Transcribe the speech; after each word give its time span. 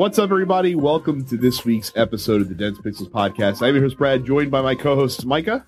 What's 0.00 0.18
up, 0.18 0.30
everybody? 0.30 0.74
Welcome 0.74 1.26
to 1.26 1.36
this 1.36 1.66
week's 1.66 1.92
episode 1.94 2.40
of 2.40 2.48
the 2.48 2.54
Dense 2.54 2.78
Pixels 2.78 3.10
podcast. 3.10 3.60
I'm 3.60 3.74
your 3.74 3.84
host, 3.84 3.98
Brad, 3.98 4.24
joined 4.24 4.50
by 4.50 4.62
my 4.62 4.74
co 4.74 4.94
hosts, 4.94 5.26
Micah 5.26 5.66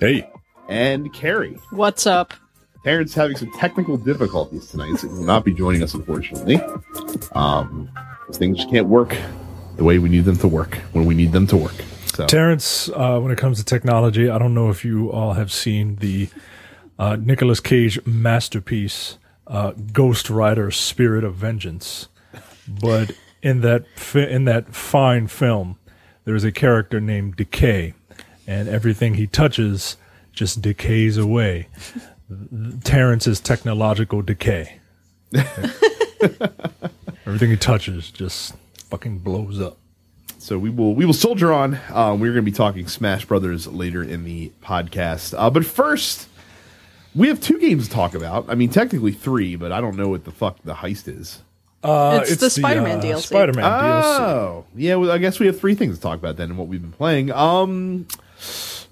Hey. 0.00 0.30
and 0.66 1.12
Carrie. 1.12 1.58
What's 1.72 2.06
up? 2.06 2.32
Terrence 2.84 3.12
having 3.12 3.36
some 3.36 3.52
technical 3.52 3.98
difficulties 3.98 4.68
tonight, 4.68 4.96
so 4.96 5.08
he 5.08 5.12
will 5.12 5.24
not 5.24 5.44
be 5.44 5.52
joining 5.52 5.82
us, 5.82 5.92
unfortunately. 5.92 6.58
Um, 7.32 7.90
things 8.32 8.56
just 8.56 8.70
can't 8.70 8.86
work 8.86 9.14
the 9.76 9.84
way 9.84 9.98
we 9.98 10.08
need 10.08 10.24
them 10.24 10.38
to 10.38 10.48
work 10.48 10.76
when 10.92 11.04
we 11.04 11.14
need 11.14 11.32
them 11.32 11.46
to 11.48 11.58
work. 11.58 11.74
So, 12.14 12.24
Terrence, 12.24 12.88
uh, 12.88 13.20
when 13.20 13.30
it 13.30 13.36
comes 13.36 13.58
to 13.58 13.64
technology, 13.66 14.30
I 14.30 14.38
don't 14.38 14.54
know 14.54 14.70
if 14.70 14.86
you 14.86 15.12
all 15.12 15.34
have 15.34 15.52
seen 15.52 15.96
the 15.96 16.30
uh, 16.98 17.16
Nicolas 17.16 17.60
Cage 17.60 18.00
masterpiece, 18.06 19.18
uh, 19.46 19.72
Ghost 19.92 20.30
Rider 20.30 20.70
Spirit 20.70 21.24
of 21.24 21.34
Vengeance. 21.34 22.08
But 22.66 23.12
in 23.46 23.60
that, 23.60 23.86
fi- 23.94 24.28
in 24.28 24.44
that 24.46 24.74
fine 24.74 25.28
film, 25.28 25.78
there 26.24 26.34
is 26.34 26.42
a 26.42 26.50
character 26.50 27.00
named 27.00 27.36
Decay, 27.36 27.94
and 28.44 28.68
everything 28.68 29.14
he 29.14 29.28
touches 29.28 29.96
just 30.32 30.60
decays 30.60 31.16
away. 31.16 31.68
Terrence's 32.82 33.38
technological 33.38 34.20
decay. 34.20 34.80
everything 37.24 37.50
he 37.50 37.56
touches 37.56 38.10
just 38.10 38.56
fucking 38.90 39.18
blows 39.18 39.60
up. 39.60 39.76
so 40.38 40.58
we 40.58 40.68
will 40.68 40.94
we 40.96 41.04
will 41.04 41.12
soldier 41.12 41.52
on. 41.52 41.74
Uh, 41.88 42.16
we're 42.18 42.32
going 42.32 42.44
to 42.44 42.50
be 42.50 42.50
talking 42.50 42.88
Smash 42.88 43.24
Brothers 43.26 43.68
later 43.68 44.02
in 44.02 44.24
the 44.24 44.50
podcast, 44.60 45.34
uh, 45.38 45.50
but 45.50 45.64
first 45.64 46.28
we 47.14 47.28
have 47.28 47.40
two 47.40 47.60
games 47.60 47.86
to 47.86 47.94
talk 47.94 48.14
about. 48.14 48.46
I 48.48 48.56
mean, 48.56 48.70
technically 48.70 49.12
three, 49.12 49.54
but 49.54 49.70
I 49.70 49.80
don't 49.80 49.96
know 49.96 50.08
what 50.08 50.24
the 50.24 50.32
fuck 50.32 50.60
the 50.64 50.74
heist 50.74 51.06
is. 51.06 51.42
Uh, 51.88 52.20
It's 52.22 52.36
the 52.36 52.50
Spider-Man 52.50 53.00
DLC. 53.00 53.22
Spider-Man 53.26 53.64
DLC. 53.64 54.20
Oh, 54.20 54.64
yeah. 54.74 54.94
Well, 54.96 55.10
I 55.10 55.18
guess 55.18 55.38
we 55.38 55.46
have 55.46 55.58
three 55.58 55.74
things 55.74 55.96
to 55.96 56.02
talk 56.02 56.18
about 56.18 56.36
then, 56.36 56.50
and 56.50 56.58
what 56.58 56.68
we've 56.68 56.82
been 56.82 56.92
playing. 56.92 57.30
Um, 57.32 58.06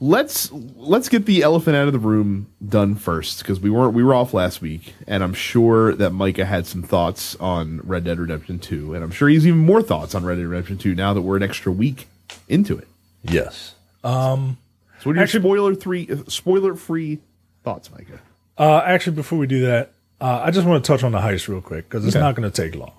let's 0.01 0.51
let's 0.53 1.09
get 1.09 1.25
the 1.27 1.43
elephant 1.43 1.77
out 1.77 1.87
of 1.87 1.93
the 1.93 1.99
room 1.99 2.47
done 2.67 2.95
first 2.95 3.39
because 3.39 3.61
we 3.61 3.71
weren't 3.71 3.95
we 3.95 4.03
were 4.05 4.15
off 4.15 4.35
last 4.35 4.61
week, 4.61 4.95
and 5.07 5.23
I'm 5.23 5.35
sure 5.35 5.95
that 5.95 6.11
Micah 6.11 6.45
had 6.45 6.67
some 6.67 6.83
thoughts 6.83 7.37
on 7.37 7.81
Red 7.85 8.05
Dead 8.05 8.19
Redemption 8.19 8.59
Two, 8.59 8.95
and 8.95 9.03
I'm 9.03 9.11
sure 9.11 9.29
he's 9.29 9.47
even 9.47 9.61
more 9.61 9.83
thoughts 9.83 10.15
on 10.15 10.25
Red 10.25 10.37
Dead 10.37 10.47
Redemption 10.47 10.79
Two 10.79 10.95
now 10.95 11.15
that 11.15 11.23
we're 11.23 11.37
an 11.37 11.43
extra 11.43 11.73
week 11.73 12.07
into 12.49 12.77
it. 12.79 12.89
Yes. 13.23 13.75
So, 14.03 14.11
what 14.11 15.13
are 15.13 15.15
your 15.15 15.23
Actually- 15.25 15.41
spoiler 15.41 15.75
three 15.75 16.09
spoiler 16.29 16.75
free 16.75 17.19
thoughts, 17.63 17.91
Micah? 17.91 18.21
Uh, 18.57 18.83
actually, 18.85 19.17
before 19.17 19.39
we 19.39 19.47
do 19.47 19.63
that, 19.67 19.91
uh, 20.21 20.43
I 20.45 20.51
just 20.51 20.67
want 20.67 20.85
to 20.85 20.93
touch 20.93 21.03
on 21.05 21.13
the 21.13 21.19
heist 21.19 21.49
real 21.49 21.61
quick 21.61 21.89
because 21.89 22.07
it's 22.07 22.15
Okay. 22.17 22.23
not 22.23 22.35
going 22.35 22.51
to 22.51 22.63
take 22.63 22.75
long. 22.79 22.93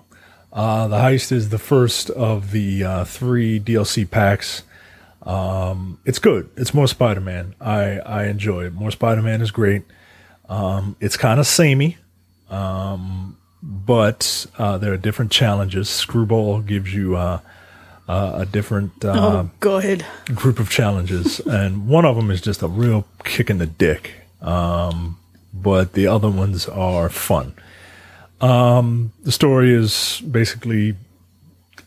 Uh, 0.52 0.88
the 0.88 0.96
heist 0.96 1.32
is 1.32 1.48
the 1.50 1.58
first 1.58 2.08
of 2.10 2.50
the 2.52 2.82
uh, 2.84 3.04
three 3.04 3.60
DLC 3.60 4.08
packs. 4.10 4.62
Um, 5.22 5.98
it's 6.04 6.18
good. 6.18 6.48
It's 6.56 6.72
more 6.72 6.86
Spider 6.86 7.20
Man. 7.20 7.54
I 7.60 7.98
I 7.98 8.24
enjoy 8.26 8.66
it. 8.66 8.72
More 8.74 8.90
Spider 8.90 9.22
Man 9.22 9.42
is 9.42 9.50
great. 9.50 9.82
Um, 10.48 10.96
it's 11.00 11.16
kind 11.16 11.40
of 11.40 11.46
samey, 11.46 11.98
um, 12.48 13.36
but 13.62 14.46
uh, 14.58 14.78
there 14.78 14.92
are 14.92 14.96
different 14.96 15.32
challenges. 15.32 15.88
Screwball 15.88 16.60
gives 16.60 16.94
you 16.94 17.16
uh, 17.16 17.40
uh, 18.08 18.32
a 18.36 18.46
different 18.46 19.04
uh, 19.04 19.14
Oh, 19.16 19.50
good. 19.58 20.06
group 20.34 20.60
of 20.60 20.70
challenges, 20.70 21.40
and 21.40 21.88
one 21.88 22.04
of 22.04 22.14
them 22.14 22.30
is 22.30 22.40
just 22.40 22.62
a 22.62 22.68
real 22.68 23.04
kick 23.24 23.50
in 23.50 23.58
the 23.58 23.66
dick. 23.66 24.12
Um, 24.40 25.18
but 25.62 25.92
the 25.92 26.06
other 26.06 26.30
ones 26.30 26.68
are 26.68 27.08
fun. 27.08 27.54
Um, 28.40 29.12
the 29.22 29.32
story 29.32 29.72
is 29.72 30.20
basically, 30.20 30.94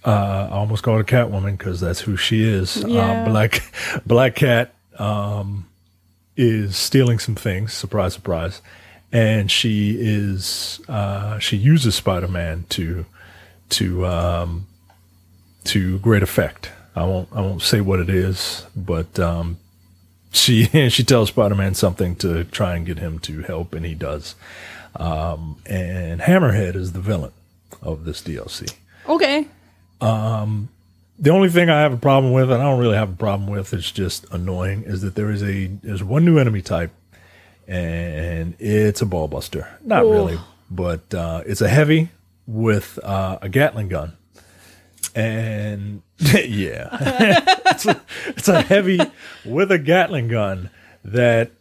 uh, 0.05 0.49
I 0.51 0.55
almost 0.55 0.83
called 0.83 0.97
her 0.97 1.03
Catwoman 1.03 1.57
because 1.57 1.79
that's 1.79 2.01
who 2.01 2.17
she 2.17 2.43
is. 2.43 2.77
Yeah. 2.77 3.23
Uh, 3.23 3.25
Black, 3.25 3.61
Black 4.05 4.35
Cat, 4.35 4.73
um, 4.97 5.67
is 6.35 6.75
stealing 6.75 7.19
some 7.19 7.35
things. 7.35 7.73
Surprise, 7.73 8.13
surprise. 8.13 8.61
And 9.11 9.49
she 9.49 9.97
is, 9.99 10.79
uh, 10.87 11.39
she 11.39 11.57
uses 11.57 11.95
Spider-Man 11.95 12.65
to, 12.69 13.05
to, 13.69 14.05
um, 14.05 14.67
to 15.65 15.99
great 15.99 16.23
effect. 16.23 16.71
I 16.95 17.03
won't 17.03 17.29
I 17.31 17.41
won't 17.41 17.61
say 17.61 17.81
what 17.81 17.99
it 17.99 18.09
is, 18.09 18.65
but 18.75 19.19
um, 19.19 19.57
she 20.31 20.65
she 20.89 21.03
tells 21.03 21.29
Spider 21.29 21.55
Man 21.55 21.73
something 21.75 22.15
to 22.17 22.43
try 22.45 22.75
and 22.75 22.85
get 22.85 22.99
him 22.99 23.19
to 23.19 23.41
help, 23.41 23.73
and 23.73 23.85
he 23.85 23.95
does. 23.95 24.35
Um, 24.95 25.57
and 25.65 26.21
Hammerhead 26.21 26.75
is 26.75 26.93
the 26.93 26.99
villain 27.01 27.31
of 27.81 28.05
this 28.05 28.21
DLC. 28.21 28.73
Okay. 29.07 29.45
The 31.21 31.31
only 31.31 31.49
thing 31.49 31.69
I 31.69 31.81
have 31.81 31.91
a 31.91 31.97
problem 31.97 32.31
with, 32.31 32.49
and 32.49 32.61
I 32.61 32.65
don't 32.65 32.79
really 32.79 32.95
have 32.95 33.09
a 33.09 33.15
problem 33.15 33.49
with, 33.49 33.73
it's 33.73 33.91
just 33.91 34.25
annoying, 34.31 34.83
is 34.83 35.01
that 35.01 35.15
there 35.15 35.29
is 35.29 35.43
a 35.43 35.67
there's 35.67 36.01
one 36.03 36.23
new 36.23 36.37
enemy 36.39 36.61
type, 36.61 36.91
and 37.67 38.55
it's 38.57 39.01
a 39.01 39.05
ball 39.05 39.27
buster. 39.27 39.67
Not 39.83 40.03
Oh. 40.03 40.11
really, 40.11 40.39
but 40.71 41.13
uh, 41.13 41.43
it's 41.45 41.59
a 41.61 41.67
heavy 41.67 42.09
with 42.47 42.97
uh, 43.03 43.37
a 43.41 43.49
Gatling 43.49 43.89
gun, 43.89 44.13
and 45.13 46.01
yeah, 46.33 47.43
it's, 47.69 47.85
a, 47.85 48.01
it's 48.27 48.47
a 48.47 48.61
heavy 48.61 48.99
with 49.45 49.71
a 49.71 49.79
Gatling 49.79 50.27
gun 50.27 50.69
that 51.03 51.51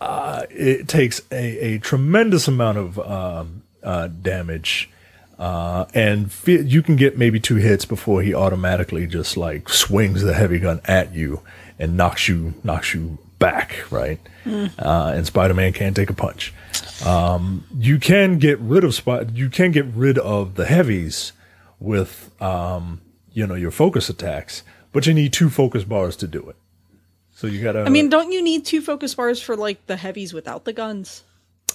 uh, 0.00 0.44
it 0.50 0.88
takes 0.88 1.20
a, 1.30 1.74
a 1.74 1.78
tremendous 1.78 2.48
amount 2.48 2.78
of 2.78 2.98
um, 2.98 3.62
uh, 3.82 4.08
damage. 4.08 4.90
Uh, 5.38 5.84
and 5.92 6.32
fe- 6.32 6.62
you 6.62 6.82
can 6.82 6.96
get 6.96 7.18
maybe 7.18 7.38
two 7.38 7.56
hits 7.56 7.84
before 7.84 8.22
he 8.22 8.34
automatically 8.34 9.06
just 9.06 9.36
like 9.36 9.68
swings 9.68 10.22
the 10.22 10.32
heavy 10.32 10.58
gun 10.58 10.80
at 10.86 11.14
you 11.14 11.42
and 11.78 11.94
knocks 11.96 12.26
you 12.26 12.54
knocks 12.64 12.94
you 12.94 13.18
back, 13.38 13.84
right? 13.90 14.18
Uh, 14.46 15.12
and 15.14 15.26
Spider-Man 15.26 15.72
can't 15.74 15.94
take 15.94 16.08
a 16.08 16.14
punch. 16.14 16.54
Um, 17.04 17.64
you 17.76 17.98
can 17.98 18.38
get 18.38 18.58
rid 18.60 18.84
of 18.84 18.94
spot. 18.94 19.34
You 19.36 19.50
can 19.50 19.72
get 19.72 19.84
rid 19.86 20.18
of 20.18 20.54
the 20.54 20.64
heavies 20.64 21.32
with 21.78 22.30
um, 22.40 23.02
you 23.32 23.46
know 23.46 23.54
your 23.56 23.70
focus 23.70 24.08
attacks, 24.08 24.62
but 24.96 25.06
you 25.06 25.12
need 25.12 25.30
two 25.30 25.50
focus 25.50 25.84
bars 25.84 26.16
to 26.16 26.26
do 26.26 26.48
it. 26.48 26.56
So 27.34 27.46
you 27.46 27.62
gotta. 27.62 27.80
I 27.80 27.90
mean, 27.90 28.08
don't 28.08 28.32
you 28.32 28.42
need 28.42 28.64
two 28.64 28.80
focus 28.80 29.14
bars 29.14 29.42
for 29.42 29.54
like 29.54 29.84
the 29.88 29.96
heavies 29.96 30.32
without 30.32 30.64
the 30.64 30.72
guns? 30.72 31.22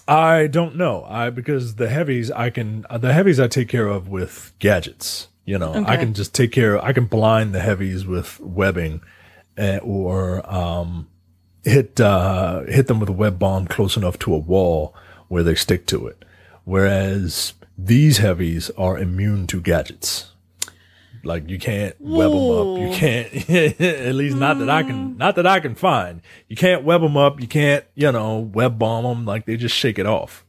I 0.07 0.47
don't 0.47 0.75
know. 0.75 1.05
I 1.07 1.29
because 1.29 1.75
the 1.75 1.87
heavies 1.87 2.31
I 2.31 2.49
can 2.49 2.83
the 2.99 3.13
heavies 3.13 3.39
I 3.39 3.47
take 3.47 3.69
care 3.69 3.85
of 3.85 4.07
with 4.07 4.53
gadgets. 4.57 5.27
You 5.45 5.59
know, 5.59 5.85
I 5.85 5.97
can 5.97 6.15
just 6.15 6.33
take 6.33 6.51
care. 6.51 6.77
Of, 6.77 6.83
I 6.83 6.93
can 6.93 7.05
blind 7.05 7.53
the 7.53 7.59
heavies 7.59 8.07
with 8.07 8.39
webbing, 8.39 9.01
uh, 9.55 9.77
or 9.83 10.41
um, 10.51 11.07
hit 11.63 12.01
uh, 12.01 12.61
hit 12.61 12.87
them 12.87 12.99
with 12.99 13.09
a 13.09 13.13
web 13.13 13.37
bomb 13.37 13.67
close 13.67 13.95
enough 13.95 14.17
to 14.17 14.33
a 14.33 14.39
wall 14.39 14.95
where 15.27 15.43
they 15.43 15.53
stick 15.53 15.85
to 15.85 16.07
it. 16.07 16.25
Whereas 16.63 17.53
these 17.77 18.17
heavies 18.17 18.71
are 18.79 18.97
immune 18.97 19.45
to 19.45 19.61
gadgets. 19.61 20.30
Like 21.23 21.49
you 21.49 21.59
can't 21.59 21.95
web 21.99 22.31
them 22.31 22.49
up. 22.49 22.79
You 22.79 22.89
can't, 22.97 23.49
at 23.79 24.15
least 24.15 24.37
not 24.37 24.59
that 24.59 24.69
I 24.69 24.83
can, 24.83 25.17
not 25.17 25.35
that 25.35 25.45
I 25.47 25.59
can 25.59 25.75
find. 25.75 26.21
You 26.47 26.55
can't 26.55 26.83
web 26.83 27.01
them 27.01 27.15
up. 27.17 27.39
You 27.39 27.47
can't, 27.47 27.85
you 27.95 28.11
know, 28.11 28.39
web 28.39 28.79
bomb 28.79 29.03
them. 29.03 29.25
Like 29.25 29.45
they 29.45 29.57
just 29.57 29.75
shake 29.75 29.99
it 29.99 30.05
off. 30.05 30.43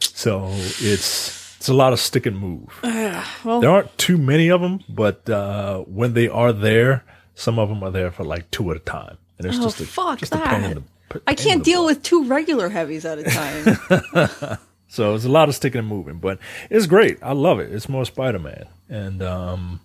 So 0.00 0.46
it's, 0.50 1.56
it's 1.58 1.68
a 1.68 1.74
lot 1.74 1.92
of 1.92 2.00
stick 2.00 2.26
and 2.26 2.38
move. 2.38 2.68
well- 3.44 3.60
there 3.60 3.70
aren't 3.70 3.96
too 3.98 4.18
many 4.18 4.48
of 4.48 4.60
them, 4.60 4.80
but, 4.88 5.28
uh, 5.28 5.80
when 5.80 6.14
they 6.14 6.28
are 6.28 6.52
there, 6.52 7.04
some 7.34 7.58
of 7.58 7.68
them 7.68 7.82
are 7.82 7.90
there 7.90 8.10
for 8.10 8.24
like 8.24 8.50
two 8.50 8.70
at 8.70 8.76
a 8.76 8.80
time. 8.80 9.16
And 9.38 9.46
it's 9.46 9.58
Oh, 9.58 9.62
just 9.62 9.80
a, 9.80 9.86
fuck 9.86 10.18
just 10.18 10.34
a 10.34 10.38
pain 10.38 10.64
in 10.64 10.74
that. 10.74 10.82
the, 11.10 11.22
I 11.26 11.34
can't 11.34 11.64
deal 11.64 11.80
butt. 11.84 11.96
with 11.96 12.02
two 12.02 12.24
regular 12.24 12.68
heavies 12.68 13.04
at 13.04 13.18
a 13.18 13.22
time. 13.24 14.58
So 14.92 15.14
it's 15.14 15.24
a 15.24 15.28
lot 15.28 15.48
of 15.48 15.54
sticking 15.54 15.78
and 15.78 15.86
moving, 15.86 16.18
but 16.18 16.40
it's 16.68 16.86
great. 16.86 17.18
I 17.22 17.30
love 17.32 17.60
it. 17.60 17.70
It's 17.72 17.88
more 17.88 18.04
Spider 18.04 18.40
Man, 18.40 18.66
and 18.88 19.22
um, 19.22 19.78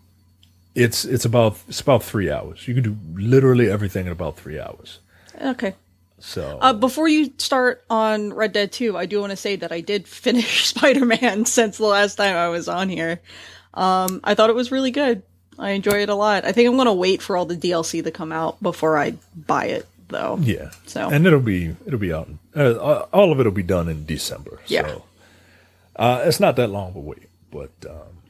it's 0.75 1.06
it's 1.06 1.25
about 1.25 1.57
it's 1.68 1.80
about 1.81 2.04
three 2.04 2.30
hours. 2.31 2.68
You 2.68 2.74
can 2.74 2.83
do 2.83 2.98
literally 3.13 3.69
everything 3.69 4.06
in 4.06 4.12
about 4.12 4.38
three 4.38 4.60
hours. 4.60 5.00
okay. 5.42 5.74
So 6.19 6.57
Uh, 6.62 6.74
before 6.74 7.07
you 7.07 7.31
start 7.38 7.83
on 7.89 8.33
Red 8.33 8.54
Dead 8.54 8.72
2, 8.72 8.98
I 8.98 9.06
do 9.06 9.19
want 9.19 9.31
to 9.31 9.36
say 9.38 9.57
that 9.57 9.72
I 9.72 9.81
did 9.81 10.07
finish 10.25 10.66
Spider 10.68 11.06
Man 11.06 11.45
since 11.45 11.77
the 11.77 11.86
last 11.86 12.16
time 12.16 12.36
I 12.36 12.48
was 12.50 12.68
on 12.68 12.89
here. 12.89 13.19
Um, 13.74 14.22
I 14.24 14.33
thought 14.33 14.50
it 14.50 14.56
was 14.56 14.72
really 14.72 14.92
good. 14.92 15.22
I 15.60 15.72
enjoy 15.72 16.01
it 16.01 16.10
a 16.10 16.16
lot. 16.16 16.45
I 16.45 16.51
think 16.51 16.68
I'm 16.68 16.75
going 16.75 16.86
to 16.88 16.94
wait 16.94 17.22
for 17.22 17.38
all 17.38 17.45
the 17.45 17.56
DLC 17.57 18.04
to 18.04 18.12
come 18.12 18.31
out 18.31 18.62
before 18.63 18.98
I 18.98 19.16
buy 19.36 19.66
it, 19.66 19.86
though. 20.07 20.38
yeah, 20.42 20.72
So 20.86 21.10
and 21.10 21.25
it'll 21.27 21.39
be 21.42 21.75
it'll 21.86 22.00
be 22.00 22.13
out. 22.13 22.30
Uh, 22.56 23.06
all 23.13 23.31
of 23.31 23.39
it'll 23.39 23.51
be 23.51 23.63
done 23.63 23.88
in 23.89 24.06
December. 24.06 24.60
Yeah. 24.68 24.88
So 24.88 25.04
uh, 25.98 26.24
it's 26.25 26.39
not 26.39 26.56
that 26.56 26.69
long 26.69 26.89
of 26.89 26.95
a 26.95 27.00
wait, 27.01 27.30
but 27.51 27.72
um, 27.89 28.24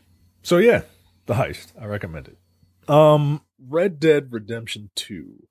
so 0.43 0.57
yeah, 0.57 0.81
the 1.25 1.35
heist. 1.35 1.73
I 1.79 1.85
recommend 1.85 2.27
it. 2.27 2.89
Um, 2.89 3.41
Red 3.59 3.99
Dead 3.99 4.31
Redemption 4.31 4.89
Two. 4.95 5.47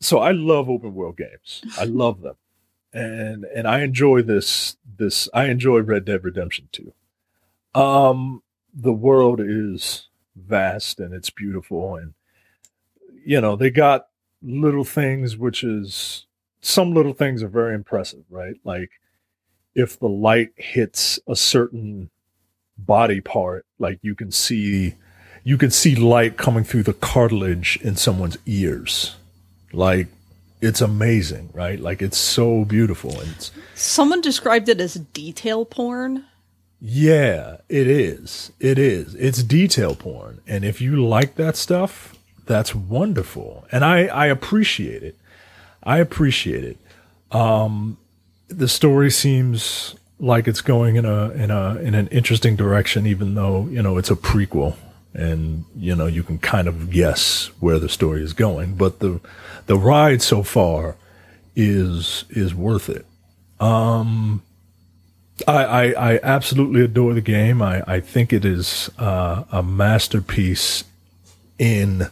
So 0.00 0.18
I 0.18 0.30
love 0.30 0.68
open 0.68 0.94
world 0.94 1.16
games. 1.16 1.62
I 1.78 1.84
love 1.84 2.22
them, 2.22 2.36
and 2.92 3.44
and 3.44 3.66
I 3.66 3.80
enjoy 3.80 4.22
this. 4.22 4.76
This 4.98 5.28
I 5.34 5.46
enjoy 5.46 5.80
Red 5.80 6.04
Dead 6.04 6.24
Redemption 6.24 6.68
Two. 6.72 6.92
Um, 7.74 8.42
the 8.76 8.92
world 8.92 9.40
is 9.40 10.08
vast 10.36 11.00
and 11.00 11.14
it's 11.14 11.30
beautiful 11.30 11.96
and 11.96 12.12
you 13.24 13.40
know 13.40 13.56
they 13.56 13.70
got 13.70 14.08
little 14.42 14.84
things 14.84 15.36
which 15.36 15.64
is 15.64 16.26
some 16.60 16.92
little 16.92 17.14
things 17.14 17.42
are 17.42 17.48
very 17.48 17.74
impressive 17.74 18.22
right 18.28 18.56
like 18.64 18.90
if 19.74 19.98
the 19.98 20.08
light 20.08 20.50
hits 20.56 21.18
a 21.26 21.34
certain 21.34 22.10
body 22.78 23.20
part 23.20 23.64
like 23.78 23.98
you 24.02 24.14
can 24.14 24.30
see 24.30 24.94
you 25.44 25.56
can 25.56 25.70
see 25.70 25.94
light 25.94 26.36
coming 26.36 26.64
through 26.64 26.82
the 26.82 26.92
cartilage 26.92 27.78
in 27.82 27.96
someone's 27.96 28.38
ears 28.46 29.16
like 29.72 30.08
it's 30.60 30.80
amazing 30.80 31.48
right 31.52 31.80
like 31.80 32.02
it's 32.02 32.18
so 32.18 32.64
beautiful 32.64 33.10
and 33.20 33.30
it's 33.32 33.50
Someone 33.78 34.22
described 34.22 34.70
it 34.70 34.80
as 34.80 34.94
detail 34.94 35.66
porn. 35.66 36.24
Yeah, 36.80 37.58
it 37.68 37.86
is. 37.86 38.50
It 38.58 38.78
is. 38.78 39.14
It's 39.16 39.42
detail 39.42 39.94
porn. 39.94 40.40
And 40.46 40.64
if 40.64 40.80
you 40.80 40.96
like 40.96 41.34
that 41.34 41.56
stuff, 41.56 42.16
that's 42.46 42.74
wonderful. 42.74 43.66
And 43.70 43.84
I, 43.84 44.06
I 44.06 44.26
appreciate 44.28 45.02
it. 45.02 45.18
I 45.82 45.98
appreciate 45.98 46.64
it. 46.64 46.78
Um, 47.30 47.98
the 48.48 48.66
story 48.66 49.10
seems 49.10 49.94
like 50.18 50.48
it's 50.48 50.60
going 50.60 50.96
in 50.96 51.04
a 51.04 51.30
in 51.30 51.50
a 51.50 51.76
in 51.76 51.94
an 51.94 52.08
interesting 52.08 52.56
direction, 52.56 53.06
even 53.06 53.34
though, 53.34 53.66
you 53.66 53.82
know, 53.82 53.98
it's 53.98 54.10
a 54.10 54.16
prequel 54.16 54.76
and 55.14 55.64
you 55.76 55.94
know, 55.94 56.06
you 56.06 56.22
can 56.22 56.38
kind 56.38 56.68
of 56.68 56.90
guess 56.90 57.50
where 57.60 57.78
the 57.78 57.88
story 57.88 58.22
is 58.22 58.32
going. 58.32 58.76
But 58.76 59.00
the 59.00 59.20
the 59.66 59.78
ride 59.78 60.22
so 60.22 60.42
far 60.42 60.96
is 61.54 62.24
is 62.30 62.54
worth 62.54 62.88
it. 62.88 63.06
Um 63.60 64.42
I, 65.46 65.64
I, 65.64 66.12
I 66.14 66.20
absolutely 66.22 66.82
adore 66.82 67.12
the 67.12 67.20
game. 67.20 67.60
I, 67.60 67.82
I 67.86 68.00
think 68.00 68.32
it 68.32 68.44
is 68.44 68.90
uh, 68.98 69.44
a 69.52 69.62
masterpiece 69.62 70.84
in 71.58 72.08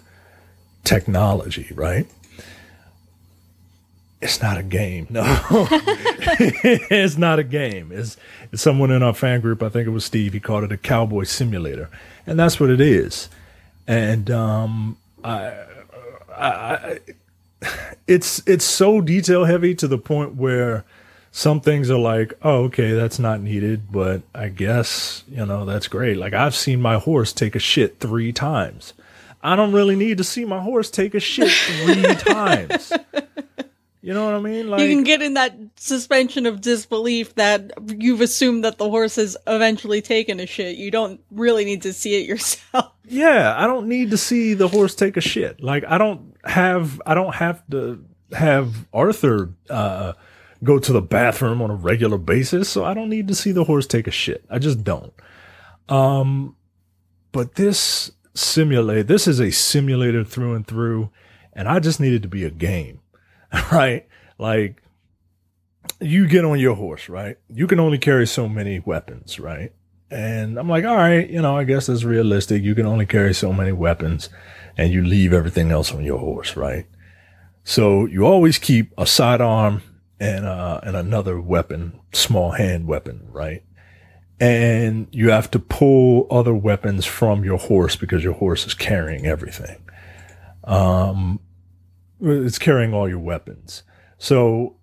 technology, 0.85 1.69
right? 1.75 2.07
It's 4.25 4.41
not 4.41 4.57
a 4.57 4.63
game. 4.63 5.07
No, 5.11 5.23
it's 5.51 7.19
not 7.19 7.39
a 7.39 7.45
game. 7.45 7.93
It's, 7.93 8.17
someone 8.55 8.91
in 8.91 9.03
our 9.03 9.13
fan 9.13 9.43
group, 9.43 9.63
I 9.63 9.69
think 9.69 9.87
it 9.87 9.91
was 9.91 10.07
Steve, 10.07 10.33
he 10.33 10.41
called 10.41 10.65
it 10.65 10.73
a 10.73 10.79
cowboy 10.79 11.25
simulator. 11.25 11.91
And 12.27 12.39
that's 12.39 12.59
what 12.59 12.71
it 12.71 12.81
is. 12.81 13.29
And 13.87 14.31
um, 14.31 14.97
I, 15.23 15.53
I, 16.35 16.99
it's, 18.07 18.43
it's 18.47 18.65
so 18.65 19.03
detail 19.03 19.45
heavy 19.45 19.75
to 19.75 19.87
the 19.87 19.99
point 19.99 20.37
where 20.37 20.87
some 21.31 21.61
things 21.61 21.91
are 21.91 21.99
like, 21.99 22.33
oh, 22.41 22.65
okay, 22.65 22.93
that's 22.93 23.19
not 23.19 23.43
needed, 23.43 23.93
but 23.93 24.23
I 24.35 24.49
guess, 24.49 25.23
you 25.29 25.45
know, 25.45 25.67
that's 25.67 25.87
great. 25.87 26.17
Like 26.17 26.33
I've 26.33 26.55
seen 26.55 26.81
my 26.81 26.97
horse 26.97 27.35
take 27.35 27.55
a 27.55 27.59
shit 27.59 28.01
three 28.01 28.33
times. 28.33 28.95
I 29.43 29.55
don't 29.55 29.73
really 29.73 29.97
need 29.97 30.17
to 30.17 30.25
see 30.25 30.47
my 30.47 30.61
horse 30.61 30.91
take 30.91 31.15
a 31.15 31.21
shit 31.21 31.51
three 31.51 32.15
times. 32.15 32.91
You 34.05 34.13
know 34.13 34.27
what 34.27 34.35
I 34.35 34.41
mean? 34.41 34.69
Like 34.69 34.83
you 34.83 34.89
can 34.89 35.03
get 35.03 35.23
in 35.23 35.33
that 35.33 35.57
suspension 35.77 36.45
of 36.45 36.61
disbelief 36.61 37.37
that 37.37 37.71
you've 37.89 38.21
assumed 38.21 38.63
that 38.63 38.77
the 38.77 38.91
horse 38.91 39.17
has 39.17 39.35
eventually 39.47 40.03
taken 40.03 40.41
a 40.41 40.47
shit. 40.47 40.77
You 40.77 40.91
don't 40.91 41.23
really 41.31 41.65
need 41.65 41.81
to 41.83 41.95
see 41.95 42.21
it 42.21 42.27
yourself. 42.29 42.93
Yeah, 43.07 43.55
I 43.57 43.67
don't 43.67 43.89
need 43.89 44.11
to 44.11 44.19
see 44.19 44.53
the 44.53 44.69
horse 44.69 44.95
take 44.95 45.17
a 45.17 45.23
shit. 45.23 45.63
Like 45.63 45.85
I 45.89 45.97
don't 45.97 46.37
have 46.45 47.01
I 47.07 47.15
don't 47.15 47.35
have 47.35 47.63
to 47.71 48.05
have 48.33 48.75
Arthur 48.93 49.55
uh 49.71 50.13
go 50.63 50.79
to 50.79 50.93
the 50.93 51.01
bathroom 51.01 51.63
on 51.63 51.71
a 51.71 51.75
regular 51.75 52.19
basis, 52.19 52.69
so 52.69 52.85
I 52.85 52.93
don't 52.93 53.09
need 53.09 53.29
to 53.29 53.35
see 53.35 53.53
the 53.53 53.65
horse 53.65 53.87
take 53.87 54.07
a 54.07 54.11
shit. 54.11 54.45
I 54.51 54.59
just 54.59 54.85
don't. 54.85 55.15
Um 55.89 56.57
but 57.33 57.55
this 57.55 58.11
simulate 58.35 59.07
this 59.07 59.27
is 59.27 59.41
a 59.41 59.51
simulator 59.51 60.25
through 60.25 60.53
and 60.57 60.67
through 60.67 61.09
and 61.55 61.69
I 61.69 61.79
just 61.79 62.01
needed 62.01 62.21
to 62.21 62.29
be 62.29 62.45
a 62.45 62.51
game. 62.51 63.01
Right? 63.73 64.07
Like 64.39 64.83
you 66.01 66.27
get 66.27 66.45
on 66.45 66.59
your 66.59 66.75
horse, 66.75 67.09
right? 67.09 67.39
You 67.49 67.67
can 67.67 67.81
only 67.81 67.99
carry 67.99 68.27
so 68.27 68.49
many 68.49 68.81
weapons, 68.81 69.39
right? 69.39 69.73
And 70.11 70.59
I'm 70.59 70.69
like, 70.69 70.85
all 70.85 70.97
right, 70.97 71.29
you 71.29 71.41
know, 71.43 71.57
I 71.57 71.65
guess 71.65 71.87
that's 71.87 72.05
realistic. 72.05 72.63
You 72.63 72.75
can 72.75 72.87
only 72.87 73.07
carry 73.07 73.35
so 73.35 73.53
many 73.53 73.73
weapons 73.73 74.29
and 74.77 74.93
you 74.93 75.03
leave 75.03 75.33
everything 75.33 75.71
else 75.71 75.93
on 75.93 76.05
your 76.05 76.19
horse, 76.19 76.57
right? 76.57 76.87
So 77.65 78.07
you 78.07 78.27
always 78.27 78.59
keep 78.59 78.93
a 78.99 79.07
sidearm 79.07 79.83
and, 80.21 80.45
uh, 80.45 80.81
and 80.83 80.97
another 80.97 81.41
weapon, 81.41 81.99
small 82.13 82.53
hand 82.53 82.87
weapon, 82.87 83.27
right? 83.31 83.63
And 84.39 85.09
you 85.11 85.31
have 85.31 85.51
to 85.53 85.59
pull 85.59 86.27
other 86.31 86.55
weapons 86.55 87.07
from 87.07 87.45
your 87.45 87.59
horse 87.59 87.97
because 87.97 88.23
your 88.23 88.35
horse 88.35 88.67
is 88.67 88.75
carrying 88.75 89.27
everything. 89.27 89.79
Um, 90.65 91.41
it's 92.21 92.59
carrying 92.59 92.95
all 92.95 93.09
your 93.09 93.19
weapons. 93.19 93.83
So 94.19 94.77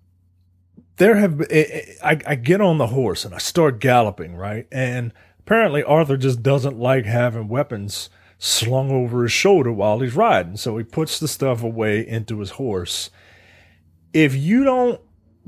there 0.96 1.16
have 1.16 1.40
I, 1.50 2.18
I 2.26 2.34
get 2.36 2.60
on 2.60 2.78
the 2.78 2.88
horse 2.88 3.24
and 3.24 3.34
I 3.34 3.38
start 3.38 3.80
galloping, 3.80 4.36
right? 4.36 4.66
And 4.70 5.12
apparently 5.40 5.82
Arthur 5.82 6.16
just 6.16 6.42
doesn't 6.42 6.78
like 6.78 7.04
having 7.04 7.48
weapons 7.48 8.10
slung 8.38 8.90
over 8.90 9.22
his 9.22 9.32
shoulder 9.32 9.72
while 9.72 10.00
he's 10.00 10.14
riding. 10.14 10.56
So 10.56 10.76
he 10.76 10.84
puts 10.84 11.18
the 11.18 11.28
stuff 11.28 11.62
away 11.62 12.06
into 12.06 12.40
his 12.40 12.50
horse. 12.50 13.10
If 14.12 14.34
you 14.34 14.64
don't 14.64 15.00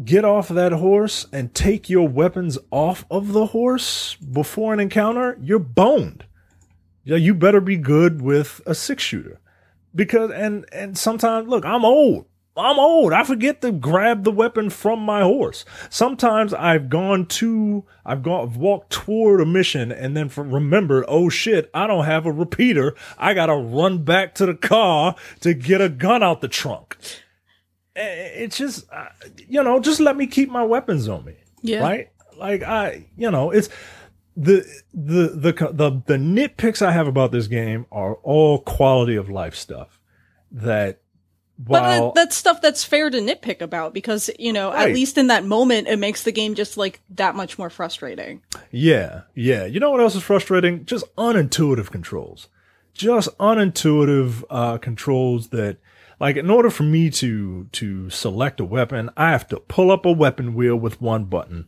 get 0.04 0.24
off 0.24 0.48
that 0.48 0.72
horse 0.72 1.26
and 1.32 1.54
take 1.54 1.88
your 1.88 2.08
weapons 2.08 2.58
off 2.70 3.04
of 3.10 3.32
the 3.32 3.46
horse 3.46 4.14
before 4.16 4.72
an 4.72 4.80
encounter, 4.80 5.38
you're 5.40 5.58
boned. 5.58 6.24
Yeah, 7.04 7.16
you 7.16 7.34
better 7.34 7.60
be 7.60 7.76
good 7.76 8.22
with 8.22 8.60
a 8.66 8.74
six 8.74 9.02
shooter. 9.02 9.40
Because 9.94 10.30
and 10.30 10.66
and 10.72 10.98
sometimes 10.98 11.48
look, 11.48 11.64
I'm 11.64 11.84
old. 11.84 12.26
I'm 12.56 12.78
old. 12.78 13.12
I 13.12 13.24
forget 13.24 13.62
to 13.62 13.72
grab 13.72 14.22
the 14.22 14.30
weapon 14.30 14.70
from 14.70 15.00
my 15.00 15.22
horse. 15.22 15.64
Sometimes 15.90 16.54
I've 16.54 16.88
gone 16.88 17.26
to, 17.26 17.84
I've 18.06 18.22
gone, 18.22 18.48
I've 18.48 18.56
walked 18.56 18.90
toward 18.90 19.40
a 19.40 19.44
mission 19.44 19.90
and 19.90 20.16
then 20.16 20.28
for, 20.28 20.44
remembered, 20.44 21.04
oh 21.08 21.28
shit, 21.28 21.68
I 21.74 21.88
don't 21.88 22.04
have 22.04 22.26
a 22.26 22.32
repeater. 22.32 22.94
I 23.18 23.34
gotta 23.34 23.56
run 23.56 24.04
back 24.04 24.36
to 24.36 24.46
the 24.46 24.54
car 24.54 25.16
to 25.40 25.52
get 25.52 25.80
a 25.80 25.88
gun 25.88 26.22
out 26.22 26.42
the 26.42 26.48
trunk. 26.48 26.96
It's 27.96 28.56
just, 28.56 28.88
uh, 28.92 29.06
you 29.48 29.62
know, 29.62 29.80
just 29.80 29.98
let 29.98 30.16
me 30.16 30.28
keep 30.28 30.48
my 30.48 30.62
weapons 30.62 31.08
on 31.08 31.24
me. 31.24 31.34
Yeah. 31.60 31.80
Right? 31.80 32.10
Like 32.36 32.62
I, 32.62 33.06
you 33.16 33.32
know, 33.32 33.50
it's, 33.50 33.68
the, 34.36 34.64
the, 34.92 35.28
the, 35.28 35.52
the, 35.72 36.02
the 36.06 36.16
nitpicks 36.16 36.82
I 36.82 36.92
have 36.92 37.06
about 37.06 37.32
this 37.32 37.46
game 37.46 37.86
are 37.92 38.14
all 38.16 38.58
quality 38.58 39.16
of 39.16 39.30
life 39.30 39.54
stuff 39.54 40.00
that 40.50 41.00
But 41.58 41.82
that, 41.82 42.14
that's 42.14 42.36
stuff 42.36 42.60
that's 42.60 42.82
fair 42.84 43.10
to 43.10 43.18
nitpick 43.18 43.60
about 43.60 43.94
because, 43.94 44.28
you 44.38 44.52
know, 44.52 44.70
Right. 44.72 44.88
at 44.88 44.94
least 44.94 45.16
in 45.18 45.28
that 45.28 45.44
moment, 45.44 45.86
it 45.86 45.98
makes 45.98 46.24
the 46.24 46.32
game 46.32 46.54
just 46.56 46.76
like 46.76 47.00
that 47.10 47.34
much 47.36 47.58
more 47.58 47.70
frustrating. 47.70 48.42
Yeah, 48.72 49.22
yeah. 49.34 49.64
You 49.66 49.78
know 49.80 49.90
what 49.92 50.00
else 50.00 50.16
is 50.16 50.22
frustrating? 50.24 50.84
Just 50.84 51.04
unintuitive 51.16 51.90
controls. 51.90 52.48
Just 52.92 53.36
unintuitive 53.38 54.44
uh, 54.50 54.78
controls 54.78 55.48
that, 55.48 55.78
like, 56.20 56.36
in 56.36 56.48
order 56.50 56.70
for 56.70 56.84
me 56.84 57.10
to 57.10 57.64
to 57.72 58.08
select 58.10 58.60
a 58.60 58.64
weapon, 58.64 59.10
I 59.16 59.30
have 59.30 59.48
to 59.48 59.58
pull 59.58 59.90
up 59.90 60.06
a 60.06 60.12
weapon 60.12 60.54
wheel 60.54 60.76
with 60.76 61.00
one 61.00 61.24
button, 61.24 61.66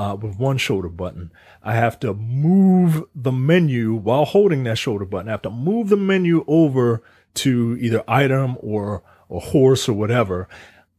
uh, 0.00 0.14
with 0.14 0.38
one 0.38 0.56
shoulder 0.56 0.88
button. 0.88 1.30
I 1.62 1.74
have 1.74 2.00
to 2.00 2.14
move 2.14 3.04
the 3.14 3.32
menu 3.32 3.92
while 3.94 4.24
holding 4.24 4.64
that 4.64 4.78
shoulder 4.78 5.04
button. 5.04 5.28
I 5.28 5.32
have 5.32 5.42
to 5.42 5.50
move 5.50 5.90
the 5.90 5.96
menu 5.98 6.42
over 6.46 7.02
to 7.34 7.76
either 7.78 8.02
item 8.08 8.56
or 8.60 9.02
or 9.28 9.40
horse 9.42 9.90
or 9.90 9.92
whatever. 9.92 10.48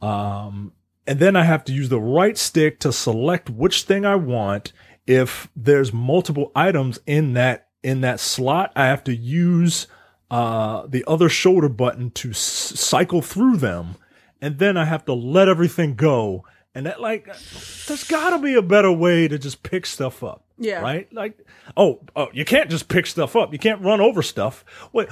Um, 0.04 0.74
and 1.08 1.18
then 1.20 1.36
I 1.36 1.44
have 1.44 1.64
to 1.66 1.74
use 1.74 1.90
the 1.90 2.00
right 2.00 2.38
stick 2.38 2.80
to 2.82 2.94
select 2.94 3.50
which 3.50 3.84
thing 3.84 4.06
I 4.06 4.16
want. 4.16 4.72
If 5.08 5.50
there's 5.56 5.92
multiple 5.92 6.52
items 6.56 7.00
in 7.08 7.34
that 7.34 7.70
in 7.82 8.02
that 8.02 8.20
slot, 8.20 8.72
I 8.76 8.86
have 8.86 9.04
to 9.06 9.16
use 9.16 9.88
uh, 10.30 10.86
the 10.88 11.04
other 11.08 11.28
shoulder 11.28 11.70
button 11.70 12.12
to 12.12 12.30
s- 12.30 12.38
cycle 12.38 13.24
through 13.24 13.58
them, 13.58 13.96
and 14.40 14.60
then 14.60 14.78
I 14.78 14.86
have 14.86 15.06
to 15.06 15.14
let 15.14 15.50
everything 15.50 15.96
go. 15.96 16.46
And 16.74 16.86
that 16.86 17.02
like, 17.02 17.26
there's 17.26 18.06
got 18.06 18.30
to 18.32 18.40
be 18.40 18.56
a 18.56 18.62
better 18.62 18.92
way 18.92 19.28
to 19.28 19.38
just 19.38 19.64
pick 19.64 19.86
stuff 19.86 20.24
up. 20.24 20.44
Yeah. 20.62 20.82
Right. 20.82 21.12
Like, 21.12 21.40
oh, 21.76 22.02
oh, 22.16 22.28
you 22.34 22.46
can't 22.46 22.70
just 22.70 22.88
pick 22.88 23.08
stuff 23.08 23.36
up. 23.36 23.52
You 23.52 23.58
can't 23.58 23.82
run 23.82 24.00
over 24.00 24.22
stuff. 24.22 24.64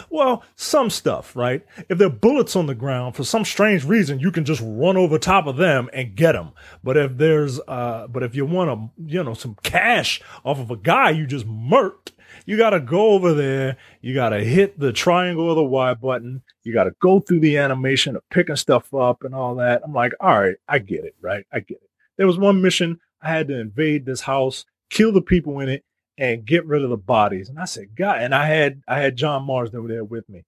Well, 0.09 0.43
some 0.55 0.91
stuff, 0.91 1.35
right? 1.35 1.65
If 1.89 1.97
there 1.97 2.07
are 2.07 2.11
bullets 2.11 2.55
on 2.55 2.67
the 2.67 2.75
ground 2.75 3.15
for 3.15 3.23
some 3.23 3.43
strange 3.43 3.83
reason, 3.83 4.19
you 4.19 4.31
can 4.31 4.45
just 4.45 4.61
run 4.63 4.95
over 4.95 5.17
top 5.17 5.47
of 5.47 5.57
them 5.57 5.89
and 5.91 6.15
get 6.15 6.33
them. 6.33 6.51
But 6.83 6.97
if 6.97 7.17
there's, 7.17 7.59
uh, 7.67 8.05
but 8.07 8.21
if 8.21 8.35
you 8.35 8.45
want 8.45 8.69
to, 8.69 9.11
you 9.11 9.23
know, 9.23 9.33
some 9.33 9.57
cash 9.63 10.21
off 10.45 10.59
of 10.59 10.69
a 10.69 10.77
guy 10.77 11.09
you 11.09 11.25
just 11.25 11.47
murked, 11.47 12.11
you 12.45 12.55
got 12.55 12.69
to 12.71 12.79
go 12.79 13.09
over 13.09 13.33
there. 13.33 13.77
You 14.01 14.13
got 14.13 14.29
to 14.29 14.43
hit 14.43 14.79
the 14.79 14.93
triangle 14.93 15.49
or 15.49 15.55
the 15.55 15.63
Y 15.63 15.95
button. 15.95 16.43
You 16.63 16.73
got 16.73 16.83
to 16.83 16.91
go 17.01 17.19
through 17.19 17.39
the 17.39 17.57
animation 17.57 18.15
of 18.15 18.29
picking 18.29 18.55
stuff 18.55 18.93
up 18.93 19.23
and 19.23 19.33
all 19.33 19.55
that. 19.55 19.81
I'm 19.83 19.93
like, 19.93 20.13
all 20.19 20.39
right, 20.39 20.57
I 20.67 20.77
get 20.77 21.05
it, 21.05 21.15
right? 21.21 21.43
I 21.51 21.59
get 21.61 21.77
it. 21.81 21.89
There 22.17 22.27
was 22.27 22.37
one 22.37 22.61
mission 22.61 22.99
I 23.21 23.29
had 23.29 23.47
to 23.47 23.59
invade 23.59 24.05
this 24.05 24.21
house, 24.21 24.65
kill 24.89 25.11
the 25.11 25.21
people 25.21 25.59
in 25.59 25.69
it, 25.69 25.83
and 26.17 26.45
get 26.45 26.65
rid 26.65 26.83
of 26.83 26.89
the 26.89 26.97
bodies. 26.97 27.49
And 27.49 27.57
I 27.57 27.65
said, 27.65 27.95
God, 27.95 28.21
and 28.21 28.35
I 28.35 28.45
had 28.45 28.81
I 28.87 28.99
had 28.99 29.15
John 29.15 29.45
Marston 29.45 29.79
over 29.79 29.87
there 29.87 30.03
with 30.03 30.27
me. 30.29 30.43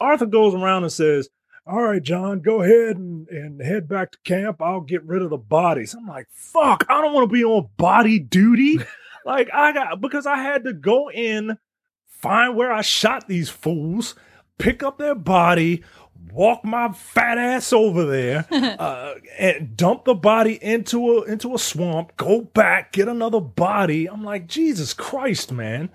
Arthur 0.00 0.26
goes 0.26 0.54
around 0.54 0.82
and 0.82 0.92
says, 0.92 1.28
All 1.66 1.82
right, 1.82 2.02
John, 2.02 2.40
go 2.40 2.62
ahead 2.62 2.96
and, 2.96 3.28
and 3.28 3.60
head 3.60 3.86
back 3.86 4.12
to 4.12 4.18
camp. 4.24 4.62
I'll 4.62 4.80
get 4.80 5.04
rid 5.04 5.22
of 5.22 5.30
the 5.30 5.36
bodies. 5.36 5.94
I'm 5.94 6.06
like, 6.06 6.26
fuck, 6.30 6.86
I 6.88 7.00
don't 7.02 7.12
want 7.12 7.28
to 7.28 7.32
be 7.32 7.44
on 7.44 7.68
body 7.76 8.18
duty. 8.18 8.78
like 9.26 9.50
I 9.52 9.72
got 9.72 10.00
because 10.00 10.26
I 10.26 10.38
had 10.38 10.64
to 10.64 10.72
go 10.72 11.10
in, 11.10 11.58
find 12.06 12.56
where 12.56 12.72
I 12.72 12.80
shot 12.80 13.28
these 13.28 13.50
fools, 13.50 14.14
pick 14.58 14.82
up 14.82 14.96
their 14.96 15.14
body, 15.14 15.84
walk 16.32 16.64
my 16.64 16.92
fat 16.92 17.38
ass 17.38 17.72
over 17.72 18.06
there 18.06 18.46
uh, 18.50 19.14
and 19.38 19.76
dump 19.76 20.04
the 20.04 20.14
body 20.14 20.62
into 20.62 21.18
a 21.18 21.24
into 21.24 21.54
a 21.54 21.58
swamp 21.58 22.16
go 22.16 22.42
back 22.42 22.92
get 22.92 23.08
another 23.08 23.40
body. 23.40 24.08
I'm 24.08 24.24
like 24.24 24.46
jesus 24.46 24.94
christ 24.94 25.52
man. 25.52 25.90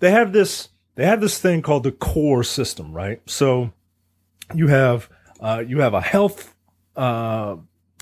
They 0.00 0.10
have 0.10 0.32
this 0.32 0.68
they 0.94 1.04
have 1.04 1.20
this 1.20 1.38
thing 1.38 1.62
called 1.62 1.84
the 1.84 1.92
core 1.92 2.44
system 2.44 2.92
right? 2.92 3.20
So 3.26 3.72
you 4.54 4.68
have 4.68 5.08
uh, 5.40 5.62
you 5.66 5.80
have 5.80 5.94
a 5.94 6.00
health 6.00 6.54
uh, 6.96 7.56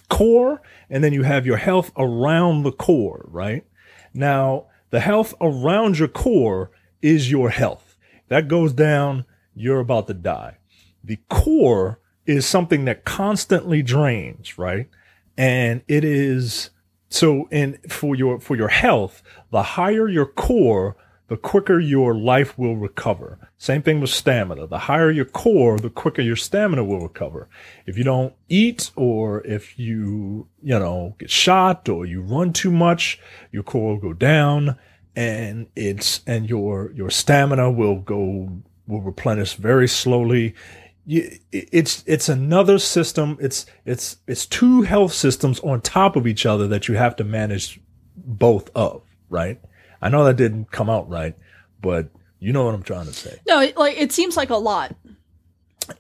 core 0.09 0.63
and 0.89 1.03
then 1.03 1.13
you 1.13 1.23
have 1.23 1.47
your 1.47 1.57
health 1.57 1.91
around 1.97 2.63
the 2.63 2.73
core 2.73 3.27
right? 3.29 3.65
Now 4.13 4.67
the 4.91 5.01
health 5.01 5.35
around 5.41 5.99
your 5.99 6.09
core 6.09 6.71
is 7.03 7.31
your 7.31 7.51
health. 7.51 7.97
That 8.29 8.49
goes 8.49 8.73
down 8.73 9.25
you're 9.55 9.81
about 9.81 10.07
to 10.09 10.15
die 10.15 10.59
the 11.05 11.19
core 11.29 12.01
is 12.27 12.47
something 12.47 12.87
that 12.87 13.05
constantly 13.05 13.83
drains, 13.83 14.59
right? 14.59 14.89
And 15.37 15.83
it 15.89 16.05
is 16.05 16.71
so 17.09 17.49
in 17.51 17.79
for 17.89 18.15
your 18.15 18.41
for 18.41 18.57
your 18.57 18.69
health, 18.69 19.23
the 19.51 19.63
higher 19.63 20.09
your 20.09 20.27
core, 20.27 20.97
the 21.29 21.37
quicker 21.37 21.79
your 21.79 22.15
life 22.15 22.59
will 22.59 22.77
recover. 22.77 23.39
Same 23.57 23.83
thing 23.83 24.01
with 24.01 24.11
stamina. 24.11 24.67
The 24.67 24.81
higher 24.81 25.11
your 25.11 25.25
core, 25.25 25.79
the 25.79 25.91
quicker 25.91 26.23
your 26.23 26.37
stamina 26.37 26.85
will 26.85 27.01
recover. 27.01 27.49
If 27.87 27.97
you 27.97 28.05
don't 28.05 28.35
eat 28.49 28.91
or 28.97 29.45
if 29.47 29.79
you, 29.79 30.49
you 30.63 30.79
know, 30.79 31.15
get 31.19 31.31
shot 31.31 31.89
or 31.89 32.05
you 32.05 32.21
run 32.23 32.53
too 32.53 32.71
much, 32.71 33.19
your 33.53 33.63
core 33.63 33.95
will 33.95 34.01
go 34.01 34.13
down 34.13 34.77
and 35.17 35.69
it's 35.77 36.21
and 36.27 36.49
your 36.49 36.93
your 36.93 37.11
stamina 37.11 37.71
will 37.71 38.01
go 38.01 38.49
will 38.87 39.01
replenish 39.01 39.55
very 39.55 39.89
slowly 39.89 40.55
you, 41.07 41.39
it's 41.53 42.03
it's 42.07 42.29
another 42.29 42.79
system. 42.79 43.37
It's 43.41 43.67
it's 43.85 44.17
it's 44.27 44.47
two 44.47 44.83
health 44.83 45.13
systems 45.13 45.61
on 45.61 45.81
top 45.81 46.17
of 46.17 46.27
each 46.27 46.47
other 46.47 46.67
that 46.69 46.89
you 46.89 46.95
have 46.95 47.17
to 47.17 47.25
manage 47.25 47.81
both 48.17 48.71
of. 48.75 49.03
Right? 49.29 49.61
I 50.01 50.09
know 50.09 50.25
that 50.25 50.37
didn't 50.37 50.71
come 50.71 50.89
out 50.89 51.09
right, 51.09 51.35
but 51.81 52.09
you 52.39 52.53
know 52.53 52.65
what 52.65 52.75
I'm 52.75 52.83
trying 52.83 53.07
to 53.07 53.13
say. 53.13 53.39
No, 53.47 53.61
it, 53.61 53.77
like 53.77 53.97
it 53.99 54.13
seems 54.13 54.37
like 54.37 54.51
a 54.51 54.57
lot. 54.57 54.95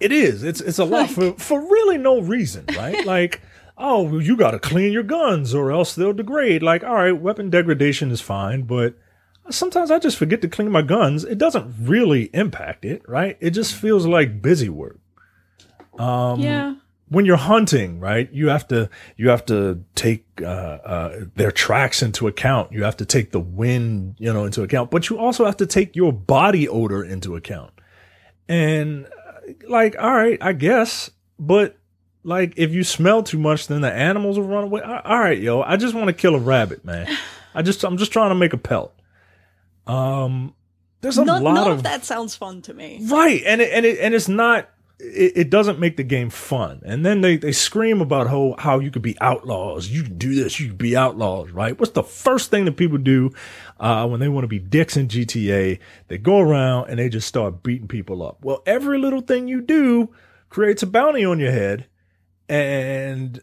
It 0.00 0.12
is. 0.12 0.42
It's 0.42 0.60
it's 0.60 0.78
a 0.78 0.84
lot 0.84 1.10
for 1.10 1.32
for 1.34 1.60
really 1.60 1.98
no 1.98 2.20
reason, 2.20 2.64
right? 2.76 3.04
like, 3.06 3.42
oh, 3.76 4.18
you 4.18 4.36
got 4.36 4.52
to 4.52 4.58
clean 4.58 4.92
your 4.92 5.02
guns 5.02 5.54
or 5.54 5.70
else 5.70 5.94
they'll 5.94 6.14
degrade. 6.14 6.62
Like, 6.62 6.82
all 6.82 6.94
right, 6.94 7.12
weapon 7.12 7.50
degradation 7.50 8.10
is 8.10 8.20
fine, 8.22 8.62
but 8.62 8.94
sometimes 9.50 9.90
I 9.90 9.98
just 9.98 10.16
forget 10.16 10.42
to 10.42 10.48
clean 10.48 10.70
my 10.70 10.82
guns. 10.82 11.24
It 11.24 11.38
doesn't 11.38 11.74
really 11.80 12.30
impact 12.32 12.84
it, 12.84 13.02
right? 13.08 13.36
It 13.40 13.50
just 13.50 13.74
feels 13.74 14.06
like 14.06 14.40
busy 14.40 14.68
work. 14.68 14.98
Um, 15.98 16.40
yeah. 16.40 16.74
When 17.08 17.26
you're 17.26 17.36
hunting, 17.36 18.00
right, 18.00 18.32
you 18.32 18.48
have 18.48 18.66
to 18.68 18.88
you 19.16 19.28
have 19.28 19.44
to 19.46 19.84
take 19.94 20.24
uh, 20.40 20.44
uh, 20.44 21.20
their 21.36 21.52
tracks 21.52 22.02
into 22.02 22.26
account. 22.26 22.72
You 22.72 22.82
have 22.84 22.96
to 22.96 23.04
take 23.04 23.30
the 23.30 23.40
wind, 23.40 24.16
you 24.18 24.32
know, 24.32 24.44
into 24.44 24.62
account, 24.62 24.90
but 24.90 25.10
you 25.10 25.18
also 25.18 25.44
have 25.44 25.58
to 25.58 25.66
take 25.66 25.94
your 25.94 26.12
body 26.12 26.66
odor 26.66 27.04
into 27.04 27.36
account. 27.36 27.72
And 28.48 29.06
uh, 29.06 29.52
like, 29.68 29.96
all 29.98 30.12
right, 30.12 30.38
I 30.40 30.54
guess, 30.54 31.10
but 31.38 31.76
like, 32.24 32.54
if 32.56 32.72
you 32.72 32.82
smell 32.82 33.22
too 33.22 33.38
much, 33.38 33.68
then 33.68 33.82
the 33.82 33.92
animals 33.92 34.38
will 34.38 34.46
run 34.46 34.64
away. 34.64 34.80
All 34.80 35.18
right, 35.18 35.38
yo, 35.38 35.60
I 35.60 35.76
just 35.76 35.94
want 35.94 36.06
to 36.06 36.14
kill 36.14 36.34
a 36.34 36.40
rabbit, 36.40 36.84
man. 36.84 37.06
I 37.54 37.62
just 37.62 37.84
I'm 37.84 37.98
just 37.98 38.12
trying 38.12 38.30
to 38.30 38.34
make 38.34 38.54
a 38.54 38.58
pelt. 38.58 38.93
Um, 39.86 40.54
there's 41.00 41.18
a 41.18 41.24
none, 41.24 41.42
lot 41.42 41.54
none 41.54 41.70
of, 41.70 41.78
of 41.78 41.82
that 41.82 42.04
sounds 42.04 42.34
fun 42.34 42.62
to 42.62 42.74
me, 42.74 43.00
right? 43.04 43.42
And 43.44 43.60
it, 43.60 43.72
and 43.72 43.84
it 43.84 43.98
and 44.00 44.14
it's 44.14 44.28
not. 44.28 44.70
It, 45.00 45.32
it, 45.36 45.50
doesn't 45.50 45.80
make 45.80 45.96
the 45.96 46.04
game 46.04 46.30
fun. 46.30 46.80
And 46.86 47.04
then 47.04 47.20
they, 47.20 47.36
they 47.36 47.50
scream 47.50 48.00
about 48.00 48.28
how, 48.28 48.54
how 48.58 48.78
you 48.78 48.92
could 48.92 49.02
be 49.02 49.20
outlaws. 49.20 49.88
You 49.88 50.04
can 50.04 50.16
do 50.16 50.36
this. 50.36 50.60
You 50.60 50.68
can 50.68 50.76
be 50.76 50.96
outlaws, 50.96 51.50
right? 51.50 51.78
What's 51.78 51.92
the 51.92 52.04
first 52.04 52.52
thing 52.52 52.64
that 52.66 52.76
people 52.76 52.98
do, 52.98 53.32
uh, 53.80 54.06
when 54.06 54.20
they 54.20 54.28
want 54.28 54.44
to 54.44 54.48
be 54.48 54.60
dicks 54.60 54.96
in 54.96 55.08
GTA? 55.08 55.80
They 56.06 56.18
go 56.18 56.38
around 56.38 56.90
and 56.90 57.00
they 57.00 57.08
just 57.08 57.26
start 57.26 57.64
beating 57.64 57.88
people 57.88 58.22
up. 58.22 58.38
Well, 58.44 58.62
every 58.66 58.98
little 58.98 59.20
thing 59.20 59.48
you 59.48 59.60
do 59.60 60.14
creates 60.48 60.84
a 60.84 60.86
bounty 60.86 61.24
on 61.24 61.40
your 61.40 61.52
head. 61.52 61.86
And 62.48 63.42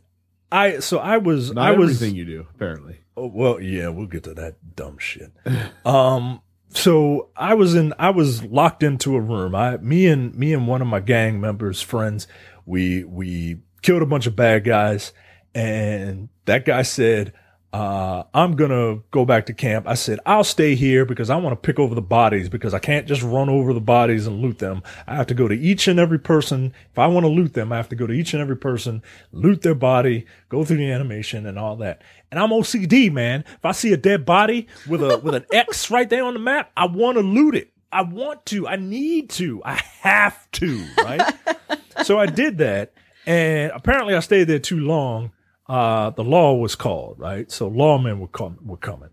I, 0.51 0.79
so 0.79 0.99
I 0.99 1.17
was, 1.17 1.51
Not 1.53 1.65
I 1.65 1.71
was. 1.71 1.95
Everything 1.95 2.15
you 2.15 2.25
do, 2.25 2.47
apparently. 2.53 2.99
Oh, 3.15 3.27
well, 3.27 3.61
yeah, 3.61 3.89
we'll 3.89 4.07
get 4.07 4.23
to 4.23 4.33
that 4.33 4.75
dumb 4.75 4.97
shit. 4.97 5.31
um, 5.85 6.41
so 6.69 7.29
I 7.35 7.53
was 7.53 7.75
in, 7.75 7.93
I 7.99 8.09
was 8.11 8.43
locked 8.43 8.83
into 8.83 9.15
a 9.15 9.21
room. 9.21 9.55
I, 9.55 9.77
me 9.77 10.07
and 10.07 10.33
me 10.35 10.53
and 10.53 10.67
one 10.67 10.81
of 10.81 10.87
my 10.87 10.99
gang 10.99 11.39
members, 11.41 11.81
friends, 11.81 12.27
we 12.65 13.03
we 13.03 13.57
killed 13.81 14.01
a 14.01 14.05
bunch 14.05 14.27
of 14.27 14.35
bad 14.35 14.63
guys, 14.63 15.11
and 15.53 16.29
that 16.45 16.65
guy 16.65 16.81
said, 16.83 17.33
uh, 17.73 18.23
I'm 18.33 18.57
gonna 18.57 18.99
go 19.11 19.23
back 19.23 19.45
to 19.45 19.53
camp. 19.53 19.87
I 19.87 19.93
said, 19.93 20.19
I'll 20.25 20.43
stay 20.43 20.75
here 20.75 21.05
because 21.05 21.29
I 21.29 21.37
want 21.37 21.53
to 21.53 21.67
pick 21.67 21.79
over 21.79 21.95
the 21.95 22.01
bodies 22.01 22.49
because 22.49 22.73
I 22.73 22.79
can't 22.79 23.07
just 23.07 23.21
run 23.21 23.47
over 23.47 23.73
the 23.73 23.79
bodies 23.79 24.27
and 24.27 24.41
loot 24.41 24.59
them. 24.59 24.83
I 25.07 25.15
have 25.15 25.27
to 25.27 25.33
go 25.33 25.47
to 25.47 25.55
each 25.55 25.87
and 25.87 25.97
every 25.97 26.19
person. 26.19 26.73
If 26.91 26.99
I 26.99 27.07
want 27.07 27.23
to 27.23 27.29
loot 27.29 27.53
them, 27.53 27.71
I 27.71 27.77
have 27.77 27.87
to 27.89 27.95
go 27.95 28.05
to 28.05 28.13
each 28.13 28.33
and 28.33 28.41
every 28.41 28.57
person, 28.57 29.01
loot 29.31 29.61
their 29.61 29.75
body, 29.75 30.25
go 30.49 30.65
through 30.65 30.77
the 30.77 30.91
animation 30.91 31.45
and 31.45 31.57
all 31.57 31.77
that. 31.77 32.01
And 32.29 32.41
I'm 32.41 32.49
OCD, 32.49 33.09
man. 33.11 33.45
If 33.47 33.65
I 33.65 33.71
see 33.71 33.93
a 33.93 33.97
dead 33.97 34.25
body 34.25 34.67
with 34.87 35.01
a, 35.01 35.17
with 35.23 35.35
an 35.35 35.45
X 35.53 35.89
right 35.89 36.09
there 36.09 36.25
on 36.25 36.33
the 36.33 36.39
map, 36.41 36.71
I 36.75 36.87
want 36.87 37.17
to 37.17 37.23
loot 37.23 37.55
it. 37.55 37.71
I 37.89 38.01
want 38.01 38.45
to. 38.47 38.67
I 38.67 38.75
need 38.75 39.29
to. 39.31 39.61
I 39.63 39.81
have 40.01 40.51
to, 40.51 40.85
right? 40.97 41.33
so 42.03 42.19
I 42.19 42.25
did 42.25 42.57
that. 42.57 42.93
And 43.25 43.71
apparently 43.73 44.13
I 44.13 44.19
stayed 44.19 44.45
there 44.45 44.59
too 44.59 44.79
long 44.79 45.31
uh, 45.71 46.09
the 46.09 46.23
law 46.23 46.53
was 46.53 46.75
called, 46.75 47.17
right? 47.17 47.49
So 47.49 47.71
lawmen 47.71 48.19
were, 48.19 48.27
com- 48.27 48.59
were 48.61 48.75
coming. 48.75 49.09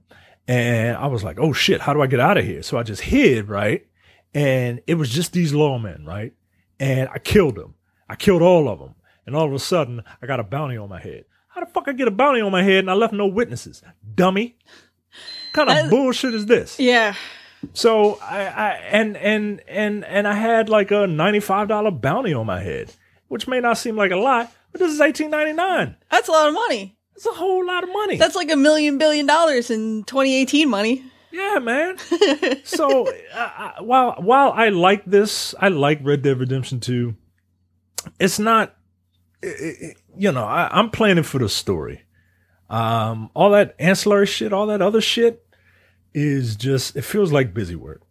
And 0.49 0.97
I 0.97 1.07
was 1.07 1.23
like, 1.23 1.38
oh 1.38 1.53
shit, 1.53 1.81
how 1.81 1.95
do 1.95 2.03
I 2.03 2.09
get 2.09 2.19
out 2.19 2.37
of 2.37 2.45
here? 2.45 2.65
So 2.65 2.77
I 2.79 2.83
just 2.83 3.03
hid, 3.03 3.49
right? 3.49 3.87
And 4.35 4.81
it 4.88 4.97
was 4.97 5.09
just 5.09 5.33
these 5.33 5.53
lawmen, 5.53 6.05
right? 6.05 6.33
And 6.81 7.09
I 7.15 7.19
killed 7.19 7.55
them. 7.55 7.75
I 8.09 8.17
killed 8.17 8.43
all 8.43 8.69
of 8.69 8.81
them. 8.81 8.97
And 9.25 9.37
all 9.37 9.47
of 9.47 9.53
a 9.53 9.61
sudden, 9.61 10.03
I 10.21 10.27
got 10.27 10.41
a 10.41 10.43
bounty 10.43 10.77
on 10.77 10.88
my 10.88 11.00
head. 11.00 11.27
How 11.47 11.61
the 11.61 11.71
fuck 11.71 11.85
I 11.87 11.93
get 11.93 12.09
a 12.09 12.11
bounty 12.11 12.41
on 12.41 12.50
my 12.50 12.65
head 12.65 12.81
and 12.81 12.91
I 12.91 12.95
left 12.95 13.12
no 13.12 13.29
witnesses? 13.29 13.81
Dummy. 14.17 14.57
What 15.53 15.67
kind 15.67 15.71
of 15.71 15.87
uh, 15.87 15.91
bullshit 15.91 16.35
is 16.35 16.47
this? 16.47 16.81
Yeah. 16.81 17.15
So 17.73 18.19
I, 18.21 18.47
I 18.47 18.71
and 18.91 19.17
and 19.17 19.61
and 19.69 20.05
and 20.05 20.27
I 20.27 20.35
had 20.35 20.69
like 20.69 20.91
a 20.91 21.07
ninety 21.07 21.41
five 21.41 21.69
dollar 21.69 21.93
bounty 21.93 22.33
on 22.33 22.47
my 22.47 22.61
head, 22.61 22.93
which 23.29 23.47
may 23.47 23.61
not 23.61 23.79
seem 23.79 23.97
like 23.97 24.11
a 24.11 24.17
lot, 24.17 24.53
but 24.73 24.81
this 24.81 24.93
is 24.93 25.01
eighteen 25.01 25.31
ninety 25.31 25.53
nine. 25.53 25.97
That's 26.11 26.29
a 26.29 26.33
lot 26.33 26.49
of 26.49 26.55
money. 26.55 26.99
It's 27.19 27.27
a 27.27 27.33
whole 27.33 27.67
lot 27.67 27.83
of 27.83 27.93
money. 27.93 28.17
That's 28.17 28.37
like 28.37 28.49
a 28.49 28.57
million 28.57 28.97
billion 28.97 29.27
dollars 29.27 29.71
in 29.71 30.05
2018 30.05 30.69
money. 30.69 31.03
Yeah, 31.33 31.59
man. 31.59 31.99
so 32.65 33.13
uh, 33.35 33.73
while 33.81 34.15
while 34.21 34.53
I 34.53 34.69
like 34.69 35.05
this, 35.05 35.53
I 35.59 35.67
like 35.67 35.99
Red 36.05 36.23
Dead 36.23 36.39
Redemption 36.39 36.79
2. 36.79 37.17
It's 38.21 38.39
not, 38.39 38.77
it, 39.43 39.47
it, 39.81 39.97
you 40.17 40.31
know, 40.31 40.45
I, 40.45 40.79
am 40.79 40.91
planning 40.91 41.25
for 41.25 41.39
the 41.41 41.49
story. 41.49 42.03
Um, 42.71 43.31
all 43.35 43.51
that 43.51 43.75
ancillary 43.81 44.27
shit, 44.27 44.53
all 44.53 44.69
that 44.69 44.81
other 44.81 45.01
shit, 45.01 45.45
is 46.15 46.55
just 46.55 46.95
it 46.95 47.03
feels 47.03 47.33
like 47.33 47.53
busy 47.53 47.75
work. 47.75 48.03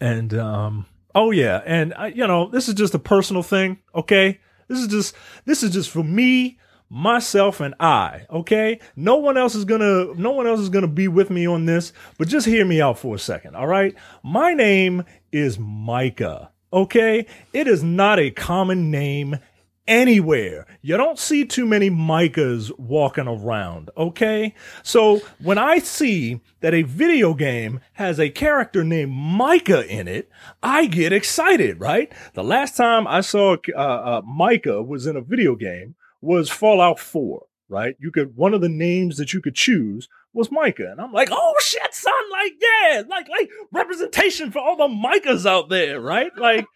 And 0.00 0.34
um, 0.34 0.86
oh 1.14 1.30
yeah, 1.30 1.62
and 1.64 1.94
uh, 1.96 2.10
you 2.12 2.26
know, 2.26 2.48
this 2.48 2.66
is 2.66 2.74
just 2.74 2.94
a 2.94 2.98
personal 2.98 3.44
thing. 3.44 3.78
Okay, 3.94 4.40
this 4.68 4.78
is 4.80 4.88
just 4.88 5.14
this 5.44 5.62
is 5.62 5.70
just 5.72 5.90
for 5.90 6.02
me, 6.02 6.58
myself, 6.88 7.60
and 7.60 7.74
I. 7.80 8.26
Okay, 8.30 8.80
no 8.94 9.16
one 9.16 9.36
else 9.36 9.54
is 9.54 9.64
gonna 9.64 10.14
no 10.14 10.32
one 10.32 10.46
else 10.46 10.60
is 10.60 10.68
gonna 10.68 10.86
be 10.86 11.08
with 11.08 11.30
me 11.30 11.46
on 11.46 11.66
this. 11.66 11.92
But 12.18 12.28
just 12.28 12.46
hear 12.46 12.64
me 12.64 12.80
out 12.80 12.98
for 12.98 13.14
a 13.14 13.18
second. 13.18 13.56
All 13.56 13.66
right, 13.66 13.94
my 14.22 14.54
name 14.54 15.04
is 15.32 15.58
Micah. 15.58 16.50
Okay, 16.72 17.26
it 17.52 17.68
is 17.68 17.82
not 17.82 18.18
a 18.18 18.30
common 18.30 18.90
name 18.90 19.38
anywhere. 19.88 20.66
You 20.82 20.96
don't 20.96 21.18
see 21.18 21.44
too 21.44 21.66
many 21.66 21.90
Micahs 21.90 22.76
walking 22.78 23.28
around, 23.28 23.90
okay? 23.96 24.54
So 24.82 25.20
when 25.42 25.58
I 25.58 25.78
see 25.78 26.40
that 26.60 26.74
a 26.74 26.82
video 26.82 27.34
game 27.34 27.80
has 27.94 28.18
a 28.18 28.30
character 28.30 28.84
named 28.84 29.12
Micah 29.12 29.86
in 29.86 30.08
it, 30.08 30.30
I 30.62 30.86
get 30.86 31.12
excited, 31.12 31.80
right? 31.80 32.12
The 32.34 32.44
last 32.44 32.76
time 32.76 33.06
I 33.06 33.20
saw 33.20 33.56
uh, 33.74 33.78
uh, 33.78 34.22
Micah 34.24 34.82
was 34.82 35.06
in 35.06 35.16
a 35.16 35.20
video 35.20 35.54
game 35.54 35.94
was 36.20 36.50
Fallout 36.50 36.98
4. 36.98 37.46
right? 37.68 37.96
You 37.98 38.10
could 38.10 38.36
one 38.36 38.54
of 38.54 38.60
the 38.60 38.68
names 38.68 39.16
that 39.18 39.32
you 39.32 39.40
could 39.40 39.54
choose 39.54 40.08
was 40.32 40.50
Micah, 40.50 40.90
and 40.90 41.00
I'm 41.00 41.12
like, 41.12 41.28
oh 41.32 41.54
shit, 41.60 41.94
son, 41.94 42.12
like 42.30 42.52
yeah, 42.60 43.02
like 43.08 43.28
like 43.28 43.50
representation 43.72 44.50
for 44.52 44.58
all 44.58 44.76
the 44.76 44.88
Micahs 44.88 45.46
out 45.46 45.68
there, 45.68 46.00
right? 46.00 46.30
Like, 46.36 46.66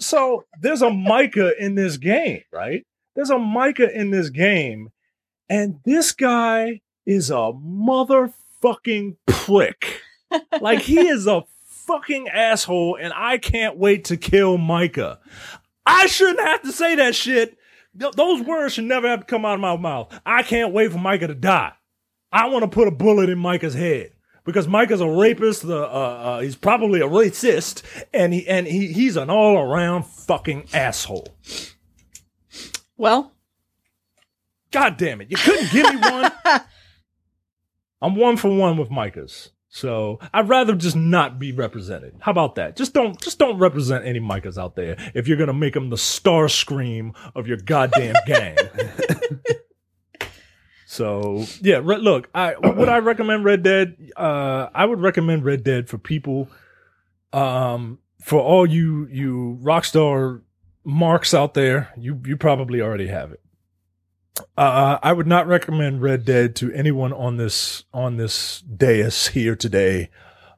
so 0.00 0.44
there's 0.60 0.82
a 0.82 0.90
Micah 0.90 1.52
in 1.62 1.74
this 1.74 1.96
game, 1.96 2.42
right? 2.52 2.86
There's 3.14 3.30
a 3.30 3.38
Micah 3.38 3.92
in 3.92 4.10
this 4.10 4.30
game, 4.30 4.90
and 5.48 5.80
this 5.84 6.12
guy 6.12 6.80
is 7.06 7.30
a 7.30 7.52
motherfucking 7.52 9.16
prick. 9.26 10.02
like 10.60 10.80
he 10.80 11.08
is 11.08 11.26
a 11.26 11.44
fucking 11.66 12.28
asshole, 12.28 12.98
and 13.00 13.12
I 13.14 13.38
can't 13.38 13.76
wait 13.76 14.04
to 14.06 14.16
kill 14.16 14.58
Micah. 14.58 15.18
I 15.86 16.06
shouldn't 16.06 16.40
have 16.40 16.62
to 16.62 16.72
say 16.72 16.94
that 16.96 17.14
shit. 17.14 17.56
Th- 17.98 18.12
those 18.12 18.42
words 18.42 18.74
should 18.74 18.84
never 18.84 19.08
have 19.08 19.20
to 19.20 19.26
come 19.26 19.44
out 19.44 19.54
of 19.54 19.60
my 19.60 19.76
mouth. 19.76 20.20
I 20.24 20.42
can't 20.42 20.72
wait 20.72 20.92
for 20.92 20.98
Micah 20.98 21.28
to 21.28 21.34
die. 21.34 21.72
I 22.30 22.48
want 22.48 22.62
to 22.62 22.68
put 22.68 22.88
a 22.88 22.92
bullet 22.92 23.30
in 23.30 23.38
Micah's 23.38 23.74
head 23.74 24.12
because 24.48 24.66
Micah's 24.66 25.02
a 25.02 25.08
rapist. 25.08 25.66
The 25.66 25.76
uh, 25.76 25.82
uh, 25.82 26.40
he's 26.40 26.56
probably 26.56 27.00
a 27.00 27.06
racist, 27.06 27.82
and 28.14 28.32
he 28.32 28.48
and 28.48 28.66
he 28.66 28.94
he's 28.94 29.16
an 29.16 29.28
all 29.28 29.58
around 29.58 30.06
fucking 30.06 30.68
asshole. 30.72 31.28
Well, 32.96 33.32
God 34.70 34.96
damn 34.96 35.20
it! 35.20 35.30
You 35.30 35.36
couldn't 35.36 35.70
give 35.70 35.94
me 35.94 36.00
one. 36.00 36.32
I'm 38.00 38.14
one 38.14 38.38
for 38.38 38.48
one 38.48 38.78
with 38.78 38.90
Micah's. 38.90 39.50
So 39.68 40.18
I'd 40.32 40.48
rather 40.48 40.74
just 40.74 40.96
not 40.96 41.38
be 41.38 41.52
represented. 41.52 42.14
How 42.20 42.32
about 42.32 42.54
that? 42.54 42.74
Just 42.74 42.94
don't, 42.94 43.20
just 43.20 43.38
don't 43.38 43.58
represent 43.58 44.06
any 44.06 44.18
Micahs 44.18 44.56
out 44.56 44.76
there 44.76 44.96
if 45.14 45.28
you're 45.28 45.36
gonna 45.36 45.52
make 45.52 45.74
them 45.74 45.90
the 45.90 45.98
star 45.98 46.48
scream 46.48 47.12
of 47.34 47.46
your 47.46 47.58
goddamn 47.58 48.14
gang. 48.26 48.56
so 50.98 51.44
yeah, 51.60 51.80
re- 51.80 51.98
look, 51.98 52.28
I 52.34 52.56
would 52.56 52.88
I 52.88 52.98
recommend 52.98 53.44
Red 53.44 53.62
Dead? 53.62 53.96
Uh, 54.16 54.68
I 54.74 54.84
would 54.84 55.00
recommend 55.00 55.44
Red 55.44 55.62
Dead 55.62 55.88
for 55.88 55.96
people, 55.96 56.48
um, 57.32 58.00
for 58.20 58.40
all 58.40 58.66
you 58.66 59.06
you 59.08 59.60
Rockstar 59.62 60.42
marks 60.82 61.32
out 61.32 61.54
there. 61.54 61.92
You 61.96 62.20
you 62.26 62.36
probably 62.36 62.80
already 62.80 63.06
have 63.06 63.30
it. 63.30 63.40
Uh, 64.56 64.98
I 65.00 65.12
would 65.12 65.28
not 65.28 65.46
recommend 65.46 66.02
Red 66.02 66.24
Dead 66.24 66.56
to 66.56 66.72
anyone 66.72 67.12
on 67.12 67.36
this 67.36 67.84
on 67.94 68.16
this 68.16 68.60
dais 68.62 69.28
here 69.28 69.54
today, 69.54 70.10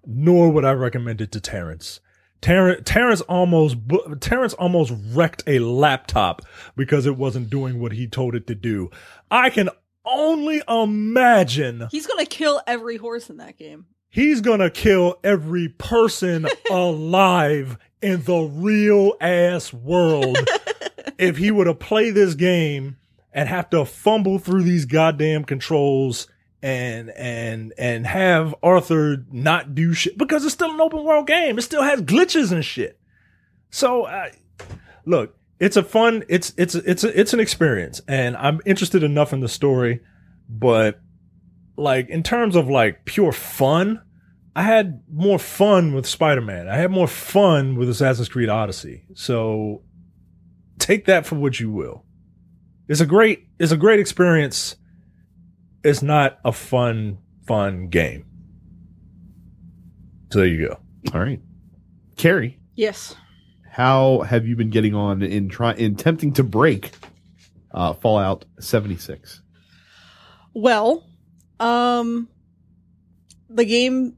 nor 0.06 0.50
would 0.50 0.64
I 0.64 0.72
recommend 0.72 1.20
it 1.20 1.32
to 1.32 1.40
Terrence. 1.40 2.00
Terrence, 2.40 2.80
Terrence 2.86 3.20
almost 3.22 3.76
Terrence 4.20 4.54
almost 4.54 4.94
wrecked 5.12 5.42
a 5.46 5.58
laptop 5.58 6.40
because 6.76 7.04
it 7.04 7.18
wasn't 7.18 7.50
doing 7.50 7.78
what 7.78 7.92
he 7.92 8.06
told 8.06 8.34
it 8.34 8.46
to 8.46 8.54
do. 8.54 8.90
I 9.30 9.50
can 9.50 9.68
only 10.04 10.62
imagine 10.68 11.86
he's 11.90 12.06
gonna 12.06 12.26
kill 12.26 12.60
every 12.66 12.96
horse 12.96 13.28
in 13.30 13.36
that 13.38 13.58
game. 13.58 13.86
he's 14.08 14.40
gonna 14.40 14.70
kill 14.70 15.18
every 15.22 15.68
person 15.68 16.46
alive 16.70 17.76
in 18.02 18.22
the 18.24 18.38
real 18.54 19.12
ass 19.20 19.72
world 19.72 20.38
if 21.18 21.36
he 21.36 21.50
were 21.50 21.66
to 21.66 21.74
play 21.74 22.10
this 22.10 22.34
game 22.34 22.96
and 23.32 23.48
have 23.48 23.68
to 23.70 23.84
fumble 23.84 24.38
through 24.38 24.62
these 24.62 24.86
goddamn 24.86 25.44
controls 25.44 26.26
and 26.62 27.10
and 27.10 27.72
and 27.78 28.06
have 28.06 28.54
Arthur 28.62 29.24
not 29.30 29.74
do 29.74 29.92
shit 29.94 30.18
because 30.18 30.44
it's 30.44 30.54
still 30.54 30.72
an 30.72 30.80
open 30.80 31.04
world 31.04 31.26
game. 31.26 31.58
It 31.58 31.62
still 31.62 31.82
has 31.82 32.02
glitches 32.02 32.52
and 32.52 32.64
shit. 32.64 32.98
So 33.70 34.02
uh, 34.04 34.30
look, 35.06 35.36
it's 35.60 35.76
a 35.76 35.82
fun 35.82 36.24
it's 36.28 36.52
it's 36.56 36.74
it's 36.74 37.04
a, 37.04 37.20
it's 37.20 37.32
an 37.34 37.40
experience 37.40 38.00
and 38.08 38.36
I'm 38.36 38.60
interested 38.64 39.02
enough 39.02 39.32
in 39.32 39.40
the 39.40 39.48
story, 39.48 40.00
but 40.48 41.00
like 41.76 42.08
in 42.08 42.22
terms 42.22 42.56
of 42.56 42.68
like 42.68 43.04
pure 43.04 43.30
fun, 43.32 44.02
I 44.56 44.62
had 44.62 45.02
more 45.12 45.38
fun 45.38 45.94
with 45.94 46.06
Spider-Man. 46.06 46.68
I 46.68 46.76
had 46.76 46.90
more 46.90 47.06
fun 47.06 47.76
with 47.76 47.88
Assassin's 47.88 48.28
Creed 48.28 48.48
Odyssey. 48.48 49.04
So 49.14 49.82
take 50.78 51.04
that 51.06 51.26
for 51.26 51.36
what 51.36 51.60
you 51.60 51.70
will. 51.70 52.04
It's 52.88 53.00
a 53.00 53.06
great 53.06 53.46
it's 53.58 53.70
a 53.72 53.76
great 53.76 54.00
experience. 54.00 54.76
It's 55.84 56.02
not 56.02 56.38
a 56.44 56.52
fun 56.52 57.18
fun 57.46 57.88
game. 57.88 58.24
So 60.32 60.40
there 60.40 60.48
you 60.48 60.68
go. 60.68 60.80
All 61.14 61.20
right, 61.20 61.40
Carrie, 62.16 62.58
Yes. 62.74 63.14
How 63.70 64.20
have 64.20 64.46
you 64.46 64.56
been 64.56 64.70
getting 64.70 64.94
on 64.94 65.22
in 65.22 65.48
try 65.48 65.72
in 65.74 65.92
attempting 65.92 66.32
to 66.34 66.42
break 66.42 66.90
uh, 67.70 67.94
Fallout 67.94 68.44
seventy 68.58 68.96
six? 68.96 69.40
Well, 70.52 71.06
um, 71.60 72.28
the 73.48 73.64
game 73.64 74.16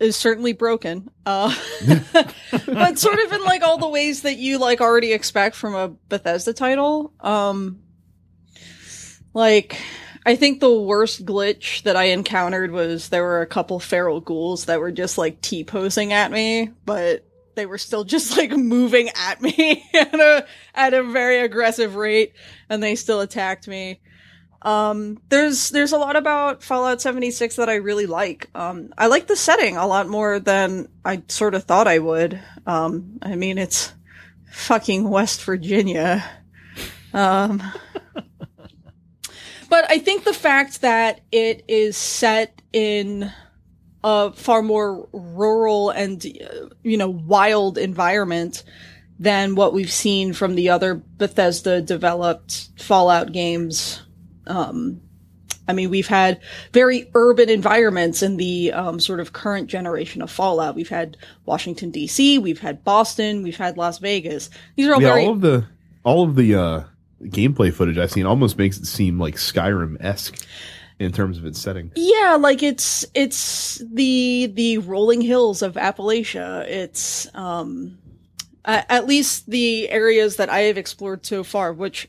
is 0.00 0.16
certainly 0.16 0.52
broken, 0.52 1.10
uh, 1.24 1.54
but 2.66 2.98
sort 2.98 3.18
of 3.20 3.32
in 3.32 3.44
like 3.44 3.62
all 3.62 3.78
the 3.78 3.88
ways 3.88 4.22
that 4.22 4.36
you 4.36 4.58
like 4.58 4.80
already 4.80 5.12
expect 5.12 5.54
from 5.54 5.74
a 5.74 5.88
Bethesda 6.08 6.52
title. 6.52 7.12
Um, 7.20 7.80
like, 9.32 9.80
I 10.26 10.34
think 10.34 10.58
the 10.58 10.72
worst 10.72 11.24
glitch 11.24 11.82
that 11.82 11.96
I 11.96 12.04
encountered 12.04 12.72
was 12.72 13.08
there 13.08 13.22
were 13.22 13.42
a 13.42 13.46
couple 13.46 13.78
feral 13.78 14.20
ghouls 14.20 14.64
that 14.64 14.80
were 14.80 14.92
just 14.92 15.18
like 15.18 15.40
T 15.40 15.62
posing 15.62 16.12
at 16.12 16.32
me, 16.32 16.70
but 16.84 17.27
they 17.58 17.66
were 17.66 17.76
still 17.76 18.04
just 18.04 18.36
like 18.36 18.52
moving 18.52 19.10
at 19.16 19.42
me 19.42 19.84
at 19.94 20.14
a 20.14 20.46
at 20.74 20.94
a 20.94 21.02
very 21.02 21.40
aggressive 21.40 21.96
rate, 21.96 22.32
and 22.70 22.82
they 22.82 22.94
still 22.94 23.20
attacked 23.20 23.66
me. 23.68 24.00
Um, 24.62 25.20
there's 25.28 25.70
there's 25.70 25.92
a 25.92 25.98
lot 25.98 26.16
about 26.16 26.62
Fallout 26.62 27.00
76 27.00 27.56
that 27.56 27.68
I 27.68 27.74
really 27.74 28.06
like. 28.06 28.48
Um, 28.54 28.92
I 28.96 29.08
like 29.08 29.26
the 29.26 29.36
setting 29.36 29.76
a 29.76 29.86
lot 29.86 30.08
more 30.08 30.38
than 30.40 30.88
I 31.04 31.22
sort 31.28 31.54
of 31.54 31.64
thought 31.64 31.88
I 31.88 31.98
would. 31.98 32.40
Um, 32.66 33.18
I 33.22 33.34
mean, 33.34 33.58
it's 33.58 33.92
fucking 34.52 35.08
West 35.08 35.42
Virginia. 35.44 36.24
Um, 37.12 37.62
but 39.68 39.90
I 39.90 39.98
think 39.98 40.24
the 40.24 40.32
fact 40.32 40.80
that 40.82 41.20
it 41.32 41.64
is 41.68 41.96
set 41.96 42.62
in 42.72 43.32
a 44.08 44.32
far 44.32 44.62
more 44.62 45.08
rural 45.12 45.90
and 45.90 46.24
you 46.82 46.96
know 46.96 47.08
wild 47.08 47.76
environment 47.78 48.64
than 49.18 49.54
what 49.54 49.72
we've 49.72 49.92
seen 49.92 50.32
from 50.32 50.54
the 50.54 50.70
other 50.70 50.94
Bethesda 50.94 51.82
developed 51.82 52.68
Fallout 52.76 53.32
games. 53.32 54.00
Um, 54.46 55.00
I 55.66 55.74
mean, 55.74 55.90
we've 55.90 56.06
had 56.06 56.40
very 56.72 57.10
urban 57.14 57.50
environments 57.50 58.22
in 58.22 58.38
the 58.38 58.72
um, 58.72 59.00
sort 59.00 59.20
of 59.20 59.34
current 59.34 59.68
generation 59.68 60.22
of 60.22 60.30
Fallout. 60.30 60.74
We've 60.74 60.88
had 60.88 61.18
Washington 61.44 61.90
D.C., 61.90 62.38
we've 62.38 62.60
had 62.60 62.84
Boston, 62.84 63.42
we've 63.42 63.56
had 63.56 63.76
Las 63.76 63.98
Vegas. 63.98 64.48
These 64.76 64.86
are 64.86 64.94
all 64.94 65.02
Yeah, 65.02 65.08
very 65.08 65.26
all 65.26 65.32
of 65.32 65.40
the 65.42 65.66
all 66.04 66.24
of 66.24 66.36
the 66.36 66.54
uh, 66.54 66.84
gameplay 67.24 67.72
footage 67.72 67.98
I've 67.98 68.12
seen 68.12 68.24
almost 68.24 68.56
makes 68.56 68.78
it 68.78 68.86
seem 68.86 69.18
like 69.18 69.34
Skyrim 69.34 70.02
esque 70.02 70.42
in 70.98 71.12
terms 71.12 71.38
of 71.38 71.44
its 71.44 71.60
setting. 71.60 71.92
Yeah, 71.94 72.36
like 72.40 72.62
it's 72.62 73.04
it's 73.14 73.82
the 73.92 74.50
the 74.52 74.78
rolling 74.78 75.20
hills 75.20 75.62
of 75.62 75.74
Appalachia. 75.74 76.66
It's 76.66 77.32
um 77.34 77.98
at 78.64 79.06
least 79.06 79.48
the 79.48 79.88
areas 79.88 80.36
that 80.36 80.50
I 80.50 80.60
have 80.60 80.76
explored 80.76 81.24
so 81.24 81.42
far, 81.42 81.72
which 81.72 82.08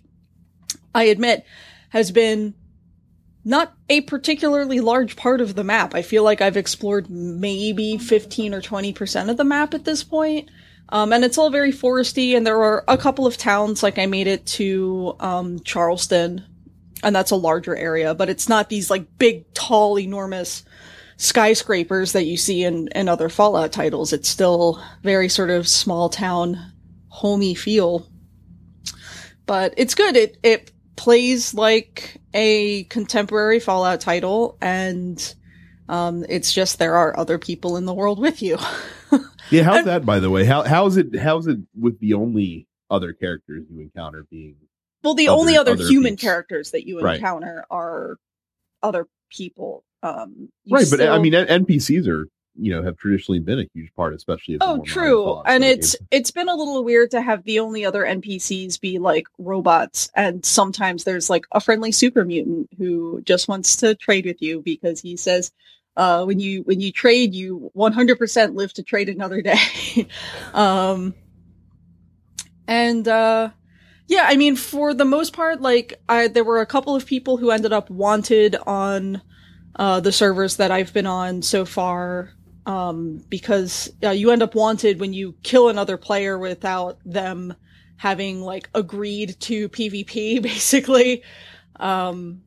I 0.94 1.06
admit 1.06 1.46
has 1.90 2.12
been 2.12 2.54
not 3.46 3.74
a 3.90 4.02
particularly 4.02 4.82
large 4.82 5.16
part 5.16 5.40
of 5.40 5.56
the 5.56 5.64
map. 5.64 5.96
I 5.96 6.02
feel 6.02 6.24
like 6.24 6.42
I've 6.42 6.58
explored 6.58 7.10
maybe 7.10 7.98
15 7.98 8.54
or 8.54 8.62
20% 8.62 9.30
of 9.30 9.38
the 9.38 9.46
map 9.46 9.74
at 9.74 9.86
this 9.86 10.04
point. 10.04 10.50
Um, 10.90 11.14
and 11.14 11.24
it's 11.24 11.38
all 11.38 11.50
very 11.50 11.72
foresty, 11.72 12.36
and 12.36 12.46
there 12.46 12.62
are 12.62 12.84
a 12.88 12.98
couple 12.98 13.28
of 13.28 13.38
towns, 13.38 13.84
like 13.84 14.00
I 14.00 14.08
made 14.08 14.28
it 14.28 14.46
to 14.48 15.16
um, 15.20 15.60
Charleston, 15.60 16.44
and 17.04 17.16
that's 17.16 17.32
a 17.32 17.36
larger 17.36 17.76
area, 17.76 18.14
but 18.14 18.30
it's 18.30 18.50
not 18.50 18.70
these 18.70 18.90
like 18.90 19.18
big, 19.18 19.52
tall, 19.54 19.98
enormous 19.98 20.64
skyscrapers 21.18 22.14
that 22.14 22.26
you 22.26 22.38
see 22.38 22.64
in, 22.64 22.88
in 22.90 23.10
other 23.10 23.30
Fallout 23.30 23.72
titles. 23.72 24.14
It's 24.14 24.30
still 24.30 24.82
very 25.04 25.30
sort 25.30 25.50
of 25.50 25.68
small 25.68 26.10
town, 26.10 26.74
homey 27.10 27.54
feel. 27.54 28.08
But 29.46 29.74
it's 29.78 29.96
good. 29.96 30.16
It 30.16 30.38
it 30.44 30.72
plays 30.96 31.54
like 31.54 32.22
a 32.34 32.84
contemporary 32.86 33.60
Fallout 33.60 34.00
title, 34.02 34.58
and 34.62 35.36
um, 35.88 36.24
it's 36.30 36.54
just 36.54 36.78
there 36.78 36.96
are 36.96 37.18
other 37.18 37.40
people 37.40 37.76
in 37.78 37.86
the 37.86 37.94
world 37.94 38.20
with 38.20 38.42
you. 38.42 38.58
Yeah, 39.52 39.64
how's 39.64 39.86
that 39.86 40.06
by 40.06 40.20
the 40.20 40.30
way? 40.30 40.46
How 40.46 40.64
how's 40.64 40.98
it 40.98 41.18
how's 41.18 41.48
it 41.48 41.58
with 41.78 42.00
the 42.00 42.14
only 42.14 42.68
other 42.90 43.14
characters 43.14 43.66
you 43.70 43.82
encounter 43.82 44.26
being 44.30 44.56
Well, 45.04 45.14
the 45.16 45.28
Other- 45.30 45.40
only 45.40 45.58
other, 45.58 45.72
other 45.74 45.88
human 45.88 46.14
peeps. 46.14 46.24
characters 46.24 46.72
that 46.72 46.86
you 46.88 47.00
Right. 47.02 47.16
encounter 47.16 47.66
are 47.72 48.18
other 48.84 49.08
people. 49.30 49.84
Um, 50.04 50.50
right? 50.70 50.86
But 50.90 51.02
I 51.02 51.20
mean, 51.20 51.34
NPCs 51.34 52.08
are 52.08 52.28
you 52.62 52.72
know 52.72 52.84
have 52.84 52.98
traditionally 52.98 53.40
been 53.40 53.60
a 53.60 53.66
huge 53.74 53.94
part, 53.96 54.14
especially. 54.14 54.58
Oh, 54.60 54.82
true. 54.84 55.42
And 55.46 55.64
it's 55.64 55.96
games. 55.96 56.08
it's 56.12 56.32
been 56.32 56.50
a 56.50 56.56
little 56.56 56.84
weird 56.84 57.12
to 57.12 57.22
have 57.22 57.44
the 57.44 57.60
only 57.60 57.86
other 57.86 58.04
NPCs 58.06 58.80
be 58.82 58.98
like 59.00 59.28
robots, 59.38 60.10
and 60.16 60.44
sometimes 60.46 61.04
there's 61.06 61.30
like 61.30 61.46
a 61.54 61.62
friendly 61.62 61.92
super 61.94 62.26
mutant 62.26 62.70
who 62.78 63.22
just 63.24 63.48
wants 63.48 63.78
to 63.78 63.96
trade 63.96 64.26
with 64.26 64.42
you 64.42 64.62
because 64.62 65.00
he 65.02 65.16
says, 65.16 65.52
uh, 65.96 66.24
when 66.26 66.40
you 66.42 66.62
when 66.64 66.80
you 66.82 66.92
trade, 66.92 67.34
you 67.34 67.72
100% 67.76 68.56
live 68.56 68.74
to 68.74 68.84
trade 68.84 69.08
another 69.10 69.42
day. 69.42 70.08
um, 70.54 71.14
and 72.68 73.08
uh, 73.08 73.50
yeah, 74.10 74.26
I 74.28 74.38
mean, 74.38 74.56
for 74.56 74.96
the 74.96 75.06
most 75.06 75.34
part, 75.34 75.62
like 75.62 76.02
I 76.10 76.28
there 76.28 76.44
were 76.44 76.62
a 76.62 76.66
couple 76.66 76.96
of 76.96 77.06
people 77.06 77.38
who 77.38 77.52
ended 77.52 77.72
up 77.72 77.92
wanted 77.92 78.56
on 78.66 79.22
uh, 79.76 80.00
the 80.00 80.12
servers 80.12 80.58
that 80.58 80.72
I've 80.72 80.92
been 80.92 81.06
on 81.06 81.44
so 81.44 81.64
far 81.64 82.32
um, 82.66 83.24
because 83.30 83.92
uh, 84.04 84.10
you 84.10 84.32
end 84.32 84.42
up 84.42 84.56
wanted 84.56 85.00
when 85.00 85.14
you 85.14 85.36
kill 85.44 85.70
another 85.70 85.96
player 85.96 86.40
without 86.40 86.98
them 87.06 87.54
having 87.98 88.42
like 88.42 88.68
agreed 88.74 89.40
to 89.42 89.70
PvP, 89.70 90.42
basically. 90.42 91.22
Um, 91.76 92.42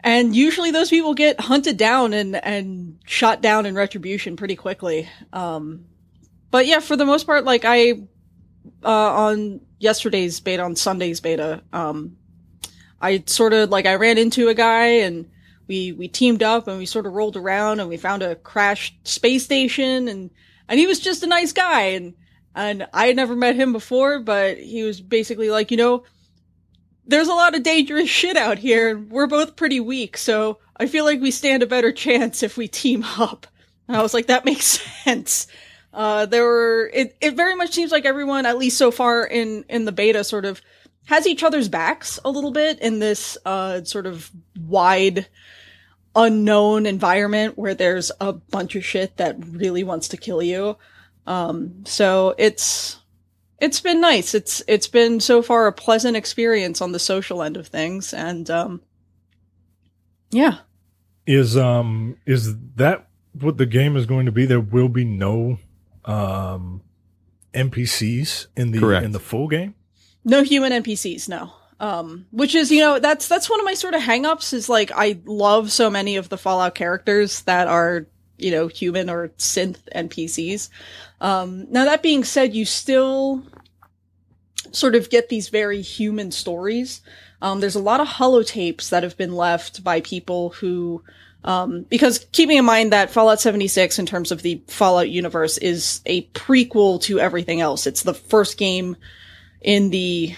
and 0.00 0.36
usually 0.36 0.70
those 0.70 0.90
people 0.90 1.14
get 1.14 1.40
hunted 1.40 1.78
down 1.78 2.12
and, 2.12 2.36
and 2.36 2.98
shot 3.06 3.40
down 3.40 3.64
in 3.64 3.74
retribution 3.74 4.36
pretty 4.36 4.54
quickly. 4.54 5.08
Um, 5.32 5.86
but 6.50 6.66
yeah, 6.66 6.80
for 6.80 6.94
the 6.94 7.06
most 7.06 7.24
part, 7.24 7.46
like 7.46 7.64
I, 7.64 8.02
uh, 8.84 8.88
on 8.88 9.60
yesterday's 9.78 10.40
beta, 10.40 10.62
on 10.62 10.76
Sunday's 10.76 11.20
beta, 11.20 11.62
um, 11.72 12.16
I 13.00 13.22
sort 13.26 13.52
of 13.52 13.70
like 13.70 13.86
I 13.86 13.96
ran 13.96 14.18
into 14.18 14.48
a 14.48 14.54
guy 14.54 14.86
and 14.86 15.28
we 15.66 15.92
we 15.92 16.08
teamed 16.08 16.42
up 16.42 16.68
and 16.68 16.78
we 16.78 16.86
sort 16.86 17.06
of 17.06 17.12
rolled 17.12 17.36
around 17.36 17.80
and 17.80 17.88
we 17.88 17.96
found 17.96 18.22
a 18.22 18.36
crashed 18.36 19.06
space 19.06 19.44
station 19.44 20.08
and 20.08 20.30
and 20.68 20.80
he 20.80 20.86
was 20.86 21.00
just 21.00 21.22
a 21.22 21.26
nice 21.26 21.52
guy 21.52 21.82
and 21.82 22.14
and 22.54 22.86
I 22.92 23.06
had 23.06 23.16
never 23.16 23.34
met 23.34 23.56
him 23.56 23.72
before, 23.72 24.20
but 24.20 24.58
he 24.58 24.84
was 24.84 25.00
basically 25.00 25.50
like, 25.50 25.70
you 25.70 25.76
know, 25.76 26.04
there's 27.04 27.28
a 27.28 27.34
lot 27.34 27.54
of 27.54 27.64
dangerous 27.64 28.08
shit 28.08 28.36
out 28.36 28.58
here 28.58 28.90
and 28.90 29.10
we're 29.10 29.26
both 29.26 29.56
pretty 29.56 29.80
weak, 29.80 30.16
so 30.16 30.58
I 30.76 30.86
feel 30.86 31.04
like 31.04 31.20
we 31.20 31.30
stand 31.30 31.62
a 31.62 31.66
better 31.66 31.92
chance 32.04 32.42
if 32.42 32.56
we 32.56 32.68
team 32.68 33.04
up. 33.18 33.46
And 33.88 33.96
I 33.96 34.02
was 34.02 34.14
like, 34.14 34.26
that 34.26 34.44
makes 34.44 34.64
sense. 35.04 35.46
Uh, 35.94 36.26
there 36.26 36.44
were, 36.44 36.90
it, 36.92 37.16
it 37.20 37.36
very 37.36 37.54
much 37.54 37.72
seems 37.72 37.92
like 37.92 38.04
everyone, 38.04 38.44
at 38.46 38.58
least 38.58 38.76
so 38.76 38.90
far 38.90 39.24
in, 39.24 39.64
in 39.68 39.84
the 39.84 39.92
beta, 39.92 40.24
sort 40.24 40.44
of 40.44 40.60
has 41.06 41.26
each 41.26 41.42
other's 41.42 41.68
backs 41.68 42.18
a 42.24 42.30
little 42.30 42.50
bit 42.50 42.80
in 42.80 42.98
this, 42.98 43.38
uh, 43.46 43.84
sort 43.84 44.06
of 44.06 44.30
wide, 44.60 45.26
unknown 46.16 46.86
environment 46.86 47.56
where 47.56 47.74
there's 47.74 48.10
a 48.20 48.32
bunch 48.32 48.74
of 48.74 48.84
shit 48.84 49.16
that 49.16 49.36
really 49.38 49.84
wants 49.84 50.08
to 50.08 50.16
kill 50.16 50.42
you. 50.42 50.76
Um, 51.26 51.84
so 51.86 52.34
it's, 52.38 52.98
it's 53.60 53.80
been 53.80 54.00
nice. 54.00 54.34
It's, 54.34 54.62
it's 54.66 54.88
been 54.88 55.20
so 55.20 55.42
far 55.42 55.68
a 55.68 55.72
pleasant 55.72 56.16
experience 56.16 56.80
on 56.82 56.92
the 56.92 56.98
social 56.98 57.42
end 57.42 57.56
of 57.56 57.68
things. 57.68 58.12
And, 58.12 58.50
um, 58.50 58.82
yeah. 60.30 60.58
Is 61.26 61.56
um 61.56 62.18
is 62.26 62.54
that 62.74 63.08
what 63.32 63.56
the 63.56 63.64
game 63.64 63.96
is 63.96 64.04
going 64.04 64.26
to 64.26 64.32
be? 64.32 64.44
There 64.44 64.60
will 64.60 64.90
be 64.90 65.04
no 65.04 65.58
um 66.04 66.82
NPCs 67.54 68.48
in 68.56 68.72
the 68.72 68.80
Correct. 68.80 69.04
in 69.04 69.12
the 69.12 69.20
full 69.20 69.48
game. 69.48 69.74
No 70.24 70.42
human 70.42 70.72
NPCs, 70.72 71.28
no. 71.28 71.52
Um, 71.80 72.26
which 72.30 72.54
is, 72.54 72.70
you 72.70 72.80
know, 72.80 72.98
that's 72.98 73.28
that's 73.28 73.50
one 73.50 73.60
of 73.60 73.64
my 73.64 73.74
sort 73.74 73.94
of 73.94 74.00
hangups 74.00 74.52
is 74.52 74.68
like 74.68 74.90
I 74.94 75.18
love 75.24 75.70
so 75.72 75.90
many 75.90 76.16
of 76.16 76.28
the 76.28 76.38
Fallout 76.38 76.74
characters 76.74 77.42
that 77.42 77.68
are, 77.68 78.06
you 78.38 78.50
know, 78.50 78.68
human 78.68 79.10
or 79.10 79.28
synth 79.38 79.78
NPCs. 79.94 80.68
Um, 81.20 81.70
now 81.70 81.84
that 81.84 82.02
being 82.02 82.24
said, 82.24 82.54
you 82.54 82.64
still 82.64 83.44
sort 84.72 84.94
of 84.94 85.10
get 85.10 85.28
these 85.28 85.48
very 85.48 85.82
human 85.82 86.30
stories. 86.30 87.00
Um, 87.42 87.60
there's 87.60 87.74
a 87.74 87.80
lot 87.80 88.00
of 88.00 88.08
holotapes 88.08 88.88
that 88.90 89.02
have 89.02 89.16
been 89.16 89.34
left 89.34 89.84
by 89.84 90.00
people 90.00 90.50
who, 90.50 91.02
um, 91.44 91.82
because 91.82 92.26
keeping 92.32 92.56
in 92.56 92.64
mind 92.64 92.92
that 92.92 93.10
Fallout 93.10 93.40
76 93.40 93.98
in 93.98 94.06
terms 94.06 94.32
of 94.32 94.40
the 94.40 94.62
Fallout 94.66 95.10
universe 95.10 95.58
is 95.58 96.00
a 96.06 96.22
prequel 96.28 97.00
to 97.02 97.20
everything 97.20 97.60
else. 97.60 97.86
It's 97.86 98.02
the 98.02 98.14
first 98.14 98.56
game 98.56 98.96
in 99.60 99.90
the 99.90 100.34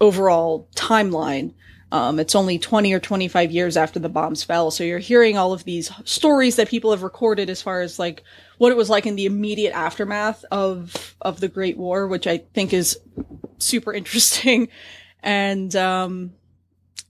overall 0.00 0.66
timeline. 0.74 1.52
Um, 1.92 2.18
it's 2.18 2.34
only 2.34 2.58
20 2.58 2.92
or 2.94 3.00
25 3.00 3.50
years 3.50 3.76
after 3.76 3.98
the 3.98 4.08
bombs 4.08 4.42
fell. 4.42 4.70
So 4.70 4.84
you're 4.84 4.98
hearing 4.98 5.36
all 5.36 5.52
of 5.52 5.64
these 5.64 5.90
stories 6.04 6.56
that 6.56 6.68
people 6.68 6.90
have 6.92 7.02
recorded 7.02 7.50
as 7.50 7.60
far 7.60 7.82
as 7.82 7.98
like 7.98 8.22
what 8.56 8.72
it 8.72 8.76
was 8.76 8.90
like 8.90 9.06
in 9.06 9.16
the 9.16 9.26
immediate 9.26 9.74
aftermath 9.74 10.46
of, 10.50 11.14
of 11.20 11.40
the 11.40 11.48
Great 11.48 11.76
War, 11.76 12.06
which 12.06 12.26
I 12.26 12.38
think 12.38 12.72
is 12.72 12.98
super 13.58 13.92
interesting. 13.92 14.68
And, 15.20 15.74
um, 15.74 16.34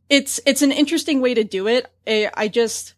it's, 0.08 0.40
it's 0.46 0.62
an 0.62 0.72
interesting 0.72 1.20
way 1.20 1.34
to 1.34 1.44
do 1.44 1.68
it. 1.68 1.92
I, 2.06 2.30
I 2.32 2.48
just, 2.48 2.94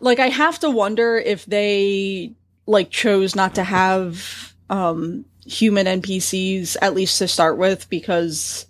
like, 0.00 0.18
I 0.18 0.28
have 0.28 0.58
to 0.60 0.70
wonder 0.70 1.16
if 1.16 1.44
they, 1.46 2.34
like, 2.66 2.90
chose 2.90 3.34
not 3.34 3.54
to 3.56 3.64
have, 3.64 4.54
um, 4.70 5.24
human 5.44 5.86
NPCs, 5.86 6.76
at 6.82 6.94
least 6.94 7.18
to 7.18 7.28
start 7.28 7.56
with, 7.56 7.88
because 7.88 8.66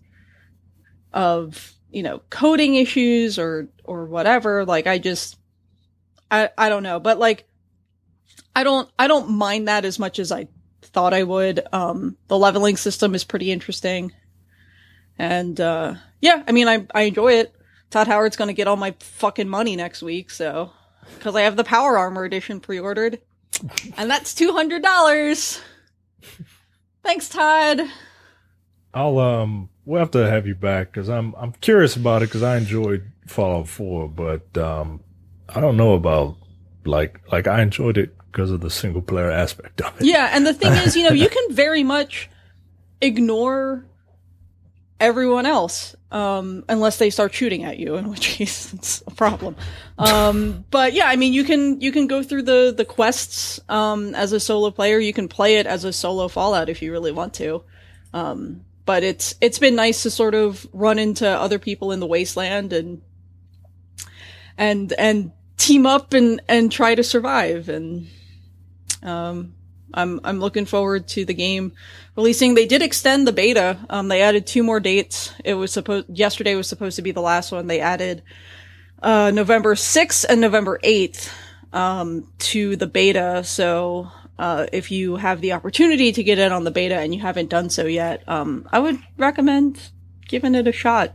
of, 1.13 1.73
you 1.91 2.03
know, 2.03 2.21
coding 2.31 2.75
issues 2.75 3.39
or, 3.39 3.69
or 3.85 4.05
whatever. 4.05 4.65
Like, 4.65 4.87
I 4.87 4.99
just, 4.99 5.39
I, 6.31 6.51
I 6.57 6.69
don't 6.69 6.83
know, 6.83 7.01
but 7.01 7.19
like, 7.19 7.47
I 8.55 8.65
don't, 8.65 8.89
I 8.99 9.07
don't 9.07 9.31
mind 9.31 9.69
that 9.69 9.85
as 9.85 9.99
much 9.99 10.19
as 10.19 10.33
I 10.33 10.49
thought 10.83 11.15
I 11.15 11.23
would. 11.23 11.61
Um, 11.73 12.17
the 12.29 12.39
leveling 12.39 12.77
system 12.77 13.15
is 13.15 13.25
pretty 13.25 13.51
interesting. 13.51 14.13
And, 15.19 15.59
uh, 15.61 15.95
yeah, 16.21 16.43
I 16.47 16.53
mean, 16.53 16.69
I, 16.69 16.87
I 16.95 17.03
enjoy 17.03 17.35
it. 17.35 17.55
Todd 17.91 18.09
Howard's 18.09 18.37
gonna 18.37 18.53
get 18.53 18.67
all 18.67 18.77
my 18.77 18.95
fucking 18.99 19.49
money 19.49 19.77
next 19.77 20.03
week, 20.03 20.31
so, 20.31 20.73
cause 21.21 21.35
I 21.37 21.43
have 21.43 21.57
the 21.57 21.65
Power 21.65 21.99
Armor 21.99 22.25
edition 22.25 22.61
pre-ordered. 22.61 23.21
And 23.97 24.11
that's 24.11 24.35
$200. 24.35 25.61
Thanks, 27.03 27.29
Todd. 27.29 27.83
I'll 28.93 29.19
um 29.19 29.69
we'll 29.85 30.01
have 30.01 30.11
to 30.13 30.29
have 30.29 30.47
you 30.47 30.55
back 30.55 30.91
because 30.91 31.09
I'm 31.09 31.35
I'm 31.37 31.53
curious 31.53 31.97
about 31.97 32.23
it 32.23 32.27
because 32.27 32.43
I 32.43 32.57
enjoyed 32.57 33.05
Fallout 33.27 33.69
4, 33.69 34.09
but 34.09 34.57
um 34.59 35.01
I 35.49 35.61
don't 35.61 35.77
know 35.77 35.95
about 35.95 36.37
like 36.85 37.21
like 37.31 37.47
I 37.47 37.63
enjoyed 37.63 37.99
it 37.99 38.17
because 38.33 38.51
of 38.51 38.61
the 38.61 38.71
single 38.71 39.03
player 39.03 39.31
aspect 39.31 39.81
of 39.83 40.01
it. 40.01 40.07
Yeah, 40.07 40.31
and 40.33 40.47
the 40.47 40.55
thing 40.55 40.73
is, 40.73 40.97
you 40.97 41.05
know, 41.05 41.15
you 41.15 41.29
can 41.37 41.53
very 41.53 41.83
much 41.83 42.29
ignore 43.01 43.85
everyone 44.99 45.45
else 45.45 45.95
um 46.11 46.65
unless 46.69 46.97
they 46.97 47.11
start 47.11 47.35
shooting 47.35 47.65
at 47.65 47.79
you 47.79 47.97
in 47.97 48.09
which 48.09 48.29
case 48.39 48.73
it's 48.73 49.03
a 49.07 49.11
problem. 49.11 49.57
Um 49.99 50.65
but 50.71 50.93
yeah 50.93 51.07
i 51.07 51.17
mean 51.17 51.33
you 51.33 51.45
can 51.45 51.81
you 51.81 51.93
can 51.93 52.07
go 52.07 52.23
through 52.23 52.43
the 52.43 52.73
the 52.77 52.85
quests 52.85 53.61
um 53.69 54.15
as 54.15 54.33
a 54.33 54.41
solo 54.41 54.71
player. 54.71 54.99
You 54.99 55.13
can 55.13 55.29
play 55.29 55.57
it 55.57 55.67
as 55.67 55.85
a 55.85 55.93
solo 55.93 56.29
fallout 56.29 56.69
if 56.69 56.81
you 56.83 56.93
really 56.93 57.13
want 57.13 57.35
to. 57.35 57.63
Um 58.13 58.65
but 58.87 59.03
it's 59.03 59.35
it's 59.41 59.59
been 59.59 59.75
nice 59.75 60.05
to 60.05 60.11
sort 60.11 60.35
of 60.35 60.67
run 60.73 60.99
into 60.99 61.29
other 61.29 61.59
people 61.59 61.93
in 61.93 62.01
the 62.01 62.07
wasteland 62.07 62.73
and 62.73 63.03
and 64.57 64.93
and 64.93 65.33
team 65.59 65.85
up 65.85 66.15
and 66.15 66.41
and 66.49 66.71
try 66.71 66.95
to 66.95 67.03
survive. 67.03 67.69
And 67.69 68.07
um 69.03 69.56
I'm 69.97 70.21
I'm 70.23 70.39
looking 70.39 70.67
forward 70.67 71.09
to 71.09 71.25
the 71.25 71.35
game 71.35 71.73
releasing. 72.17 72.55
They 72.55 72.67
did 72.67 72.83
extend 72.83 73.27
the 73.27 73.33
beta. 73.33 73.79
Um, 73.91 74.09
they 74.09 74.23
added 74.23 74.47
two 74.47 74.63
more 74.63 74.79
dates. 74.79 75.33
It 75.45 75.55
was 75.55 75.73
supposed 75.73 76.07
yesterday 76.09 76.55
was 76.55 76.69
supposed 76.69 76.97
to 76.97 77.03
be 77.03 77.13
the 77.13 77.21
last 77.21 77.51
one. 77.51 77.67
They 77.67 77.81
added 77.81 78.23
uh, 79.03 79.31
November 79.33 79.75
6th 79.75 80.25
and 80.29 80.41
November 80.41 80.79
8th 80.83 81.31
um, 81.73 82.31
to 82.39 82.77
the 82.77 82.87
beta. 82.87 83.43
So 83.45 84.11
uh, 84.39 84.67
if 84.73 84.91
you 84.91 85.17
have 85.17 85.41
the 85.41 85.53
opportunity 85.53 86.13
to 86.13 86.23
get 86.23 86.39
in 86.39 86.53
on 86.53 86.65
the 86.65 86.71
beta 86.71 86.97
and 86.97 87.15
you 87.15 87.21
haven't 87.21 87.51
done 87.51 87.71
so 87.71 87.87
yet, 87.87 88.23
um, 88.29 88.69
I 88.73 88.79
would 88.79 88.99
recommend 89.17 89.91
giving 90.29 90.55
it 90.55 90.67
a 90.67 90.73
shot. 90.73 91.15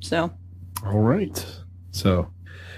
So 0.00 0.32
All 0.84 1.00
right. 1.00 1.44
So 1.90 2.30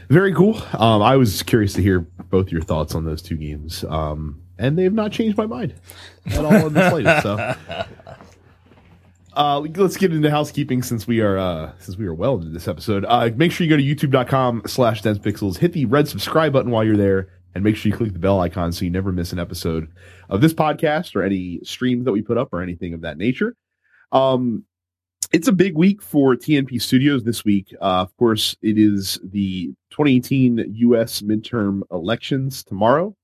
very 0.09 0.35
cool. 0.35 0.61
Um, 0.75 1.03
I 1.03 1.17
was 1.17 1.43
curious 1.43 1.73
to 1.75 1.83
hear 1.83 2.01
both 2.01 2.51
your 2.51 2.63
thoughts 2.63 2.95
on 2.95 3.05
those 3.05 3.23
two 3.23 3.37
games. 3.37 3.85
Um, 3.85 4.42
and 4.63 4.79
they 4.79 4.85
have 4.85 4.95
not 4.95 5.11
changed 5.11 5.37
my 5.37 5.47
mind 5.47 5.75
at 6.27 6.45
all 6.45 6.69
in 6.69 6.73
the 6.73 6.89
slightest. 6.89 7.23
So, 7.23 7.55
uh, 9.35 9.61
let's 9.61 9.97
get 9.97 10.13
into 10.13 10.31
housekeeping 10.31 10.83
since 10.85 11.07
we 11.07 11.21
are 11.21 11.37
uh, 11.37 11.73
since 11.81 11.99
we 11.99 12.07
are 12.07 12.15
well 12.15 12.37
into 12.37 12.49
this 12.49 12.69
episode. 12.69 13.05
Uh, 13.07 13.31
make 13.35 13.51
sure 13.51 13.67
you 13.67 13.71
go 13.71 13.77
to 13.77 13.83
youtube.com 13.83 14.63
slash 14.67 15.03
densepixels, 15.03 15.59
hit 15.59 15.73
the 15.73 15.85
red 15.87 16.07
subscribe 16.07 16.53
button 16.53 16.71
while 16.71 16.85
you're 16.85 16.97
there, 16.97 17.29
and 17.55 17.65
make 17.65 17.77
sure 17.77 17.91
you 17.91 17.97
click 17.97 18.13
the 18.13 18.21
bell 18.21 18.41
icon 18.41 18.73
so 18.73 18.85
you 18.85 18.91
never 18.91 19.11
miss 19.11 19.33
an 19.33 19.41
episode 19.41 19.91
of 20.31 20.41
this 20.41 20.55
podcast 20.55 21.17
or 21.17 21.25
any 21.25 21.61
streams 21.65 22.05
that 22.05 22.13
we 22.13 22.23
put 22.23 22.39
up 22.39 22.53
or 22.53 22.63
anything 22.63 22.95
of 22.95 23.01
that 23.01 23.19
nature. 23.19 23.57
Um, 24.13 24.65
it's 25.33 25.49
a 25.49 25.53
big 25.53 25.75
week 25.77 26.03
for 26.03 26.37
TNP 26.37 26.81
Studios 26.81 27.25
this 27.25 27.45
week. 27.45 27.75
Uh, 27.81 28.03
of 28.03 28.17
course, 28.17 28.55
it 28.63 28.79
is 28.79 29.19
the 29.25 29.69
2018 29.91 30.73
U.S. 30.75 31.23
midterm 31.23 31.81
elections 31.91 32.63
tomorrow, 32.63 33.17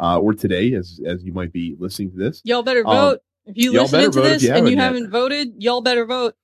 uh, 0.00 0.18
or 0.18 0.34
today, 0.34 0.74
as 0.74 1.00
as 1.06 1.22
you 1.24 1.32
might 1.32 1.52
be 1.52 1.76
listening 1.78 2.10
to 2.12 2.16
this. 2.16 2.40
Y'all 2.44 2.62
better 2.62 2.86
Um, 2.86 2.94
vote. 2.96 3.20
if 3.46 3.56
you 3.56 3.72
y'all 3.72 3.82
listen 3.82 3.98
better 4.00 4.10
to 4.12 4.20
this 4.20 4.42
you 4.42 4.52
and 4.52 4.68
you 4.68 4.76
haven't 4.76 4.78
yet. 4.78 4.82
haven't 4.84 5.10
voted, 5.10 5.54
y'all 5.62 5.80
better 5.80 6.04
vote. 6.06 6.34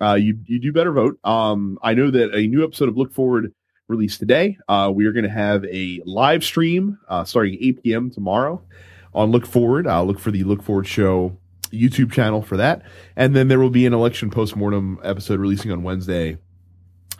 uh, 0.00 0.14
you 0.14 0.38
you 0.46 0.58
do 0.60 0.72
better 0.72 0.92
vote. 0.92 1.18
Um, 1.24 1.78
I 1.82 1.94
know 1.94 2.10
that 2.10 2.34
a 2.34 2.46
new 2.46 2.64
episode 2.64 2.88
of 2.88 2.96
Look 2.96 3.12
Forward 3.12 3.52
released 3.88 4.20
today. 4.20 4.56
Uh, 4.68 4.90
we 4.94 5.04
are 5.06 5.12
going 5.12 5.24
to 5.24 5.30
have 5.30 5.64
a 5.64 6.00
live 6.06 6.44
stream 6.44 6.98
uh, 7.08 7.24
starting 7.24 7.58
8 7.60 7.82
p.m. 7.82 8.10
tomorrow 8.10 8.62
on 9.14 9.30
Look 9.32 9.44
Forward. 9.46 9.86
Uh, 9.86 10.02
look 10.02 10.18
for 10.20 10.30
the 10.30 10.44
Look 10.44 10.62
Forward 10.62 10.86
Show 10.86 11.36
YouTube 11.72 12.12
channel 12.12 12.40
for 12.42 12.56
that, 12.56 12.82
and 13.16 13.34
then 13.36 13.48
there 13.48 13.58
will 13.58 13.68
be 13.70 13.84
an 13.86 13.92
election 13.92 14.30
postmortem 14.30 14.98
episode 15.02 15.38
releasing 15.40 15.70
on 15.72 15.82
Wednesday. 15.82 16.38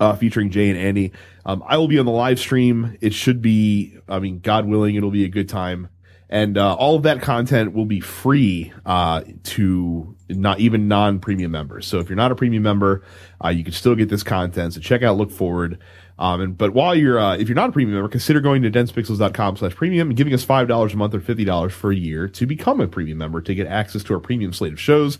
Uh, 0.00 0.16
featuring 0.16 0.50
Jay 0.50 0.70
and 0.70 0.78
Andy. 0.78 1.12
Um, 1.44 1.62
I 1.66 1.76
will 1.76 1.86
be 1.86 1.98
on 1.98 2.06
the 2.06 2.10
live 2.10 2.38
stream. 2.38 2.96
It 3.02 3.12
should 3.12 3.42
be, 3.42 3.98
I 4.08 4.18
mean, 4.18 4.40
God 4.40 4.64
willing, 4.64 4.94
it'll 4.94 5.10
be 5.10 5.26
a 5.26 5.28
good 5.28 5.46
time. 5.46 5.90
And 6.30 6.56
uh, 6.56 6.74
all 6.74 6.96
of 6.96 7.02
that 7.02 7.20
content 7.20 7.74
will 7.74 7.84
be 7.84 8.00
free 8.00 8.72
uh, 8.86 9.24
to 9.42 10.16
not 10.30 10.58
even 10.58 10.88
non-premium 10.88 11.50
members. 11.50 11.86
So 11.86 11.98
if 11.98 12.08
you're 12.08 12.16
not 12.16 12.32
a 12.32 12.34
premium 12.34 12.62
member, 12.62 13.04
uh, 13.44 13.48
you 13.48 13.62
can 13.62 13.74
still 13.74 13.94
get 13.94 14.08
this 14.08 14.22
content. 14.22 14.72
So 14.72 14.80
check 14.80 15.02
out 15.02 15.18
Look 15.18 15.30
Forward. 15.30 15.78
Um, 16.20 16.42
and 16.42 16.58
but 16.58 16.74
while 16.74 16.94
you're 16.94 17.18
uh, 17.18 17.36
if 17.38 17.48
you're 17.48 17.56
not 17.56 17.70
a 17.70 17.72
premium 17.72 17.94
member, 17.94 18.10
consider 18.10 18.40
going 18.40 18.60
to 18.62 18.70
densepixels.com 18.70 19.56
slash 19.56 19.74
premium 19.74 20.08
and 20.08 20.16
giving 20.18 20.34
us 20.34 20.44
five 20.44 20.68
dollars 20.68 20.92
a 20.92 20.96
month 20.98 21.14
or 21.14 21.20
fifty 21.20 21.44
dollars 21.44 21.72
for 21.72 21.90
a 21.90 21.96
year 21.96 22.28
to 22.28 22.44
become 22.44 22.78
a 22.78 22.86
premium 22.86 23.16
member 23.16 23.40
to 23.40 23.54
get 23.54 23.66
access 23.66 24.04
to 24.04 24.12
our 24.12 24.20
premium 24.20 24.52
slate 24.52 24.74
of 24.74 24.78
shows. 24.78 25.18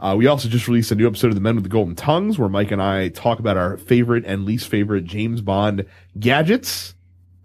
Uh, 0.00 0.16
we 0.18 0.26
also 0.26 0.48
just 0.48 0.66
released 0.66 0.90
a 0.90 0.96
new 0.96 1.06
episode 1.06 1.28
of 1.28 1.36
The 1.36 1.40
Men 1.40 1.54
with 1.54 1.62
the 1.62 1.70
Golden 1.70 1.94
Tongues 1.94 2.36
where 2.36 2.48
Mike 2.48 2.72
and 2.72 2.82
I 2.82 3.10
talk 3.10 3.38
about 3.38 3.56
our 3.56 3.76
favorite 3.76 4.24
and 4.26 4.44
least 4.44 4.66
favorite 4.66 5.04
James 5.04 5.40
Bond 5.40 5.86
gadgets. 6.18 6.94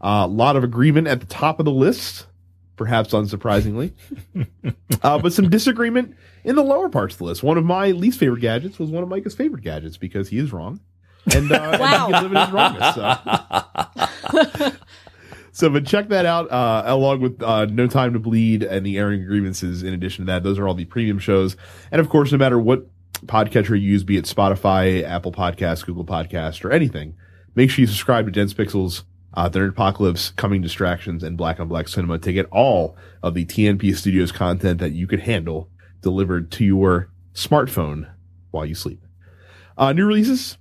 A 0.01 0.25
lot 0.25 0.55
of 0.55 0.63
agreement 0.63 1.07
at 1.07 1.19
the 1.19 1.25
top 1.27 1.59
of 1.59 1.65
the 1.65 1.71
list, 1.71 2.25
perhaps 2.75 3.13
unsurprisingly, 3.13 3.93
uh, 5.03 5.19
but 5.19 5.31
some 5.31 5.49
disagreement 5.49 6.15
in 6.43 6.55
the 6.55 6.63
lower 6.63 6.89
parts 6.89 7.13
of 7.13 7.19
the 7.19 7.25
list. 7.25 7.43
One 7.43 7.57
of 7.57 7.65
my 7.65 7.91
least 7.91 8.19
favorite 8.19 8.41
gadgets 8.41 8.79
was 8.79 8.89
one 8.89 9.03
of 9.03 9.09
Micah's 9.09 9.35
favorite 9.35 9.63
gadgets 9.63 9.97
because 9.97 10.29
he 10.29 10.39
is 10.39 10.51
wrong. 10.51 10.79
And, 11.33 11.51
uh, 11.51 11.77
Wow. 11.79 12.07
and 12.07 12.15
he 12.15 12.21
can 12.21 12.23
live 12.23 12.31
in 12.31 12.37
his 12.37 12.51
wrongness. 12.51 12.95
So. 12.95 14.71
So, 15.51 15.69
but 15.69 15.85
check 15.85 16.09
that 16.09 16.25
out, 16.25 16.51
uh, 16.51 16.83
along 16.85 17.21
with, 17.21 17.41
uh, 17.41 17.63
No 17.67 17.87
Time 17.87 18.11
to 18.11 18.19
Bleed 18.19 18.61
and 18.61 18.85
the 18.85 18.97
airing 18.97 19.25
grievances. 19.25 19.83
In 19.83 19.93
addition 19.93 20.25
to 20.25 20.31
that, 20.33 20.43
those 20.43 20.59
are 20.59 20.67
all 20.67 20.73
the 20.73 20.83
premium 20.83 21.17
shows. 21.17 21.55
And 21.93 22.01
of 22.01 22.09
course, 22.09 22.33
no 22.33 22.37
matter 22.37 22.59
what 22.59 22.87
podcatcher 23.25 23.69
you 23.69 23.87
use, 23.91 24.03
be 24.03 24.17
it 24.17 24.25
Spotify, 24.25 25.01
Apple 25.03 25.31
Podcasts, 25.31 25.85
Google 25.85 26.03
Podcast, 26.03 26.65
or 26.65 26.71
anything, 26.73 27.15
make 27.55 27.69
sure 27.69 27.83
you 27.83 27.87
subscribe 27.87 28.25
to 28.25 28.33
Dense 28.33 28.53
Pixels, 28.53 29.03
uh, 29.33 29.47
The 29.47 29.59
Nerd 29.59 29.69
Apocalypse, 29.69 30.31
Coming 30.31 30.61
Distractions, 30.61 31.23
and 31.23 31.37
Black 31.37 31.57
on 31.61 31.69
Black 31.69 31.87
Cinema 31.87 32.19
to 32.19 32.33
get 32.33 32.47
all 32.51 32.97
of 33.23 33.33
the 33.33 33.45
TNP 33.45 33.95
Studios 33.95 34.33
content 34.33 34.81
that 34.81 34.91
you 34.91 35.07
could 35.07 35.21
handle 35.21 35.69
delivered 36.01 36.51
to 36.51 36.65
your 36.65 37.09
smartphone 37.33 38.11
while 38.51 38.65
you 38.65 38.75
sleep. 38.75 39.01
Uh, 39.77 39.93
new 39.93 40.05
releases. 40.05 40.57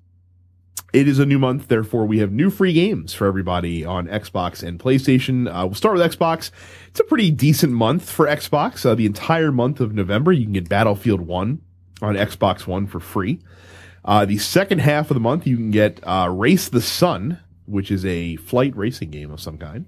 It 0.94 1.08
is 1.08 1.18
a 1.18 1.26
new 1.26 1.40
month, 1.40 1.66
therefore 1.66 2.06
we 2.06 2.20
have 2.20 2.30
new 2.30 2.50
free 2.50 2.72
games 2.72 3.12
for 3.12 3.26
everybody 3.26 3.84
on 3.84 4.06
Xbox 4.06 4.62
and 4.62 4.78
PlayStation. 4.78 5.48
Uh, 5.48 5.66
we'll 5.66 5.74
start 5.74 5.98
with 5.98 6.16
Xbox. 6.16 6.52
It's 6.86 7.00
a 7.00 7.04
pretty 7.04 7.32
decent 7.32 7.72
month 7.72 8.08
for 8.08 8.26
Xbox. 8.26 8.86
Uh, 8.86 8.94
the 8.94 9.04
entire 9.04 9.50
month 9.50 9.80
of 9.80 9.92
November, 9.92 10.30
you 10.30 10.44
can 10.44 10.52
get 10.52 10.68
Battlefield 10.68 11.22
1 11.22 11.60
on 12.00 12.14
Xbox 12.14 12.68
One 12.68 12.86
for 12.86 13.00
free. 13.00 13.40
Uh, 14.04 14.24
the 14.24 14.38
second 14.38 14.82
half 14.82 15.10
of 15.10 15.14
the 15.14 15.20
month, 15.20 15.48
you 15.48 15.56
can 15.56 15.72
get 15.72 15.98
uh, 16.04 16.28
Race 16.30 16.68
the 16.68 16.80
Sun, 16.80 17.40
which 17.66 17.90
is 17.90 18.06
a 18.06 18.36
flight 18.36 18.76
racing 18.76 19.10
game 19.10 19.32
of 19.32 19.40
some 19.40 19.58
kind. 19.58 19.86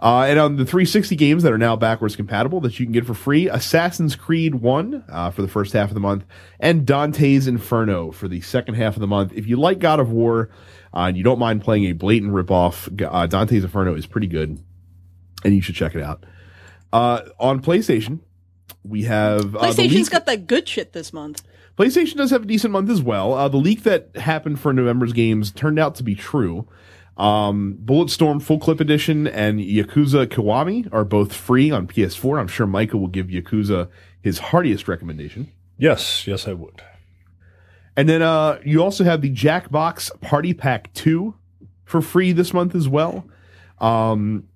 Uh, 0.00 0.22
and 0.22 0.38
on 0.38 0.56
the 0.56 0.64
360 0.64 1.14
games 1.14 1.42
that 1.42 1.52
are 1.52 1.58
now 1.58 1.76
backwards 1.76 2.16
compatible 2.16 2.60
that 2.62 2.80
you 2.80 2.86
can 2.86 2.92
get 2.92 3.04
for 3.04 3.12
free, 3.12 3.48
Assassin's 3.48 4.16
Creed 4.16 4.54
1 4.54 5.04
uh, 5.08 5.30
for 5.30 5.42
the 5.42 5.48
first 5.48 5.74
half 5.74 5.88
of 5.90 5.94
the 5.94 6.00
month, 6.00 6.24
and 6.58 6.86
Dante's 6.86 7.46
Inferno 7.46 8.10
for 8.10 8.26
the 8.26 8.40
second 8.40 8.76
half 8.76 8.96
of 8.96 9.00
the 9.00 9.06
month. 9.06 9.32
If 9.34 9.46
you 9.46 9.56
like 9.56 9.78
God 9.78 10.00
of 10.00 10.10
War 10.10 10.48
uh, 10.94 11.00
and 11.00 11.18
you 11.18 11.22
don't 11.22 11.38
mind 11.38 11.60
playing 11.60 11.84
a 11.84 11.92
blatant 11.92 12.32
ripoff, 12.32 12.88
uh, 13.12 13.26
Dante's 13.26 13.62
Inferno 13.62 13.94
is 13.94 14.06
pretty 14.06 14.26
good, 14.26 14.58
and 15.44 15.54
you 15.54 15.60
should 15.60 15.74
check 15.74 15.94
it 15.94 16.02
out. 16.02 16.24
Uh, 16.94 17.22
on 17.38 17.60
PlayStation, 17.60 18.20
we 18.82 19.02
have 19.02 19.54
uh, 19.54 19.60
PlayStation's 19.60 19.92
leak- 19.92 20.10
got 20.10 20.24
that 20.24 20.46
good 20.46 20.66
shit 20.66 20.94
this 20.94 21.12
month. 21.12 21.42
PlayStation 21.76 22.16
does 22.16 22.30
have 22.30 22.42
a 22.44 22.46
decent 22.46 22.72
month 22.72 22.88
as 22.90 23.02
well. 23.02 23.34
Uh, 23.34 23.48
the 23.48 23.56
leak 23.58 23.82
that 23.82 24.16
happened 24.16 24.60
for 24.60 24.72
November's 24.72 25.12
games 25.12 25.50
turned 25.50 25.78
out 25.78 25.94
to 25.96 26.02
be 26.02 26.14
true. 26.14 26.66
Um, 27.20 27.76
Bulletstorm 27.84 28.40
Full 28.40 28.58
Clip 28.58 28.80
Edition 28.80 29.26
and 29.26 29.60
Yakuza 29.60 30.26
Kiwami 30.26 30.88
are 30.90 31.04
both 31.04 31.34
free 31.34 31.70
on 31.70 31.86
PS4. 31.86 32.40
I'm 32.40 32.48
sure 32.48 32.66
Micah 32.66 32.96
will 32.96 33.08
give 33.08 33.26
Yakuza 33.26 33.90
his 34.22 34.38
heartiest 34.38 34.88
recommendation. 34.88 35.52
Yes, 35.76 36.26
yes, 36.26 36.48
I 36.48 36.54
would. 36.54 36.82
And 37.94 38.08
then 38.08 38.22
uh, 38.22 38.58
you 38.64 38.82
also 38.82 39.04
have 39.04 39.20
the 39.20 39.30
Jackbox 39.30 40.18
Party 40.22 40.54
Pack 40.54 40.94
2 40.94 41.34
for 41.84 42.00
free 42.00 42.32
this 42.32 42.54
month 42.54 42.74
as 42.74 42.88
well 42.88 43.26
um, 43.80 44.48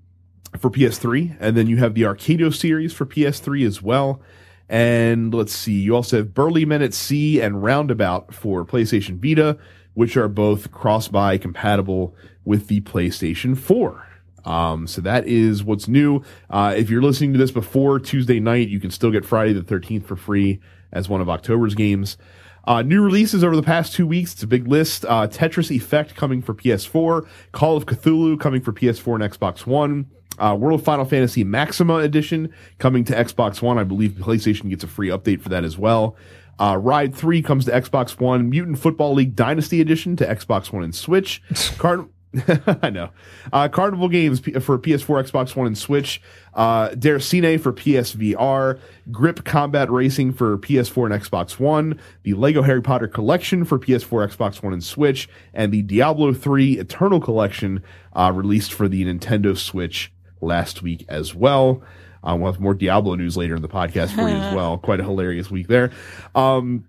for 0.56 0.70
PS3. 0.70 1.36
And 1.40 1.58
then 1.58 1.66
you 1.66 1.76
have 1.76 1.92
the 1.92 2.02
Arcado 2.02 2.54
series 2.54 2.94
for 2.94 3.04
PS3 3.04 3.66
as 3.66 3.82
well. 3.82 4.22
And 4.70 5.34
let's 5.34 5.54
see, 5.54 5.80
you 5.80 5.94
also 5.94 6.16
have 6.16 6.32
Burly 6.32 6.64
Men 6.64 6.80
at 6.80 6.94
Sea 6.94 7.42
and 7.42 7.62
Roundabout 7.62 8.32
for 8.32 8.64
PlayStation 8.64 9.18
Vita, 9.18 9.58
which 9.94 10.16
are 10.16 10.28
both 10.28 10.70
cross 10.70 11.08
buy 11.08 11.38
compatible 11.38 12.14
with 12.44 12.68
the 12.68 12.80
PlayStation 12.82 13.56
4. 13.56 14.06
Um, 14.44 14.86
so 14.86 15.00
that 15.00 15.26
is 15.26 15.64
what's 15.64 15.88
new. 15.88 16.22
Uh, 16.50 16.74
if 16.76 16.90
you're 16.90 17.02
listening 17.02 17.32
to 17.32 17.38
this 17.38 17.50
before 17.50 17.98
Tuesday 17.98 18.40
night, 18.40 18.68
you 18.68 18.78
can 18.78 18.90
still 18.90 19.10
get 19.10 19.24
Friday 19.24 19.54
the 19.54 19.62
13th 19.62 20.04
for 20.04 20.16
free 20.16 20.60
as 20.92 21.08
one 21.08 21.20
of 21.20 21.30
October's 21.30 21.74
games. 21.74 22.18
Uh, 22.66 22.82
new 22.82 23.02
releases 23.02 23.44
over 23.44 23.56
the 23.56 23.62
past 23.62 23.92
two 23.92 24.06
weeks. 24.06 24.32
It's 24.32 24.42
a 24.42 24.46
big 24.46 24.66
list. 24.66 25.04
Uh, 25.04 25.26
Tetris 25.28 25.70
Effect 25.70 26.14
coming 26.14 26.40
for 26.40 26.54
PS4. 26.54 27.26
Call 27.52 27.76
of 27.76 27.86
Cthulhu 27.86 28.40
coming 28.40 28.60
for 28.60 28.72
PS4 28.72 29.22
and 29.22 29.32
Xbox 29.32 29.66
One. 29.66 30.06
Uh, 30.38 30.56
World 30.58 30.80
of 30.80 30.84
Final 30.84 31.04
Fantasy 31.04 31.44
Maxima 31.44 31.96
Edition 31.96 32.52
coming 32.78 33.04
to 33.04 33.14
Xbox 33.14 33.62
One. 33.62 33.78
I 33.78 33.84
believe 33.84 34.12
PlayStation 34.12 34.70
gets 34.70 34.82
a 34.82 34.88
free 34.88 35.08
update 35.08 35.40
for 35.40 35.50
that 35.50 35.64
as 35.64 35.78
well. 35.78 36.16
Uh, 36.58 36.78
Ride 36.80 37.14
3 37.14 37.42
comes 37.42 37.64
to 37.66 37.72
Xbox 37.72 38.20
One. 38.20 38.50
Mutant 38.50 38.78
Football 38.78 39.14
League 39.14 39.34
Dynasty 39.34 39.80
Edition 39.80 40.16
to 40.16 40.26
Xbox 40.26 40.72
One 40.72 40.82
and 40.82 40.94
Switch. 40.94 41.42
Card- 41.78 42.08
I 42.82 42.90
know. 42.90 43.10
Uh, 43.52 43.68
Carnival 43.68 44.08
Games 44.08 44.40
for 44.40 44.78
PS4, 44.78 45.30
Xbox 45.30 45.54
One, 45.54 45.66
and 45.66 45.78
Switch. 45.78 46.20
Uh, 46.52 46.88
Déraciné 46.90 47.60
for 47.60 47.72
PSVR. 47.72 48.80
Grip 49.10 49.44
Combat 49.44 49.90
Racing 49.90 50.32
for 50.32 50.58
PS4 50.58 51.12
and 51.12 51.22
Xbox 51.22 51.58
One. 51.58 52.00
The 52.22 52.34
Lego 52.34 52.62
Harry 52.62 52.82
Potter 52.82 53.08
Collection 53.08 53.64
for 53.64 53.78
PS4, 53.78 54.34
Xbox 54.36 54.62
One, 54.62 54.72
and 54.72 54.82
Switch. 54.82 55.28
And 55.52 55.72
the 55.72 55.82
Diablo 55.82 56.32
3 56.32 56.78
Eternal 56.78 57.20
Collection 57.20 57.82
uh, 58.14 58.32
released 58.34 58.72
for 58.72 58.88
the 58.88 59.04
Nintendo 59.04 59.56
Switch 59.56 60.12
last 60.40 60.82
week 60.82 61.04
as 61.08 61.34
well. 61.34 61.82
Uh, 62.24 62.36
we'll 62.36 62.50
have 62.50 62.60
more 62.60 62.74
Diablo 62.74 63.14
news 63.14 63.36
later 63.36 63.54
in 63.54 63.62
the 63.62 63.68
podcast 63.68 64.14
for 64.14 64.22
you 64.22 64.34
as 64.34 64.54
well. 64.56 64.78
Quite 64.78 65.00
a 65.00 65.04
hilarious 65.04 65.50
week 65.50 65.68
there. 65.68 65.90
Um, 66.34 66.86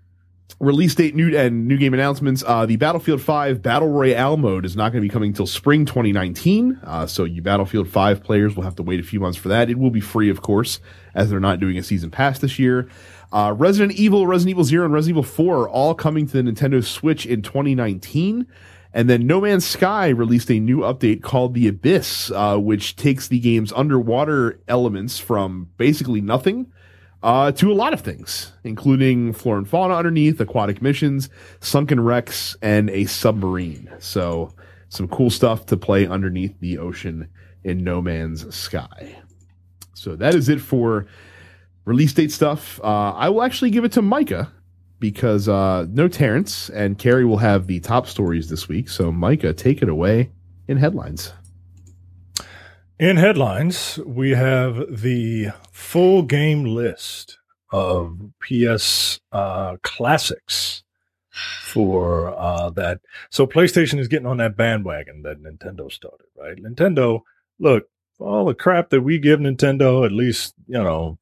release 0.58 0.94
date 0.94 1.14
new 1.14 1.36
and 1.36 1.68
new 1.68 1.76
game 1.76 1.92
announcements. 1.92 2.42
Uh, 2.46 2.64
the 2.66 2.76
Battlefield 2.76 3.20
5 3.20 3.62
Battle 3.62 3.88
Royale 3.88 4.36
mode 4.36 4.64
is 4.64 4.74
not 4.76 4.92
going 4.92 5.02
to 5.02 5.08
be 5.08 5.12
coming 5.12 5.30
until 5.30 5.46
spring 5.46 5.84
2019. 5.84 6.80
Uh, 6.82 7.06
so 7.06 7.24
you 7.24 7.42
Battlefield 7.42 7.88
5 7.88 8.22
players 8.22 8.56
will 8.56 8.62
have 8.62 8.76
to 8.76 8.82
wait 8.82 9.00
a 9.00 9.02
few 9.02 9.20
months 9.20 9.38
for 9.38 9.48
that. 9.48 9.68
It 9.68 9.78
will 9.78 9.90
be 9.90 10.00
free, 10.00 10.30
of 10.30 10.40
course, 10.40 10.80
as 11.14 11.30
they're 11.30 11.40
not 11.40 11.60
doing 11.60 11.76
a 11.76 11.82
season 11.82 12.10
pass 12.10 12.38
this 12.38 12.58
year. 12.58 12.88
Uh, 13.32 13.52
Resident 13.56 13.98
Evil, 13.98 14.26
Resident 14.26 14.50
Evil 14.50 14.64
0, 14.64 14.84
and 14.84 14.94
Resident 14.94 15.18
Evil 15.18 15.22
4 15.24 15.56
are 15.62 15.68
all 15.68 15.94
coming 15.94 16.26
to 16.26 16.42
the 16.42 16.50
Nintendo 16.50 16.82
Switch 16.82 17.26
in 17.26 17.42
2019. 17.42 18.46
And 18.96 19.10
then 19.10 19.26
No 19.26 19.42
Man's 19.42 19.66
Sky 19.66 20.08
released 20.08 20.50
a 20.50 20.58
new 20.58 20.78
update 20.78 21.20
called 21.20 21.52
The 21.52 21.68
Abyss, 21.68 22.30
uh, 22.30 22.56
which 22.56 22.96
takes 22.96 23.28
the 23.28 23.38
game's 23.38 23.70
underwater 23.74 24.58
elements 24.68 25.18
from 25.18 25.68
basically 25.76 26.22
nothing 26.22 26.72
uh, 27.22 27.52
to 27.52 27.70
a 27.70 27.74
lot 27.74 27.92
of 27.92 28.00
things, 28.00 28.52
including 28.64 29.34
flora 29.34 29.58
and 29.58 29.68
fauna 29.68 29.92
underneath, 29.92 30.40
aquatic 30.40 30.80
missions, 30.80 31.28
sunken 31.60 32.00
wrecks, 32.00 32.56
and 32.62 32.88
a 32.88 33.04
submarine. 33.04 33.92
So, 33.98 34.54
some 34.88 35.08
cool 35.08 35.28
stuff 35.28 35.66
to 35.66 35.76
play 35.76 36.06
underneath 36.06 36.58
the 36.60 36.78
ocean 36.78 37.28
in 37.64 37.84
No 37.84 38.00
Man's 38.00 38.56
Sky. 38.56 39.18
So, 39.92 40.16
that 40.16 40.34
is 40.34 40.48
it 40.48 40.62
for 40.62 41.06
release 41.84 42.14
date 42.14 42.32
stuff. 42.32 42.80
Uh, 42.82 43.12
I 43.12 43.28
will 43.28 43.42
actually 43.42 43.72
give 43.72 43.84
it 43.84 43.92
to 43.92 44.00
Micah 44.00 44.50
because 44.98 45.48
uh, 45.48 45.86
no 45.90 46.08
Terrence 46.08 46.70
and 46.70 46.98
Carrie 46.98 47.24
will 47.24 47.38
have 47.38 47.66
the 47.66 47.80
top 47.80 48.06
stories 48.06 48.48
this 48.48 48.68
week. 48.68 48.88
So, 48.88 49.12
Micah, 49.12 49.52
take 49.52 49.82
it 49.82 49.88
away 49.88 50.30
in 50.68 50.76
headlines. 50.76 51.32
In 52.98 53.16
headlines, 53.16 53.98
we 54.06 54.30
have 54.30 55.00
the 55.02 55.48
full 55.70 56.22
game 56.22 56.64
list 56.64 57.38
of 57.70 58.18
PS 58.40 59.20
uh, 59.32 59.76
classics 59.82 60.82
for 61.30 62.28
uh, 62.38 62.70
that. 62.70 63.00
So 63.30 63.46
PlayStation 63.46 63.98
is 63.98 64.08
getting 64.08 64.26
on 64.26 64.38
that 64.38 64.56
bandwagon 64.56 65.22
that 65.22 65.42
Nintendo 65.42 65.92
started, 65.92 66.26
right? 66.38 66.56
Nintendo, 66.56 67.20
look, 67.58 67.88
all 68.18 68.46
the 68.46 68.54
crap 68.54 68.88
that 68.90 69.02
we 69.02 69.18
give 69.18 69.40
Nintendo, 69.40 70.06
at 70.06 70.12
least 70.12 70.54
you 70.66 70.82
know, 70.82 71.18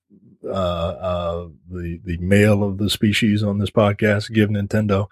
uh, 0.46 0.50
uh, 0.50 1.48
the 1.70 2.00
the 2.04 2.16
male 2.18 2.62
of 2.62 2.78
the 2.78 2.90
species 2.90 3.42
on 3.42 3.58
this 3.58 3.70
podcast 3.70 4.32
give 4.32 4.50
Nintendo, 4.50 5.08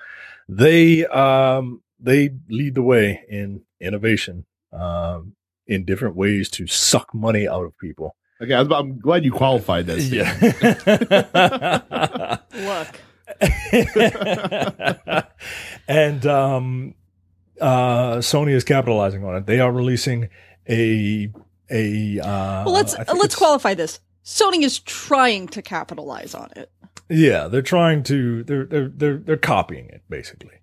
they 0.48 1.06
um, 1.06 1.82
they 2.00 2.30
lead 2.48 2.74
the 2.74 2.82
way 2.82 3.24
in 3.28 3.62
innovation 3.80 4.44
um, 4.72 5.34
in 5.66 5.84
different 5.84 6.16
ways 6.16 6.50
to 6.50 6.66
suck 6.66 7.14
money 7.14 7.48
out 7.48 7.64
of 7.64 7.76
people. 7.78 8.16
Okay, 8.40 8.54
I 8.54 8.62
was, 8.62 8.72
I'm 8.72 8.98
glad 8.98 9.24
you 9.24 9.32
qualified 9.32 9.86
that. 9.86 10.00
Yeah. 10.00 10.32
Look. 12.78 13.00
and 15.88 16.26
um, 16.26 16.94
uh, 17.60 18.16
Sony 18.16 18.52
is 18.52 18.64
capitalizing 18.64 19.24
on 19.24 19.36
it. 19.36 19.46
They 19.46 19.60
are 19.60 19.70
releasing 19.72 20.28
a 20.68 21.30
a. 21.70 22.20
Uh, 22.20 22.64
Well, 22.66 22.74
let's 22.74 22.96
let's 22.98 23.34
qualify 23.34 23.74
this. 23.74 24.00
Sony 24.24 24.62
is 24.62 24.78
trying 24.78 25.48
to 25.48 25.62
capitalize 25.62 26.34
on 26.34 26.50
it. 26.56 26.70
Yeah, 27.08 27.48
they're 27.48 27.62
trying 27.62 28.02
to. 28.04 28.44
They're 28.44 28.64
they're 28.64 28.88
they're 28.88 29.18
they're 29.18 29.36
copying 29.36 29.88
it 29.88 30.02
basically. 30.08 30.54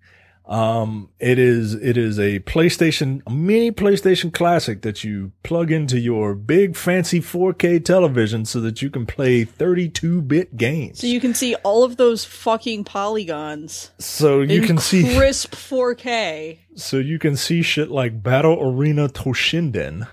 Um, 0.50 1.10
it 1.20 1.38
is 1.38 1.74
it 1.74 1.96
is 1.96 2.18
a 2.18 2.40
PlayStation, 2.40 3.22
a 3.24 3.30
mini 3.30 3.70
PlayStation 3.70 4.34
Classic 4.34 4.82
that 4.82 5.04
you 5.04 5.30
plug 5.44 5.70
into 5.70 6.00
your 6.00 6.34
big 6.34 6.74
fancy 6.74 7.20
4K 7.20 7.84
television 7.84 8.44
so 8.44 8.60
that 8.62 8.82
you 8.82 8.90
can 8.90 9.06
play 9.06 9.44
32 9.44 10.20
bit 10.22 10.56
games. 10.56 10.98
So 10.98 11.06
you 11.06 11.20
can 11.20 11.34
see 11.34 11.54
all 11.56 11.84
of 11.84 11.98
those 11.98 12.24
fucking 12.24 12.82
polygons 12.82 13.92
so 13.98 14.40
you 14.40 14.62
in 14.62 14.66
can 14.66 14.78
see 14.78 15.14
crisp 15.16 15.54
4K. 15.54 16.58
So 16.74 16.96
you 16.96 17.20
can 17.20 17.36
see 17.36 17.62
shit 17.62 17.88
like 17.88 18.20
Battle 18.20 18.58
Arena 18.60 19.08
Toshinden, 19.08 20.08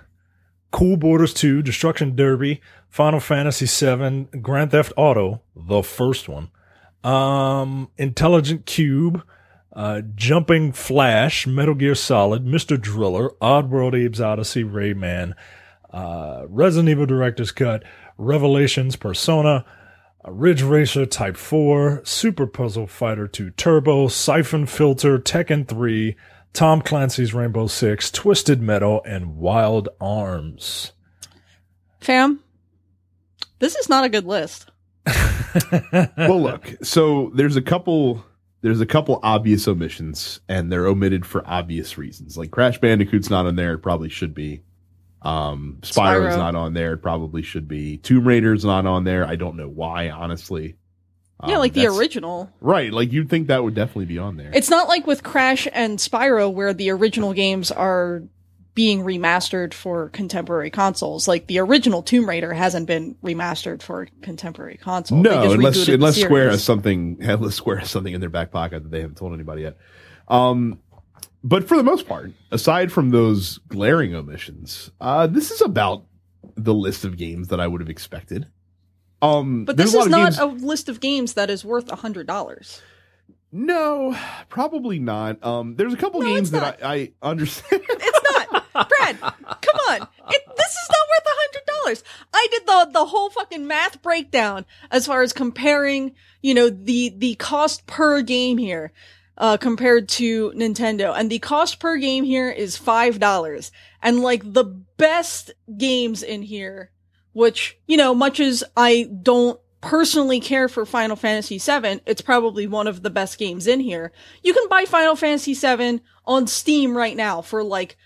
Cool 0.69 0.97
Borders 0.97 1.33
2, 1.33 1.63
Destruction 1.63 2.15
Derby, 2.15 2.61
Final 2.89 3.19
Fantasy 3.19 3.65
VII, 3.65 4.39
Grand 4.41 4.71
Theft 4.71 4.93
Auto, 4.97 5.41
the 5.55 5.83
first 5.83 6.27
one, 6.27 6.49
um, 7.03 7.89
Intelligent 7.97 8.65
Qube, 8.65 9.23
uh, 9.73 10.01
Jumping 10.15 10.71
Flash, 10.71 11.45
Metal 11.45 11.75
Gear 11.75 11.95
Solid, 11.95 12.45
Mr. 12.45 12.79
Driller, 12.81 13.29
Oddworld 13.41 13.93
Abe's 13.93 14.19
Odyssey, 14.19 14.63
Rayman, 14.63 15.33
uh, 15.91 16.45
Resident 16.49 16.89
Evil 16.89 17.05
Director's 17.05 17.51
Cut, 17.51 17.83
Revelations, 18.17 18.95
Persona, 18.95 19.65
uh, 20.25 20.31
Ridge 20.31 20.63
Racer 20.63 21.05
Type 21.05 21.37
4, 21.37 22.01
Super 22.03 22.47
Puzzle 22.47 22.87
Fighter 22.87 23.27
2 23.27 23.51
Turbo, 23.51 24.07
Siphon 24.07 24.65
Filter, 24.65 25.19
Tekken 25.19 25.67
3, 25.67 26.15
Tom 26.53 26.81
Clancy's 26.81 27.35
Rainbow 27.35 27.67
Six, 27.67 28.09
Twisted 28.09 28.61
Metal, 28.61 29.03
and 29.05 29.37
Wild 29.37 29.89
Arms. 30.01 30.93
Fam, 32.01 32.41
this 33.59 33.75
is 33.75 33.89
not 33.89 34.03
a 34.05 34.09
good 34.09 34.25
list. 34.25 34.69
well, 36.17 36.41
look. 36.41 36.75
So 36.83 37.31
there's 37.33 37.55
a 37.55 37.61
couple. 37.61 38.23
There's 38.61 38.81
a 38.81 38.85
couple 38.85 39.19
obvious 39.23 39.67
omissions, 39.67 40.41
and 40.49 40.71
they're 40.71 40.87
omitted 40.87 41.25
for 41.25 41.47
obvious 41.47 41.97
reasons. 41.97 42.37
Like 42.37 42.51
Crash 42.51 42.79
Bandicoot's 42.79 43.29
not 43.29 43.45
on 43.45 43.55
there; 43.55 43.73
it 43.73 43.79
probably 43.79 44.09
should 44.09 44.33
be. 44.33 44.61
Um, 45.21 45.77
Spyro's 45.81 46.35
Spyro. 46.35 46.37
not 46.37 46.55
on 46.55 46.73
there; 46.73 46.93
it 46.93 46.97
probably 46.97 47.41
should 47.43 47.67
be. 47.67 47.97
Tomb 47.97 48.27
Raider's 48.27 48.65
not 48.65 48.85
on 48.85 49.03
there. 49.03 49.25
I 49.25 49.35
don't 49.35 49.57
know 49.57 49.69
why, 49.69 50.09
honestly. 50.09 50.75
yeah, 51.47 51.55
Um, 51.55 51.59
like 51.59 51.73
the 51.73 51.85
original. 51.87 52.51
Right, 52.59 52.91
like 52.91 53.11
you'd 53.13 53.29
think 53.29 53.47
that 53.47 53.63
would 53.63 53.75
definitely 53.75 54.05
be 54.05 54.17
on 54.17 54.37
there. 54.37 54.51
It's 54.53 54.69
not 54.69 54.87
like 54.87 55.05
with 55.07 55.23
Crash 55.23 55.67
and 55.71 55.99
Spyro 55.99 56.51
where 56.51 56.73
the 56.73 56.89
original 56.89 57.33
games 57.33 57.71
are 57.71 58.23
being 58.77 59.01
remastered 59.01 59.73
for 59.73 60.09
contemporary 60.09 60.69
consoles. 60.69 61.27
Like 61.27 61.47
the 61.47 61.57
original 61.57 62.03
Tomb 62.03 62.29
Raider 62.29 62.53
hasn't 62.53 62.85
been 62.85 63.15
remastered 63.23 63.81
for 63.81 64.07
contemporary 64.21 64.77
consoles. 64.77 65.23
No, 65.23 65.51
unless 65.51 65.87
unless 65.87 66.21
Square 66.21 66.51
has 66.51 66.63
something 66.63 67.17
unless 67.21 67.55
Square 67.55 67.77
has 67.77 67.89
something 67.89 68.13
in 68.13 68.21
their 68.21 68.29
back 68.29 68.51
pocket 68.51 68.83
that 68.83 68.89
they 68.91 69.01
haven't 69.01 69.17
told 69.17 69.33
anybody 69.33 69.63
yet. 69.63 69.77
Um, 70.27 70.79
but 71.43 71.67
for 71.67 71.75
the 71.75 71.81
most 71.81 72.07
part, 72.07 72.33
aside 72.51 72.91
from 72.91 73.09
those 73.09 73.57
glaring 73.67 74.13
omissions, 74.13 74.91
uh, 75.01 75.25
this 75.25 75.49
is 75.49 75.61
about 75.61 76.03
the 76.55 76.75
list 76.75 77.03
of 77.03 77.17
games 77.17 77.47
that 77.47 77.59
I 77.59 77.65
would 77.65 77.81
have 77.81 77.89
expected. 77.89 78.45
Um, 79.23 79.65
But 79.65 79.77
this 79.77 79.95
is 79.95 80.05
of 80.05 80.11
not 80.11 80.33
games- 80.33 80.37
a 80.39 80.45
list 80.45 80.87
of 80.87 80.99
games 80.99 81.33
that 81.33 81.49
is 81.49 81.65
worth 81.65 81.91
a 81.91 81.95
hundred 81.95 82.27
dollars. 82.27 82.79
no, 83.51 84.15
probably 84.49 84.99
not. 84.99 85.43
Um, 85.43 85.75
there's 85.77 85.95
a 85.95 85.97
couple 85.97 86.21
No, 86.21 86.27
games 86.27 86.51
that 86.51 86.77
I, 86.83 86.93
I 86.95 87.11
understand. 87.23 87.81
Brad. 88.85 89.19
Come 89.19 89.75
on, 89.89 90.01
it, 90.29 90.41
this 90.57 90.71
is 90.71 90.89
not 90.89 91.07
worth 91.09 91.25
a 91.25 91.37
hundred 91.37 91.65
dollars. 91.65 92.03
I 92.33 92.47
did 92.51 92.65
the 92.65 92.89
the 92.91 93.05
whole 93.05 93.29
fucking 93.29 93.65
math 93.67 94.01
breakdown 94.01 94.65
as 94.91 95.05
far 95.05 95.21
as 95.21 95.33
comparing, 95.33 96.13
you 96.41 96.53
know, 96.53 96.69
the 96.69 97.13
the 97.15 97.35
cost 97.35 97.85
per 97.87 98.21
game 98.21 98.57
here. 98.57 98.91
Uh, 99.39 99.55
compared 99.55 100.09
to 100.09 100.49
Nintendo, 100.55 101.13
and 101.15 101.29
the 101.29 101.37
cost 101.37 101.79
per 101.79 101.97
game 101.97 102.23
here 102.23 102.49
is 102.49 102.75
five 102.75 103.19
dollars, 103.19 103.71
and 104.01 104.21
like 104.21 104.41
the 104.43 104.63
best 104.63 105.51
games 105.77 106.23
in 106.23 106.41
here, 106.41 106.89
which 107.33 107.77
you 107.85 107.97
know, 107.97 108.15
much 108.15 108.39
as 108.39 108.63
I 108.75 109.07
don't 109.21 109.59
personally 109.81 110.39
care 110.39 110.67
for 110.67 110.85
Final 110.85 111.15
Fantasy 111.15 111.57
VII, 111.59 112.01
it's 112.05 112.21
probably 112.21 112.67
one 112.67 112.87
of 112.87 113.03
the 113.03 113.09
best 113.09 113.37
games 113.37 113.67
in 113.67 113.79
here. 113.79 114.11
You 114.43 114.53
can 114.53 114.67
buy 114.67 114.85
Final 114.85 115.15
Fantasy 115.15 115.53
VII 115.53 116.01
on 116.25 116.47
Steam 116.47 116.97
right 116.97 117.15
now 117.15 117.41
for 117.41 117.63
like 117.63 117.97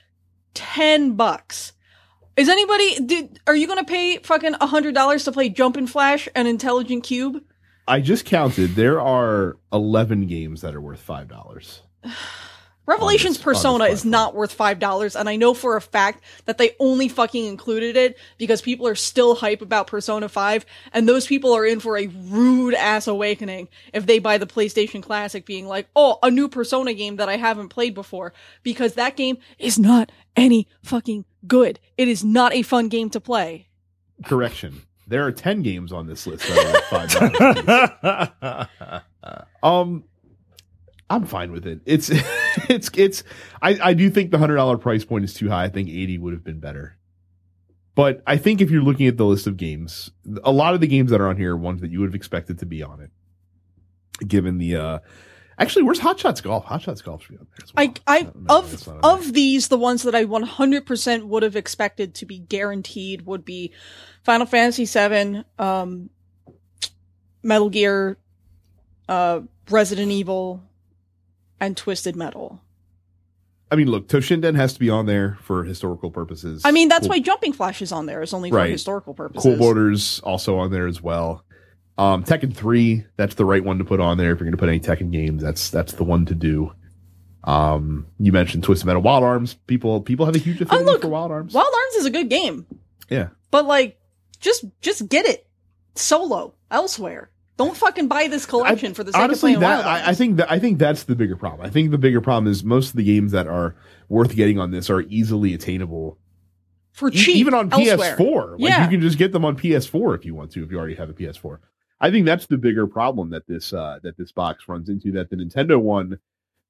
10 0.54 1.14
bucks. 1.14 1.74
Is 2.38 2.48
anybody, 2.50 3.00
did, 3.06 3.40
are 3.46 3.56
you 3.56 3.68
gonna 3.68 3.84
pay 3.84 4.18
fucking 4.18 4.56
a 4.62 4.66
hundred 4.68 4.96
dollars 4.96 5.26
to 5.26 5.32
play 5.32 5.50
Jumpin' 5.50 5.88
Flash 5.88 6.28
and 6.36 6.48
Intelligent 6.48 7.04
Qube? 7.04 7.42
I 7.88 8.00
just 8.00 8.26
counted. 8.26 8.76
There 8.76 9.02
are 9.02 9.58
11 9.74 10.28
games 10.28 10.62
that 10.62 10.74
are 10.76 10.82
worth 10.82 11.02
five 11.02 11.28
dollars. 11.28 11.82
Revelations 12.88 13.38
this- 13.38 13.44
Persona 13.44 13.86
is 13.86 14.04
not 14.04 14.34
worth 14.34 14.52
five 14.52 14.80
dollars, 14.80 15.16
and 15.16 15.30
I 15.30 15.36
know 15.36 15.54
for 15.54 15.78
a 15.78 15.82
fact 15.82 16.24
that 16.46 16.58
they 16.58 16.72
only 16.80 17.08
fucking 17.08 17.46
included 17.46 17.96
it 17.96 18.18
because 18.38 18.62
people 18.62 18.88
are 18.88 18.96
still 18.96 19.36
hype 19.36 19.62
about 19.62 19.86
Persona 19.88 20.28
5, 20.28 20.66
and 20.92 21.08
those 21.08 21.28
people 21.28 21.54
are 21.54 21.66
in 21.66 21.80
for 21.80 21.98
a 21.98 22.08
rude 22.08 22.74
ass 22.74 23.08
awakening 23.08 23.70
if 23.94 24.08
they 24.08 24.18
buy 24.20 24.40
the 24.40 24.48
PlayStation 24.48 25.04
Classic 25.04 25.46
being 25.46 25.68
like, 25.68 25.88
oh, 25.96 26.18
a 26.24 26.32
new 26.32 26.50
Persona 26.50 26.94
game 26.94 27.18
that 27.18 27.30
I 27.30 27.38
haven't 27.38 27.70
played 27.70 27.94
before, 27.94 28.34
because 28.64 28.96
that 28.96 29.16
game 29.16 29.38
is 29.60 29.78
not 29.78 30.12
any 30.36 30.68
fucking 30.84 31.26
good. 31.48 31.80
It 31.98 32.08
is 32.08 32.24
not 32.24 32.54
a 32.54 32.62
fun 32.62 32.88
game 32.90 33.10
to 33.12 33.20
play. 33.20 33.68
Correction. 34.26 34.82
There 35.08 35.26
are 35.26 35.32
10 35.32 35.62
games 35.62 35.92
on 35.92 36.08
this 36.08 36.26
list 36.26 36.48
that 36.48 36.76
are 36.92 37.08
five 37.08 38.70
dollars. 38.82 39.02
Um, 39.64 40.06
I'm 41.12 41.26
fine 41.26 41.52
with 41.52 41.68
it. 41.68 41.82
It's 41.86 42.10
it's 42.70 42.90
it's. 42.96 43.24
I 43.62 43.78
I 43.90 43.94
do 43.94 44.10
think 44.10 44.32
the 44.32 44.40
hundred 44.40 44.56
dollar 44.56 44.78
price 44.78 45.06
point 45.06 45.24
is 45.24 45.34
too 45.36 45.50
high. 45.50 45.66
I 45.66 45.70
think 45.70 45.90
eighty 45.90 46.18
would 46.18 46.34
have 46.34 46.44
been 46.44 46.60
better. 46.60 46.98
But 47.94 48.24
I 48.26 48.38
think 48.38 48.62
if 48.62 48.72
you're 48.72 48.82
looking 48.82 49.08
at 49.08 49.18
the 49.18 49.26
list 49.26 49.46
of 49.46 49.58
games, 49.58 50.10
a 50.44 50.52
lot 50.52 50.74
of 50.74 50.80
the 50.80 50.88
games 50.88 51.12
that 51.12 51.22
are 51.22 51.28
on 51.28 51.38
here 51.38 51.54
are 51.54 51.58
ones 51.58 51.82
that 51.82 51.92
you 51.92 52.00
would 52.00 52.08
have 52.08 52.16
expected 52.16 52.58
to 52.60 52.66
be 52.66 52.82
on 52.82 53.02
it. 53.02 53.12
Given 54.26 54.58
the, 54.58 54.76
uh 54.78 55.00
actually, 55.62 55.84
where's 55.84 56.00
Hot 56.00 56.20
Shots 56.20 56.42
Golf? 56.42 56.66
Hot 56.66 56.82
Shots 56.82 57.02
Golf 57.02 57.24
should 57.24 57.32
be 57.32 57.38
on 57.38 57.48
there 57.58 57.64
as 57.64 57.74
well. 57.74 57.94
I, 58.08 58.20
I, 58.20 58.32
of, 58.50 58.88
of 59.04 59.34
these, 59.34 59.68
the 59.68 59.78
ones 59.78 60.04
that 60.04 60.16
I 60.16 60.26
100% 60.26 61.24
would 61.26 61.44
have 61.44 61.56
expected 61.56 62.16
to 62.16 62.26
be 62.26 62.40
guaranteed 62.40 63.26
would 63.26 63.46
be 63.46 63.72
Final 64.24 64.46
Fantasy 64.46 64.86
VII, 64.86 65.44
um, 65.60 66.10
Metal 67.44 67.70
Gear, 67.70 68.18
uh, 69.10 69.42
Resident 69.70 70.12
Evil, 70.12 70.64
and 71.60 71.76
Twisted 71.78 72.16
Metal. 72.16 72.62
I 73.72 73.78
mean, 73.78 73.88
look, 73.88 74.10
Toshinden 74.10 74.56
has 74.58 74.74
to 74.74 74.80
be 74.82 74.90
on 74.90 75.06
there 75.06 75.38
for 75.44 75.64
historical 75.64 76.12
purposes. 76.12 76.64
I 76.66 76.72
mean, 76.72 76.90
that's 76.90 77.04
Cool- 77.08 77.10
why 77.16 77.20
Jumping 77.20 77.54
Flash 77.54 77.82
is 77.82 77.92
on 77.94 78.06
there. 78.06 78.22
It's 78.22 78.34
only 78.34 78.50
for 78.50 78.58
Right. 78.58 78.70
historical 78.72 79.14
purposes. 79.14 79.44
Cool 79.44 79.58
Borders 79.58 80.20
also 80.24 80.58
on 80.58 80.72
there 80.72 80.88
as 80.88 81.02
well. 81.02 81.46
Um, 82.02 82.24
Tekken 82.24 82.56
three, 82.56 83.06
that's 83.16 83.36
the 83.36 83.46
right 83.46 83.64
one 83.64 83.78
to 83.78 83.84
put 83.86 84.00
on 84.00 84.18
there 84.18 84.32
if 84.32 84.40
you're 84.40 84.46
going 84.50 84.54
to 84.54 84.58
put 84.58 84.70
any 84.70 84.80
Tekken 84.80 85.12
games. 85.12 85.44
That's 85.44 85.70
that's 85.70 85.94
the 85.94 86.04
one 86.04 86.26
to 86.26 86.34
do. 86.36 86.74
Um, 87.44 88.08
you 88.20 88.32
mentioned 88.32 88.64
Twisted 88.64 88.88
Metal, 88.88 89.04
Wild 89.04 89.24
Arms. 89.24 89.54
People 89.68 90.02
people 90.02 90.26
have 90.26 90.36
a 90.36 90.40
huge 90.40 90.62
affinity 90.62 90.86
look, 90.86 91.02
for 91.02 91.10
Wild 91.10 91.32
Arms. 91.32 91.54
Wild 91.54 91.72
Arms 91.72 91.96
is 91.96 92.06
a 92.06 92.10
good 92.10 92.30
game, 92.30 92.66
yeah, 93.10 93.30
but 93.52 93.66
like, 93.66 94.00
just 94.40 94.66
just 94.82 95.10
get 95.10 95.28
it 95.28 95.48
solo 95.94 96.56
elsewhere. 96.72 97.30
Don't 97.58 97.78
fucking 97.78 98.08
buy 98.08 98.28
this 98.28 98.48
collection 98.48 98.96
for 98.96 99.04
the 99.04 99.12
sake 99.12 99.22
honestly, 99.22 99.54
of 99.54 99.60
playing 99.60 99.72
that 99.78 99.86
Wild 99.86 99.98
Arms. 99.98 100.08
I, 100.08 100.10
I 100.12 100.14
think 100.16 100.38
that 100.38 100.52
I 100.52 100.58
think 100.58 100.80
that's 100.80 101.04
the 101.04 101.16
bigger 101.16 101.36
problem. 101.36 101.66
I 101.68 101.70
think 101.70 101.92
the 101.92 102.00
bigger 102.00 102.22
problem 102.22 102.52
is 102.52 102.64
most 102.64 102.90
of 102.92 102.96
the 102.96 103.04
games 103.04 103.32
that 103.34 103.46
are 103.46 103.76
worth 104.10 104.36
getting 104.36 104.58
on 104.58 104.72
this 104.72 104.90
are 104.90 105.02
easily 105.02 105.54
attainable, 105.54 106.18
for 106.94 107.12
cheap, 107.12 107.36
even 107.36 107.54
on 107.54 107.72
elsewhere. 107.72 108.16
PS4. 108.18 108.52
Like 108.60 108.70
Yeah. 108.70 108.84
you 108.86 108.90
can 108.90 109.02
just 109.02 109.20
get 109.20 109.32
them 109.32 109.46
on 109.46 109.56
PS4 109.56 110.16
if 110.16 110.26
you 110.26 110.34
want 110.34 110.52
to, 110.54 110.64
if 110.64 110.72
you 110.72 110.80
already 110.80 110.96
have 110.96 111.10
a 111.10 111.14
PS4. 111.14 111.60
I 112.02 112.10
think 112.10 112.26
that's 112.26 112.48
the 112.48 112.58
bigger 112.58 112.88
problem 112.88 113.30
that 113.30 113.48
this 113.48 113.72
uh, 113.72 114.00
that 114.04 114.18
this 114.18 114.32
box 114.32 114.68
runs 114.68 114.90
into. 114.90 115.12
That 115.12 115.30
the 115.30 115.36
Nintendo 115.36 115.80
one, 115.80 116.20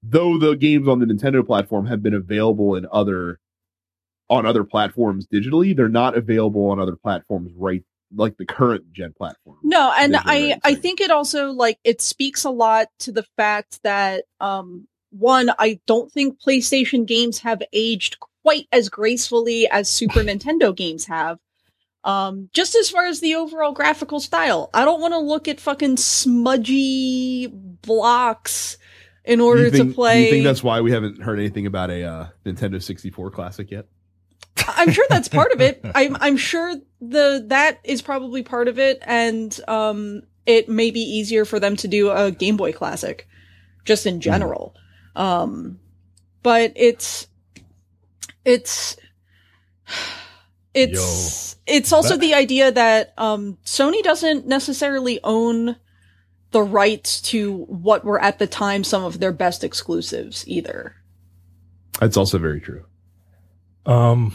though 0.04 0.38
the 0.38 0.56
games 0.56 0.88
on 0.88 1.00
the 1.00 1.06
Nintendo 1.06 1.46
platform 1.46 1.86
have 1.86 2.04
been 2.04 2.14
available 2.14 2.76
in 2.76 2.86
other 2.92 3.40
on 4.30 4.46
other 4.46 4.66
platforms 4.66 5.26
digitally, 5.28 5.76
they're 5.76 5.90
not 5.90 6.18
available 6.18 6.70
on 6.70 6.80
other 6.80 6.98
platforms 6.98 7.52
right 7.56 7.84
like 8.14 8.36
the 8.38 8.46
current 8.46 8.92
gen 8.92 9.14
platform. 9.14 9.58
No, 9.64 9.94
and 9.98 10.18
I 10.18 10.60
I 10.64 10.76
think 10.76 11.00
it 11.00 11.12
also 11.12 11.52
like 11.52 11.80
it 11.86 12.02
speaks 12.02 12.44
a 12.44 12.50
lot 12.50 12.88
to 13.00 13.14
the 13.14 13.26
fact 13.38 13.80
that 13.84 14.26
um 14.42 14.88
one 15.12 15.50
I 15.60 15.80
don't 15.88 16.12
think 16.12 16.42
PlayStation 16.42 17.06
games 17.06 17.40
have 17.40 17.62
aged 17.72 18.18
quite 18.44 18.68
as 18.72 18.90
gracefully 18.90 19.70
as 19.70 19.88
Super 19.88 20.20
Nintendo 20.24 20.76
games 20.76 21.06
have. 21.06 21.40
Um 22.04 22.50
just 22.54 22.76
as 22.76 22.90
far 22.90 23.06
as 23.06 23.20
the 23.20 23.36
overall 23.36 23.74
graphical 23.74 24.20
style. 24.20 24.70
I 24.74 24.86
don't 24.86 25.02
want 25.02 25.14
to 25.14 25.20
look 25.20 25.48
at 25.48 25.60
fucking 25.60 25.98
smudgy 25.98 27.48
blocks 27.48 28.78
in 29.24 29.40
order 29.40 29.70
think, 29.70 29.90
to 29.90 29.94
play 29.94 30.26
You 30.26 30.32
think 30.32 30.44
that's 30.44 30.64
why 30.64 30.82
we 30.82 30.92
haven't 30.92 31.22
heard 31.22 31.40
anything 31.40 31.66
about 31.66 31.90
a 31.90 32.04
uh, 32.04 32.28
Nintendo 32.46 32.82
64 32.82 33.32
classic 33.32 33.72
yet? 33.72 33.86
I'm 34.68 34.92
sure 34.92 35.06
that's 35.10 35.28
part 35.28 35.52
of 35.52 35.62
it. 35.62 35.82
I'm 35.96 36.18
I'm 36.20 36.38
sure 36.38 36.76
the 37.00 37.46
that 37.48 37.80
is 37.84 38.02
probably 38.02 38.44
part 38.44 38.68
of 38.68 38.80
it, 38.80 39.00
and 39.02 39.58
um, 39.68 40.24
it 40.46 40.70
may 40.70 40.92
be 40.92 41.02
easier 41.02 41.46
for 41.46 41.60
them 41.60 41.76
to 41.78 41.88
do 41.88 42.12
a 42.12 42.32
Game 42.32 42.58
Boy 42.58 42.72
Classic, 42.72 43.28
just 43.86 44.06
in 44.06 44.22
general. 44.22 44.76
Um, 45.16 45.80
but 46.44 46.74
it's 46.76 47.28
it's 48.46 48.98
it's 50.74 51.56
it's 51.68 51.92
also 51.94 52.16
That- 52.16 52.22
the 52.22 52.34
idea 52.34 52.72
that 52.72 53.14
um, 53.18 53.58
Sony 53.66 54.02
doesn't 54.04 54.48
necessarily 54.48 55.20
own 55.24 55.76
the 56.52 56.62
rights 56.62 57.22
to 57.22 57.60
what 57.66 58.04
were 58.04 58.22
at 58.22 58.40
the 58.40 58.48
time 58.48 58.84
some 58.84 59.04
of 59.04 59.20
their 59.20 59.32
best 59.32 59.64
exclusives 59.64 60.46
either. 60.48 60.96
That's 62.00 62.18
also 62.18 62.38
very 62.38 62.60
true. 62.62 62.86
Um, 63.86 64.34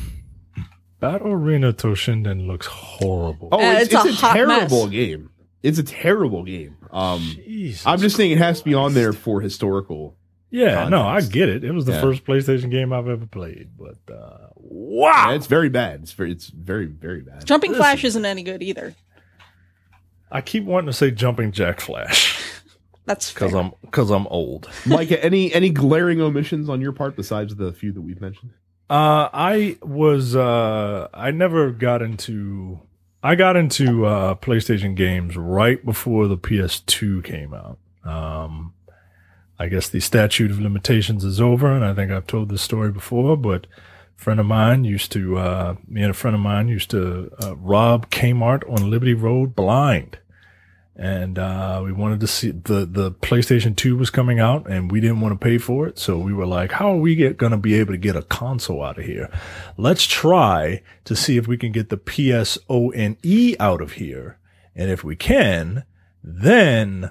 Battle 1.01 1.33
Arena 1.33 1.73
Toshinden 1.73 2.47
looks 2.47 2.67
horrible. 2.67 3.49
Oh, 3.53 3.59
Uh, 3.59 3.73
it's, 3.81 3.93
it's 3.93 4.05
a 4.05 4.09
a, 4.09 4.13
hot 4.13 4.33
terrible 4.35 4.85
mess. 4.87 4.93
game. 4.93 5.31
It's 5.63 5.79
a 5.79 5.83
terrible 5.83 6.43
game. 6.45 6.77
Um, 6.91 7.21
Jesus 7.21 7.87
I'm 7.87 7.99
just 7.99 8.17
saying 8.17 8.31
it 8.31 8.39
has 8.39 8.61
to 8.61 8.65
be 8.65 8.75
on 8.75 8.95
there 8.95 9.13
for 9.13 9.41
historical. 9.41 10.17
Yeah, 10.51 10.89
no, 10.89 11.03
I 11.03 11.21
get 11.23 11.49
it. 11.49 11.65
It 11.65 11.73
was 11.73 11.85
the 11.87 11.93
Yeah. 11.93 12.01
first 12.01 12.25
PlayStation 12.25 12.71
game 12.71 12.93
I've 12.93 13.09
ever 13.09 13.27
played, 13.27 13.71
but 13.77 13.99
uh, 14.15 14.49
wow, 14.55 15.33
It's 15.33 15.47
very 15.49 15.69
bad. 15.69 16.01
It's 16.03 16.13
very, 16.13 16.31
it's 16.33 16.47
very, 16.49 16.87
very 16.87 17.21
bad. 17.21 17.45
Jumping 17.45 17.73
Listen. 17.73 17.83
Flash 17.83 18.05
isn't 18.05 18.25
any 18.25 18.43
good 18.43 18.63
either. 18.63 18.95
I 20.31 20.41
keep 20.41 20.65
wanting 20.65 20.87
to 20.87 20.93
say 20.93 21.11
Jumping 21.11 21.53
Jack 21.53 21.81
Flash 21.81 22.43
That's 23.07 23.33
because. 23.35 23.55
I'm 23.55 23.73
because 23.83 24.11
I'm 24.11 24.27
old. 24.29 24.69
Mike, 24.87 25.11
any 25.13 25.53
any 25.53 25.71
glaring 25.71 26.21
omissions 26.21 26.69
on 26.69 26.81
your 26.81 26.93
part 26.93 27.17
besides 27.17 27.55
the 27.57 27.73
few 27.73 27.93
that 27.93 28.01
we've 28.01 28.21
mentioned? 28.21 28.53
Uh, 28.89 29.29
I 29.33 29.79
was 29.83 30.37
uh, 30.37 31.09
I 31.13 31.31
never 31.33 31.71
got 31.71 32.03
into. 32.03 32.81
I 33.23 33.35
got 33.35 33.57
into 33.57 34.05
uh, 34.07 34.35
PlayStation 34.37 34.95
games 34.95 35.37
right 35.37 35.85
before 35.85 36.29
the 36.29 36.37
PS2 36.39 37.25
came 37.25 37.53
out. 37.53 37.79
Um, 38.05 38.75
I 39.59 39.69
guess 39.69 39.89
the 39.89 40.01
statute 40.01 40.51
of 40.51 40.61
limitations 40.61 41.25
is 41.25 41.41
over, 41.41 41.73
and 41.73 41.85
I 41.85 41.95
think 41.95 42.11
I've 42.11 42.27
told 42.27 42.49
this 42.49 42.63
story 42.63 42.93
before. 42.93 43.37
But 43.37 43.67
a 44.17 44.21
friend 44.21 44.39
of 44.39 44.47
mine 44.47 44.85
used 44.85 45.13
to, 45.13 45.39
uh, 45.39 45.77
me 45.89 46.03
and 46.03 46.11
a 46.11 46.15
friend 46.15 46.35
of 46.35 46.41
mine 46.41 46.69
used 46.69 46.91
to 46.91 47.33
uh, 47.43 47.57
rob 47.57 48.11
Kmart 48.11 48.71
on 48.71 48.91
Liberty 48.91 49.15
Road 49.15 49.57
blind, 49.57 50.19
and 50.95 51.39
uh, 51.39 51.81
we 51.83 51.93
wanted 51.93 52.21
to 52.21 52.27
see 52.27 52.51
the 52.51 52.85
the 52.85 53.13
PlayStation 53.13 53.75
2 53.75 53.97
was 53.97 54.11
coming 54.11 54.41
out, 54.41 54.69
and 54.69 54.93
we 54.93 55.01
didn't 55.01 55.21
want 55.21 55.39
to 55.39 55.45
pay 55.45 55.57
for 55.57 55.87
it, 55.87 55.99
so 55.99 56.19
we 56.19 56.35
were 56.35 56.47
like, 56.47 56.73
"How 56.73 56.93
are 56.93 56.99
we 56.99 57.15
get, 57.15 57.39
gonna 57.39 57.57
be 57.57 57.75
able 57.75 57.95
to 57.95 57.99
get 57.99 58.17
a 58.17 58.23
console 58.23 58.83
out 58.83 58.99
of 58.99 59.07
here? 59.07 59.31
Let's 59.79 60.07
try 60.07 60.83
to 61.05 61.17
see 61.17 61.39
if 61.39 61.49
we 61.49 61.57
can 61.57 61.73
get 61.73 61.89
the 61.89 61.97
PSONE 61.97 63.57
out 63.59 63.81
of 63.81 63.93
here, 63.93 64.39
and 64.75 64.91
if 64.91 65.03
we 65.03 65.17
can, 65.17 65.85
then." 66.23 67.11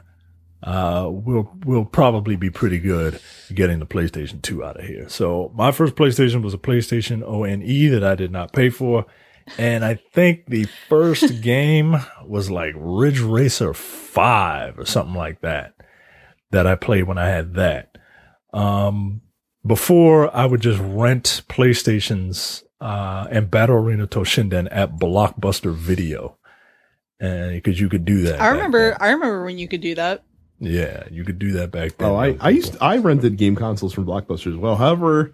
Uh, 0.66 1.07
we'll 1.09 1.51
we'll 1.66 1.86
probably 1.86 2.36
be 2.36 2.49
pretty 2.49 2.80
good 2.80 3.20
getting 3.53 3.80
the 3.80 3.86
PlayStation 3.86 4.41
2 4.41 4.63
out 4.63 4.80
of 4.80 4.86
here. 4.86 5.07
So 5.07 5.51
my 5.55 5.72
first 5.72 5.95
PlayStation 5.95 6.41
was 6.41 6.53
a 6.53 6.57
PlayStation 6.57 7.24
ONE 7.24 7.91
that 7.91 8.03
I 8.03 8.16
did 8.16 8.32
not 8.32 8.51
pay 8.51 8.70
for. 8.70 9.05
And 9.59 9.86
I 9.86 9.93
think 9.93 10.47
the 10.47 10.66
first 10.89 11.41
game 11.41 11.97
was 12.26 12.49
like 12.49 12.74
Ridge 12.76 13.20
Racer 13.20 13.76
5 13.76 14.80
or 14.80 14.86
something 14.86 15.13
like 15.16 15.41
that 15.41 15.76
that 16.49 16.66
I 16.66 16.76
played 16.76 17.03
when 17.03 17.20
I 17.20 17.28
had 17.28 17.53
that. 17.53 17.97
Um, 18.51 19.22
before 19.63 20.36
I 20.36 20.47
would 20.47 20.61
just 20.61 20.82
rent 20.82 21.43
PlayStations, 21.47 22.63
uh, 22.82 23.28
and 23.32 23.49
Battle 23.49 23.78
Arena 23.78 24.07
Toshinden 24.07 24.68
at 24.72 24.97
Blockbuster 24.97 25.74
Video. 25.74 26.38
And 27.20 27.53
because 27.53 27.80
you 27.80 27.89
could 27.89 28.05
do 28.05 28.24
that. 28.24 28.41
I 28.41 28.49
remember. 28.49 28.97
I 28.99 29.11
remember 29.11 29.45
when 29.45 29.57
you 29.57 29.68
could 29.68 29.82
do 29.82 29.95
that. 29.95 30.24
Yeah, 30.60 31.03
you 31.12 31.24
could 31.24 31.38
do 31.39 31.51
that 31.53 31.72
back 31.72 31.97
then. 31.97 32.10
Oh, 32.10 32.16
I, 32.16 32.38
I 32.39 32.49
used 32.49 32.72
cool. 32.74 32.80
I 32.82 32.97
rented 32.97 33.38
game 33.38 33.56
consoles 33.56 33.93
from 33.93 34.06
Blockbuster 34.06 34.51
as 34.51 34.56
well. 34.58 34.76
However, 34.76 35.34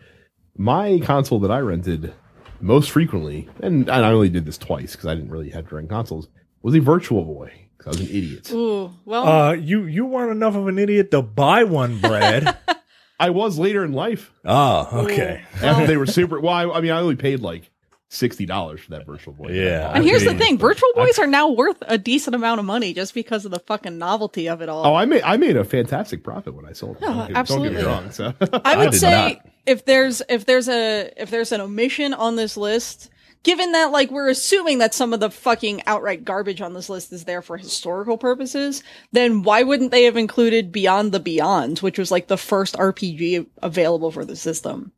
my 0.58 1.00
console 1.04 1.40
that 1.42 1.52
I 1.52 1.60
rented 1.60 2.14
most 2.60 2.92
frequently, 2.92 3.48
and 3.62 3.90
I 3.90 4.12
only 4.12 4.30
did 4.30 4.46
this 4.46 4.58
twice 4.58 4.92
because 4.94 5.08
I 5.08 5.16
didn't 5.16 5.30
really 5.32 5.50
have 5.52 5.68
to 5.70 5.76
rent 5.76 5.90
consoles, 5.90 6.28
was 6.62 6.76
a 6.76 6.80
Virtual 6.80 7.24
Boy. 7.24 7.52
'cause 7.78 7.88
I 7.98 8.02
was 8.02 8.10
an 8.10 8.16
idiot. 8.16 8.52
Ooh, 8.52 8.92
well, 9.06 9.28
Uh, 9.28 9.52
you 9.54 9.86
you 9.86 10.06
weren't 10.06 10.32
enough 10.32 10.56
of 10.56 10.68
an 10.68 10.78
idiot 10.78 11.10
to 11.12 11.22
buy 11.24 11.64
one, 11.64 11.98
Brad. 12.00 12.56
I 13.20 13.30
was 13.32 13.58
later 13.60 13.84
in 13.84 13.92
life 13.94 14.32
oh, 14.46 15.04
okay. 15.06 15.42
ooh, 15.62 15.66
after 15.66 15.88
they 15.88 15.98
were 15.98 16.06
super. 16.08 16.40
Well, 16.40 16.54
I, 16.54 16.78
I 16.78 16.82
mean, 16.82 16.92
I 16.92 17.00
only 17.00 17.16
paid 17.16 17.40
like 17.42 17.70
sixty 18.14 18.46
dollars 18.46 18.82
for 18.82 18.92
that 18.92 19.06
Virtual 19.06 19.34
Boy. 19.34 19.52
Yeah. 19.54 19.92
and 19.96 20.04
here's 20.04 20.24
the 20.24 20.34
thing: 20.36 20.58
Virtual 20.58 20.90
Boys 20.96 21.18
are 21.18 21.28
now 21.28 21.50
worth 21.50 21.78
a 21.88 21.98
decent 21.98 22.36
amount 22.36 22.60
of 22.60 22.66
money 22.66 22.94
just 22.94 23.14
because 23.14 23.46
of 23.46 23.52
the 23.52 23.60
fucking 23.60 23.98
novelty 23.98 24.48
of 24.50 24.62
it 24.62 24.70
all. 24.70 24.86
Oh, 24.86 24.96
I 24.96 25.06
made 25.06 25.24
I 25.24 25.38
made 25.38 25.58
a 25.58 25.64
fantastic 25.64 26.24
profit 26.24 26.54
when 26.54 26.66
I 26.66 26.74
sold. 26.74 26.98
it. 26.98 27.02
Yeah, 27.04 27.08
Don't 27.08 27.18
get- 27.18 27.26
Don't 27.26 27.28
get 27.34 27.38
absolutely. 27.38 27.78
me 27.78 27.84
wrong. 27.84 28.12
So 28.12 28.34
I 28.66 28.74
I 28.74 28.78
would 28.78 28.92
did 28.92 29.00
say 29.00 29.12
not. 29.12 29.48
if 29.66 29.86
there's 29.86 30.22
if 30.30 30.46
there's 30.46 30.68
a 30.70 31.12
if 31.18 31.30
there's 31.32 31.52
an 31.52 31.62
omission 31.62 32.14
on 32.14 32.36
this 32.36 32.58
list, 32.58 33.10
given 33.44 33.72
that 33.72 33.92
like 33.92 34.12
we're 34.12 34.30
assuming 34.30 34.80
that 34.80 34.94
some 34.94 35.14
of 35.14 35.20
the 35.20 35.30
fucking 35.32 35.82
outright 35.88 36.26
garbage 36.26 36.62
on 36.62 36.74
this 36.74 36.90
list 36.90 37.12
is 37.14 37.24
there 37.24 37.42
for 37.42 37.58
historical 37.58 38.18
purposes, 38.18 38.84
then 39.14 39.42
why 39.44 39.64
wouldn't 39.64 39.92
they 39.92 40.04
have 40.04 40.18
included 40.18 40.72
Beyond 40.72 41.12
the 41.14 41.20
Beyond, 41.22 41.80
which 41.80 41.98
was 41.98 42.12
like 42.12 42.28
the 42.28 42.38
first 42.38 42.76
RPG 42.76 43.48
available 43.64 44.12
for 44.12 44.26
the 44.26 44.36
system? 44.36 44.92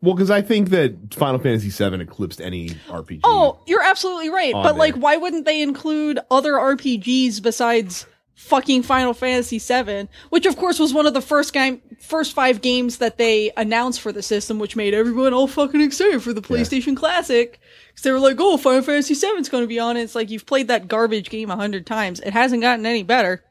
Well, 0.00 0.14
because 0.14 0.30
I 0.30 0.42
think 0.42 0.70
that 0.70 1.14
Final 1.14 1.40
Fantasy 1.40 1.70
VII 1.70 2.00
eclipsed 2.00 2.40
any 2.40 2.70
RPG. 2.88 3.20
Oh, 3.24 3.60
you're 3.66 3.82
absolutely 3.82 4.30
right. 4.30 4.52
But 4.52 4.76
like 4.76 4.94
why 4.94 5.16
wouldn't 5.16 5.44
they 5.44 5.60
include 5.60 6.20
other 6.30 6.52
RPGs 6.52 7.42
besides 7.42 8.06
fucking 8.34 8.84
Final 8.84 9.12
Fantasy 9.12 9.58
VII, 9.58 10.08
which 10.30 10.46
of 10.46 10.56
course 10.56 10.78
was 10.78 10.94
one 10.94 11.06
of 11.06 11.14
the 11.14 11.20
first 11.20 11.52
game 11.52 11.82
first 12.00 12.32
five 12.32 12.62
games 12.62 12.98
that 12.98 13.18
they 13.18 13.50
announced 13.56 14.00
for 14.00 14.12
the 14.12 14.22
system, 14.22 14.60
which 14.60 14.76
made 14.76 14.94
everyone 14.94 15.34
all 15.34 15.48
fucking 15.48 15.80
excited 15.80 16.22
for 16.22 16.32
the 16.32 16.40
PlayStation 16.40 16.96
Classic. 16.96 17.58
Cause 17.96 18.02
they 18.04 18.12
were 18.12 18.20
like, 18.20 18.36
oh, 18.38 18.56
Final 18.56 18.82
Fantasy 18.82 19.14
VII's 19.14 19.48
gonna 19.48 19.66
be 19.66 19.80
on 19.80 19.96
it. 19.96 20.02
It's 20.02 20.14
like 20.14 20.30
you've 20.30 20.46
played 20.46 20.68
that 20.68 20.86
garbage 20.86 21.30
game 21.30 21.50
a 21.50 21.56
hundred 21.56 21.86
times. 21.86 22.20
It 22.20 22.32
hasn't 22.32 22.62
gotten 22.62 22.86
any 22.86 23.02
better. 23.02 23.42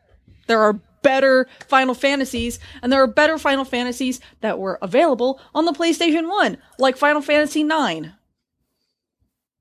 There 0.48 0.62
are 0.62 0.80
better 1.08 1.48
Final 1.68 1.94
Fantasies, 1.94 2.60
and 2.82 2.92
there 2.92 3.02
are 3.02 3.08
better 3.08 3.38
Final 3.38 3.64
Fantasies 3.64 4.20
that 4.42 4.60
were 4.60 4.78
available 4.82 5.40
on 5.56 5.64
the 5.64 5.72
PlayStation 5.72 6.28
1, 6.28 6.58
like 6.80 6.98
Final 6.98 7.22
Fantasy 7.22 7.64
9. 7.64 8.14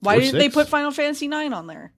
Why 0.01 0.17
Or 0.17 0.21
didn't 0.21 0.41
they 0.41 0.49
put 0.49 0.69
Final 0.69 0.91
Fantasy 0.91 1.29
9 1.29 1.53
on 1.53 1.69
there? 1.69 1.93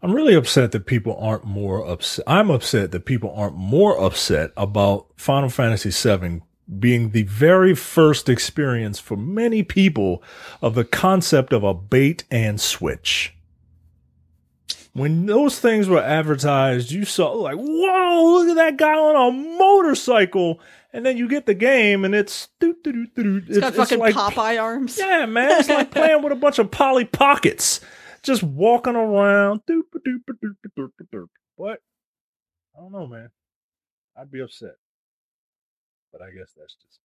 I'm 0.00 0.12
really 0.12 0.34
upset 0.34 0.70
that 0.70 0.86
people 0.86 1.16
aren't 1.20 1.44
more 1.44 1.84
upset. 1.84 2.24
I'm 2.28 2.48
upset 2.48 2.92
that 2.92 3.04
people 3.04 3.34
aren't 3.34 3.56
more 3.56 4.00
upset 4.00 4.52
about 4.56 5.08
Final 5.16 5.48
Fantasy 5.48 5.90
VII 5.90 6.42
being 6.78 7.10
the 7.10 7.24
very 7.24 7.74
first 7.74 8.28
experience 8.28 9.00
for 9.00 9.16
many 9.16 9.64
people 9.64 10.22
of 10.62 10.76
the 10.76 10.84
concept 10.84 11.52
of 11.52 11.64
a 11.64 11.74
bait 11.74 12.22
and 12.30 12.60
switch. 12.60 13.34
When 14.92 15.26
those 15.26 15.60
things 15.60 15.88
were 15.88 16.02
advertised, 16.02 16.90
you 16.90 17.04
saw 17.04 17.30
like, 17.32 17.56
whoa, 17.56 18.32
look 18.32 18.48
at 18.48 18.56
that 18.56 18.76
guy 18.76 18.92
on 18.92 19.28
a 19.28 19.58
motorcycle. 19.58 20.60
And 20.92 21.06
then 21.06 21.16
you 21.16 21.28
get 21.28 21.46
the 21.46 21.54
game 21.54 22.04
and 22.04 22.14
it's, 22.14 22.48
doo, 22.58 22.74
doo, 22.82 22.92
doo, 22.92 23.06
doo, 23.14 23.40
doo. 23.40 23.46
It's 23.48 23.58
got 23.60 23.74
fucking 23.74 24.00
like 24.00 24.14
Popeye 24.14 24.60
arms. 24.60 24.98
yeah, 24.98 25.26
man. 25.26 25.60
It's 25.60 25.68
like 25.68 25.92
playing 25.92 26.22
with 26.22 26.32
a 26.32 26.36
bunch 26.36 26.58
of 26.58 26.70
Polly 26.72 27.04
Pockets. 27.04 27.80
Just 28.22 28.42
walking 28.42 28.96
around. 28.96 29.60
Doop, 29.70 29.82
doop, 29.94 30.18
doop, 30.28 30.56
doop, 30.76 30.90
doop. 31.14 31.26
What? 31.54 31.78
I 32.76 32.80
don't 32.80 32.92
know, 32.92 33.06
man. 33.06 33.30
I'd 34.16 34.30
be 34.30 34.40
upset. 34.40 34.74
But 36.12 36.22
I 36.22 36.30
guess 36.30 36.52
that's 36.56 36.74
just. 36.74 36.98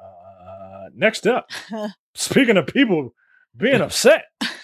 Uh, 0.00 0.88
next 0.94 1.26
up, 1.26 1.50
speaking 2.14 2.56
of 2.56 2.66
people 2.66 3.14
being 3.56 3.80
upset, 3.80 4.24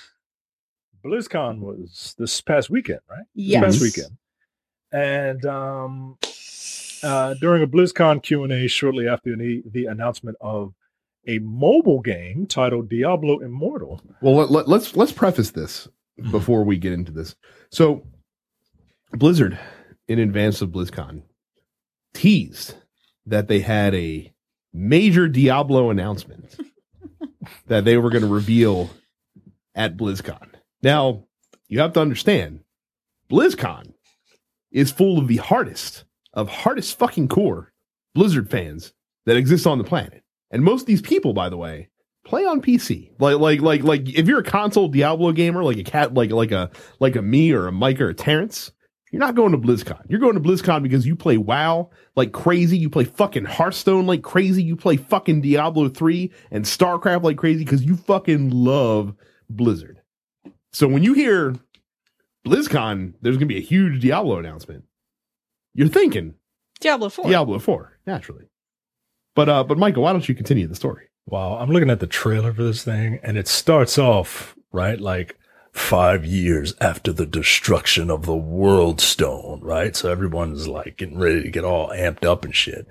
BlizzCon 1.04 1.60
was 1.60 2.14
this 2.18 2.40
past 2.40 2.70
weekend, 2.70 3.00
right? 3.08 3.24
Yes. 3.34 3.62
This 3.62 3.74
past 3.74 3.82
weekend. 3.82 4.16
And 4.90 5.46
um, 5.46 6.18
uh, 7.02 7.34
during 7.34 7.62
a 7.62 7.66
BlizzCon 7.66 8.22
Q 8.22 8.44
and 8.44 8.52
A 8.52 8.66
shortly 8.68 9.08
after 9.08 9.36
the, 9.36 9.62
the 9.70 9.86
announcement 9.86 10.36
of 10.40 10.74
a 11.26 11.38
mobile 11.40 12.00
game 12.00 12.46
titled 12.46 12.88
Diablo 12.88 13.40
Immortal. 13.40 14.00
Well, 14.22 14.34
let, 14.36 14.50
let, 14.50 14.68
let's 14.68 14.96
let's 14.96 15.12
preface 15.12 15.50
this 15.50 15.86
before 16.30 16.64
we 16.64 16.78
get 16.78 16.92
into 16.92 17.12
this. 17.12 17.36
So, 17.70 18.06
Blizzard, 19.12 19.58
in 20.08 20.18
advance 20.18 20.62
of 20.62 20.70
BlizzCon, 20.70 21.22
teased 22.14 22.74
that 23.26 23.48
they 23.48 23.60
had 23.60 23.94
a 23.94 24.32
major 24.72 25.28
Diablo 25.28 25.90
announcement 25.90 26.56
that 27.66 27.84
they 27.84 27.98
were 27.98 28.10
going 28.10 28.22
to 28.22 28.28
reveal 28.28 28.90
at 29.74 29.96
BlizzCon. 29.96 30.48
Now, 30.82 31.24
you 31.68 31.80
have 31.80 31.92
to 31.94 32.00
understand, 32.00 32.60
BlizzCon 33.30 33.92
is 34.70 34.90
full 34.90 35.18
of 35.18 35.28
the 35.28 35.36
hardest 35.36 36.04
of 36.32 36.48
hardest 36.48 36.98
fucking 36.98 37.28
core 37.28 37.72
Blizzard 38.14 38.50
fans 38.50 38.92
that 39.26 39.36
exist 39.36 39.66
on 39.66 39.78
the 39.78 39.84
planet. 39.84 40.22
And 40.50 40.62
most 40.62 40.82
of 40.82 40.86
these 40.86 41.02
people, 41.02 41.32
by 41.32 41.48
the 41.48 41.56
way, 41.56 41.88
play 42.24 42.44
on 42.44 42.62
PC. 42.62 43.10
Like 43.18 43.38
like 43.38 43.60
like 43.60 43.82
like 43.82 44.08
if 44.08 44.26
you're 44.26 44.40
a 44.40 44.44
console 44.44 44.88
Diablo 44.88 45.32
gamer, 45.32 45.64
like 45.64 45.78
a 45.78 45.84
cat 45.84 46.14
like 46.14 46.30
like 46.30 46.52
a 46.52 46.70
like 47.00 47.16
a 47.16 47.22
me 47.22 47.52
or 47.52 47.66
a 47.66 47.72
Mike 47.72 48.00
or 48.00 48.08
a 48.08 48.14
Terrence, 48.14 48.72
you're 49.10 49.20
not 49.20 49.34
going 49.34 49.52
to 49.52 49.58
BlizzCon. 49.58 50.02
You're 50.08 50.20
going 50.20 50.34
to 50.34 50.40
BlizzCon 50.40 50.82
because 50.82 51.06
you 51.06 51.16
play 51.16 51.38
WoW 51.38 51.90
like 52.16 52.32
crazy. 52.32 52.78
You 52.78 52.90
play 52.90 53.04
fucking 53.04 53.46
Hearthstone 53.46 54.06
like 54.06 54.22
crazy. 54.22 54.62
You 54.62 54.76
play 54.76 54.96
fucking 54.96 55.40
Diablo 55.40 55.88
3 55.88 56.30
and 56.50 56.64
StarCraft 56.64 57.22
like 57.22 57.38
crazy 57.38 57.64
because 57.64 57.82
you 57.82 57.96
fucking 57.96 58.50
love 58.50 59.14
Blizzard. 59.48 59.97
So 60.72 60.88
when 60.88 61.02
you 61.02 61.14
hear 61.14 61.54
BlizzCon, 62.46 63.14
there's 63.20 63.36
going 63.36 63.48
to 63.48 63.54
be 63.54 63.58
a 63.58 63.60
huge 63.60 64.00
Diablo 64.00 64.38
announcement. 64.38 64.84
You're 65.74 65.88
thinking 65.88 66.34
Diablo 66.80 67.08
4. 67.08 67.26
Diablo 67.26 67.58
4, 67.58 67.98
naturally. 68.06 68.46
But 69.34 69.48
uh 69.48 69.62
but 69.62 69.78
Michael, 69.78 70.02
why 70.02 70.12
don't 70.12 70.28
you 70.28 70.34
continue 70.34 70.66
the 70.66 70.74
story? 70.74 71.06
Wow, 71.26 71.58
I'm 71.58 71.70
looking 71.70 71.90
at 71.90 72.00
the 72.00 72.06
trailer 72.06 72.52
for 72.52 72.64
this 72.64 72.82
thing, 72.82 73.20
and 73.22 73.36
it 73.36 73.46
starts 73.46 73.98
off 73.98 74.56
right 74.72 75.00
like 75.00 75.38
five 75.72 76.24
years 76.24 76.74
after 76.80 77.12
the 77.12 77.26
destruction 77.26 78.10
of 78.10 78.26
the 78.26 78.34
World 78.34 79.00
Stone, 79.00 79.60
right? 79.62 79.94
So 79.94 80.10
everyone's 80.10 80.66
like 80.66 80.96
getting 80.96 81.18
ready 81.18 81.42
to 81.42 81.50
get 81.50 81.64
all 81.64 81.90
amped 81.90 82.24
up 82.24 82.44
and 82.44 82.54
shit, 82.54 82.88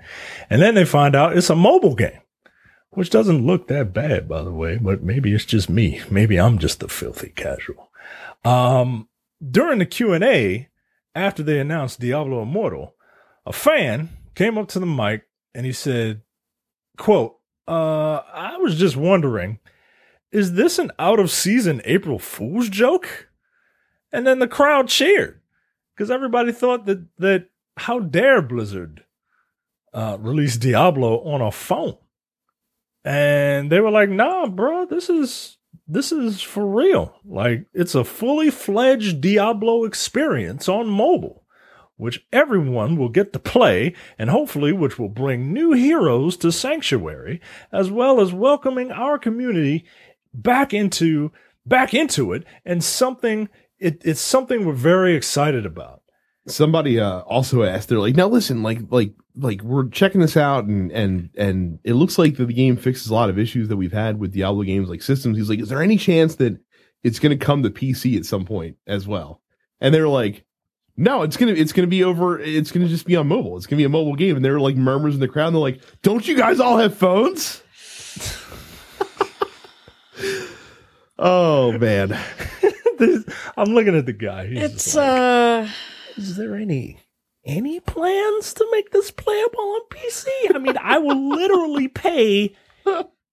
and 0.48 0.62
then 0.62 0.74
they 0.74 0.86
find 0.86 1.14
out 1.14 1.36
it's 1.36 1.50
a 1.50 1.56
mobile 1.56 1.94
game, 1.94 2.20
which 2.98 3.10
doesn't 3.10 3.46
look 3.46 3.68
that 3.68 3.94
bad, 3.94 4.28
by 4.28 4.42
the 4.42 4.50
way. 4.50 4.76
But 4.76 5.04
maybe 5.04 5.32
it's 5.32 5.44
just 5.44 5.70
me. 5.70 6.00
Maybe 6.10 6.36
I'm 6.36 6.58
just 6.58 6.82
a 6.82 6.88
filthy 6.88 7.28
casual. 7.28 7.90
Um, 8.44 9.08
during 9.40 9.78
the 9.78 9.86
Q 9.86 10.12
and 10.12 10.24
A 10.24 10.68
after 11.14 11.44
they 11.44 11.60
announced 11.60 12.00
Diablo 12.00 12.42
Immortal, 12.42 12.96
a 13.46 13.52
fan 13.52 14.08
came 14.34 14.58
up 14.58 14.66
to 14.70 14.80
the 14.80 14.86
mic 14.86 15.28
and 15.54 15.64
he 15.64 15.72
said, 15.72 16.22
"quote." 16.96 17.36
Uh, 17.68 18.22
I 18.32 18.56
was 18.56 18.76
just 18.76 18.96
wondering, 18.96 19.60
is 20.32 20.54
this 20.54 20.78
an 20.78 20.90
out 20.98 21.20
of 21.20 21.30
season 21.30 21.82
April 21.84 22.18
Fool's 22.18 22.68
joke? 22.68 23.28
And 24.10 24.26
then 24.26 24.38
the 24.38 24.48
crowd 24.48 24.88
cheered 24.88 25.40
because 25.94 26.10
everybody 26.10 26.50
thought 26.50 26.86
that 26.86 27.04
that 27.18 27.50
how 27.76 28.00
dare 28.00 28.42
Blizzard 28.42 29.04
uh, 29.92 30.16
release 30.18 30.56
Diablo 30.56 31.20
on 31.20 31.40
a 31.40 31.52
phone, 31.52 31.96
and 33.04 33.70
they 33.70 33.80
were 33.80 33.90
like, 33.90 34.10
"Nah, 34.10 34.46
bro, 34.46 34.86
this 34.86 35.08
is 35.08 35.58
this 35.86 36.12
is 36.12 36.42
for 36.42 36.66
real. 36.66 37.14
Like 37.24 37.66
it's 37.72 37.94
a 37.94 38.04
fully 38.04 38.50
fledged 38.50 39.20
Diablo 39.20 39.84
experience 39.84 40.68
on 40.68 40.88
mobile." 40.88 41.44
which 41.98 42.24
everyone 42.32 42.96
will 42.96 43.08
get 43.08 43.32
to 43.32 43.38
play, 43.40 43.92
and 44.18 44.30
hopefully 44.30 44.72
which 44.72 44.98
will 44.98 45.08
bring 45.08 45.52
new 45.52 45.72
heroes 45.72 46.36
to 46.36 46.50
Sanctuary, 46.52 47.40
as 47.72 47.90
well 47.90 48.20
as 48.20 48.32
welcoming 48.32 48.90
our 48.92 49.18
community 49.18 49.84
back 50.32 50.72
into 50.72 51.30
back 51.66 51.92
into 51.92 52.32
it, 52.32 52.44
and 52.64 52.82
something 52.82 53.48
it, 53.78 54.00
it's 54.04 54.20
something 54.20 54.64
we're 54.64 54.72
very 54.72 55.14
excited 55.14 55.66
about. 55.66 56.02
Somebody 56.48 56.98
uh 57.00 57.20
also 57.20 57.62
asked, 57.62 57.88
they're 57.88 57.98
like, 57.98 58.16
now 58.16 58.28
listen, 58.28 58.62
like 58.62 58.80
like 58.90 59.12
like 59.36 59.62
we're 59.62 59.88
checking 59.88 60.20
this 60.20 60.36
out 60.36 60.64
and 60.64 60.90
and 60.92 61.30
and 61.36 61.78
it 61.84 61.94
looks 61.94 62.18
like 62.18 62.36
the 62.36 62.46
game 62.46 62.76
fixes 62.76 63.08
a 63.10 63.14
lot 63.14 63.30
of 63.30 63.38
issues 63.38 63.68
that 63.68 63.76
we've 63.76 63.92
had 63.92 64.18
with 64.18 64.32
Diablo 64.32 64.62
games 64.62 64.88
like 64.88 65.02
systems. 65.02 65.36
He's 65.38 65.48
like, 65.48 65.60
is 65.60 65.68
there 65.68 65.82
any 65.82 65.96
chance 65.96 66.36
that 66.36 66.58
it's 67.04 67.18
gonna 67.18 67.36
come 67.36 67.62
to 67.62 67.70
PC 67.70 68.16
at 68.16 68.24
some 68.26 68.44
point 68.44 68.76
as 68.86 69.06
well? 69.06 69.40
And 69.80 69.94
they're 69.94 70.08
like, 70.08 70.44
no, 70.96 71.22
it's 71.22 71.36
gonna 71.36 71.52
it's 71.52 71.72
gonna 71.72 71.86
be 71.86 72.02
over. 72.02 72.40
It's 72.40 72.72
gonna 72.72 72.88
just 72.88 73.06
be 73.06 73.14
on 73.14 73.28
mobile. 73.28 73.56
It's 73.56 73.66
gonna 73.66 73.78
be 73.78 73.84
a 73.84 73.88
mobile 73.88 74.16
game. 74.16 74.34
And 74.34 74.44
there 74.44 74.54
are 74.56 74.60
like 74.60 74.74
murmurs 74.76 75.14
in 75.14 75.20
the 75.20 75.28
crowd. 75.28 75.46
And 75.48 75.54
they're 75.54 75.60
like, 75.62 75.80
"Don't 76.02 76.26
you 76.26 76.36
guys 76.36 76.58
all 76.58 76.76
have 76.78 76.96
phones?" 76.96 77.62
oh 81.18 81.72
man, 81.78 82.08
This- 82.98 83.24
I'm 83.56 83.74
looking 83.74 83.96
at 83.96 84.06
the 84.06 84.12
guy. 84.12 84.46
He's 84.48 84.62
It's 84.62 84.94
like, 84.96 85.08
uh 85.08 85.68
is 86.18 86.36
there 86.36 86.54
any 86.56 86.98
any 87.44 87.80
plans 87.80 88.52
to 88.54 88.66
make 88.72 88.90
this 88.90 89.10
playable 89.10 89.60
on 89.60 89.80
PC? 89.90 90.26
I 90.54 90.58
mean, 90.58 90.76
I 90.82 90.98
will 90.98 91.28
literally 91.30 91.88
pay 91.88 92.54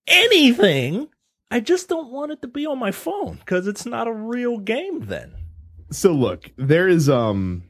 anything. 0.07 1.07
I 1.51 1.59
just 1.59 1.89
don't 1.89 2.11
want 2.11 2.31
it 2.31 2.41
to 2.41 2.47
be 2.47 2.65
on 2.65 2.79
my 2.79 2.91
phone 2.91 3.35
because 3.35 3.67
it's 3.67 3.85
not 3.85 4.07
a 4.07 4.13
real 4.13 4.57
game 4.57 5.05
then. 5.05 5.33
so 5.91 6.11
look, 6.11 6.51
there 6.57 6.87
is 6.87 7.09
um, 7.09 7.63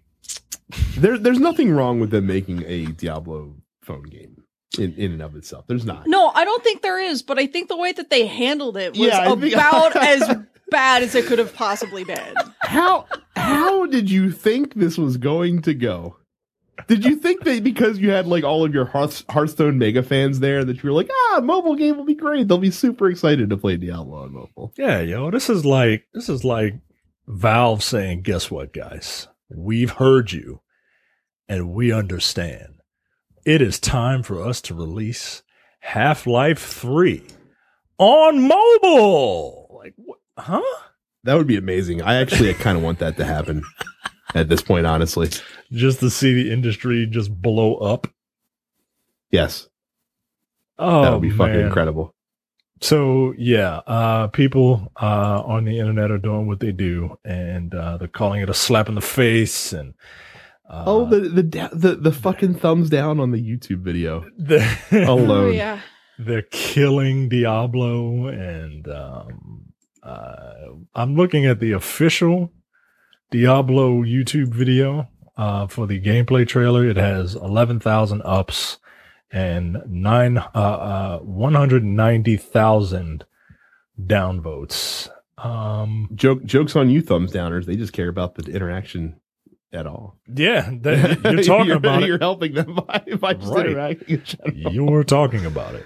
there 0.98 1.18
there's 1.18 1.40
nothing 1.40 1.72
wrong 1.72 2.00
with 2.00 2.10
them 2.12 2.28
making 2.28 2.64
a 2.66 2.86
Diablo 2.88 3.56
phone 3.84 4.04
game 4.04 4.44
in 4.80 4.94
in 4.96 5.12
and 5.14 5.22
of 5.22 5.36
itself. 5.36 5.66
There's 5.68 5.86
not. 5.86 6.08
no, 6.08 6.30
I 6.34 6.46
don't 6.46 6.64
think 6.64 6.82
there 6.82 7.00
is, 7.00 7.22
but 7.22 7.38
I 7.40 7.48
think 7.48 7.68
the 7.70 7.78
way 7.78 7.92
that 7.92 8.10
they 8.10 8.26
handled 8.28 8.78
it 8.78 8.92
was 8.92 9.00
Yeah, 9.08 9.20
I 9.32 9.36
think- 9.36 9.54
about 9.54 9.96
as 9.96 10.38
bad 10.70 11.04
as 11.04 11.16
it 11.16 11.26
could 11.26 11.40
have 11.40 11.54
possibly 11.54 12.04
been. 12.04 12.36
How 12.60 13.06
how 13.36 13.86
did 13.86 14.10
you 14.10 14.32
think 14.32 14.74
this 14.74 14.98
was 14.98 15.18
going 15.18 15.62
to 15.64 15.74
go? 15.74 16.18
Did 16.88 17.06
you 17.06 17.16
think 17.16 17.44
that 17.44 17.64
because 17.64 18.00
you 18.00 18.12
had 18.12 18.28
like 18.28 18.44
all 18.44 18.66
of 18.66 18.74
your 18.74 18.86
Hearthstone 18.86 19.78
mega 19.78 20.04
fans 20.04 20.40
there 20.40 20.64
that 20.66 20.84
you 20.84 20.90
were 20.90 20.96
like, 20.96 21.10
ah, 21.32 21.40
mobile 21.42 21.76
game 21.76 21.98
will 21.98 22.06
be 22.06 22.16
great. 22.16 22.48
They'll 22.48 22.58
be 22.58 22.72
super 22.72 23.10
excited 23.10 23.50
to 23.50 23.58
play 23.58 23.78
Diablo 23.78 24.24
on 24.24 24.34
mobile. 24.34 24.74
Yeah, 24.78 25.00
yo, 25.00 25.32
this 25.32 25.50
is 25.50 25.66
like 25.66 26.06
this 26.14 26.30
is 26.30 26.44
like 26.44 26.76
Valve 27.28 27.84
saying, 27.84 28.22
"Guess 28.22 28.52
what, 28.52 28.74
guys? 28.74 29.28
We've 29.50 29.92
heard 29.92 30.32
you, 30.32 30.62
and 31.48 31.74
we 31.74 31.92
understand. 31.92 32.82
It 33.46 33.62
is 33.62 33.80
time 33.80 34.22
for 34.22 34.44
us 34.44 34.62
to 34.62 34.76
release 34.76 35.44
Half 35.80 36.28
Life 36.28 36.60
Three 36.60 37.24
on 37.98 38.48
mobile." 38.48 39.65
Like, 40.38 40.48
what? 40.48 40.62
Huh? 40.62 40.80
That 41.24 41.36
would 41.36 41.48
be 41.48 41.58
amazing. 41.58 42.02
I 42.02 42.16
actually 42.16 42.54
kind 42.66 42.78
of 42.78 42.84
want 42.84 43.00
that 43.00 43.18
to 43.18 43.26
happen 43.26 43.64
at 44.36 44.48
this 44.50 44.62
point, 44.62 44.86
honestly. 44.86 45.30
Just 45.72 46.00
to 46.02 46.10
see 46.10 46.34
the 46.44 46.52
industry 46.52 47.08
just 47.08 47.32
blow 47.42 47.76
up. 47.76 48.08
Yes, 49.32 49.68
Oh, 50.78 51.02
that 51.04 51.12
would 51.14 51.22
be 51.22 51.30
fucking 51.30 51.56
man. 51.56 51.66
incredible. 51.68 52.14
So 52.82 53.34
yeah, 53.38 53.78
uh, 53.88 54.28
people 54.28 54.92
uh, 55.02 55.42
on 55.46 55.64
the 55.64 55.80
internet 55.80 56.12
are 56.12 56.18
doing 56.18 56.48
what 56.48 56.60
they 56.60 56.74
do, 56.74 57.18
and 57.24 57.74
uh, 57.74 57.98
they're 57.98 58.08
calling 58.10 58.42
it 58.42 58.50
a 58.50 58.54
slap 58.54 58.90
in 58.90 58.96
the 58.96 59.02
face. 59.02 59.72
And 59.72 59.94
uh, 60.70 60.84
oh, 60.86 61.06
the 61.06 61.22
the 61.22 61.70
the 61.74 61.96
the 61.96 62.12
fucking 62.12 62.56
thumbs 62.56 62.90
down 62.90 63.20
on 63.22 63.32
the 63.32 63.38
YouTube 63.42 63.82
video. 63.84 64.26
the 64.38 64.60
Oh 65.08 65.14
Alone. 65.20 65.54
yeah. 65.54 65.80
they're 66.20 66.42
killing 66.52 67.30
Diablo, 67.30 68.28
and 68.28 68.86
um, 68.90 69.65
uh, 70.06 70.54
I'm 70.94 71.16
looking 71.16 71.46
at 71.46 71.60
the 71.60 71.72
official 71.74 72.52
Diablo 73.32 74.04
YouTube 74.04 74.54
video 74.54 75.08
uh, 75.38 75.68
for 75.68 75.88
the 75.88 76.00
gameplay 76.02 76.48
trailer. 76.48 76.86
It 76.88 76.98
has 76.98 77.36
11,000 77.36 78.22
ups 78.24 78.78
and 79.32 79.78
nine 79.88 80.38
uh, 80.38 80.44
uh, 80.54 81.20
190,000 81.20 83.26
downvotes. 84.02 85.10
Um, 85.38 86.10
Joke 86.16 86.44
jokes 86.46 86.76
on 86.76 86.90
you, 86.90 87.02
thumbs 87.02 87.32
downers. 87.32 87.66
They 87.66 87.76
just 87.76 87.94
care 87.94 88.10
about 88.10 88.36
the 88.36 88.52
interaction 88.52 89.20
at 89.74 89.86
all. 89.88 90.18
yeah, 90.34 90.70
that, 90.82 91.20
you're 91.32 91.44
talking 91.44 91.68
you're, 91.68 91.78
about 91.78 92.04
You're 92.04 92.16
it. 92.16 92.22
helping 92.22 92.54
them 92.54 92.76
by, 92.88 93.04
by 93.20 93.34
just 93.34 93.52
Right. 93.54 93.66
interacting. 93.68 94.22
You're 94.56 95.04
talking 95.04 95.46
about 95.46 95.76
it. 95.76 95.86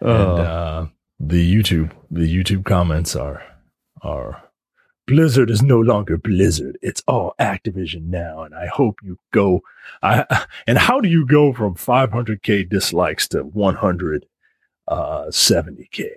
and 0.00 0.10
Oh. 0.10 0.36
uh, 0.36 0.86
the 1.20 1.54
YouTube 1.54 1.90
the 2.10 2.26
YouTube 2.32 2.64
comments 2.64 3.14
are 3.16 3.42
are 4.02 4.42
Blizzard 5.08 5.50
is 5.50 5.62
no 5.62 5.80
longer 5.80 6.16
Blizzard. 6.18 6.78
It's 6.82 7.02
all 7.08 7.34
Activision 7.40 8.08
now, 8.08 8.42
and 8.42 8.54
I 8.54 8.66
hope 8.66 8.98
you 9.02 9.18
go. 9.32 9.62
I 10.02 10.44
and 10.66 10.76
how 10.76 11.00
do 11.00 11.08
you 11.08 11.24
go 11.26 11.54
from 11.54 11.76
500k 11.76 12.68
dislikes 12.68 13.26
to 13.28 13.42
170k? 13.44 16.10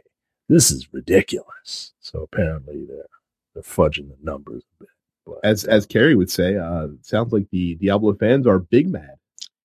This 0.49 0.71
is 0.71 0.93
ridiculous. 0.93 1.93
So 2.01 2.23
apparently 2.23 2.83
they're 2.85 3.05
they're 3.53 3.63
fudging 3.63 4.09
the 4.09 4.17
numbers 4.21 4.63
a 4.63 4.83
bit. 4.83 4.89
But 5.25 5.39
As 5.43 5.63
as 5.63 5.85
Carrie 5.85 6.15
would 6.15 6.29
say, 6.29 6.57
uh, 6.57 6.87
it 6.87 7.05
sounds 7.05 7.31
like 7.31 7.49
the 7.49 7.75
Diablo 7.75 8.13
fans 8.15 8.45
are 8.45 8.59
big 8.59 8.89
mad. 8.89 9.15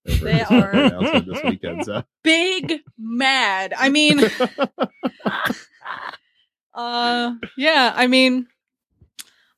They 0.23 0.41
are. 0.43 1.21
this 1.21 1.43
weekend. 1.43 1.85
So. 1.85 2.05
Big 2.23 2.81
mad. 2.97 3.75
I 3.77 3.89
mean, 3.89 4.21
uh, 6.77 7.35
yeah, 7.57 7.93
I 7.95 8.07
mean, 8.07 8.47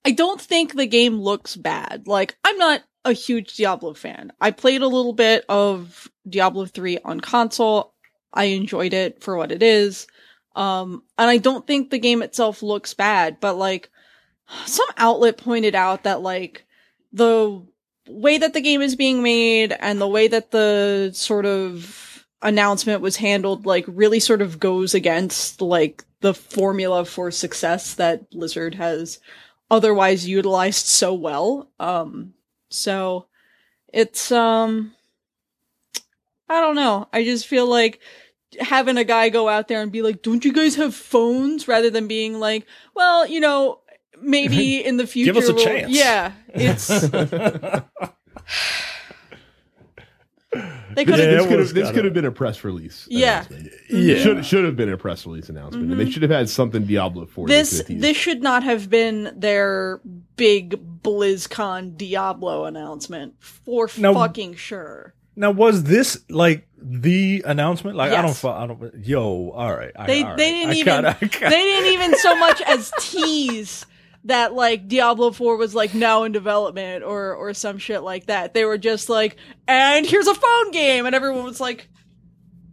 I 0.05 0.13
don't 0.13 0.41
think 0.41 0.75
the 0.75 0.87
game 0.87 1.21
looks 1.21 1.57
bad. 1.57 2.07
Like, 2.07 2.39
I'm 2.45 2.57
not 2.57 2.83
a 3.05 3.13
huge 3.13 3.57
Diablo 3.57 3.95
fan. 3.95 4.33
I 4.41 4.53
played 4.53 4.83
a 4.83 4.87
little 4.87 5.13
bit 5.13 5.45
of 5.49 6.09
Diablo 6.29 6.67
3 6.67 6.99
on 7.05 7.21
console. 7.21 7.93
I 8.33 8.45
enjoyed 8.45 8.95
it 8.95 9.23
for 9.23 9.37
what 9.37 9.53
it 9.53 9.63
is. 9.63 10.07
Um, 10.55 11.03
and 11.19 11.29
I 11.29 11.39
don't 11.39 11.67
think 11.67 11.91
the 11.91 11.99
game 11.99 12.23
itself 12.23 12.63
looks 12.63 12.95
bad, 12.95 13.39
but 13.41 13.57
like, 13.57 13.91
some 14.65 14.87
outlet 14.97 15.37
pointed 15.37 15.75
out 15.75 16.05
that 16.05 16.23
like, 16.23 16.65
the 17.13 17.63
way 18.09 18.39
that 18.39 18.55
the 18.55 18.61
game 18.61 18.81
is 18.81 18.97
being 18.97 19.23
made 19.23 19.73
and 19.79 20.01
the 20.01 20.09
way 20.09 20.29
that 20.29 20.51
the 20.51 21.11
sort 21.15 21.47
of 21.47 22.27
announcement 22.43 23.03
was 23.03 23.17
handled 23.17 23.67
like 23.67 23.85
really 23.89 24.21
sort 24.21 24.41
of 24.41 24.61
goes 24.61 24.95
against 24.95 25.61
like 25.61 26.05
the 26.21 26.35
formula 26.35 27.05
for 27.05 27.31
success 27.31 27.95
that 27.95 28.31
Blizzard 28.31 28.75
has 28.75 29.21
otherwise 29.71 30.29
utilized 30.29 30.87
so 30.87 31.15
well. 31.15 31.71
Um 31.79 32.35
so 32.71 33.27
it's 33.93 34.31
um 34.33 34.93
I 36.49 36.61
don't 36.61 36.77
know. 36.77 37.09
I 37.13 37.25
just 37.25 37.47
feel 37.47 37.67
like 37.67 38.01
having 38.59 38.97
a 38.97 39.05
guy 39.05 39.29
go 39.29 39.49
out 39.49 39.69
there 39.69 39.83
and 39.83 39.93
be 39.93 40.03
like, 40.03 40.23
"Don't 40.23 40.45
you 40.45 40.53
guys 40.53 40.77
have 40.77 40.95
phones?" 40.95 41.69
rather 41.69 41.91
than 41.91 42.09
being 42.09 42.41
like, 42.41 42.67
"Well, 42.95 43.27
you 43.27 43.41
know, 43.41 43.81
maybe 44.21 44.79
in 44.85 44.97
the 44.97 45.07
future 45.07 45.33
Give 45.33 45.43
us 45.43 45.49
a 45.49 45.55
we'll-" 45.55 45.65
chance. 45.65 45.91
Yeah, 45.91 46.33
it's 46.49 46.89
they 50.99 51.05
could 51.05 51.17
Yeah, 51.17 51.27
this 51.27 51.47
could 51.47 51.59
have 51.61 51.75
this 51.75 51.91
could 51.93 52.05
have 52.05 52.13
been 52.13 52.25
a 52.25 52.33
press 52.33 52.65
release. 52.65 53.07
Yeah. 53.09 53.45
announcement. 53.47 53.73
yeah, 53.89 54.17
Should 54.17 54.45
should 54.45 54.65
have 54.65 54.75
been 54.75 54.93
a 54.93 54.97
press 54.97 55.25
release 55.27 55.49
announcement, 55.49 55.93
and 55.93 55.93
they 55.93 56.05
mm-hmm. 56.05 56.11
should 56.11 56.23
have 56.23 56.31
had 56.33 56.51
something 56.51 56.87
Diablo 56.87 57.27
for 57.27 57.47
this 57.47 57.85
this 57.89 58.17
should 58.17 58.43
not 58.43 58.65
have 58.65 58.91
been 58.91 59.33
their 59.37 60.01
big 60.35 61.03
BlizzCon 61.03 61.97
Diablo 61.97 62.65
announcement 62.65 63.35
for 63.39 63.89
No. 63.97 64.13
fucking 64.13 64.57
sure. 64.57 65.15
Now, 65.37 65.53
was 65.53 65.85
this 65.85 66.19
like 66.29 66.67
the 66.77 67.45
announcement? 67.47 67.97
Like, 67.97 68.11
I 68.11 68.17
don't, 68.23 68.31
Yes. 68.31 68.45
I 68.45 68.67
don't. 68.67 68.95
Yo, 69.07 69.51
all 69.51 69.73
right. 69.73 69.93
I- 69.95 70.07
They 70.07 70.25
all 70.25 70.35
they 70.35 70.51
didn't 70.51 70.71
I 70.71 70.75
even 70.75 71.03
gotta- 71.05 71.17
I 71.25 71.27
gotta- 71.29 71.51
they 71.51 71.63
didn't 71.63 71.93
even 71.93 72.19
so 72.19 72.35
much 72.35 72.61
as 72.63 72.91
tease 72.99 73.87
that 74.29 74.55
like 74.55 74.89
Diablo 74.89 75.31
4 75.33 75.57
was 75.57 75.75
like 75.75 75.93
now 75.95 76.23
in 76.25 76.33
development 76.33 77.05
or 77.05 77.35
or 77.35 77.53
some 77.53 77.77
shit 77.79 78.03
like 78.03 78.27
that. 78.27 78.55
They 78.55 78.65
were 78.65 78.79
just 78.79 79.09
like, 79.09 79.37
and 79.67 80.07
here's 80.07 80.27
a 80.27 80.35
phone 80.35 80.71
game, 80.71 81.05
and 81.05 81.15
everyone 81.15 81.45
was 81.45 81.61
like, 81.61 81.89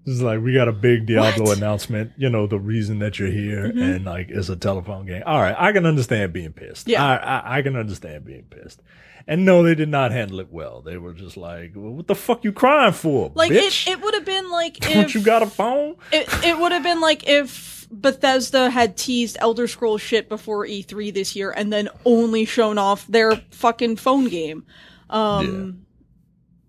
This 0.06 0.16
is 0.16 0.22
like 0.22 0.40
we 0.42 0.54
got 0.54 0.68
a 0.68 0.72
big 0.74 1.06
Diablo 1.08 1.46
What? 1.48 1.58
announcement. 1.58 2.12
You 2.18 2.30
know 2.30 2.46
the 2.48 2.60
reason 2.60 3.00
that 3.00 3.18
you're 3.20 3.32
here, 3.32 3.72
Mhm. 3.74 3.96
and 3.96 4.06
like 4.06 4.30
it's 4.30 4.50
a 4.50 4.56
telephone 4.56 5.06
game. 5.06 5.24
All 5.26 5.42
right, 5.42 5.56
I 5.58 5.72
can 5.72 5.86
understand 5.86 6.32
being 6.32 6.54
pissed. 6.54 6.88
Yeah. 6.88 7.04
I, 7.04 7.16
I 7.16 7.58
I 7.58 7.62
can 7.64 7.76
understand 7.76 8.24
being 8.26 8.44
pissed. 8.50 8.82
And 9.28 9.44
no, 9.44 9.64
they 9.64 9.74
did 9.74 9.90
not 9.90 10.12
handle 10.12 10.40
it 10.40 10.50
well. 10.52 10.82
They 10.82 10.98
were 10.98 11.14
just 11.14 11.36
like, 11.36 11.72
well, 11.76 11.94
"What 11.94 12.06
the 12.06 12.14
fuck 12.14 12.44
you 12.44 12.52
crying 12.52 12.94
for, 12.94 13.32
like 13.34 13.52
bitch? 13.52 13.88
it 13.88 13.94
it 13.94 14.02
would 14.02 14.14
have 14.14 14.24
been 14.26 14.52
like 14.52 14.78
Don't 14.82 14.98
if 14.98 15.16
you 15.16 15.22
got 15.22 15.42
a 15.42 15.48
phone?" 15.48 15.96
it, 16.12 16.28
it 16.44 16.60
would 16.60 16.72
have 16.72 16.84
been 16.84 17.02
like 17.02 17.28
if 17.28 17.75
Bethesda 18.02 18.70
had 18.70 18.98
teased 18.98 19.38
Elder 19.40 19.68
Scrolls 19.68 20.02
shit 20.02 20.30
before 20.30 20.66
E3 20.66 21.14
this 21.14 21.36
year 21.36 21.52
and 21.52 21.72
then 21.72 21.90
only 22.06 22.46
shown 22.46 22.78
off 22.78 23.06
their 23.08 23.36
fucking 23.52 23.96
phone 23.98 24.28
game. 24.30 24.66
Um, 25.10 25.86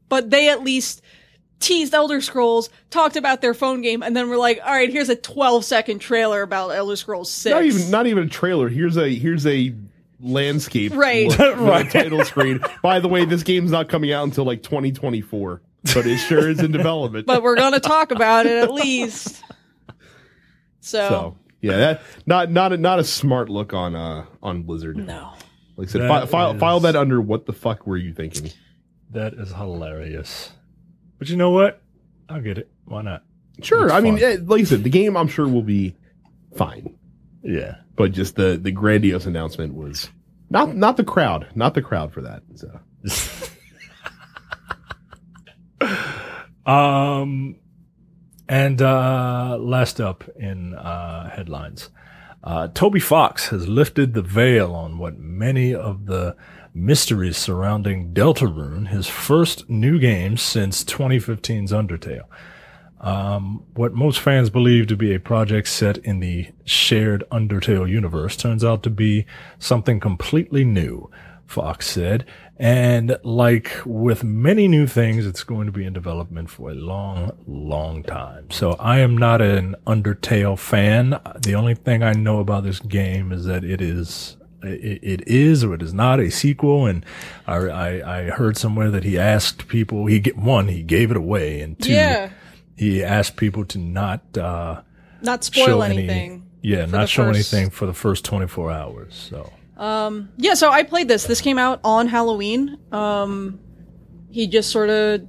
But 0.08 0.30
they 0.30 0.48
at 0.48 0.62
least 0.62 1.02
teased 1.58 1.94
Elder 1.94 2.20
Scrolls, 2.20 2.70
talked 2.90 3.16
about 3.16 3.40
their 3.40 3.54
phone 3.54 3.80
game, 3.82 4.02
and 4.02 4.14
then 4.16 4.28
we're 4.28 4.36
like, 4.36 4.60
all 4.64 4.70
right, 4.72 4.90
here's 4.90 5.08
a 5.08 5.16
12 5.16 5.64
second 5.64 5.98
trailer 6.00 6.42
about 6.42 6.68
Elder 6.70 6.96
Scrolls 6.96 7.30
6. 7.30 7.52
not 7.54 7.64
even 7.64 7.90
not 7.90 8.06
even 8.06 8.24
a 8.24 8.28
trailer. 8.28 8.68
Here's 8.68 8.96
a 8.96 9.08
here's 9.14 9.46
a 9.46 9.74
landscape 10.20 10.92
Right. 10.94 11.36
Right. 11.38 11.90
title 11.90 12.24
screen. 12.24 12.60
By 12.82 13.00
the 13.00 13.08
way, 13.08 13.24
this 13.24 13.42
game's 13.42 13.70
not 13.70 13.88
coming 13.88 14.12
out 14.12 14.24
until 14.24 14.44
like 14.44 14.62
2024, 14.62 15.60
but 15.94 16.06
it 16.06 16.18
sure 16.18 16.48
is 16.48 16.60
in 16.60 16.72
development. 16.72 17.26
but 17.26 17.42
we're 17.42 17.56
going 17.56 17.72
to 17.72 17.80
talk 17.80 18.10
about 18.12 18.46
it 18.46 18.62
at 18.62 18.72
least. 18.72 19.42
So, 20.86 21.08
so 21.08 21.36
yeah, 21.60 21.76
that 21.78 22.02
not 22.26 22.50
not 22.50 22.72
a, 22.72 22.76
not 22.76 22.98
a 23.00 23.04
smart 23.04 23.48
look 23.48 23.72
on 23.74 23.94
uh 23.96 24.26
on 24.42 24.62
Blizzard. 24.62 24.96
no. 24.96 25.32
Like 25.76 25.88
I 25.88 25.90
said, 25.90 26.00
That 26.02 26.08
fi- 26.08 26.26
file 26.26 26.52
is- 26.54 26.60
file 26.60 26.80
that 26.80 26.96
under 26.96 27.20
what 27.20 27.46
the 27.46 27.52
fuck 27.52 27.86
were 27.86 27.96
you 27.96 28.14
thinking? 28.14 28.50
That 29.10 29.34
is 29.34 29.52
hilarious. 29.52 30.52
But 31.18 31.28
you 31.28 31.36
know 31.36 31.50
what? 31.50 31.82
I'll 32.28 32.40
get 32.40 32.58
it. 32.58 32.70
Why 32.84 33.02
not? 33.02 33.24
Sure, 33.62 33.84
It's 33.86 33.92
I 33.92 34.00
mean, 34.00 34.14
fun. 34.18 34.24
eh, 34.24 34.36
like 34.44 34.60
I 34.60 34.64
said, 34.64 34.84
the 34.84 34.90
game 34.90 35.16
I'm 35.16 35.28
sure 35.28 35.48
will 35.48 35.62
be 35.62 35.96
fine, 36.56 36.94
Yeah. 37.42 37.76
but 37.96 38.12
just 38.12 38.36
the 38.36 38.58
the 38.62 38.70
grandiose 38.70 39.26
announcement 39.26 39.74
was 39.74 40.08
not 40.50 40.76
not 40.76 40.96
the 40.96 41.04
crowd, 41.04 41.48
not 41.54 41.74
the 41.74 41.82
crowd 41.82 42.12
for 42.12 42.22
that. 42.22 42.42
So 42.54 42.80
Um, 46.66 47.56
and 48.48 48.80
uh, 48.80 49.56
last 49.58 50.00
up 50.00 50.24
in 50.36 50.74
uh, 50.74 51.30
headlines, 51.30 51.90
uh, 52.44 52.68
Toby 52.68 53.00
Fox 53.00 53.48
has 53.48 53.66
lifted 53.66 54.14
the 54.14 54.22
veil 54.22 54.72
on 54.74 54.98
what 54.98 55.18
many 55.18 55.74
of 55.74 56.06
the 56.06 56.36
mysteries 56.72 57.36
surrounding 57.36 58.12
Deltarune, 58.12 58.88
his 58.88 59.08
first 59.08 59.68
new 59.68 59.98
game 59.98 60.36
since 60.36 60.84
2015's 60.84 61.72
Undertale. 61.72 62.26
Um, 63.00 63.64
what 63.74 63.94
most 63.94 64.20
fans 64.20 64.48
believe 64.48 64.86
to 64.88 64.96
be 64.96 65.14
a 65.14 65.20
project 65.20 65.68
set 65.68 65.98
in 65.98 66.20
the 66.20 66.48
shared 66.64 67.24
Undertale 67.30 67.88
universe 67.88 68.36
turns 68.36 68.64
out 68.64 68.82
to 68.84 68.90
be 68.90 69.26
something 69.58 70.00
completely 70.00 70.64
new, 70.64 71.10
Fox 71.46 71.88
said. 71.88 72.24
And 72.58 73.18
like 73.22 73.70
with 73.84 74.24
many 74.24 74.66
new 74.66 74.86
things, 74.86 75.26
it's 75.26 75.44
going 75.44 75.66
to 75.66 75.72
be 75.72 75.84
in 75.84 75.92
development 75.92 76.48
for 76.48 76.70
a 76.70 76.74
long, 76.74 77.32
long 77.46 78.02
time. 78.02 78.50
So 78.50 78.72
I 78.80 79.00
am 79.00 79.16
not 79.18 79.42
an 79.42 79.76
Undertale 79.86 80.58
fan. 80.58 81.20
The 81.42 81.54
only 81.54 81.74
thing 81.74 82.02
I 82.02 82.12
know 82.12 82.40
about 82.40 82.64
this 82.64 82.78
game 82.80 83.30
is 83.30 83.44
that 83.44 83.62
it 83.62 83.82
is 83.82 84.36
it, 84.62 85.22
is 85.28 85.62
or 85.64 85.74
it 85.74 85.82
is 85.82 85.92
not 85.92 86.18
a 86.18 86.30
sequel. 86.30 86.86
And 86.86 87.04
I, 87.46 87.56
I, 87.56 88.18
I 88.20 88.22
heard 88.30 88.56
somewhere 88.56 88.90
that 88.90 89.04
he 89.04 89.18
asked 89.18 89.68
people, 89.68 90.06
he 90.06 90.18
get 90.18 90.38
one, 90.38 90.68
he 90.68 90.82
gave 90.82 91.10
it 91.10 91.16
away, 91.18 91.60
and 91.60 91.78
two, 91.78 91.92
Yeah. 91.92 92.30
he 92.76 93.04
asked 93.04 93.36
people 93.36 93.66
to 93.66 93.78
not 93.78 94.22
uh, 94.38 94.80
Not 95.20 95.44
spoil 95.44 95.82
any, 95.82 95.98
anything. 95.98 96.46
yeah, 96.62 96.86
not 96.86 97.10
show 97.10 97.24
first- 97.24 97.52
anything 97.52 97.70
for 97.70 97.84
the 97.84 97.92
first 97.92 98.24
24 98.24 98.72
hours. 98.72 99.28
So 99.30 99.52
Um, 99.76 100.30
yeah, 100.36 100.54
so 100.54 100.70
I 100.70 100.82
played 100.82 101.08
this. 101.08 101.24
This 101.24 101.40
came 101.40 101.58
out 101.58 101.80
on 101.84 102.08
Halloween. 102.08 102.78
Um, 102.92 103.60
he 104.30 104.46
just 104.46 104.70
sort 104.70 104.90
of 104.90 105.26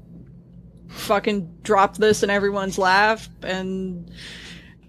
fucking 0.87 1.59
dropped 1.63 1.99
this 1.99 2.23
in 2.23 2.29
everyone's 2.29 2.77
lap, 2.77 3.19
and 3.43 4.11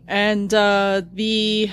and 0.07 0.53
uh, 0.55 1.03
the 1.13 1.71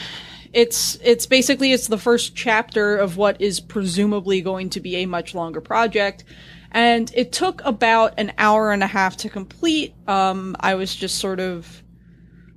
it's 0.54 0.98
it's 1.04 1.26
basically 1.26 1.74
it's 1.74 1.88
the 1.88 1.98
first 1.98 2.36
chapter 2.36 2.98
of 2.98 3.18
what 3.18 3.40
is 3.42 3.60
presumably 3.60 4.42
going 4.42 4.70
to 4.72 4.80
be 4.80 4.98
a 4.98 5.06
much 5.06 5.36
longer 5.36 5.62
project. 5.62 6.24
And 6.72 7.12
it 7.16 7.32
took 7.32 7.64
about 7.64 8.16
an 8.18 8.34
hour 8.38 8.72
and 8.72 8.84
a 8.84 8.88
half 8.88 9.16
to 9.18 9.30
complete. 9.30 9.96
Um, 10.08 10.58
I 10.60 10.76
was 10.76 10.94
just 10.94 11.20
sort 11.20 11.40
of 11.40 11.84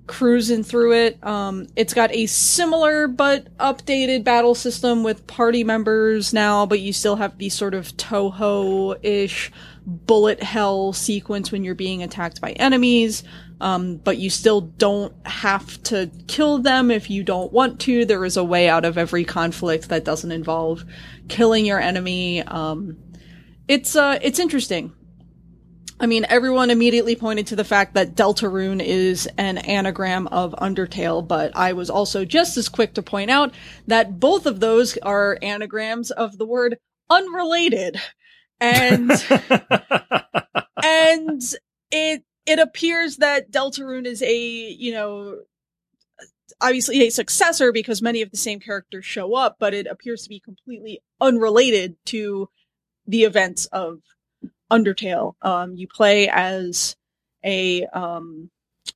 cruising 0.09 0.65
through 0.65 0.95
it. 0.95 1.25
Um, 1.25 1.69
it's 1.77 1.95
got 1.95 2.11
a 2.13 2.27
similar 2.27 3.07
but 3.07 3.57
updated 3.59 4.25
battle 4.25 4.57
system 4.57 5.05
with 5.05 5.27
party 5.29 5.63
members 5.63 6.33
now, 6.33 6.67
but 6.67 6.81
you 6.81 6.93
still 6.93 7.17
have 7.17 7.39
the 7.39 7.49
sort 7.51 7.75
of 7.75 7.97
Touhou-ish 7.97 9.53
bullet 9.87 10.43
hell 10.43 10.93
sequence 10.93 11.53
when 11.53 11.63
you're 11.63 11.77
being 11.77 12.03
attacked 12.03 12.41
by 12.41 12.53
enemies. 12.53 13.23
Um, 13.61 13.97
but 13.97 14.19
you 14.19 14.31
still 14.31 14.61
don't 14.61 15.15
have 15.27 15.83
to 15.85 16.11
kill 16.29 16.59
them 16.59 16.91
if 16.91 17.11
you 17.11 17.25
don't 17.25 17.53
want 17.53 17.81
to. 17.81 18.05
There 18.05 18.25
is 18.25 18.37
a 18.37 18.45
way 18.45 18.69
out 18.69 18.85
of 18.85 18.97
every 18.97 19.25
conflict 19.25 19.89
that 19.89 20.05
doesn't 20.05 20.31
involve 20.31 20.85
killing 21.29 21.67
your 21.67 21.81
enemy. 21.81 22.43
Um, 22.43 22.97
it's, 23.67 23.97
uh, 23.97 24.19
it's 24.23 24.39
interesting. 24.39 24.93
I 26.01 26.07
mean, 26.07 26.27
everyone 26.29 26.71
immediately 26.71 27.17
pointed 27.17 27.49
to 27.49 27.57
the 27.57 27.65
fact 27.65 27.95
that 27.95 28.15
Deltarune 28.15 28.81
is 28.81 29.29
an 29.37 29.59
anagram 29.59 30.29
of 30.29 30.55
Undertale, 30.55 31.27
but 31.27 31.57
I 31.57 31.73
was 31.73 31.91
also 31.91 32.25
just 32.25 32.57
as 32.57 32.69
quick 32.69 32.95
to 32.95 33.03
point 33.03 33.31
out 33.31 33.53
that 33.87 34.21
both 34.21 34.47
of 34.47 34.61
those 34.61 34.97
are 34.99 35.39
anagrams 35.43 36.11
of 36.13 36.39
the 36.39 36.47
word 36.47 36.79
unrelated. 37.11 38.01
And, 38.61 39.11
and 40.85 41.43
it, 41.91 42.23
it 42.47 42.59
appears 42.61 43.17
that 43.17 43.51
Deltarune 43.51 44.07
is 44.07 44.23
a, 44.23 44.37
you 44.37 44.93
know, 44.93 45.41
obviously 46.61 47.07
a 47.07 47.11
successor 47.11 47.73
because 47.73 48.03
many 48.03 48.23
of 48.23 48.31
the 48.31 48.37
same 48.37 48.61
characters 48.61 49.05
show 49.05 49.35
up, 49.35 49.57
but 49.59 49.75
it 49.75 49.89
appears 49.89 50.23
to 50.23 50.29
be 50.29 50.41
completely 50.41 51.01
unrelated 51.21 51.97
to 52.07 52.49
the 53.07 53.25
events 53.25 53.67
of 53.67 54.01
Undertale. 54.71 55.35
Um, 55.43 55.75
you 55.75 55.89
play 55.89 56.29
as 56.29 56.97
a 57.45 57.87
um, 57.87 58.51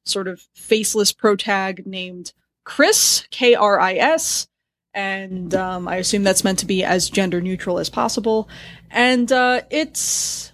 sort 0.05 0.29
of 0.29 0.41
faceless 0.55 1.13
protag 1.13 1.87
named 1.87 2.33
Kris 2.65 3.27
K 3.31 3.55
R 3.55 3.81
I 3.81 3.95
S, 3.95 4.49
and 4.95 5.55
um, 5.55 5.89
I 5.89 5.97
assume 5.97 6.23
that's 6.23 6.45
meant 6.45 6.59
to 6.61 6.67
be 6.67 6.85
as 6.85 7.11
gender 7.11 7.41
neutral 7.41 7.79
as 7.79 7.91
possible. 7.91 8.49
And 8.91 9.31
uh, 9.33 9.63
it's 9.71 10.53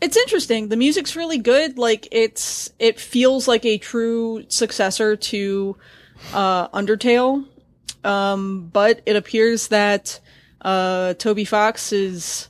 it's 0.00 0.16
interesting. 0.16 0.68
The 0.68 0.76
music's 0.76 1.16
really 1.16 1.38
good. 1.38 1.78
Like 1.78 2.08
it's 2.10 2.70
it 2.78 2.98
feels 2.98 3.46
like 3.46 3.64
a 3.64 3.78
true 3.78 4.44
successor 4.48 5.16
to 5.16 5.76
uh, 6.32 6.68
Undertale, 6.68 7.46
um, 8.04 8.70
but 8.72 9.00
it 9.06 9.16
appears 9.16 9.68
that 9.68 10.20
uh, 10.62 11.14
Toby 11.14 11.44
Fox 11.44 11.92
is 11.92 12.48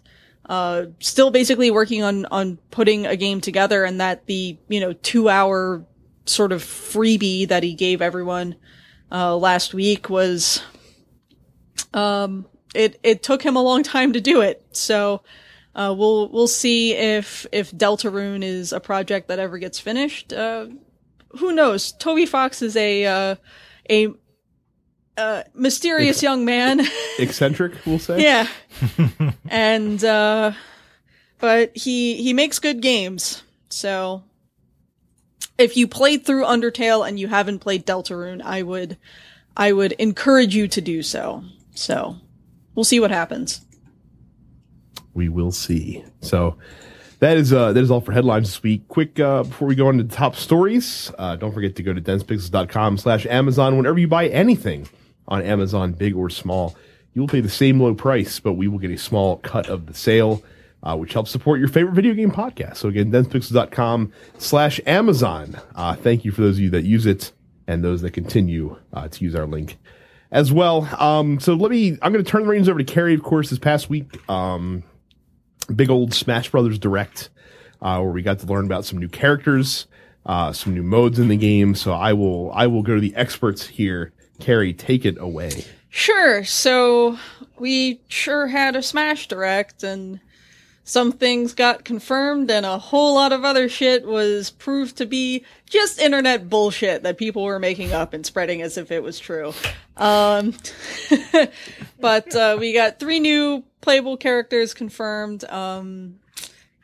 uh, 0.48 0.86
still 1.00 1.30
basically 1.30 1.70
working 1.70 2.02
on 2.02 2.26
on 2.26 2.58
putting 2.70 3.06
a 3.06 3.16
game 3.16 3.40
together, 3.40 3.84
and 3.84 4.00
that 4.00 4.26
the 4.26 4.58
you 4.68 4.80
know 4.80 4.92
two 4.92 5.28
hour 5.28 5.84
sort 6.24 6.52
of 6.52 6.62
freebie 6.62 7.48
that 7.48 7.62
he 7.62 7.74
gave 7.74 8.02
everyone 8.02 8.56
uh, 9.12 9.36
last 9.36 9.72
week 9.72 10.10
was 10.10 10.60
um 11.94 12.44
it 12.74 12.98
it 13.04 13.22
took 13.22 13.42
him 13.44 13.54
a 13.54 13.62
long 13.62 13.84
time 13.84 14.12
to 14.12 14.20
do 14.20 14.40
it 14.40 14.66
so 14.72 15.22
uh, 15.76 15.94
we'll 15.96 16.30
we'll 16.30 16.48
see 16.48 16.94
if 16.94 17.46
if 17.52 17.70
Deltarune 17.70 18.42
is 18.42 18.72
a 18.72 18.80
project 18.80 19.28
that 19.28 19.38
ever 19.38 19.58
gets 19.58 19.78
finished. 19.78 20.32
Uh, 20.32 20.68
who 21.38 21.52
knows? 21.52 21.92
Toby 21.92 22.24
Fox 22.24 22.62
is 22.62 22.76
a 22.76 23.04
uh, 23.04 23.34
a 23.90 24.08
uh, 25.16 25.42
mysterious 25.54 26.22
young 26.22 26.44
man. 26.44 26.80
Eccentric, 27.18 27.74
we'll 27.86 27.98
say. 27.98 28.22
yeah, 28.22 28.48
and 29.48 30.02
uh, 30.04 30.52
but 31.38 31.76
he 31.76 32.22
he 32.22 32.32
makes 32.32 32.58
good 32.58 32.80
games. 32.80 33.42
So 33.68 34.22
if 35.58 35.76
you 35.76 35.88
played 35.88 36.24
through 36.24 36.44
Undertale 36.44 37.06
and 37.06 37.18
you 37.18 37.28
haven't 37.28 37.60
played 37.60 37.86
Deltarune, 37.86 38.42
I 38.42 38.62
would 38.62 38.96
I 39.56 39.72
would 39.72 39.92
encourage 39.92 40.54
you 40.54 40.68
to 40.68 40.80
do 40.80 41.02
so. 41.02 41.44
So 41.74 42.16
we'll 42.74 42.84
see 42.84 43.00
what 43.00 43.10
happens 43.10 43.66
we 45.16 45.28
will 45.28 45.50
see. 45.50 46.04
So 46.20 46.56
that 47.18 47.36
is 47.36 47.52
uh, 47.52 47.72
that 47.72 47.80
is 47.82 47.90
all 47.90 48.00
for 48.00 48.12
headlines 48.12 48.48
this 48.48 48.62
week. 48.62 48.86
Quick 48.88 49.18
uh, 49.18 49.42
before 49.42 49.66
we 49.66 49.74
go 49.74 49.88
into 49.88 50.04
the 50.04 50.14
top 50.14 50.36
stories, 50.36 51.10
uh, 51.18 51.34
don't 51.36 51.52
forget 51.52 51.74
to 51.76 51.82
go 51.82 51.92
to 51.92 52.00
densepixels.com 52.00 52.98
slash 52.98 53.26
Amazon 53.26 53.76
whenever 53.76 53.98
you 53.98 54.06
buy 54.06 54.28
anything 54.28 54.86
on 55.28 55.42
Amazon, 55.42 55.92
big 55.92 56.14
or 56.14 56.30
small. 56.30 56.76
You 57.14 57.22
will 57.22 57.28
pay 57.28 57.40
the 57.40 57.48
same 57.48 57.80
low 57.80 57.94
price, 57.94 58.40
but 58.40 58.54
we 58.54 58.68
will 58.68 58.78
get 58.78 58.90
a 58.90 58.98
small 58.98 59.38
cut 59.38 59.68
of 59.68 59.86
the 59.86 59.94
sale, 59.94 60.42
uh, 60.82 60.96
which 60.96 61.12
helps 61.12 61.30
support 61.30 61.58
your 61.58 61.68
favorite 61.68 61.94
video 61.94 62.14
game 62.14 62.30
podcast. 62.30 62.76
So 62.76 62.88
again, 62.88 63.10
densepixels.com 63.10 64.12
slash 64.38 64.80
Amazon. 64.86 65.58
Uh, 65.74 65.96
thank 65.96 66.24
you 66.24 66.32
for 66.32 66.42
those 66.42 66.56
of 66.56 66.60
you 66.60 66.70
that 66.70 66.84
use 66.84 67.06
it 67.06 67.32
and 67.66 67.82
those 67.82 68.02
that 68.02 68.10
continue 68.12 68.76
uh, 68.92 69.08
to 69.08 69.24
use 69.24 69.34
our 69.34 69.46
link 69.46 69.78
as 70.30 70.52
well. 70.52 70.88
Um, 71.02 71.40
so 71.40 71.54
let 71.54 71.70
me, 71.70 71.98
I'm 72.02 72.12
going 72.12 72.24
to 72.24 72.30
turn 72.30 72.42
the 72.42 72.48
reins 72.48 72.68
over 72.68 72.78
to 72.78 72.84
Carrie, 72.84 73.14
of 73.14 73.22
course, 73.22 73.50
this 73.50 73.58
past 73.58 73.88
week. 73.88 74.28
Um, 74.28 74.82
big 75.74 75.90
old 75.90 76.14
Smash 76.14 76.50
Brothers 76.50 76.78
Direct, 76.78 77.30
uh, 77.80 77.98
where 78.00 78.12
we 78.12 78.22
got 78.22 78.38
to 78.40 78.46
learn 78.46 78.66
about 78.66 78.84
some 78.84 78.98
new 78.98 79.08
characters, 79.08 79.86
uh, 80.26 80.52
some 80.52 80.74
new 80.74 80.82
modes 80.82 81.18
in 81.18 81.28
the 81.28 81.36
game. 81.36 81.74
So 81.74 81.92
I 81.92 82.12
will 82.12 82.52
I 82.52 82.66
will 82.66 82.82
go 82.82 82.94
to 82.94 83.00
the 83.00 83.14
experts 83.16 83.66
here. 83.66 84.12
Carrie, 84.40 84.72
take 84.72 85.04
it 85.04 85.16
away. 85.18 85.64
Sure. 85.88 86.44
So 86.44 87.18
we 87.58 88.00
sure 88.08 88.48
had 88.48 88.76
a 88.76 88.82
Smash 88.82 89.28
Direct, 89.28 89.82
and 89.82 90.20
some 90.84 91.12
things 91.12 91.54
got 91.54 91.84
confirmed, 91.84 92.50
and 92.50 92.66
a 92.66 92.78
whole 92.78 93.14
lot 93.14 93.32
of 93.32 93.44
other 93.44 93.68
shit 93.68 94.06
was 94.06 94.50
proved 94.50 94.96
to 94.98 95.06
be 95.06 95.44
just 95.68 95.98
internet 95.98 96.48
bullshit 96.48 97.02
that 97.02 97.18
people 97.18 97.44
were 97.44 97.58
making 97.58 97.92
up 97.92 98.12
and 98.12 98.24
spreading 98.24 98.62
as 98.62 98.76
if 98.76 98.92
it 98.92 99.02
was 99.02 99.18
true. 99.18 99.52
Um, 99.96 100.54
but 102.00 102.34
uh, 102.36 102.56
we 102.60 102.72
got 102.72 103.00
three 103.00 103.18
new 103.18 103.64
playable 103.80 104.16
characters 104.16 104.74
confirmed. 104.74 105.44
Um, 105.44 106.20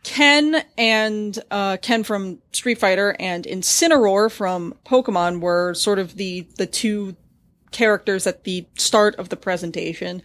Ken 0.02 0.64
and 0.76 1.38
uh, 1.50 1.76
Ken 1.80 2.02
from 2.02 2.38
Street 2.52 2.78
Fighter 2.78 3.14
and 3.20 3.44
Incineroar 3.44 4.30
from 4.30 4.74
Pokemon 4.84 5.40
were 5.40 5.74
sort 5.74 5.98
of 5.98 6.16
the 6.16 6.46
the 6.56 6.66
two 6.66 7.14
characters 7.72 8.26
at 8.26 8.44
the 8.44 8.66
start 8.76 9.16
of 9.16 9.28
the 9.28 9.36
presentation. 9.36 10.22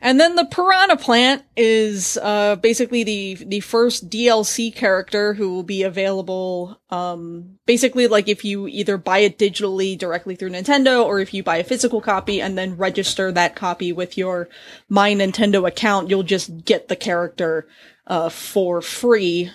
And 0.00 0.20
then 0.20 0.36
the 0.36 0.44
Piranha 0.44 0.96
Plant 0.96 1.42
is 1.56 2.16
uh, 2.22 2.54
basically 2.56 3.02
the 3.02 3.34
the 3.34 3.60
first 3.60 4.08
DLC 4.08 4.72
character 4.72 5.34
who 5.34 5.52
will 5.52 5.64
be 5.64 5.82
available. 5.82 6.80
Um, 6.90 7.58
basically, 7.66 8.06
like 8.06 8.28
if 8.28 8.44
you 8.44 8.68
either 8.68 8.96
buy 8.96 9.18
it 9.18 9.38
digitally 9.38 9.98
directly 9.98 10.36
through 10.36 10.50
Nintendo, 10.50 11.04
or 11.04 11.18
if 11.18 11.34
you 11.34 11.42
buy 11.42 11.56
a 11.56 11.64
physical 11.64 12.00
copy 12.00 12.40
and 12.40 12.56
then 12.56 12.76
register 12.76 13.32
that 13.32 13.56
copy 13.56 13.92
with 13.92 14.16
your 14.16 14.48
My 14.88 15.12
Nintendo 15.12 15.66
account, 15.66 16.10
you'll 16.10 16.22
just 16.22 16.64
get 16.64 16.86
the 16.86 16.96
character 16.96 17.66
uh, 18.06 18.28
for 18.28 18.80
free. 18.80 19.50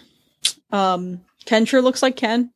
Um, 0.72 1.22
Ken 1.46 1.66
sure 1.66 1.82
looks 1.82 2.02
like 2.02 2.18
Ken. 2.18 2.52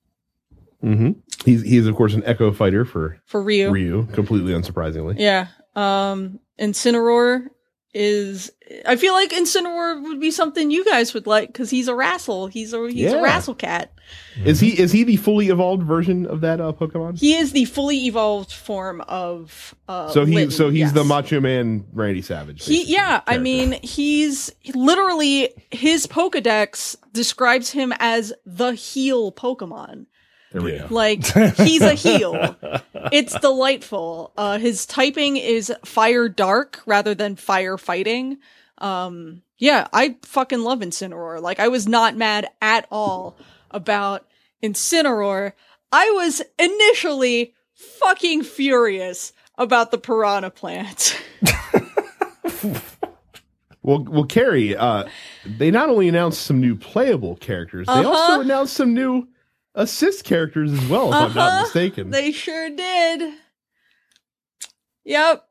Mm-hmm. 0.83 1.11
He's 1.45 1.63
he's 1.63 1.87
of 1.87 1.95
course 1.95 2.13
an 2.13 2.23
Echo 2.25 2.51
fighter 2.51 2.85
for 2.85 3.19
for 3.25 3.41
Ryu. 3.41 3.69
Ryu, 3.71 4.07
completely 4.07 4.53
unsurprisingly. 4.53 5.15
Yeah. 5.17 5.47
Um, 5.75 6.39
Incineroar 6.59 7.47
is 7.93 8.51
I 8.85 8.95
feel 8.95 9.13
like 9.13 9.31
Incineroar 9.31 10.03
would 10.03 10.19
be 10.19 10.29
something 10.29 10.69
you 10.69 10.85
guys 10.85 11.13
would 11.13 11.25
like 11.25 11.47
because 11.47 11.69
he's 11.69 11.87
a 11.87 11.93
wrassle. 11.93 12.51
He's 12.51 12.73
a 12.73 12.81
he's 12.87 13.11
Yeah. 13.11 13.11
a 13.13 13.23
wrassle 13.23 13.57
cat. 13.57 13.91
Is 14.45 14.59
he 14.59 14.77
is 14.77 14.91
he 14.91 15.03
the 15.03 15.15
fully 15.17 15.47
evolved 15.49 15.83
version 15.83 16.25
of 16.27 16.41
that 16.41 16.61
uh, 16.61 16.73
Pokemon? 16.73 17.17
He 17.19 17.33
is 17.35 17.53
the 17.53 17.65
fully 17.65 18.05
evolved 18.05 18.51
form 18.51 19.01
of 19.01 19.73
uh 19.87 20.09
so 20.09 20.25
he 20.25 20.35
Litten, 20.35 20.51
so 20.51 20.69
he's 20.69 20.79
yes. 20.79 20.91
the 20.91 21.03
Macho 21.03 21.39
Man 21.39 21.85
Randy 21.93 22.21
Savage. 22.21 22.65
He 22.65 22.83
yeah, 22.83 23.21
I 23.25 23.37
mean 23.37 23.79
he's 23.83 24.51
literally 24.75 25.49
his 25.71 26.05
Pokedex 26.05 26.95
describes 27.13 27.71
him 27.71 27.93
as 27.99 28.31
the 28.45 28.73
heel 28.73 29.31
Pokemon. 29.31 30.05
There 30.51 30.61
we 30.61 30.77
go. 30.77 30.87
Like 30.89 31.25
he's 31.57 31.81
a 31.81 31.93
heel. 31.93 32.55
It's 33.11 33.37
delightful. 33.39 34.33
Uh 34.37 34.57
his 34.59 34.85
typing 34.85 35.37
is 35.37 35.71
fire 35.85 36.29
dark 36.29 36.81
rather 36.85 37.13
than 37.15 37.35
fire 37.35 37.77
fighting. 37.77 38.37
Um 38.77 39.41
yeah, 39.57 39.87
I 39.91 40.17
fucking 40.23 40.61
love 40.61 40.79
Incineroar. 40.79 41.41
Like 41.41 41.59
I 41.59 41.67
was 41.67 41.87
not 41.87 42.15
mad 42.15 42.47
at 42.61 42.87
all 42.91 43.35
about 43.71 44.25
Incineroar. 44.63 45.53
I 45.91 46.11
was 46.11 46.41
initially 46.59 47.53
fucking 47.73 48.43
furious 48.43 49.33
about 49.57 49.91
the 49.91 49.97
piranha 49.97 50.49
plant. 50.51 51.19
Well, 53.83 54.03
well, 54.03 54.25
Carrie, 54.25 54.75
uh, 54.75 55.05
they 55.45 55.71
not 55.71 55.89
only 55.89 56.09
announced 56.09 56.41
some 56.41 56.59
new 56.59 56.75
playable 56.75 57.37
characters, 57.37 57.87
they 57.87 57.93
Uh-huh. 57.93 58.09
also 58.09 58.41
announced 58.41 58.73
some 58.73 58.93
new 58.93 59.27
assist 59.77 60.25
characters 60.25 60.73
as 60.73 60.85
well, 60.89 61.09
if 61.09 61.15
I'm 61.15 61.33
not 61.33 61.51
Uh-huh. 61.53 61.61
mistaken. 61.61 62.09
They 62.09 62.31
sure 62.33 62.69
did. 62.69 63.33
Yep. 65.05 65.43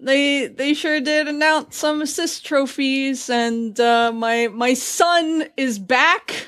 They 0.00 0.46
they 0.46 0.74
sure 0.74 1.00
did 1.00 1.26
announce 1.28 1.76
some 1.76 2.02
assist 2.02 2.44
trophies 2.46 3.28
and 3.30 3.78
uh 3.80 4.12
my 4.12 4.48
my 4.48 4.74
son 4.74 5.44
is 5.56 5.78
back, 5.78 6.46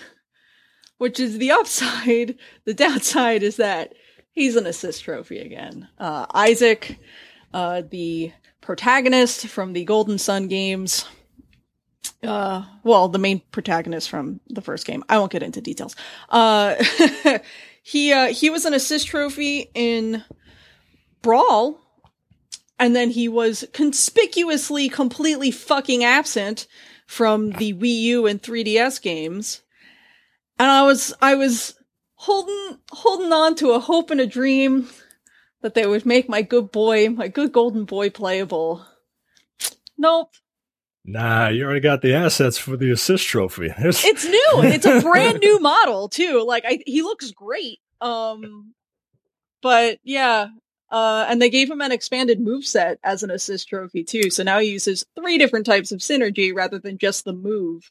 which 0.99 1.19
is 1.21 1.39
the 1.39 1.51
upside. 1.61 2.37
The 2.65 2.75
downside 2.75 3.43
is 3.43 3.57
that 3.57 3.95
he's 4.33 4.57
an 4.57 4.67
assist 4.67 5.03
trophy 5.05 5.39
again. 5.39 5.89
Uh 5.99 6.27
Isaac, 6.33 6.99
uh 7.53 7.83
the 7.89 8.33
protagonist 8.61 9.47
from 9.49 9.73
the 9.73 9.85
Golden 9.85 10.17
Sun 10.19 10.47
games. 10.49 11.05
Uh 12.23 12.65
well, 12.83 13.09
the 13.09 13.19
main 13.19 13.41
protagonist 13.51 14.11
from 14.11 14.41
the 14.49 14.61
first 14.61 14.87
game. 14.87 15.03
I 15.09 15.19
won't 15.19 15.33
get 15.33 15.43
into 15.43 15.61
details. 15.61 15.97
Uh 16.29 16.83
he 17.83 18.13
uh 18.13 18.29
he 18.29 18.51
was 18.51 18.65
an 18.65 18.75
assist 18.75 19.09
trophy 19.09 19.71
in 19.75 20.25
Brawl 21.23 21.81
and 22.79 22.97
then 22.97 23.11
he 23.11 23.29
was 23.29 23.65
conspicuously 23.73 24.89
completely 24.89 25.51
fucking 25.51 26.03
absent 26.03 26.67
from 27.07 27.51
the 27.53 27.75
Wii 27.75 28.01
U 28.03 28.27
and 28.27 28.43
3DS 28.43 29.03
games. 29.03 29.61
And 30.59 30.71
I 30.71 30.83
was 30.83 31.13
I 31.21 31.35
was 31.35 31.75
holding 32.15 32.79
holding 32.91 33.33
on 33.33 33.55
to 33.57 33.73
a 33.73 33.81
hope 33.81 34.11
and 34.11 34.21
a 34.21 34.27
dream 34.27 34.89
that 35.61 35.75
they 35.75 35.87
would 35.87 36.07
make 36.07 36.29
my 36.29 36.43
good 36.43 36.73
boy, 36.73 37.09
my 37.11 37.29
good 37.29 37.53
golden 37.53 37.85
boy 37.85 38.11
playable. 38.11 38.87
Nope. 39.99 40.33
Nah, 41.13 41.49
you 41.49 41.65
already 41.65 41.81
got 41.81 42.03
the 42.03 42.15
assets 42.15 42.57
for 42.59 42.77
the 42.77 42.91
assist 42.93 43.27
trophy. 43.27 43.69
There's- 43.79 44.05
It's 44.05 44.25
new. 44.25 44.63
It's 44.63 44.87
a 44.87 45.01
brand 45.01 45.41
new 45.41 45.59
model 45.61 46.09
too. 46.09 46.45
Like 46.47 46.65
I, 46.67 46.81
he 46.87 47.03
looks 47.03 47.31
great. 47.33 47.79
Um, 48.01 48.75
but 49.63 49.99
yeah, 50.05 50.49
Uh, 50.91 51.25
and 51.29 51.41
they 51.41 51.51
gave 51.51 51.71
him 51.71 51.81
an 51.81 51.93
expanded 51.93 52.41
move 52.41 52.65
set 52.67 52.99
as 53.05 53.23
an 53.23 53.31
assist 53.31 53.69
trophy 53.69 54.03
too. 54.03 54.29
So 54.31 54.43
now 54.43 54.59
he 54.59 54.71
uses 54.73 55.05
three 55.15 55.39
different 55.39 55.65
types 55.67 55.93
of 55.93 56.01
synergy 56.01 56.53
rather 56.55 56.79
than 56.81 56.99
just 56.99 57.25
the 57.25 57.33
move 57.33 57.91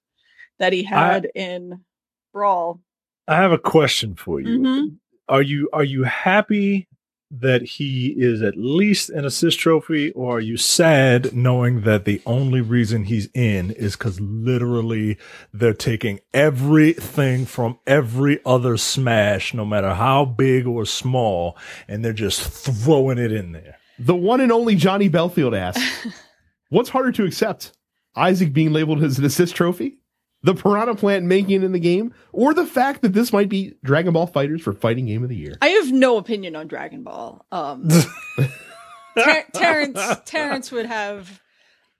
that 0.60 0.74
he 0.74 0.84
had 0.84 1.30
in 1.36 1.86
Brawl. 2.34 2.82
I 3.28 3.36
have 3.38 3.52
a 3.54 3.58
question 3.58 4.16
for 4.16 4.42
you. 4.42 4.60
Mhm. 4.60 4.98
Are 5.30 5.42
you 5.42 5.70
are 5.72 5.84
you 5.84 6.04
happy 6.04 6.88
that 7.32 7.62
he 7.62 8.16
is 8.18 8.42
at 8.42 8.58
least 8.58 9.10
an 9.10 9.24
assist 9.24 9.60
trophy, 9.60 10.12
or 10.14 10.38
are 10.38 10.42
you 10.42 10.58
sad 10.58 11.34
knowing 11.34 11.82
that 11.82 12.06
the 12.06 12.22
only 12.26 12.62
reason 12.62 13.04
he's 13.04 13.30
in 13.34 13.72
is 13.72 13.96
because 13.96 14.20
literally 14.20 15.18
they're 15.54 15.74
taking 15.74 16.20
everything 16.34 17.46
from 17.46 17.78
every 17.86 18.40
other 18.46 18.78
smash, 18.78 19.54
no 19.54 19.64
matter 19.64 19.94
how 19.94 20.26
big 20.26 20.66
or 20.66 20.86
small, 20.86 21.56
and 21.88 22.04
they're 22.04 22.14
just 22.14 22.42
throwing 22.42 23.20
it 23.20 23.32
in 23.32 23.52
there? 23.52 23.78
The 24.00 24.16
one 24.16 24.42
and 24.42 24.52
only 24.52 24.76
Johnny 24.76 25.08
Belfield 25.08 25.54
asks, 25.54 26.08
"What's 26.70 26.90
harder 26.90 27.12
to 27.12 27.26
accept? 27.26 27.74
Isaac 28.16 28.54
being 28.54 28.74
labeled 28.74 29.04
as 29.04 29.20
an 29.20 29.26
assist 29.26 29.56
trophy, 29.56 30.00
the 30.44 30.54
Piranha 30.56 30.96
Plant 30.96 31.26
making 31.26 31.52
it 31.52 31.64
in 31.64 31.72
the 31.74 31.80
game, 31.80 32.14
or 32.32 32.54
the 32.54 32.66
fact 32.66 33.02
that 33.02 33.14
this 33.14 33.34
might 33.34 33.50
be 33.50 33.76
Dragon 33.84 34.14
Ball 34.14 34.28
FighterZ 34.28 34.62
for 34.62 34.74
Fighting 34.74 35.06
Game 35.06 35.24
of 35.24 35.30
the 35.30 35.36
Year?" 35.36 35.56
I 35.62 35.68
have 35.70 35.92
no 35.92 36.18
opinion 36.18 36.56
on 36.56 36.68
Dragon 36.68 37.04
Ball. 37.04 37.46
Um, 37.52 37.88
Ter- 39.18 39.46
Terrence 39.54 40.00
Terrence 40.26 40.72
would 40.72 40.86
have 40.86 41.30
It 41.30 41.40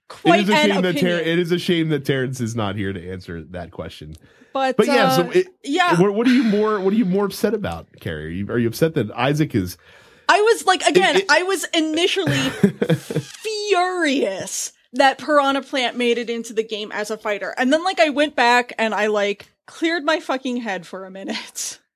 quite 0.08 0.40
is 0.40 0.48
a 0.48 0.54
an 0.54 0.70
shame 0.70 0.82
that 0.82 0.96
opinion. 0.96 1.18
Ter- 1.18 1.24
it 1.30 1.38
is 1.38 1.52
a 1.52 1.58
shame 1.58 1.88
that 1.90 2.04
Terrence 2.04 2.40
is 2.40 2.56
not 2.56 2.76
here 2.76 2.92
to 2.92 3.10
answer 3.10 3.42
that 3.50 3.70
question. 3.72 4.14
but 4.54 4.76
But 4.76 4.86
yeah, 4.86 5.06
uh, 5.08 5.16
so 5.16 5.30
it, 5.30 5.46
yeah, 5.62 6.00
what, 6.00 6.14
what 6.14 6.26
are 6.26 6.32
you 6.32 6.44
more 6.44 6.80
what 6.80 6.92
are 6.92 6.96
you 6.96 7.04
more 7.04 7.26
upset 7.26 7.52
about, 7.54 7.88
Carrie? 8.00 8.24
Are 8.26 8.28
you, 8.30 8.48
are 8.52 8.58
you 8.58 8.68
upset 8.68 8.94
that 8.94 9.10
Isaac 9.12 9.54
is 9.54 9.76
I 10.28 10.40
was 10.40 10.64
like, 10.64 10.82
again, 10.82 11.16
It- 11.16 11.22
it- 11.24 11.30
I 11.30 11.42
was 11.42 11.64
initially 11.74 12.38
furious 13.68 14.72
that 14.92 15.18
Piranha 15.18 15.62
Plant 15.62 15.96
made 15.96 16.18
it 16.18 16.30
into 16.30 16.52
the 16.52 16.64
game 16.64 16.90
as 16.92 17.10
a 17.10 17.16
fighter. 17.16 17.54
And 17.56 17.72
then 17.72 17.84
like 17.84 18.00
I 18.00 18.10
went 18.10 18.34
back 18.34 18.72
and 18.78 18.94
I 18.94 19.06
like 19.06 19.50
cleared 19.66 20.04
my 20.04 20.20
fucking 20.20 20.58
head 20.58 20.86
for 20.86 21.04
a 21.04 21.10
minute. 21.10 21.78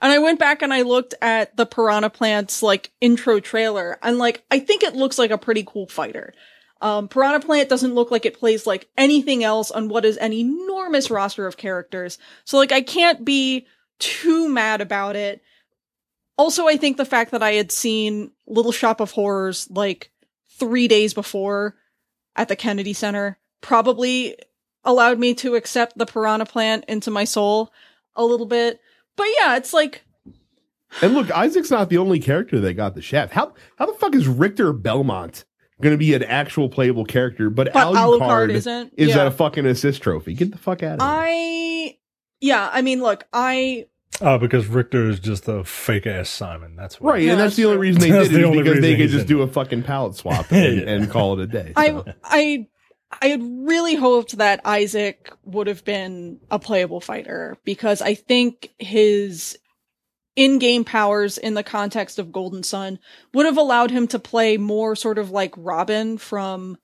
And 0.00 0.12
I 0.12 0.18
went 0.18 0.38
back 0.38 0.60
and 0.60 0.74
I 0.74 0.82
looked 0.82 1.14
at 1.22 1.56
the 1.56 1.64
Piranha 1.64 2.10
Plant's 2.10 2.62
like 2.62 2.90
intro 3.00 3.40
trailer 3.40 3.98
and 4.02 4.18
like 4.18 4.44
I 4.50 4.58
think 4.58 4.82
it 4.82 4.94
looks 4.94 5.18
like 5.18 5.30
a 5.30 5.38
pretty 5.38 5.64
cool 5.66 5.86
fighter. 5.86 6.34
Um, 6.82 7.08
Piranha 7.08 7.40
Plant 7.40 7.70
doesn't 7.70 7.94
look 7.94 8.10
like 8.10 8.26
it 8.26 8.38
plays 8.38 8.66
like 8.66 8.88
anything 8.98 9.44
else 9.44 9.70
on 9.70 9.88
what 9.88 10.04
is 10.04 10.18
an 10.18 10.34
enormous 10.34 11.10
roster 11.10 11.46
of 11.46 11.56
characters. 11.56 12.18
So 12.44 12.58
like 12.58 12.72
I 12.72 12.82
can't 12.82 13.24
be 13.24 13.66
too 13.98 14.48
mad 14.48 14.80
about 14.80 15.16
it. 15.16 15.40
Also, 16.36 16.66
I 16.66 16.76
think 16.76 16.96
the 16.96 17.06
fact 17.06 17.30
that 17.30 17.42
I 17.42 17.52
had 17.52 17.70
seen 17.70 18.32
Little 18.46 18.72
Shop 18.72 19.00
of 19.00 19.12
Horrors 19.12 19.70
like 19.70 20.10
three 20.58 20.88
days 20.88 21.14
before 21.14 21.76
at 22.36 22.48
the 22.48 22.56
Kennedy 22.56 22.92
Center 22.92 23.38
probably 23.60 24.36
allowed 24.84 25.18
me 25.18 25.34
to 25.34 25.54
accept 25.54 25.96
the 25.96 26.06
Piranha 26.06 26.46
Plant 26.46 26.84
into 26.86 27.10
my 27.10 27.24
soul 27.24 27.72
a 28.16 28.24
little 28.24 28.46
bit. 28.46 28.80
But 29.16 29.26
yeah, 29.38 29.56
it's 29.56 29.72
like 29.72 30.04
And 31.00 31.14
look, 31.14 31.30
Isaac's 31.30 31.70
not 31.70 31.88
the 31.88 31.98
only 31.98 32.20
character 32.20 32.60
that 32.60 32.74
got 32.74 32.94
the 32.94 33.02
shaft. 33.02 33.32
How 33.32 33.54
how 33.76 33.86
the 33.86 33.94
fuck 33.94 34.14
is 34.14 34.28
Richter 34.28 34.72
Belmont 34.72 35.44
going 35.80 35.94
to 35.94 35.98
be 35.98 36.14
an 36.14 36.22
actual 36.22 36.68
playable 36.68 37.04
character, 37.04 37.50
but, 37.50 37.72
but 37.72 37.86
Alucard, 37.94 38.20
Alucard 38.20 38.50
isn't. 38.50 38.94
is 38.96 39.08
yeah. 39.08 39.16
that 39.16 39.26
a 39.26 39.30
fucking 39.30 39.66
assist 39.66 40.02
trophy? 40.02 40.34
Get 40.34 40.52
the 40.52 40.58
fuck 40.58 40.82
out 40.82 41.00
of 41.00 41.00
here. 41.00 41.08
I 41.08 41.98
yeah, 42.40 42.70
I 42.72 42.82
mean, 42.82 43.00
look, 43.00 43.26
I 43.32 43.86
Oh, 44.20 44.38
because 44.38 44.66
Richter 44.66 45.08
is 45.08 45.18
just 45.20 45.48
a 45.48 45.64
fake 45.64 46.06
ass 46.06 46.28
Simon. 46.30 46.76
That's 46.76 47.00
why. 47.00 47.12
right, 47.14 47.22
Yeah, 47.22 47.32
and 47.32 47.40
that's 47.40 47.50
that's 47.50 47.56
the 47.56 47.64
only 47.66 47.78
reason 47.78 48.00
they 48.00 48.08
did 48.12 48.26
it 48.26 48.32
the 48.32 48.50
is 48.50 48.56
because 48.56 48.80
they 48.80 48.96
could 48.96 49.10
just 49.10 49.22
in 49.22 49.26
do 49.28 49.42
a 49.42 49.48
fucking 49.48 49.82
palette 49.82 50.14
swap 50.16 50.46
and, 50.52 50.80
Yeah. 50.80 50.88
and 50.88 51.10
call 51.10 51.38
it 51.38 51.42
a 51.42 51.46
day. 51.46 51.72
I. 51.76 52.02
I 52.22 52.66
I 53.22 53.28
had 53.28 53.42
really 53.42 53.94
hoped 53.94 54.38
that 54.38 54.60
Isaac 54.64 55.30
would 55.44 55.68
have 55.68 55.84
been 55.84 56.40
a 56.50 56.58
playable 56.58 57.00
fighter 57.00 57.56
because 57.64 58.02
I 58.02 58.14
think 58.14 58.70
his 58.80 59.56
in-game 60.34 60.84
powers 60.84 61.38
in 61.38 61.54
the 61.54 61.62
context 61.62 62.18
of 62.18 62.32
Golden 62.32 62.64
Sun 62.64 62.98
would 63.32 63.46
have 63.46 63.56
allowed 63.56 63.92
him 63.92 64.08
to 64.08 64.18
play 64.18 64.56
more 64.56 64.96
sort 64.96 65.18
of 65.18 65.30
like 65.30 65.54
Robin 65.56 66.18
from 66.18 66.76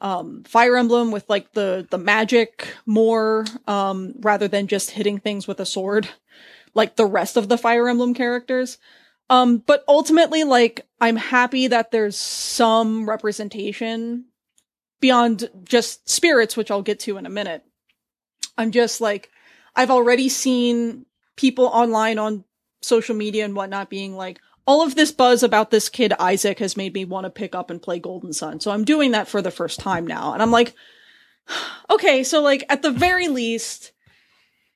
um 0.00 0.42
Fire 0.44 0.76
Emblem 0.76 1.12
with 1.12 1.24
like 1.28 1.52
the 1.52 1.86
the 1.90 1.98
magic 1.98 2.74
more 2.84 3.44
um 3.68 4.12
rather 4.20 4.48
than 4.48 4.66
just 4.66 4.90
hitting 4.90 5.18
things 5.18 5.46
with 5.46 5.60
a 5.60 5.66
sword 5.66 6.08
like 6.76 6.96
the 6.96 7.06
rest 7.06 7.36
of 7.36 7.48
the 7.48 7.58
Fire 7.58 7.88
Emblem 7.88 8.14
characters. 8.14 8.78
Um 9.28 9.58
but 9.58 9.84
ultimately 9.88 10.44
like 10.44 10.86
I'm 11.00 11.16
happy 11.16 11.66
that 11.66 11.90
there's 11.90 12.16
some 12.16 13.08
representation 13.08 14.26
beyond 15.00 15.50
just 15.64 16.08
spirits, 16.08 16.56
which 16.56 16.70
I'll 16.70 16.82
get 16.82 17.00
to 17.00 17.16
in 17.16 17.26
a 17.26 17.30
minute. 17.30 17.64
I'm 18.56 18.70
just 18.70 19.00
like, 19.00 19.30
I've 19.74 19.90
already 19.90 20.28
seen 20.28 21.06
people 21.36 21.66
online 21.66 22.18
on 22.18 22.44
social 22.80 23.14
media 23.14 23.44
and 23.44 23.54
whatnot 23.54 23.90
being 23.90 24.16
like, 24.16 24.40
all 24.66 24.82
of 24.82 24.96
this 24.96 25.12
buzz 25.12 25.42
about 25.42 25.70
this 25.70 25.88
kid 25.88 26.12
Isaac 26.18 26.58
has 26.58 26.76
made 26.76 26.94
me 26.94 27.04
want 27.04 27.24
to 27.24 27.30
pick 27.30 27.54
up 27.54 27.70
and 27.70 27.80
play 27.80 27.98
Golden 27.98 28.32
Sun. 28.32 28.60
So 28.60 28.70
I'm 28.70 28.84
doing 28.84 29.12
that 29.12 29.28
for 29.28 29.40
the 29.40 29.50
first 29.50 29.78
time 29.78 30.06
now. 30.06 30.32
And 30.32 30.42
I'm 30.42 30.50
like, 30.50 30.74
okay, 31.90 32.24
so 32.24 32.40
like 32.40 32.64
at 32.68 32.82
the 32.82 32.90
very 32.90 33.28
least, 33.28 33.92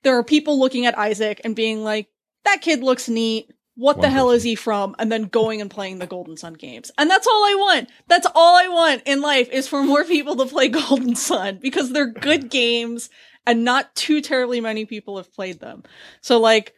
there 0.03 0.17
are 0.17 0.25
people 0.25 0.59
looking 0.59 0.87
at 0.87 0.99
Isaac 0.99 1.41
and 1.45 1.55
being 1.55 1.85
like, 1.85 2.09
that 2.45 2.63
kid 2.63 2.83
looks 2.83 3.09
neat. 3.09 3.53
What 3.77 4.03
the 4.03 4.11
hell 4.11 4.31
is 4.31 4.43
he 4.43 4.57
from? 4.57 4.95
And 4.99 5.11
then 5.11 5.25
going 5.25 5.63
and 5.63 5.71
playing 5.71 6.01
the 6.01 6.07
Golden 6.07 6.37
Sun 6.37 6.55
games. 6.55 6.91
And 6.99 7.09
that's 7.09 7.27
all 7.27 7.45
I 7.45 7.55
want. 7.55 7.89
That's 8.09 8.27
all 8.35 8.57
I 8.57 8.69
want 8.69 9.03
in 9.07 9.23
life 9.23 9.49
is 9.49 9.69
for 9.69 9.83
more 9.83 10.05
people 10.05 10.37
to 10.37 10.45
play 10.45 10.69
Golden 10.69 11.15
Sun 11.15 11.61
because 11.63 11.91
they're 11.91 12.07
good 12.07 12.51
games 12.51 13.09
and 13.47 13.65
not 13.65 13.95
too 13.95 14.21
terribly 14.21 14.61
many 14.61 14.85
people 14.85 15.17
have 15.17 15.33
played 15.33 15.61
them. 15.61 15.83
So 16.21 16.39
like, 16.39 16.75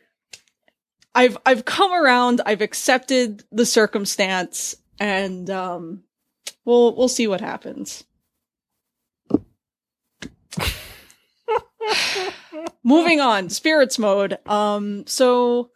I've, 1.14 1.36
I've 1.44 1.64
come 1.64 1.92
around, 1.92 2.40
I've 2.46 2.62
accepted 2.62 3.42
the 3.50 3.66
circumstance 3.66 4.76
and, 5.00 5.50
um, 5.50 6.04
we'll, 6.64 6.94
we'll 6.94 7.08
see 7.08 7.26
what 7.26 7.40
happens. 7.40 8.04
Moving 12.84 13.20
on, 13.20 13.48
spirits 13.48 13.98
mode. 13.98 14.38
Um, 14.46 15.06
so 15.06 15.70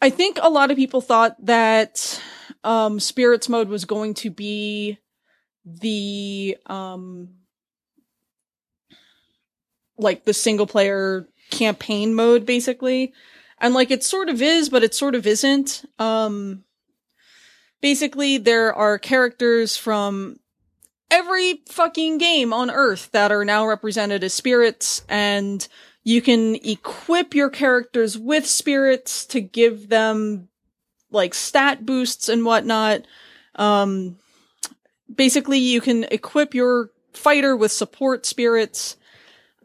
I 0.00 0.10
think 0.10 0.38
a 0.40 0.50
lot 0.50 0.70
of 0.70 0.76
people 0.76 1.00
thought 1.00 1.36
that 1.46 2.20
um, 2.62 3.00
spirits 3.00 3.48
mode 3.48 3.68
was 3.68 3.84
going 3.84 4.14
to 4.14 4.30
be 4.30 4.98
the 5.64 6.56
um, 6.66 7.30
like 9.96 10.24
the 10.24 10.34
single 10.34 10.66
player 10.66 11.26
campaign 11.50 12.14
mode, 12.14 12.44
basically, 12.46 13.12
and 13.58 13.74
like 13.74 13.90
it 13.90 14.04
sort 14.04 14.28
of 14.28 14.42
is, 14.42 14.68
but 14.68 14.82
it 14.82 14.94
sort 14.94 15.14
of 15.14 15.26
isn't. 15.26 15.84
Um, 15.98 16.64
basically, 17.80 18.38
there 18.38 18.74
are 18.74 18.98
characters 18.98 19.76
from 19.76 20.38
every 21.14 21.62
fucking 21.68 22.18
game 22.18 22.52
on 22.52 22.72
Earth 22.72 23.08
that 23.12 23.30
are 23.30 23.44
now 23.44 23.64
represented 23.64 24.24
as 24.24 24.34
spirits, 24.34 25.04
and 25.08 25.66
you 26.02 26.20
can 26.20 26.56
equip 26.56 27.34
your 27.34 27.48
characters 27.48 28.18
with 28.18 28.46
spirits 28.46 29.24
to 29.26 29.40
give 29.40 29.88
them 29.88 30.48
like 31.12 31.32
stat 31.32 31.86
boosts 31.86 32.28
and 32.28 32.44
whatnot. 32.44 33.06
Um, 33.54 34.16
basically, 35.14 35.58
you 35.58 35.80
can 35.80 36.02
equip 36.04 36.52
your 36.52 36.90
fighter 37.12 37.56
with 37.56 37.70
support 37.70 38.26
spirits. 38.26 38.96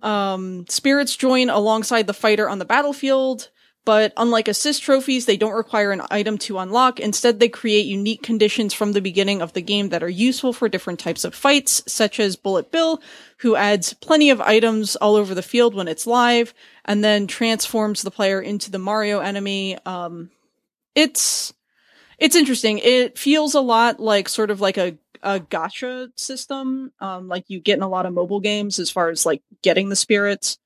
Um, 0.03 0.67
spirits 0.69 1.17
join 1.17 1.49
alongside 1.49 2.05
the 2.05 2.13
fighter 2.13 2.47
on 2.47 2.59
the 2.59 2.65
battlefield, 2.65 3.49
but 3.89 4.13
unlike 4.17 4.47
assist 4.47 4.83
trophies, 4.83 5.25
they 5.25 5.35
don't 5.35 5.55
require 5.55 5.91
an 5.91 6.03
item 6.11 6.37
to 6.37 6.59
unlock. 6.59 6.99
Instead, 6.99 7.39
they 7.39 7.49
create 7.49 7.87
unique 7.87 8.21
conditions 8.21 8.71
from 8.71 8.91
the 8.91 9.01
beginning 9.01 9.41
of 9.41 9.53
the 9.53 9.63
game 9.63 9.89
that 9.89 10.03
are 10.03 10.07
useful 10.07 10.53
for 10.53 10.69
different 10.69 10.99
types 10.99 11.23
of 11.23 11.33
fights, 11.33 11.81
such 11.87 12.19
as 12.19 12.35
Bullet 12.35 12.71
Bill, 12.71 13.01
who 13.37 13.55
adds 13.55 13.95
plenty 13.95 14.29
of 14.29 14.41
items 14.41 14.95
all 14.95 15.15
over 15.15 15.33
the 15.33 15.41
field 15.41 15.73
when 15.73 15.87
it's 15.87 16.05
live, 16.05 16.53
and 16.85 17.03
then 17.03 17.25
transforms 17.25 18.03
the 18.03 18.11
player 18.11 18.39
into 18.39 18.69
the 18.69 18.77
Mario 18.77 19.21
enemy. 19.21 19.75
Um, 19.87 20.29
it's 20.93 21.51
it's 22.19 22.35
interesting. 22.35 22.77
It 22.77 23.17
feels 23.17 23.55
a 23.55 23.59
lot 23.59 23.99
like 23.99 24.29
sort 24.29 24.51
of 24.51 24.61
like 24.61 24.77
a 24.77 24.99
a 25.23 25.39
gotcha 25.39 26.09
system, 26.15 26.91
um, 26.99 27.27
like 27.27 27.45
you 27.47 27.59
get 27.59 27.77
in 27.77 27.83
a 27.83 27.89
lot 27.89 28.05
of 28.05 28.13
mobile 28.13 28.39
games 28.39 28.77
as 28.77 28.91
far 28.91 29.09
as 29.09 29.25
like 29.25 29.41
getting 29.63 29.89
the 29.89 29.95
spirits. 29.95 30.59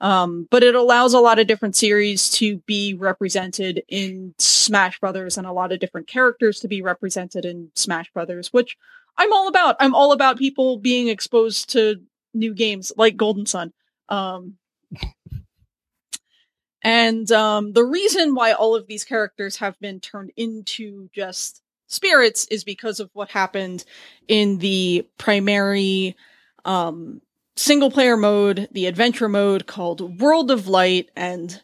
Um, 0.00 0.48
but 0.50 0.62
it 0.62 0.74
allows 0.74 1.12
a 1.12 1.20
lot 1.20 1.38
of 1.38 1.46
different 1.46 1.76
series 1.76 2.30
to 2.30 2.58
be 2.58 2.94
represented 2.94 3.82
in 3.88 4.34
Smash 4.38 4.98
Brothers 4.98 5.36
and 5.36 5.46
a 5.46 5.52
lot 5.52 5.72
of 5.72 5.80
different 5.80 6.06
characters 6.06 6.60
to 6.60 6.68
be 6.68 6.80
represented 6.80 7.44
in 7.44 7.70
Smash 7.74 8.10
Brothers, 8.12 8.52
which 8.52 8.78
I'm 9.18 9.32
all 9.32 9.48
about. 9.48 9.76
I'm 9.78 9.94
all 9.94 10.12
about 10.12 10.38
people 10.38 10.78
being 10.78 11.08
exposed 11.08 11.70
to 11.72 12.00
new 12.32 12.54
games 12.54 12.92
like 12.96 13.16
Golden 13.16 13.44
Sun. 13.44 13.72
Um, 14.08 14.56
and 16.82 17.30
um, 17.30 17.72
the 17.72 17.84
reason 17.84 18.34
why 18.34 18.52
all 18.52 18.74
of 18.74 18.86
these 18.86 19.04
characters 19.04 19.56
have 19.56 19.78
been 19.80 20.00
turned 20.00 20.32
into 20.36 21.10
just 21.14 21.62
spirits 21.88 22.46
is 22.46 22.64
because 22.64 23.00
of 23.00 23.10
what 23.12 23.30
happened 23.30 23.84
in 24.28 24.58
the 24.58 25.06
primary 25.18 26.16
um, 26.64 27.20
single 27.56 27.90
player 27.90 28.16
mode, 28.16 28.68
the 28.72 28.86
adventure 28.86 29.28
mode 29.28 29.66
called 29.66 30.20
World 30.20 30.50
of 30.50 30.68
Light, 30.68 31.10
and 31.16 31.62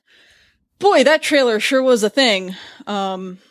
boy, 0.79 1.05
that 1.05 1.23
trailer 1.23 1.61
sure 1.61 1.83
was 1.83 2.03
a 2.03 2.11
thing. 2.11 2.55
Um, 2.87 3.39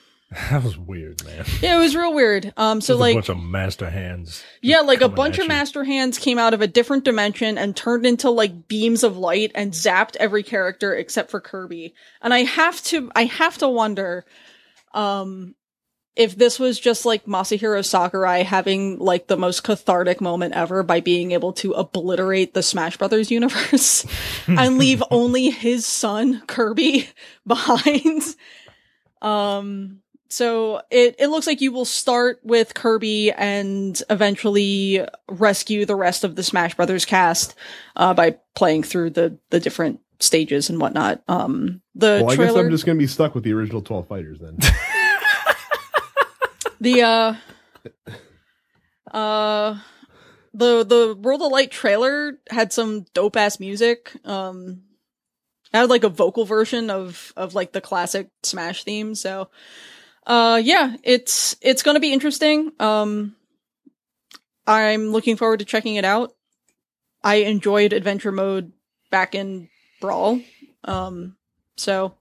That 0.49 0.63
was 0.63 0.77
weird, 0.77 1.23
man. 1.23 1.45
yeah, 1.61 1.77
it 1.77 1.79
was 1.79 1.95
real 1.95 2.13
weird. 2.13 2.51
Um, 2.57 2.81
so 2.81 2.97
like 2.97 3.13
a 3.13 3.17
bunch 3.17 3.29
of 3.29 3.39
master 3.39 3.89
hands. 3.89 4.43
yeah, 4.61 4.79
like 4.81 4.99
a 5.01 5.07
bunch 5.07 5.37
of 5.39 5.47
master 5.47 5.83
hands 5.85 6.17
came 6.17 6.37
out 6.37 6.53
of 6.53 6.61
a 6.61 6.67
different 6.67 7.05
dimension 7.05 7.57
and 7.57 7.73
turned 7.75 8.05
into 8.05 8.29
like 8.31 8.67
beams 8.67 9.03
of 9.03 9.17
light 9.17 9.51
and 9.55 9.71
zapped 9.71 10.17
every 10.17 10.43
character 10.43 10.93
except 10.93 11.29
for 11.31 11.39
Kirby. 11.39 11.93
And 12.21 12.33
I 12.33 12.39
have 12.43 12.83
to 12.85 13.09
I 13.15 13.25
have 13.25 13.59
to 13.59 13.69
wonder 13.69 14.25
um 14.93 15.55
if 16.15 16.37
this 16.37 16.59
was 16.59 16.79
just 16.79 17.05
like 17.05 17.25
Masahiro 17.25 17.83
Sakurai 17.83 18.43
having 18.43 18.99
like 18.99 19.27
the 19.27 19.37
most 19.37 19.63
cathartic 19.63 20.21
moment 20.21 20.53
ever 20.53 20.81
by 20.83 21.01
being 21.01 21.31
able 21.31 21.53
to 21.53 21.73
obliterate 21.73 22.53
the 22.53 22.63
Smash 22.63 22.97
Brothers 22.97 23.31
universe 23.31 24.05
and 24.47 24.77
leave 24.77 25.03
only 25.11 25.49
his 25.49 25.85
son 25.85 26.41
Kirby 26.47 27.09
behind. 27.47 28.21
Um 29.21 30.01
so 30.27 30.81
it, 30.89 31.15
it 31.19 31.27
looks 31.27 31.47
like 31.47 31.61
you 31.61 31.71
will 31.71 31.85
start 31.85 32.39
with 32.43 32.73
Kirby 32.73 33.31
and 33.31 34.01
eventually 34.09 35.05
rescue 35.29 35.85
the 35.85 35.95
rest 35.95 36.23
of 36.23 36.35
the 36.35 36.43
Smash 36.43 36.75
Brothers 36.75 37.05
cast 37.05 37.55
uh, 37.95 38.13
by 38.13 38.31
playing 38.53 38.83
through 38.83 39.11
the 39.11 39.37
the 39.51 39.59
different 39.59 40.01
stages 40.19 40.69
and 40.69 40.79
whatnot. 40.79 41.21
Um, 41.27 41.81
the 41.93 42.21
Well, 42.23 42.31
I 42.31 42.35
trailer, 42.35 42.53
guess 42.53 42.65
I'm 42.65 42.71
just 42.71 42.85
going 42.85 42.97
to 42.97 43.03
be 43.03 43.07
stuck 43.07 43.35
with 43.35 43.43
the 43.43 43.53
original 43.53 43.81
12 43.81 44.07
fighters 44.07 44.39
then. 44.39 44.57
the 46.79 47.01
uh, 47.01 47.35
uh, 49.11 49.79
the 50.53 50.83
the 50.83 51.17
World 51.19 51.41
of 51.41 51.51
Light 51.51 51.71
trailer 51.71 52.39
had 52.49 52.73
some 52.73 53.05
dope 53.13 53.35
ass 53.35 53.59
music. 53.59 54.11
Um, 54.25 54.83
had 55.73 55.89
like 55.89 56.03
a 56.03 56.09
vocal 56.09 56.45
version 56.45 56.89
of 56.89 57.33
of 57.35 57.53
like 57.53 57.73
the 57.73 57.81
classic 57.81 58.29
Smash 58.43 58.83
theme. 58.83 59.15
So, 59.15 59.49
uh, 60.25 60.61
yeah, 60.63 60.95
it's 61.03 61.55
it's 61.61 61.83
gonna 61.83 61.99
be 61.99 62.13
interesting. 62.13 62.71
Um, 62.79 63.35
I'm 64.65 65.11
looking 65.11 65.35
forward 65.35 65.59
to 65.59 65.65
checking 65.65 65.95
it 65.95 66.05
out. 66.05 66.33
I 67.23 67.35
enjoyed 67.35 67.93
adventure 67.93 68.31
mode 68.31 68.71
back 69.11 69.35
in 69.35 69.69
Brawl. 69.99 70.39
Um, 70.83 71.35
so 71.77 72.15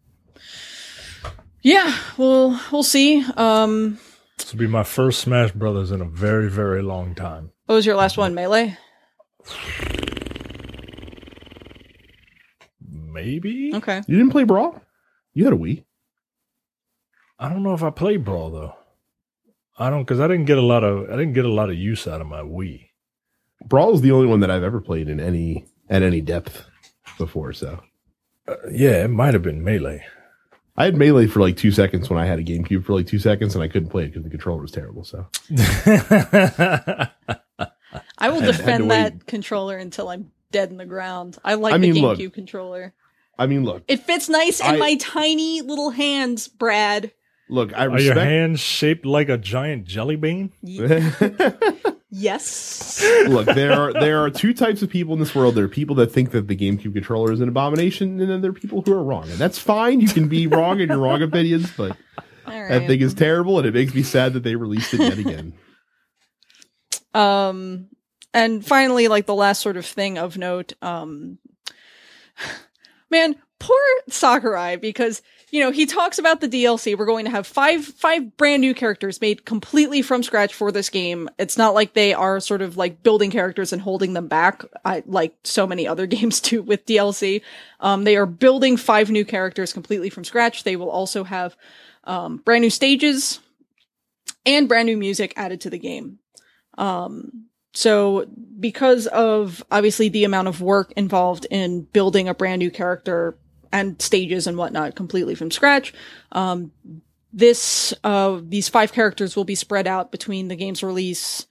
yeah, 1.62 1.96
we'll 2.16 2.58
we'll 2.72 2.82
see. 2.82 3.24
Um, 3.36 3.98
This 4.38 4.52
will 4.52 4.58
be 4.60 4.66
my 4.66 4.82
first 4.84 5.20
Smash 5.20 5.52
Brothers 5.52 5.90
in 5.90 6.00
a 6.00 6.04
very, 6.04 6.48
very 6.50 6.82
long 6.82 7.14
time. 7.14 7.50
what 7.66 7.76
was 7.76 7.86
your 7.86 7.96
last 7.96 8.16
one? 8.18 8.34
Melee. 8.34 8.76
Maybe? 12.90 13.72
Okay. 13.74 14.02
you 14.06 14.16
didn't 14.16 14.32
play 14.32 14.44
Brawl? 14.44 14.80
You 15.32 15.44
had 15.44 15.52
a 15.52 15.56
Wii. 15.56 15.84
I 17.38 17.48
don't 17.48 17.62
know 17.62 17.74
if 17.74 17.82
I 17.82 17.90
played 17.90 18.24
Brawl 18.24 18.50
though. 18.50 18.74
I 19.78 19.90
don't 19.90 20.02
because 20.02 20.20
I 20.20 20.28
didn't 20.28 20.44
get 20.44 20.58
a 20.58 20.62
lot 20.62 20.84
of 20.84 21.08
I 21.10 21.16
didn't 21.16 21.32
get 21.32 21.44
a 21.44 21.52
lot 21.52 21.68
of 21.70 21.76
use 21.76 22.06
out 22.06 22.20
of 22.20 22.26
my 22.26 22.40
Wii. 22.40 22.88
Brawl 23.66 23.94
is 23.94 24.00
the 24.02 24.12
only 24.12 24.26
one 24.26 24.40
that 24.40 24.50
I've 24.50 24.62
ever 24.62 24.80
played 24.80 25.08
in 25.08 25.20
any 25.20 25.66
at 25.88 26.02
any 26.02 26.20
depth 26.20 26.64
before. 27.18 27.52
So 27.52 27.80
Uh, 28.46 28.56
yeah, 28.70 29.04
it 29.04 29.08
might 29.08 29.34
have 29.34 29.42
been 29.42 29.64
Melee. 29.64 30.04
I 30.76 30.84
had 30.86 30.96
melee 30.96 31.26
for 31.26 31.40
like 31.40 31.56
two 31.56 31.70
seconds 31.70 32.10
when 32.10 32.18
I 32.18 32.26
had 32.26 32.38
a 32.38 32.42
GameCube 32.44 32.84
for 32.84 32.94
like 32.94 33.06
two 33.06 33.18
seconds, 33.20 33.54
and 33.54 33.62
I 33.62 33.68
couldn't 33.68 33.90
play 33.90 34.04
it 34.04 34.06
because 34.08 34.24
the 34.24 34.30
controller 34.30 34.60
was 34.62 34.72
terrible. 34.72 35.04
So 35.04 35.26
I 38.18 38.28
will 38.28 38.40
Had- 38.40 38.44
had 38.44 38.52
to 38.52 38.52
defend 38.52 38.90
that 38.90 39.12
wait. 39.14 39.26
controller 39.26 39.76
until 39.78 40.08
I'm 40.08 40.30
dead 40.50 40.70
in 40.70 40.76
the 40.76 40.84
ground. 40.86 41.38
I 41.44 41.54
like 41.54 41.74
I 41.74 41.78
mean, 41.78 41.94
the 41.94 42.00
look. 42.02 42.18
GameCube 42.18 42.32
controller. 42.34 42.92
I 43.38 43.46
mean, 43.46 43.64
look, 43.64 43.82
It 43.88 44.00
fits 44.00 44.28
nice 44.28 44.60
in 44.60 44.78
my 44.78 44.94
tiny 44.96 45.60
little 45.60 45.90
hands, 45.90 46.46
Brad. 46.46 47.10
look, 47.48 47.72
I 47.76 47.86
Are 47.86 47.98
your 47.98 48.14
hands 48.14 48.60
shaped 48.60 49.04
like 49.04 49.28
a 49.28 49.36
giant 49.36 49.86
jelly 49.86 50.14
bean? 50.16 50.52
Yes. 52.10 53.04
look, 53.26 53.46
there 53.46 53.72
are 53.72 53.92
there 53.92 54.22
are 54.22 54.30
two 54.30 54.54
types 54.54 54.82
of 54.82 54.90
people 54.90 55.14
in 55.14 55.20
this 55.20 55.34
world. 55.34 55.54
There 55.54 55.64
are 55.64 55.68
people 55.68 55.96
that 55.96 56.12
think 56.12 56.30
that 56.30 56.46
the 56.46 56.56
GameCube 56.56 56.92
controller 56.92 57.32
is 57.32 57.40
an 57.40 57.48
abomination, 57.48 58.20
and 58.20 58.30
then 58.30 58.40
there 58.40 58.50
are 58.50 58.54
people 58.54 58.82
who 58.82 58.92
are 58.92 59.02
wrong, 59.02 59.28
and 59.30 59.38
that's 59.38 59.58
fine. 59.58 60.00
You 60.00 60.08
can 60.08 60.28
be 60.28 60.46
wrong 60.46 60.80
in 60.80 60.88
your 60.88 60.98
wrong 60.98 61.22
opinions, 61.22 61.72
but 61.76 61.96
right. 62.46 62.68
that 62.68 62.86
thing 62.86 63.00
is 63.00 63.14
terrible, 63.14 63.58
and 63.58 63.66
it 63.66 63.74
makes 63.74 63.94
me 63.94 64.02
sad 64.02 64.34
that 64.34 64.44
they 64.44 64.54
released 64.54 64.94
it 64.94 65.00
yet 65.00 65.18
again. 65.18 65.54
Um, 67.14 67.88
and 68.32 68.64
finally, 68.64 69.08
like 69.08 69.26
the 69.26 69.34
last 69.34 69.62
sort 69.62 69.76
of 69.76 69.86
thing 69.86 70.18
of 70.18 70.36
note, 70.36 70.72
um, 70.82 71.38
man, 73.10 73.36
poor 73.58 73.80
Sakurai 74.08 74.76
because 74.76 75.22
you 75.54 75.60
know 75.60 75.70
he 75.70 75.86
talks 75.86 76.18
about 76.18 76.40
the 76.40 76.48
DLC. 76.48 76.98
We're 76.98 77.06
going 77.06 77.26
to 77.26 77.30
have 77.30 77.46
five 77.46 77.84
five 77.84 78.36
brand 78.36 78.60
new 78.60 78.74
characters 78.74 79.20
made 79.20 79.44
completely 79.44 80.02
from 80.02 80.24
scratch 80.24 80.52
for 80.52 80.72
this 80.72 80.88
game. 80.88 81.30
It's 81.38 81.56
not 81.56 81.74
like 81.74 81.94
they 81.94 82.12
are 82.12 82.40
sort 82.40 82.60
of 82.60 82.76
like 82.76 83.04
building 83.04 83.30
characters 83.30 83.72
and 83.72 83.80
holding 83.80 84.14
them 84.14 84.26
back, 84.26 84.64
I, 84.84 85.04
like 85.06 85.36
so 85.44 85.64
many 85.64 85.86
other 85.86 86.06
games 86.08 86.40
do 86.40 86.60
with 86.60 86.86
DLC. 86.86 87.40
Um, 87.78 88.02
they 88.02 88.16
are 88.16 88.26
building 88.26 88.76
five 88.76 89.12
new 89.12 89.24
characters 89.24 89.72
completely 89.72 90.10
from 90.10 90.24
scratch. 90.24 90.64
They 90.64 90.74
will 90.74 90.90
also 90.90 91.22
have 91.22 91.56
um, 92.02 92.38
brand 92.38 92.62
new 92.62 92.70
stages 92.70 93.38
and 94.44 94.66
brand 94.66 94.86
new 94.86 94.96
music 94.96 95.34
added 95.36 95.60
to 95.60 95.70
the 95.70 95.78
game. 95.78 96.18
Um, 96.78 97.46
so 97.74 98.26
because 98.58 99.06
of 99.06 99.64
obviously 99.70 100.08
the 100.08 100.24
amount 100.24 100.48
of 100.48 100.60
work 100.60 100.92
involved 100.96 101.46
in 101.48 101.82
building 101.82 102.28
a 102.28 102.34
brand 102.34 102.58
new 102.58 102.72
character 102.72 103.38
and 103.74 104.00
stages 104.00 104.46
and 104.46 104.56
whatnot 104.56 104.94
completely 104.94 105.34
from 105.34 105.50
scratch, 105.50 105.92
um, 106.30 106.70
this, 107.32 107.92
uh, 108.04 108.40
these 108.40 108.68
five 108.68 108.92
characters 108.92 109.34
will 109.34 109.44
be 109.44 109.56
spread 109.56 109.88
out 109.88 110.12
between 110.12 110.46
the 110.46 110.54
game's 110.54 110.84
release 110.84 111.48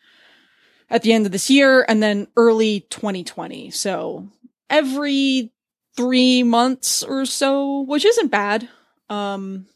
at 0.90 1.02
the 1.02 1.12
end 1.12 1.26
of 1.26 1.34
this 1.34 1.50
year 1.50 1.86
and 1.90 2.02
then 2.02 2.28
early 2.38 2.80
2020. 2.90 3.70
So 3.72 4.30
every 4.70 5.52
three 5.98 6.44
months 6.44 7.04
or 7.04 7.26
so, 7.26 7.82
which 7.82 8.06
isn't 8.06 8.32
bad. 8.32 8.70
Um, 9.10 9.68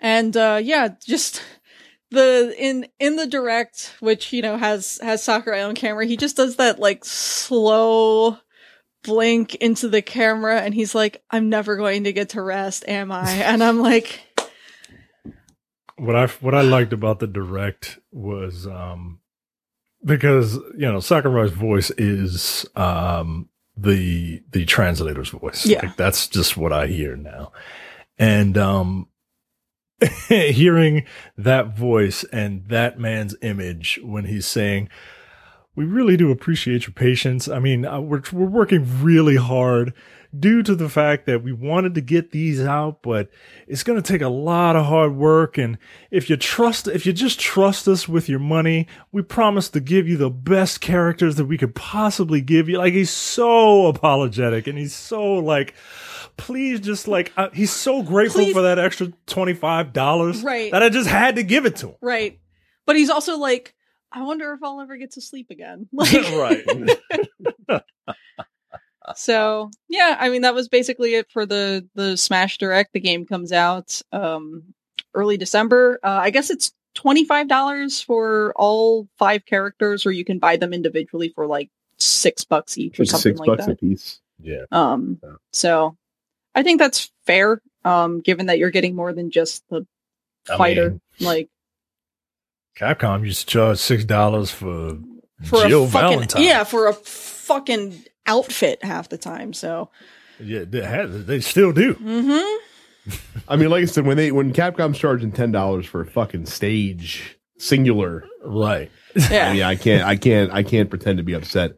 and, 0.00 0.34
uh, 0.34 0.58
yeah, 0.62 0.88
just, 1.06 1.42
the 2.10 2.54
in 2.58 2.86
in 2.98 3.16
the 3.16 3.26
direct 3.26 3.94
which 4.00 4.34
you 4.34 4.42
know 4.42 4.58
has 4.58 5.00
has 5.02 5.24
sakurai 5.24 5.62
on 5.62 5.74
camera 5.74 6.04
he 6.04 6.14
just 6.14 6.36
does 6.36 6.56
that 6.56 6.78
like 6.78 7.06
slow 7.06 8.36
blink 9.02 9.54
into 9.56 9.88
the 9.88 10.02
camera 10.02 10.60
and 10.60 10.74
he's 10.74 10.94
like 10.94 11.22
i'm 11.30 11.48
never 11.48 11.76
going 11.76 12.04
to 12.04 12.12
get 12.12 12.30
to 12.30 12.42
rest 12.42 12.84
am 12.88 13.10
i 13.10 13.30
and 13.30 13.62
i'm 13.62 13.80
like 13.80 14.20
what 16.02 16.16
I 16.16 16.26
what 16.26 16.54
I 16.54 16.62
liked 16.62 16.92
about 16.92 17.20
the 17.20 17.28
direct 17.28 17.98
was 18.10 18.66
um 18.66 19.20
because 20.04 20.54
you 20.76 20.90
know 20.90 20.98
Sakurai's 20.98 21.52
voice 21.52 21.90
is 21.90 22.66
um 22.74 23.48
the 23.76 24.42
the 24.50 24.64
translator's 24.64 25.30
voice. 25.30 25.64
Yeah. 25.64 25.80
Like 25.82 25.96
that's 25.96 26.26
just 26.26 26.56
what 26.56 26.72
I 26.72 26.88
hear 26.88 27.14
now. 27.14 27.52
And 28.18 28.58
um 28.58 29.08
hearing 30.28 31.06
that 31.36 31.76
voice 31.76 32.24
and 32.24 32.66
that 32.66 32.98
man's 32.98 33.36
image 33.40 34.00
when 34.02 34.24
he's 34.24 34.46
saying 34.46 34.88
we 35.74 35.84
really 35.84 36.16
do 36.16 36.30
appreciate 36.30 36.86
your 36.86 36.92
patience. 36.94 37.48
I 37.48 37.58
mean, 37.58 37.84
uh, 37.86 38.00
we're 38.00 38.22
we're 38.32 38.46
working 38.46 39.02
really 39.02 39.36
hard 39.36 39.94
due 40.38 40.62
to 40.62 40.74
the 40.74 40.88
fact 40.88 41.26
that 41.26 41.42
we 41.42 41.52
wanted 41.52 41.94
to 41.94 42.00
get 42.00 42.30
these 42.30 42.58
out, 42.62 43.02
but 43.02 43.28
it's 43.66 43.82
going 43.82 44.00
to 44.00 44.12
take 44.12 44.22
a 44.22 44.28
lot 44.30 44.76
of 44.76 44.86
hard 44.86 45.14
work. 45.14 45.58
And 45.58 45.76
if 46.10 46.30
you 46.30 46.36
trust, 46.38 46.88
if 46.88 47.04
you 47.04 47.12
just 47.12 47.38
trust 47.38 47.86
us 47.86 48.08
with 48.08 48.30
your 48.30 48.38
money, 48.38 48.86
we 49.12 49.20
promise 49.20 49.68
to 49.70 49.80
give 49.80 50.08
you 50.08 50.16
the 50.16 50.30
best 50.30 50.80
characters 50.80 51.36
that 51.36 51.44
we 51.44 51.58
could 51.58 51.74
possibly 51.74 52.40
give 52.40 52.66
you. 52.66 52.78
Like 52.78 52.94
he's 52.94 53.10
so 53.10 53.88
apologetic 53.88 54.66
and 54.66 54.78
he's 54.78 54.94
so 54.94 55.34
like, 55.34 55.74
please 56.38 56.80
just 56.80 57.06
like, 57.08 57.30
uh, 57.36 57.50
he's 57.52 57.70
so 57.70 58.02
grateful 58.02 58.40
Please- 58.40 58.54
for 58.54 58.62
that 58.62 58.78
extra 58.78 59.08
$25 59.26 60.42
Right. 60.42 60.72
that 60.72 60.82
I 60.82 60.88
just 60.88 61.08
had 61.10 61.36
to 61.36 61.42
give 61.42 61.66
it 61.66 61.76
to 61.76 61.88
him. 61.88 61.94
right 62.00 62.38
but 62.86 62.96
he's 62.96 63.10
also 63.10 63.36
like 63.38 63.74
i 64.12 64.22
wonder 64.22 64.52
if 64.52 64.60
i'll 64.62 64.80
ever 64.80 64.96
get 64.96 65.12
to 65.12 65.20
sleep 65.20 65.50
again 65.50 65.88
like 65.92 66.12
right. 66.32 67.82
so 69.16 69.70
yeah 69.88 70.16
i 70.20 70.28
mean 70.28 70.42
that 70.42 70.54
was 70.54 70.68
basically 70.68 71.14
it 71.14 71.30
for 71.30 71.44
the 71.44 71.86
the 71.94 72.16
smash 72.16 72.58
direct 72.58 72.92
the 72.92 73.00
game 73.00 73.26
comes 73.26 73.52
out 73.52 74.00
um 74.12 74.62
early 75.14 75.36
december 75.36 75.98
uh, 76.02 76.08
i 76.22 76.30
guess 76.30 76.50
it's 76.50 76.72
$25 76.94 78.04
for 78.04 78.52
all 78.54 79.08
five 79.18 79.46
characters 79.46 80.04
or 80.04 80.12
you 80.12 80.26
can 80.26 80.38
buy 80.38 80.58
them 80.58 80.74
individually 80.74 81.30
for 81.34 81.46
like 81.46 81.70
six 81.98 82.44
bucks 82.44 82.76
each 82.76 83.00
or 83.00 83.06
something 83.06 83.32
six 83.32 83.40
like 83.40 83.46
bucks 83.46 83.64
that 83.64 83.72
a 83.72 83.76
piece. 83.76 84.20
Yeah. 84.42 84.64
um 84.70 85.18
Yeah. 85.22 85.30
so 85.52 85.96
i 86.54 86.62
think 86.62 86.78
that's 86.78 87.10
fair 87.24 87.62
um 87.86 88.20
given 88.20 88.46
that 88.46 88.58
you're 88.58 88.70
getting 88.70 88.94
more 88.94 89.14
than 89.14 89.30
just 89.30 89.64
the 89.70 89.86
I 90.50 90.58
fighter. 90.58 90.90
mean- 90.90 91.00
like 91.20 91.48
Capcom 92.78 93.24
used 93.24 93.40
to 93.40 93.46
charge 93.46 93.78
six 93.78 94.04
dollars 94.04 94.50
for 94.50 94.98
for 95.44 95.66
Jill 95.68 95.84
a 95.84 95.88
fucking 95.88 96.08
Valentine. 96.10 96.42
yeah, 96.42 96.64
for 96.64 96.86
a 96.88 96.92
fucking 96.94 98.04
outfit 98.26 98.82
half 98.84 99.08
the 99.08 99.18
time. 99.18 99.52
So 99.52 99.90
yeah, 100.40 100.64
they, 100.66 100.82
had, 100.82 101.26
they 101.26 101.40
still 101.40 101.72
do. 101.72 101.94
hmm 101.94 102.58
I 103.48 103.56
mean, 103.56 103.68
like 103.70 103.82
I 103.82 103.86
said, 103.86 104.06
when 104.06 104.16
they 104.16 104.30
when 104.30 104.52
Capcom's 104.52 104.98
charging 104.98 105.32
ten 105.32 105.50
dollars 105.50 105.86
for 105.86 106.00
a 106.02 106.06
fucking 106.06 106.46
stage 106.46 107.36
singular, 107.58 108.24
Right. 108.44 108.90
yeah. 109.30 109.48
I 109.48 109.52
mean, 109.52 109.62
I 109.62 109.74
can't, 109.76 110.04
I 110.06 110.16
can't, 110.16 110.52
I 110.52 110.62
can't 110.62 110.88
pretend 110.88 111.18
to 111.18 111.24
be 111.24 111.32
upset 111.34 111.72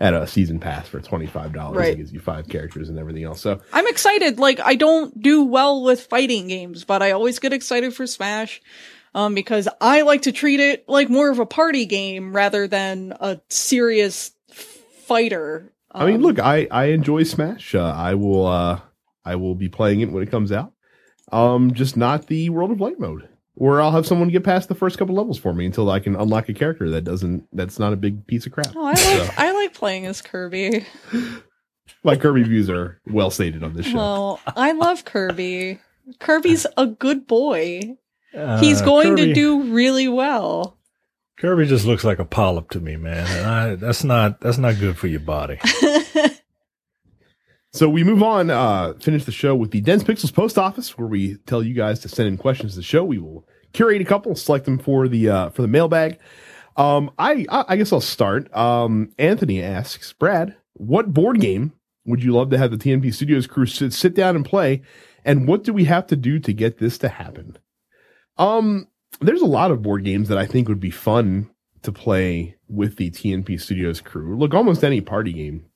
at 0.00 0.12
a 0.14 0.26
season 0.26 0.58
pass 0.58 0.88
for 0.88 1.00
twenty 1.00 1.26
five 1.26 1.52
dollars. 1.52 1.76
Right. 1.78 1.92
It 1.94 1.98
gives 1.98 2.12
you 2.12 2.18
five 2.18 2.48
characters 2.48 2.88
and 2.88 2.98
everything 2.98 3.22
else. 3.22 3.40
So 3.40 3.60
I'm 3.72 3.86
excited. 3.86 4.40
Like 4.40 4.58
I 4.58 4.74
don't 4.74 5.22
do 5.22 5.44
well 5.44 5.84
with 5.84 6.02
fighting 6.06 6.48
games, 6.48 6.82
but 6.84 7.00
I 7.02 7.12
always 7.12 7.38
get 7.38 7.52
excited 7.52 7.94
for 7.94 8.06
Smash. 8.08 8.60
Um, 9.14 9.34
because 9.34 9.68
I 9.80 10.02
like 10.02 10.22
to 10.22 10.32
treat 10.32 10.58
it 10.60 10.88
like 10.88 11.08
more 11.08 11.30
of 11.30 11.38
a 11.38 11.46
party 11.46 11.86
game 11.86 12.34
rather 12.34 12.66
than 12.66 13.14
a 13.20 13.40
serious 13.48 14.32
fighter. 15.06 15.72
I 15.92 16.06
mean, 16.06 16.16
Um, 16.16 16.22
look, 16.22 16.38
I 16.40 16.66
I 16.70 16.86
enjoy 16.86 17.22
Smash. 17.22 17.74
Uh, 17.74 17.94
I 17.96 18.14
will 18.14 18.46
uh 18.46 18.80
I 19.24 19.36
will 19.36 19.54
be 19.54 19.68
playing 19.68 20.00
it 20.00 20.10
when 20.10 20.22
it 20.22 20.30
comes 20.30 20.50
out. 20.52 20.72
Um, 21.32 21.72
just 21.74 21.96
not 21.96 22.26
the 22.26 22.50
World 22.50 22.70
of 22.70 22.80
Light 22.80 22.98
mode, 22.98 23.28
where 23.54 23.80
I'll 23.80 23.92
have 23.92 24.06
someone 24.06 24.28
get 24.28 24.44
past 24.44 24.68
the 24.68 24.74
first 24.74 24.98
couple 24.98 25.14
levels 25.14 25.38
for 25.38 25.54
me 25.54 25.64
until 25.66 25.90
I 25.90 26.00
can 26.00 26.16
unlock 26.16 26.48
a 26.48 26.54
character 26.54 26.90
that 26.90 27.02
doesn't 27.02 27.46
that's 27.52 27.78
not 27.78 27.92
a 27.92 27.96
big 27.96 28.26
piece 28.26 28.46
of 28.46 28.52
crap. 28.52 28.74
Oh, 28.74 28.84
I 28.84 28.94
So, 28.94 29.18
like 29.20 29.38
I 29.38 29.52
like 29.52 29.74
playing 29.74 30.06
as 30.06 30.20
Kirby. 30.22 30.84
my 32.04 32.16
Kirby 32.16 32.42
views 32.42 32.68
are 32.68 33.00
well 33.06 33.30
stated 33.30 33.62
on 33.62 33.74
this 33.74 33.86
show. 33.86 33.96
Well, 33.96 34.40
I 34.46 34.72
love 34.72 35.04
Kirby. 35.04 35.78
Kirby's 36.18 36.66
a 36.76 36.86
good 36.86 37.26
boy. 37.26 37.96
He's 38.60 38.82
Uh, 38.82 38.84
going 38.84 39.08
Kirby- 39.16 39.26
to 39.26 39.34
do 39.34 39.62
really 39.74 40.08
well. 40.08 40.76
Kirby 41.38 41.66
just 41.66 41.84
looks 41.84 42.04
like 42.04 42.18
a 42.18 42.24
polyp 42.24 42.70
to 42.70 42.80
me, 42.80 42.96
man. 42.96 43.26
And 43.26 43.46
I, 43.46 43.74
that's 43.74 44.04
not 44.04 44.40
that's 44.40 44.58
not 44.58 44.78
good 44.78 44.96
for 44.96 45.06
your 45.08 45.20
body. 45.20 45.58
So 47.72 47.88
we 47.88 48.04
move 48.04 48.22
on, 48.22 48.50
uh, 48.50 48.94
finish 49.00 49.24
the 49.24 49.32
show 49.32 49.56
with 49.56 49.72
the 49.72 49.80
Dense 49.80 50.04
Pixels 50.04 50.32
post 50.32 50.56
office, 50.58 50.96
where 50.96 51.08
we 51.08 51.38
tell 51.38 51.60
you 51.60 51.74
guys 51.74 51.98
to 52.00 52.08
send 52.08 52.28
in 52.28 52.36
questions 52.36 52.72
to 52.74 52.76
the 52.76 52.84
show. 52.84 53.02
We 53.02 53.18
will 53.18 53.48
curate 53.72 54.00
a 54.00 54.04
couple, 54.04 54.36
select 54.36 54.64
them 54.64 54.78
for 54.78 55.08
the 55.08 55.28
uh, 55.28 55.50
for 55.50 55.62
the 55.62 55.66
mailbag. 55.66 56.20
Um, 56.76 57.10
I 57.18 57.44
I 57.48 57.64
I 57.70 57.76
guess 57.76 57.92
I'll 57.92 58.00
start. 58.00 58.54
Um, 58.56 59.10
Anthony 59.18 59.60
asks, 59.60 60.12
Brad, 60.12 60.54
what 60.74 61.12
board 61.12 61.40
game 61.40 61.72
would 62.06 62.22
you 62.22 62.30
love 62.32 62.50
to 62.50 62.58
have 62.58 62.70
the 62.70 62.76
TNP 62.76 63.12
Studios 63.12 63.48
crew 63.48 63.66
sit 63.66 63.92
sit 63.92 64.14
down 64.14 64.36
and 64.36 64.44
play, 64.44 64.82
and 65.24 65.48
what 65.48 65.64
do 65.64 65.72
we 65.72 65.82
have 65.86 66.06
to 66.06 66.16
do 66.16 66.38
to 66.38 66.52
get 66.52 66.78
this 66.78 66.96
to 66.98 67.08
happen? 67.08 67.58
Um, 68.36 68.88
there's 69.20 69.42
a 69.42 69.46
lot 69.46 69.70
of 69.70 69.82
board 69.82 70.04
games 70.04 70.28
that 70.28 70.38
I 70.38 70.46
think 70.46 70.68
would 70.68 70.80
be 70.80 70.90
fun 70.90 71.50
to 71.82 71.92
play 71.92 72.56
with 72.68 72.96
the 72.96 73.10
TNP 73.10 73.60
Studios 73.60 74.00
crew. 74.00 74.36
Look, 74.36 74.54
almost 74.54 74.82
any 74.82 75.00
party 75.00 75.32
game 75.32 75.66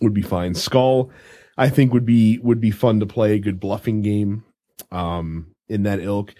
would 0.00 0.14
be 0.14 0.22
fine. 0.22 0.54
Skull, 0.54 1.10
I 1.56 1.68
think 1.68 1.92
would 1.92 2.06
be 2.06 2.38
would 2.38 2.60
be 2.60 2.70
fun 2.70 3.00
to 3.00 3.06
play. 3.06 3.32
A 3.32 3.38
good 3.38 3.60
bluffing 3.60 4.02
game, 4.02 4.44
um, 4.90 5.54
in 5.68 5.84
that 5.84 6.00
ilk. 6.00 6.34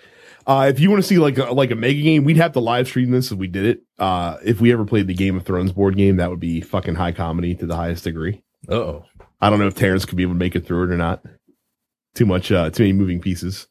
Uh, 0.47 0.67
if 0.69 0.79
you 0.79 0.91
want 0.91 1.03
to 1.03 1.09
see 1.09 1.19
like 1.19 1.39
a, 1.39 1.53
like 1.53 1.71
a 1.71 1.77
mega 1.77 2.01
game, 2.01 2.25
we'd 2.25 2.37
have 2.37 2.53
to 2.53 2.61
live 2.61 2.87
stream 2.87 3.11
this 3.11 3.33
if 3.33 3.39
we 3.39 3.49
did 3.49 3.65
it. 3.65 3.83
Uh, 3.99 4.37
if 4.45 4.61
we 4.61 4.73
ever 4.73 4.85
played 4.85 5.07
the 5.07 5.15
Game 5.15 5.37
of 5.37 5.45
Thrones 5.45 5.73
board 5.73 5.97
game, 5.97 6.17
that 6.17 6.31
would 6.31 6.41
be 6.41 6.61
fucking 6.61 6.95
high 6.95 7.13
comedy 7.13 7.55
to 7.57 7.67
the 7.67 7.75
highest 7.75 8.05
degree. 8.05 8.43
Uh 8.69 8.75
oh. 8.75 9.05
I 9.41 9.51
don't 9.51 9.59
know 9.59 9.67
if 9.67 9.75
Terrence 9.75 10.05
could 10.05 10.17
be 10.17 10.23
able 10.23 10.35
to 10.35 10.39
make 10.39 10.57
it 10.57 10.67
through 10.67 10.85
it 10.85 10.93
or 10.93 10.97
not. 10.97 11.25
Too 12.15 12.27
much, 12.27 12.51
uh, 12.51 12.71
too 12.71 12.85
many 12.85 12.93
moving 12.93 13.21
pieces 13.21 13.67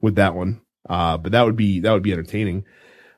with 0.00 0.16
that 0.16 0.34
one. 0.34 0.60
Uh, 0.88 1.16
but 1.16 1.32
that 1.32 1.42
would 1.42 1.56
be 1.56 1.80
that 1.80 1.92
would 1.92 2.02
be 2.02 2.12
entertaining. 2.12 2.64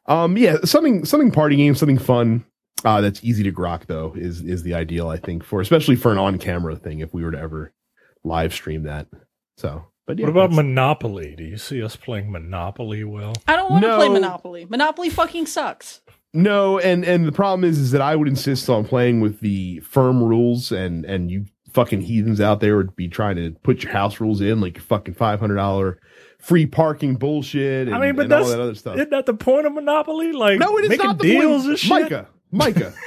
Um, 0.06 0.36
yeah, 0.36 0.56
something 0.64 1.04
something 1.04 1.30
party 1.30 1.56
game, 1.56 1.74
something 1.74 1.98
fun. 1.98 2.44
Uh, 2.84 3.00
that's 3.00 3.22
easy 3.24 3.42
to 3.42 3.52
grok 3.52 3.86
though 3.86 4.14
is 4.16 4.40
is 4.40 4.62
the 4.62 4.74
ideal 4.74 5.08
I 5.08 5.16
think 5.16 5.42
for 5.42 5.60
especially 5.60 5.96
for 5.96 6.12
an 6.12 6.18
on 6.18 6.38
camera 6.38 6.76
thing 6.76 7.00
if 7.00 7.12
we 7.12 7.24
were 7.24 7.32
to 7.32 7.38
ever 7.38 7.72
live 8.24 8.54
stream 8.54 8.84
that. 8.84 9.08
So, 9.56 9.84
but 10.06 10.18
yeah, 10.18 10.26
What 10.26 10.30
about 10.30 10.52
Monopoly? 10.52 11.34
Do 11.36 11.42
you 11.44 11.56
see 11.58 11.82
us 11.82 11.96
playing 11.96 12.30
Monopoly 12.30 13.02
well? 13.04 13.34
I 13.48 13.56
don't 13.56 13.70
want 13.70 13.84
to 13.84 13.96
play 13.96 14.08
Monopoly. 14.08 14.64
Monopoly 14.66 15.10
fucking 15.10 15.46
sucks. 15.46 16.00
No, 16.32 16.78
and 16.78 17.04
and 17.04 17.26
the 17.26 17.32
problem 17.32 17.64
is 17.68 17.78
is 17.78 17.90
that 17.90 18.00
I 18.00 18.14
would 18.14 18.28
insist 18.28 18.70
on 18.70 18.84
playing 18.84 19.20
with 19.20 19.40
the 19.40 19.80
firm 19.80 20.22
rules, 20.22 20.70
and 20.70 21.04
and 21.04 21.30
you 21.30 21.46
fucking 21.72 22.02
heathens 22.02 22.40
out 22.40 22.60
there 22.60 22.76
would 22.76 22.94
be 22.96 23.08
trying 23.08 23.36
to 23.36 23.50
put 23.62 23.82
your 23.82 23.92
house 23.92 24.20
rules 24.20 24.40
in 24.40 24.60
like 24.60 24.76
your 24.76 24.84
fucking 24.84 25.14
five 25.14 25.40
hundred 25.40 25.56
dollar 25.56 25.98
free 26.38 26.66
parking 26.66 27.16
bullshit. 27.16 27.88
And, 27.88 27.96
I 27.96 28.00
mean, 28.00 28.16
but 28.16 28.24
and 28.24 28.32
all 28.32 28.38
that's 28.40 28.50
that 28.52 28.60
other 28.60 28.74
stuff. 28.74 28.96
isn't 28.96 29.10
that 29.10 29.26
the 29.26 29.34
point 29.34 29.66
of 29.66 29.72
Monopoly? 29.74 30.32
Like 30.32 30.58
no, 30.58 30.76
it 30.78 30.84
is 30.84 30.90
making 30.90 31.06
not 31.06 31.18
the 31.18 31.28
deals 31.30 31.62
point. 31.62 31.70
and 31.70 31.78
shit. 31.78 31.90
Micah, 31.90 32.28
Micah, 32.50 32.92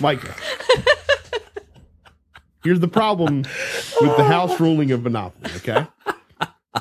Micah. 0.00 0.34
Here's 2.62 2.80
the 2.80 2.88
problem 2.88 3.38
with 4.00 4.16
the 4.16 4.24
house 4.24 4.58
ruling 4.60 4.90
of 4.92 5.02
Monopoly. 5.02 5.50
Okay, 5.56 5.86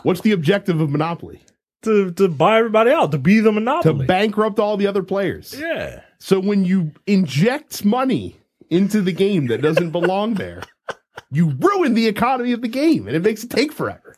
what's 0.03 0.21
the 0.21 0.31
objective 0.33 0.81
of 0.81 0.89
Monopoly? 0.89 1.41
To 1.83 2.11
to 2.11 2.27
buy 2.27 2.57
everybody 2.57 2.91
out, 2.91 3.11
to 3.11 3.17
be 3.17 3.39
the 3.39 3.53
monopoly. 3.53 3.99
To 3.99 4.03
bankrupt 4.05 4.59
all 4.59 4.75
the 4.75 4.87
other 4.87 5.03
players. 5.03 5.55
yeah. 5.57 6.01
So 6.19 6.41
when 6.41 6.65
you 6.65 6.91
inject 7.07 7.85
money 7.85 8.35
into 8.69 9.01
the 9.01 9.13
game 9.13 9.47
that 9.47 9.61
doesn't 9.61 9.91
belong 9.91 10.33
there, 10.33 10.61
you 11.31 11.49
ruin 11.59 11.93
the 11.93 12.07
economy 12.07 12.51
of 12.51 12.61
the 12.61 12.67
game 12.67 13.07
and 13.07 13.15
it 13.15 13.21
makes 13.21 13.43
it 13.43 13.49
take 13.49 13.71
forever. 13.71 14.15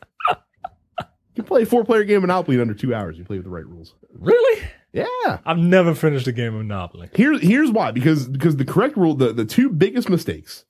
You 1.34 1.42
play 1.42 1.62
a 1.62 1.66
four 1.66 1.84
player 1.84 2.04
game 2.04 2.16
of 2.16 2.22
Monopoly 2.22 2.56
in 2.56 2.60
under 2.60 2.74
two 2.74 2.94
hours. 2.94 3.16
You 3.16 3.24
play 3.24 3.36
with 3.36 3.44
the 3.44 3.50
right 3.50 3.66
rules. 3.66 3.94
Really? 4.12 4.62
Yeah. 4.92 5.38
I've 5.46 5.58
never 5.58 5.94
finished 5.94 6.26
a 6.26 6.32
game 6.32 6.54
of 6.54 6.60
Monopoly. 6.60 7.08
Here's 7.14 7.40
here's 7.40 7.70
why. 7.70 7.90
Because 7.90 8.28
because 8.28 8.56
the 8.56 8.64
correct 8.64 8.96
rule, 8.96 9.14
the, 9.14 9.32
the 9.32 9.46
two 9.46 9.70
biggest 9.70 10.10
mistakes 10.10 10.64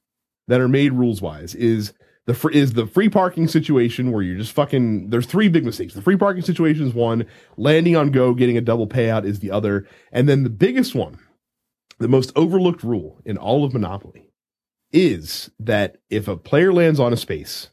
that 0.46 0.60
are 0.60 0.68
made 0.68 0.92
rules 0.92 1.20
wise 1.20 1.54
is 1.56 1.92
the 2.26 2.34
fr- 2.34 2.50
is 2.50 2.74
the 2.74 2.86
free 2.86 3.08
parking 3.08 3.48
situation 3.48 4.12
where 4.12 4.22
you're 4.22 4.38
just 4.38 4.52
fucking 4.52 5.10
there's 5.10 5.26
three 5.26 5.48
big 5.48 5.64
mistakes. 5.64 5.94
The 5.94 6.02
free 6.02 6.16
parking 6.16 6.42
situation 6.42 6.86
is 6.86 6.94
one, 6.94 7.26
landing 7.56 7.96
on 7.96 8.12
go, 8.12 8.32
getting 8.32 8.56
a 8.56 8.60
double 8.60 8.86
payout 8.86 9.24
is 9.24 9.40
the 9.40 9.50
other, 9.50 9.88
and 10.12 10.28
then 10.28 10.44
the 10.44 10.50
biggest 10.50 10.94
one, 10.94 11.18
the 11.98 12.08
most 12.08 12.30
overlooked 12.36 12.84
rule 12.84 13.20
in 13.24 13.36
all 13.36 13.64
of 13.64 13.72
Monopoly 13.72 14.31
is 14.92 15.50
that 15.60 15.96
if 16.10 16.28
a 16.28 16.36
player 16.36 16.72
lands 16.72 17.00
on 17.00 17.12
a 17.12 17.16
space 17.16 17.68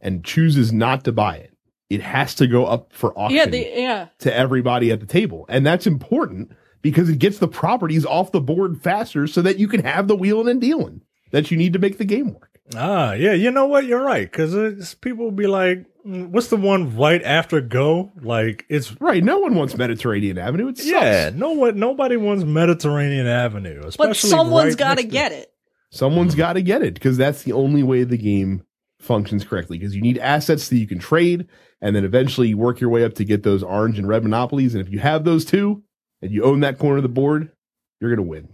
and 0.00 0.24
chooses 0.24 0.72
not 0.72 1.04
to 1.04 1.12
buy 1.12 1.36
it, 1.36 1.54
it 1.90 2.02
has 2.02 2.34
to 2.36 2.46
go 2.46 2.66
up 2.66 2.92
for 2.92 3.18
auction 3.18 3.36
Yeah, 3.36 3.46
they, 3.46 3.82
yeah. 3.82 4.08
to 4.18 4.34
everybody 4.34 4.92
at 4.92 5.00
the 5.00 5.06
table. 5.06 5.46
And 5.48 5.66
that's 5.66 5.86
important 5.86 6.52
because 6.82 7.08
it 7.08 7.18
gets 7.18 7.38
the 7.38 7.48
properties 7.48 8.04
off 8.04 8.30
the 8.32 8.40
board 8.40 8.82
faster 8.82 9.26
so 9.26 9.40
that 9.42 9.58
you 9.58 9.68
can 9.68 9.82
have 9.84 10.06
the 10.06 10.14
wheeling 10.16 10.48
and 10.48 10.60
dealing 10.60 11.00
that 11.32 11.50
you 11.50 11.56
need 11.56 11.72
to 11.72 11.78
make 11.78 11.98
the 11.98 12.04
game 12.04 12.34
work. 12.34 12.60
Ah, 12.76 13.14
yeah. 13.14 13.32
You 13.32 13.50
know 13.50 13.66
what? 13.66 13.86
You're 13.86 14.04
right. 14.04 14.30
Because 14.30 14.94
people 14.96 15.24
will 15.24 15.32
be 15.32 15.46
like, 15.46 15.86
mm, 16.06 16.28
"What's 16.28 16.48
the 16.48 16.58
one 16.58 16.94
right 16.98 17.22
after 17.22 17.62
Go?" 17.62 18.12
Like 18.20 18.66
it's 18.68 19.00
Right. 19.00 19.24
No 19.24 19.38
one 19.38 19.54
wants 19.54 19.74
Mediterranean 19.74 20.36
Avenue. 20.36 20.68
It 20.68 20.76
sucks. 20.76 20.90
yeah. 20.90 21.30
No 21.34 21.52
one. 21.52 21.78
Nobody 21.78 22.18
wants 22.18 22.44
Mediterranean 22.44 23.26
Avenue. 23.26 23.78
Especially 23.86 23.96
But 23.96 24.10
Especially 24.10 24.30
someone's 24.30 24.66
right 24.72 24.78
got 24.78 24.98
to 24.98 25.04
get 25.04 25.32
it. 25.32 25.50
Someone's 25.90 26.34
got 26.34 26.54
to 26.54 26.62
get 26.62 26.82
it 26.82 26.94
because 26.94 27.16
that's 27.16 27.42
the 27.42 27.52
only 27.52 27.82
way 27.82 28.04
the 28.04 28.18
game 28.18 28.64
functions 29.00 29.44
correctly 29.44 29.78
because 29.78 29.94
you 29.94 30.02
need 30.02 30.18
assets 30.18 30.68
that 30.68 30.76
you 30.76 30.86
can 30.86 30.98
trade 30.98 31.46
and 31.80 31.94
then 31.94 32.04
eventually 32.04 32.52
work 32.54 32.80
your 32.80 32.90
way 32.90 33.04
up 33.04 33.14
to 33.14 33.24
get 33.24 33.42
those 33.42 33.62
orange 33.62 33.98
and 33.98 34.08
red 34.08 34.22
monopolies. 34.22 34.74
And 34.74 34.84
if 34.84 34.92
you 34.92 34.98
have 34.98 35.24
those 35.24 35.44
two 35.44 35.82
and 36.20 36.30
you 36.30 36.44
own 36.44 36.60
that 36.60 36.78
corner 36.78 36.98
of 36.98 37.04
the 37.04 37.08
board, 37.08 37.50
you're 38.00 38.14
going 38.14 38.24
to 38.24 38.30
win. 38.30 38.48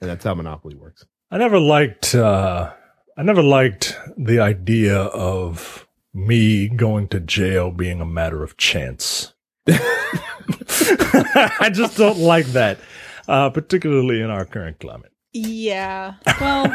And 0.00 0.08
that's 0.08 0.24
how 0.24 0.34
Monopoly 0.34 0.76
works. 0.76 1.04
I 1.30 1.38
never 1.38 1.58
liked. 1.58 2.14
uh 2.14 2.72
I 3.16 3.22
never 3.22 3.42
liked 3.42 3.98
the 4.16 4.38
idea 4.38 4.96
of 4.96 5.88
me 6.14 6.68
going 6.68 7.08
to 7.08 7.18
jail 7.18 7.72
being 7.72 8.00
a 8.00 8.06
matter 8.06 8.44
of 8.44 8.56
chance. 8.56 9.34
I 9.68 11.70
just 11.72 11.96
don't 11.96 12.18
like 12.18 12.46
that, 12.46 12.78
uh, 13.26 13.50
particularly 13.50 14.20
in 14.20 14.30
our 14.30 14.44
current 14.44 14.78
climate. 14.80 15.12
Yeah. 15.32 16.14
Well, 16.40 16.72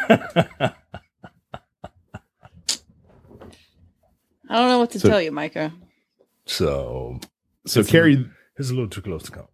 I 4.49 4.57
don't 4.59 4.67
know 4.69 4.79
what 4.79 4.91
to 4.91 4.99
So- 4.99 5.09
tell 5.09 5.21
you, 5.21 5.31
Micah. 5.31 5.73
So 6.45 7.19
So, 7.65 7.79
It's- 7.79 7.89
Carrie, 7.91 8.25
it's 8.57 8.69
a 8.69 8.73
little 8.73 8.89
too 8.89 9.01
close 9.01 9.23
to 9.23 9.31
come. 9.31 9.47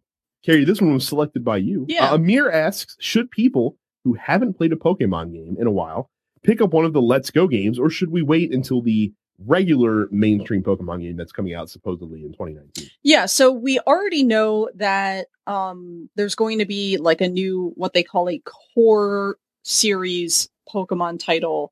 Carrie, 0.43 0.65
this 0.65 0.81
one 0.81 0.93
was 0.93 1.07
selected 1.07 1.45
by 1.45 1.57
you. 1.57 1.85
Yeah. 1.87 2.09
Uh, 2.09 2.15
Amir 2.15 2.49
asks, 2.49 2.97
should 2.99 3.29
people 3.29 3.77
who 4.03 4.15
haven't 4.15 4.55
played 4.55 4.73
a 4.73 4.77
Pokemon 4.77 5.31
game 5.31 5.55
in 5.59 5.67
a 5.67 5.71
while 5.71 6.09
pick 6.41 6.59
up 6.59 6.73
one 6.73 6.85
of 6.85 6.93
the 6.93 7.01
Let's 7.01 7.29
Go 7.29 7.47
games, 7.47 7.77
or 7.77 7.89
should 7.91 8.09
we 8.09 8.23
wait 8.23 8.51
until 8.53 8.81
the 8.81 9.13
regular 9.45 10.07
mainstream 10.11 10.63
Pokemon 10.63 11.01
game 11.01 11.15
that's 11.15 11.31
coming 11.31 11.53
out 11.53 11.69
supposedly 11.69 12.23
in 12.25 12.31
2019? 12.33 12.89
Yeah, 13.03 13.25
so 13.25 13.51
we 13.51 13.79
already 13.79 14.23
know 14.23 14.69
that 14.75 15.27
um 15.47 16.09
there's 16.15 16.35
going 16.35 16.59
to 16.59 16.65
be 16.65 16.97
like 16.97 17.21
a 17.21 17.29
new 17.29 17.71
what 17.75 17.93
they 17.93 18.03
call 18.03 18.29
a 18.29 18.41
core 18.73 19.37
series 19.63 20.49
Pokemon 20.73 21.19
title 21.23 21.71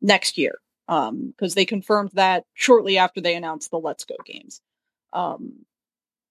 next 0.00 0.38
year. 0.38 0.58
um 0.88 1.32
because 1.36 1.54
they 1.54 1.64
confirmed 1.64 2.10
that 2.14 2.44
shortly 2.54 2.98
after 2.98 3.20
they 3.20 3.34
announced 3.34 3.70
the 3.70 3.78
Let's 3.78 4.04
Go 4.04 4.16
games. 4.24 4.60
Um 5.12 5.64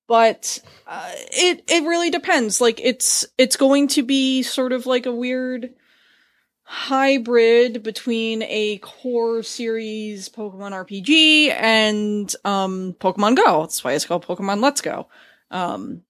but 0.08 0.60
uh, 0.88 1.12
it 1.32 1.64
it 1.68 1.84
really 1.84 2.10
depends. 2.10 2.62
Like 2.62 2.80
it's 2.82 3.26
it's 3.38 3.58
going 3.58 3.90
to 3.90 4.04
be 4.04 4.42
sort 4.42 4.72
of 4.72 4.86
like 4.86 5.06
a 5.06 5.12
weird 5.12 5.74
hybrid 6.70 7.82
between 7.82 8.44
a 8.44 8.78
core 8.80 9.42
series 9.42 10.28
Pokemon 10.28 10.72
RPG 10.72 11.50
and 11.50 12.36
um 12.44 12.94
Pokemon 13.00 13.38
Go. 13.38 13.62
That's 13.62 13.84
why 13.86 13.94
it's 13.94 14.06
called 14.06 14.26
Pokemon 14.26 14.62
Let's 14.62 14.82
Go. 14.82 15.08
Um 15.50 16.04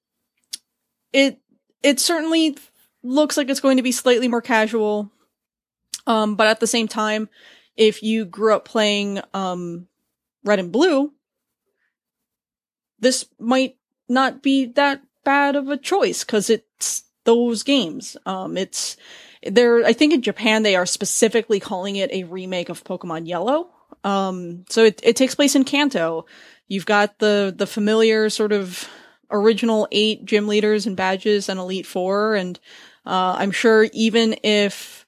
it 1.13 1.39
it 1.83 1.99
certainly 1.99 2.57
looks 3.03 3.37
like 3.37 3.49
it's 3.49 3.59
going 3.59 3.77
to 3.77 3.83
be 3.83 3.91
slightly 3.91 4.27
more 4.27 4.41
casual. 4.41 5.11
Um 6.07 6.35
but 6.35 6.47
at 6.47 6.59
the 6.59 6.65
same 6.65 6.87
time, 6.87 7.29
if 7.75 8.01
you 8.01 8.25
grew 8.25 8.55
up 8.55 8.65
playing 8.65 9.21
um 9.35 9.87
Red 10.43 10.57
and 10.57 10.71
Blue, 10.71 11.13
this 12.99 13.25
might 13.39 13.77
not 14.09 14.41
be 14.41 14.65
that 14.65 15.03
bad 15.23 15.55
of 15.55 15.69
a 15.69 15.77
choice 15.77 16.23
because 16.23 16.49
it's 16.49 17.03
those 17.25 17.61
games. 17.61 18.17
Um, 18.25 18.57
it's 18.57 18.97
there. 19.49 19.85
I 19.85 19.93
think 19.93 20.13
in 20.13 20.21
Japan 20.21 20.63
they 20.63 20.75
are 20.75 20.85
specifically 20.85 21.59
calling 21.59 21.95
it 21.95 22.11
a 22.11 22.23
remake 22.23 22.69
of 22.69 22.83
Pokemon 22.83 23.27
Yellow. 23.27 23.69
Um, 24.03 24.65
so 24.69 24.83
it 24.83 24.99
it 25.03 25.15
takes 25.15 25.35
place 25.35 25.55
in 25.55 25.63
Kanto. 25.63 26.25
You've 26.67 26.85
got 26.85 27.19
the 27.19 27.53
the 27.55 27.67
familiar 27.67 28.29
sort 28.29 28.51
of 28.51 28.87
original 29.29 29.87
eight 29.91 30.25
gym 30.25 30.47
leaders 30.47 30.85
and 30.85 30.95
badges 30.95 31.49
and 31.49 31.59
Elite 31.59 31.85
Four, 31.85 32.35
and 32.35 32.59
uh, 33.05 33.35
I'm 33.37 33.51
sure 33.51 33.87
even 33.93 34.37
if 34.43 35.05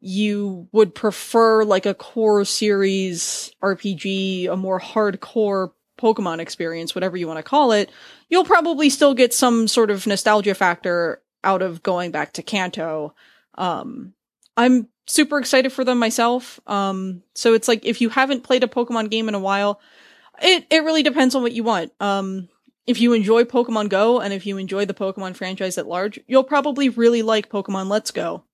you 0.00 0.68
would 0.72 0.94
prefer 0.94 1.64
like 1.64 1.86
a 1.86 1.94
core 1.94 2.44
series 2.44 3.50
RPG, 3.62 4.48
a 4.48 4.56
more 4.56 4.80
hardcore 4.80 5.72
Pokemon 5.98 6.40
experience, 6.40 6.94
whatever 6.94 7.16
you 7.16 7.26
want 7.26 7.38
to 7.38 7.42
call 7.42 7.72
it, 7.72 7.90
you'll 8.28 8.44
probably 8.44 8.90
still 8.90 9.14
get 9.14 9.32
some 9.32 9.66
sort 9.66 9.90
of 9.90 10.06
nostalgia 10.06 10.54
factor 10.54 11.22
out 11.42 11.62
of 11.62 11.82
going 11.82 12.10
back 12.10 12.32
to 12.34 12.42
Kanto. 12.42 13.14
Um, 13.56 14.14
I'm 14.56 14.88
super 15.06 15.38
excited 15.38 15.72
for 15.72 15.84
them 15.84 15.98
myself. 15.98 16.60
Um, 16.66 17.22
so 17.34 17.54
it's 17.54 17.68
like 17.68 17.84
if 17.84 18.00
you 18.00 18.08
haven't 18.08 18.44
played 18.44 18.64
a 18.64 18.68
Pokemon 18.68 19.10
game 19.10 19.28
in 19.28 19.34
a 19.34 19.40
while, 19.40 19.80
it 20.42 20.66
it 20.70 20.84
really 20.84 21.02
depends 21.02 21.34
on 21.34 21.42
what 21.42 21.52
you 21.52 21.64
want. 21.64 21.92
Um, 22.00 22.48
if 22.86 23.00
you 23.00 23.12
enjoy 23.12 23.44
Pokemon 23.44 23.88
Go 23.88 24.20
and 24.20 24.32
if 24.32 24.46
you 24.46 24.58
enjoy 24.58 24.84
the 24.84 24.94
Pokemon 24.94 25.36
franchise 25.36 25.76
at 25.78 25.88
large, 25.88 26.20
you'll 26.26 26.44
probably 26.44 26.88
really 26.88 27.22
like 27.22 27.50
Pokemon 27.50 27.88
Let's 27.88 28.10
Go. 28.10 28.44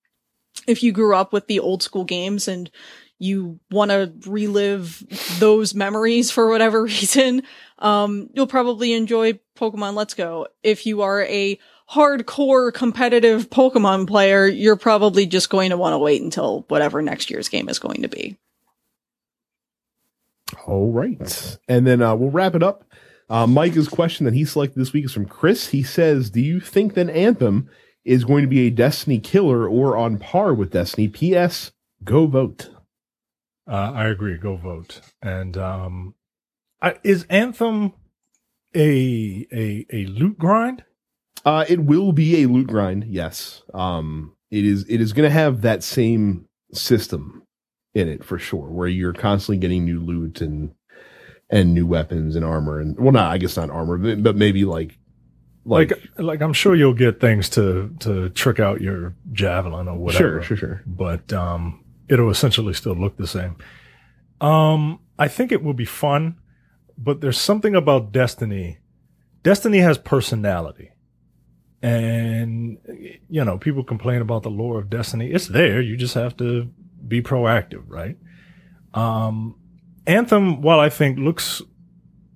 If 0.67 0.83
you 0.83 0.91
grew 0.91 1.15
up 1.15 1.33
with 1.33 1.47
the 1.47 1.59
old 1.59 1.83
school 1.83 2.03
games 2.03 2.47
and 2.47 2.69
you 3.19 3.59
want 3.71 3.91
to 3.91 4.11
relive 4.29 5.03
those 5.39 5.73
memories 5.73 6.31
for 6.31 6.49
whatever 6.49 6.83
reason, 6.83 7.43
um, 7.79 8.29
you'll 8.33 8.47
probably 8.47 8.93
enjoy 8.93 9.39
Pokemon 9.55 9.93
Let's 9.93 10.13
Go. 10.13 10.47
If 10.63 10.85
you 10.85 11.01
are 11.01 11.23
a 11.23 11.59
hardcore 11.93 12.73
competitive 12.73 13.49
Pokemon 13.49 14.07
player, 14.07 14.47
you're 14.47 14.75
probably 14.75 15.25
just 15.25 15.49
going 15.49 15.69
to 15.69 15.77
want 15.77 15.93
to 15.93 15.99
wait 15.99 16.21
until 16.21 16.65
whatever 16.67 17.01
next 17.01 17.29
year's 17.29 17.49
game 17.49 17.69
is 17.69 17.79
going 17.79 18.01
to 18.01 18.07
be. 18.07 18.37
All 20.65 20.91
right. 20.91 21.57
And 21.67 21.85
then 21.85 22.01
uh, 22.01 22.15
we'll 22.15 22.31
wrap 22.31 22.55
it 22.55 22.63
up. 22.63 22.85
Uh, 23.29 23.47
Mike's 23.47 23.87
question 23.87 24.25
that 24.25 24.33
he 24.33 24.45
selected 24.45 24.79
this 24.79 24.93
week 24.93 25.05
is 25.05 25.13
from 25.13 25.25
Chris. 25.25 25.69
He 25.69 25.83
says, 25.83 26.29
Do 26.29 26.41
you 26.41 26.59
think 26.59 26.93
that 26.93 27.09
Anthem 27.09 27.69
is 28.03 28.25
going 28.25 28.43
to 28.43 28.49
be 28.49 28.67
a 28.67 28.71
Destiny 28.71 29.19
killer 29.19 29.67
or 29.67 29.97
on 29.97 30.17
par 30.17 30.53
with 30.53 30.71
Destiny? 30.71 31.07
P.S. 31.07 31.71
Go 32.03 32.27
vote. 32.27 32.69
Uh, 33.67 33.91
I 33.95 34.07
agree. 34.07 34.37
Go 34.37 34.55
vote. 34.55 35.01
And 35.21 35.57
um, 35.57 36.15
I, 36.81 36.95
is 37.03 37.25
Anthem 37.29 37.93
a 38.75 39.47
a 39.51 39.85
a 39.91 40.05
loot 40.05 40.37
grind? 40.37 40.83
Uh, 41.45 41.65
it 41.67 41.79
will 41.79 42.13
be 42.13 42.41
a 42.41 42.47
loot 42.47 42.67
grind. 42.67 43.05
Yes. 43.05 43.63
Um, 43.73 44.35
it 44.49 44.65
is. 44.65 44.85
It 44.87 45.01
is 45.01 45.13
going 45.13 45.27
to 45.27 45.33
have 45.33 45.61
that 45.61 45.83
same 45.83 46.47
system 46.71 47.43
in 47.93 48.07
it 48.07 48.23
for 48.23 48.39
sure, 48.39 48.69
where 48.69 48.87
you're 48.87 49.13
constantly 49.13 49.57
getting 49.57 49.85
new 49.85 49.99
loot 49.99 50.41
and 50.41 50.73
and 51.49 51.73
new 51.73 51.85
weapons 51.85 52.35
and 52.35 52.43
armor 52.45 52.79
and 52.79 52.97
well, 52.97 53.11
not 53.11 53.31
I 53.31 53.37
guess 53.37 53.57
not 53.57 53.69
armor, 53.69 53.97
but, 53.97 54.23
but 54.23 54.35
maybe 54.35 54.65
like 54.65 54.97
like, 55.65 55.91
like 55.91 56.09
like 56.17 56.41
I'm 56.41 56.53
sure 56.53 56.75
you'll 56.75 56.93
get 56.93 57.19
things 57.19 57.49
to 57.49 57.93
to 57.99 58.29
trick 58.29 58.59
out 58.59 58.81
your 58.81 59.15
javelin 59.31 59.87
or 59.87 59.97
whatever. 59.97 60.41
Sure, 60.41 60.43
sure, 60.43 60.57
sure. 60.57 60.83
But 60.85 61.31
um, 61.33 61.83
it'll 62.07 62.29
essentially 62.29 62.73
still 62.73 62.95
look 62.95 63.17
the 63.17 63.27
same. 63.27 63.55
Um, 64.41 64.99
I 65.17 65.27
think 65.27 65.51
it 65.51 65.63
will 65.63 65.73
be 65.73 65.85
fun, 65.85 66.37
but 66.97 67.21
there's 67.21 67.39
something 67.39 67.75
about 67.75 68.11
Destiny. 68.11 68.79
Destiny 69.41 69.79
has 69.79 69.97
personality. 69.97 70.92
And, 71.83 72.77
you 73.29 73.43
know, 73.43 73.57
people 73.57 73.83
complain 73.83 74.21
about 74.21 74.43
the 74.43 74.49
lore 74.49 74.79
of 74.79 74.89
Destiny. 74.89 75.31
It's 75.31 75.47
there. 75.47 75.81
You 75.81 75.97
just 75.97 76.13
have 76.13 76.37
to 76.37 76.71
be 77.05 77.21
proactive, 77.21 77.83
right? 77.87 78.17
Um, 78.93 79.59
Anthem, 80.07 80.61
while 80.61 80.79
I 80.79 80.87
think 80.87 81.19
looks 81.19 81.61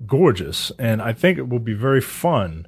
gorgeous 0.06 0.72
and 0.78 1.02
I 1.02 1.14
think 1.14 1.38
it 1.38 1.48
will 1.48 1.60
be 1.60 1.74
very 1.74 2.02
fun, 2.02 2.68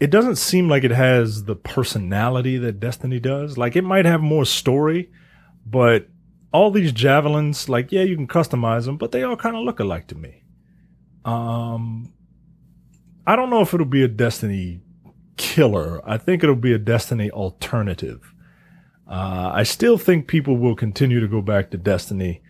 it 0.00 0.10
doesn't 0.10 0.36
seem 0.36 0.68
like 0.68 0.82
it 0.82 0.90
has 0.90 1.44
the 1.44 1.54
personality 1.54 2.58
that 2.58 2.80
Destiny 2.80 3.20
does. 3.20 3.56
Like 3.56 3.76
it 3.76 3.84
might 3.84 4.04
have 4.04 4.20
more 4.20 4.44
story, 4.44 5.12
but 5.64 6.08
all 6.52 6.72
these 6.72 6.90
javelins, 6.90 7.68
like, 7.68 7.92
yeah, 7.92 8.02
you 8.02 8.16
can 8.16 8.26
customize 8.26 8.86
them, 8.86 8.96
but 8.96 9.12
they 9.12 9.22
all 9.22 9.36
kind 9.36 9.56
of 9.56 9.62
look 9.62 9.78
alike 9.78 10.08
to 10.08 10.16
me. 10.16 10.42
Um, 11.24 12.12
I 13.26 13.36
don't 13.36 13.50
know 13.50 13.60
if 13.60 13.72
it'll 13.72 13.86
be 13.86 14.02
a 14.02 14.08
Destiny 14.08 14.80
killer. 15.36 16.00
I 16.08 16.18
think 16.18 16.42
it'll 16.42 16.56
be 16.56 16.72
a 16.72 16.78
Destiny 16.78 17.30
alternative. 17.30 18.32
Uh, 19.08 19.50
I 19.54 19.62
still 19.64 19.98
think 19.98 20.26
people 20.26 20.56
will 20.56 20.74
continue 20.74 21.20
to 21.20 21.28
go 21.28 21.42
back 21.42 21.70
to 21.70 21.76
Destiny. 21.76 22.42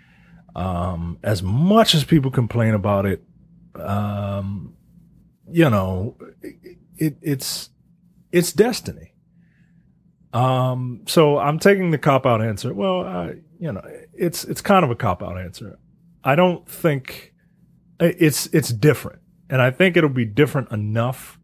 Um, 0.55 1.19
as 1.23 1.43
much 1.43 1.95
as 1.95 2.05
people 2.05 2.31
complain 2.31 2.75
about 2.75 3.07
it, 3.07 3.25
um, 3.75 4.77
you 5.51 5.69
know, 5.69 6.17
it, 6.97 7.17
it's, 7.21 7.71
it's 8.31 8.53
Destiny. 8.53 9.15
Um, 10.35 11.03
so 11.07 11.39
I'm 11.39 11.61
taking 11.61 11.93
the 11.93 11.99
cop 11.99 12.27
out 12.27 12.43
answer. 12.43 12.75
Well, 12.75 13.03
I, 13.03 13.37
you 13.61 13.73
know, 13.73 13.83
it's 14.13 14.45
it's 14.45 14.61
kind 14.61 14.85
of 14.85 14.91
a 14.91 14.97
cop 14.97 15.23
out 15.23 15.39
answer. 15.39 15.79
I 16.25 16.35
don't 16.35 16.69
think 16.69 17.33
it's 18.01 18.47
it's 18.47 18.71
different, 18.71 19.21
and 19.49 19.63
I 19.63 19.71
think 19.71 19.97
it'll 19.97 20.11
be 20.11 20.25
different 20.25 20.73
enough 20.73 21.39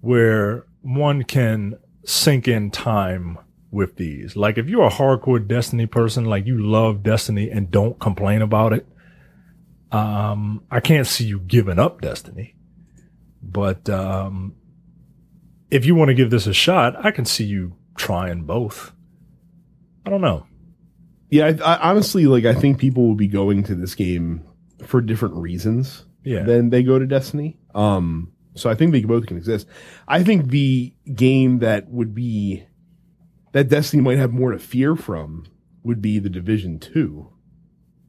where 0.00 0.66
one 0.82 1.22
can 1.24 1.78
sink 2.04 2.48
in 2.48 2.70
time 2.70 3.38
with 3.70 3.96
these. 3.96 4.36
Like 4.36 4.58
if 4.58 4.68
you're 4.68 4.86
a 4.86 4.90
hardcore 4.90 5.46
Destiny 5.46 5.86
person, 5.86 6.24
like 6.24 6.46
you 6.46 6.58
love 6.58 7.02
Destiny 7.02 7.50
and 7.50 7.70
don't 7.70 7.98
complain 7.98 8.42
about 8.42 8.72
it, 8.72 8.86
um, 9.92 10.62
I 10.70 10.80
can't 10.80 11.06
see 11.06 11.24
you 11.24 11.40
giving 11.40 11.78
up 11.78 12.00
Destiny. 12.00 12.54
But 13.42 13.88
um, 13.88 14.54
if 15.70 15.84
you 15.84 15.94
want 15.94 16.08
to 16.08 16.14
give 16.14 16.30
this 16.30 16.46
a 16.46 16.52
shot, 16.52 17.04
I 17.04 17.10
can 17.10 17.24
see 17.24 17.44
you 17.44 17.76
trying 17.96 18.44
both. 18.44 18.92
I 20.04 20.10
don't 20.10 20.20
know. 20.20 20.46
Yeah, 21.30 21.46
I, 21.46 21.74
I, 21.74 21.90
honestly, 21.90 22.26
like 22.26 22.44
I 22.44 22.54
think 22.54 22.78
people 22.78 23.06
will 23.06 23.14
be 23.14 23.28
going 23.28 23.62
to 23.64 23.74
this 23.74 23.94
game 23.94 24.44
for 24.86 25.00
different 25.00 25.34
reasons. 25.34 26.04
Yeah. 26.24 26.42
Than 26.42 26.70
they 26.70 26.82
go 26.82 26.98
to 26.98 27.06
Destiny. 27.06 27.58
Um. 27.74 28.32
So 28.58 28.70
I 28.70 28.74
think 28.74 28.92
they 28.92 29.02
both 29.02 29.26
can 29.26 29.36
exist. 29.36 29.66
I 30.06 30.22
think 30.22 30.48
the 30.48 30.92
game 31.14 31.58
that 31.60 31.88
would 31.88 32.14
be 32.14 32.64
that 33.52 33.68
Destiny 33.68 34.02
might 34.02 34.18
have 34.18 34.32
more 34.32 34.52
to 34.52 34.58
fear 34.58 34.96
from 34.96 35.46
would 35.82 36.02
be 36.02 36.18
the 36.18 36.30
Division 36.30 36.78
Two. 36.78 37.32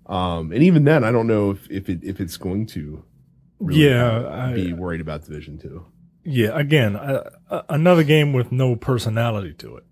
Um, 0.05 0.51
and 0.51 0.63
even 0.63 0.85
then, 0.85 1.03
I 1.03 1.11
don't 1.11 1.27
know 1.27 1.51
if 1.51 1.69
if 1.69 1.89
it 1.89 1.99
if 2.03 2.19
it's 2.19 2.37
going 2.37 2.65
to. 2.67 3.03
Really 3.59 3.83
yeah, 3.83 4.51
be 4.55 4.71
I, 4.71 4.73
worried 4.73 5.01
about 5.01 5.25
Division 5.25 5.57
Two. 5.57 5.85
Yeah, 6.23 6.57
again, 6.57 6.95
uh, 6.95 7.63
another 7.67 8.03
game 8.03 8.31
with 8.33 8.51
no 8.51 8.75
personality 8.75 9.53
to 9.55 9.77
it. 9.77 9.83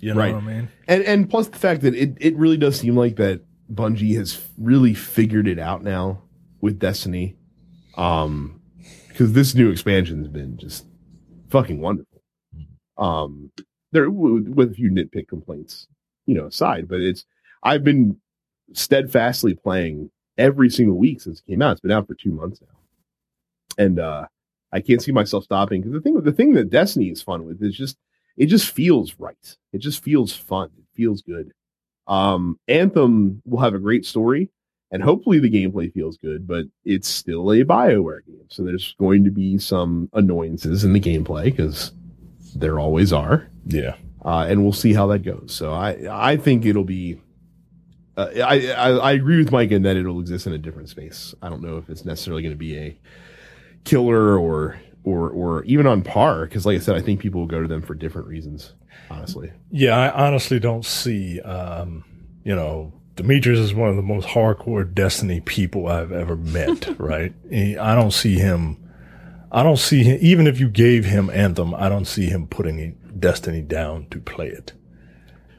You 0.00 0.14
know 0.14 0.20
right. 0.20 0.34
what 0.34 0.42
I 0.42 0.46
mean? 0.46 0.68
And 0.86 1.02
and 1.02 1.30
plus 1.30 1.48
the 1.48 1.58
fact 1.58 1.82
that 1.82 1.94
it, 1.94 2.16
it 2.20 2.36
really 2.36 2.56
does 2.56 2.78
seem 2.78 2.96
like 2.96 3.16
that 3.16 3.42
Bungie 3.72 4.16
has 4.16 4.46
really 4.56 4.94
figured 4.94 5.48
it 5.48 5.58
out 5.58 5.82
now 5.82 6.22
with 6.60 6.78
Destiny. 6.78 7.36
Um 7.96 8.57
because 9.18 9.32
this 9.32 9.52
new 9.52 9.68
expansion 9.68 10.18
has 10.18 10.28
been 10.28 10.56
just 10.56 10.86
fucking 11.50 11.80
wonderful. 11.80 12.22
Um 12.96 13.50
there 13.90 14.08
with 14.10 14.70
a 14.70 14.74
few 14.74 14.90
nitpick 14.90 15.26
complaints, 15.26 15.88
you 16.26 16.34
know, 16.34 16.46
aside, 16.46 16.88
but 16.88 17.00
it's 17.00 17.24
I've 17.62 17.82
been 17.82 18.20
steadfastly 18.74 19.54
playing 19.54 20.10
every 20.36 20.70
single 20.70 20.96
week 20.96 21.20
since 21.20 21.40
it 21.40 21.50
came 21.50 21.62
out. 21.62 21.72
It's 21.72 21.80
been 21.80 21.90
out 21.90 22.06
for 22.06 22.14
two 22.14 22.30
months 22.30 22.60
now. 22.60 22.78
And 23.76 23.98
uh 23.98 24.26
I 24.70 24.80
can't 24.80 25.02
see 25.02 25.12
myself 25.12 25.44
stopping 25.44 25.80
because 25.80 25.94
the 25.94 26.00
thing 26.00 26.20
the 26.20 26.32
thing 26.32 26.52
that 26.52 26.70
Destiny 26.70 27.08
is 27.08 27.20
fun 27.22 27.44
with 27.44 27.60
is 27.60 27.76
just 27.76 27.96
it 28.36 28.46
just 28.46 28.70
feels 28.70 29.16
right. 29.18 29.56
It 29.72 29.78
just 29.78 30.04
feels 30.04 30.32
fun. 30.32 30.70
It 30.78 30.84
feels 30.94 31.22
good. 31.22 31.52
Um, 32.06 32.58
Anthem 32.68 33.42
will 33.44 33.58
have 33.58 33.74
a 33.74 33.80
great 33.80 34.06
story, 34.06 34.50
and 34.90 35.02
hopefully 35.02 35.38
the 35.38 35.50
gameplay 35.50 35.92
feels 35.92 36.16
good, 36.18 36.46
but 36.46 36.64
it's 36.84 37.08
still 37.08 37.50
a 37.52 37.64
BioWare 37.64 38.24
game. 38.26 38.46
So 38.48 38.62
there's 38.62 38.94
going 38.98 39.24
to 39.24 39.30
be 39.30 39.58
some 39.58 40.08
annoyances 40.14 40.84
in 40.84 40.92
the 40.92 41.00
gameplay 41.00 41.44
because 41.44 41.92
there 42.54 42.80
always 42.80 43.12
are. 43.12 43.48
Yeah. 43.66 43.96
Uh, 44.24 44.46
and 44.48 44.62
we'll 44.62 44.72
see 44.72 44.94
how 44.94 45.06
that 45.08 45.20
goes. 45.20 45.52
So 45.54 45.72
I, 45.72 46.32
I 46.32 46.36
think 46.36 46.64
it'll 46.64 46.84
be, 46.84 47.20
uh, 48.16 48.30
I, 48.36 48.68
I, 48.72 48.88
I 48.90 49.12
agree 49.12 49.38
with 49.38 49.52
Mike 49.52 49.70
in 49.70 49.82
that 49.82 49.96
it'll 49.96 50.20
exist 50.20 50.46
in 50.46 50.54
a 50.54 50.58
different 50.58 50.88
space. 50.88 51.34
I 51.42 51.50
don't 51.50 51.62
know 51.62 51.76
if 51.76 51.88
it's 51.90 52.04
necessarily 52.04 52.42
going 52.42 52.54
to 52.54 52.58
be 52.58 52.76
a 52.76 52.98
killer 53.84 54.38
or, 54.38 54.80
or, 55.04 55.30
or 55.30 55.64
even 55.64 55.86
on 55.86 56.02
par. 56.02 56.46
Cause 56.46 56.64
like 56.64 56.76
I 56.76 56.80
said, 56.80 56.96
I 56.96 57.02
think 57.02 57.20
people 57.20 57.40
will 57.42 57.48
go 57.48 57.62
to 57.62 57.68
them 57.68 57.82
for 57.82 57.94
different 57.94 58.26
reasons, 58.26 58.72
honestly. 59.10 59.52
Yeah, 59.70 59.96
I 59.96 60.26
honestly 60.26 60.58
don't 60.58 60.84
see, 60.84 61.40
um, 61.42 62.04
you 62.42 62.56
know, 62.56 62.92
Demetrius 63.18 63.58
is 63.58 63.74
one 63.74 63.88
of 63.88 63.96
the 63.96 64.02
most 64.02 64.28
hardcore 64.28 64.94
Destiny 64.94 65.40
people 65.40 65.88
I've 65.88 66.12
ever 66.12 66.36
met, 66.36 66.88
right? 67.00 67.34
I 67.52 67.94
don't 67.94 68.12
see 68.12 68.36
him, 68.36 68.76
I 69.50 69.64
don't 69.64 69.76
see 69.76 70.04
him, 70.04 70.18
even 70.20 70.46
if 70.46 70.60
you 70.60 70.68
gave 70.68 71.04
him 71.04 71.28
Anthem, 71.28 71.74
I 71.74 71.88
don't 71.88 72.04
see 72.04 72.26
him 72.26 72.46
putting 72.46 72.96
Destiny 73.18 73.60
down 73.60 74.06
to 74.10 74.20
play 74.20 74.46
it. 74.46 74.72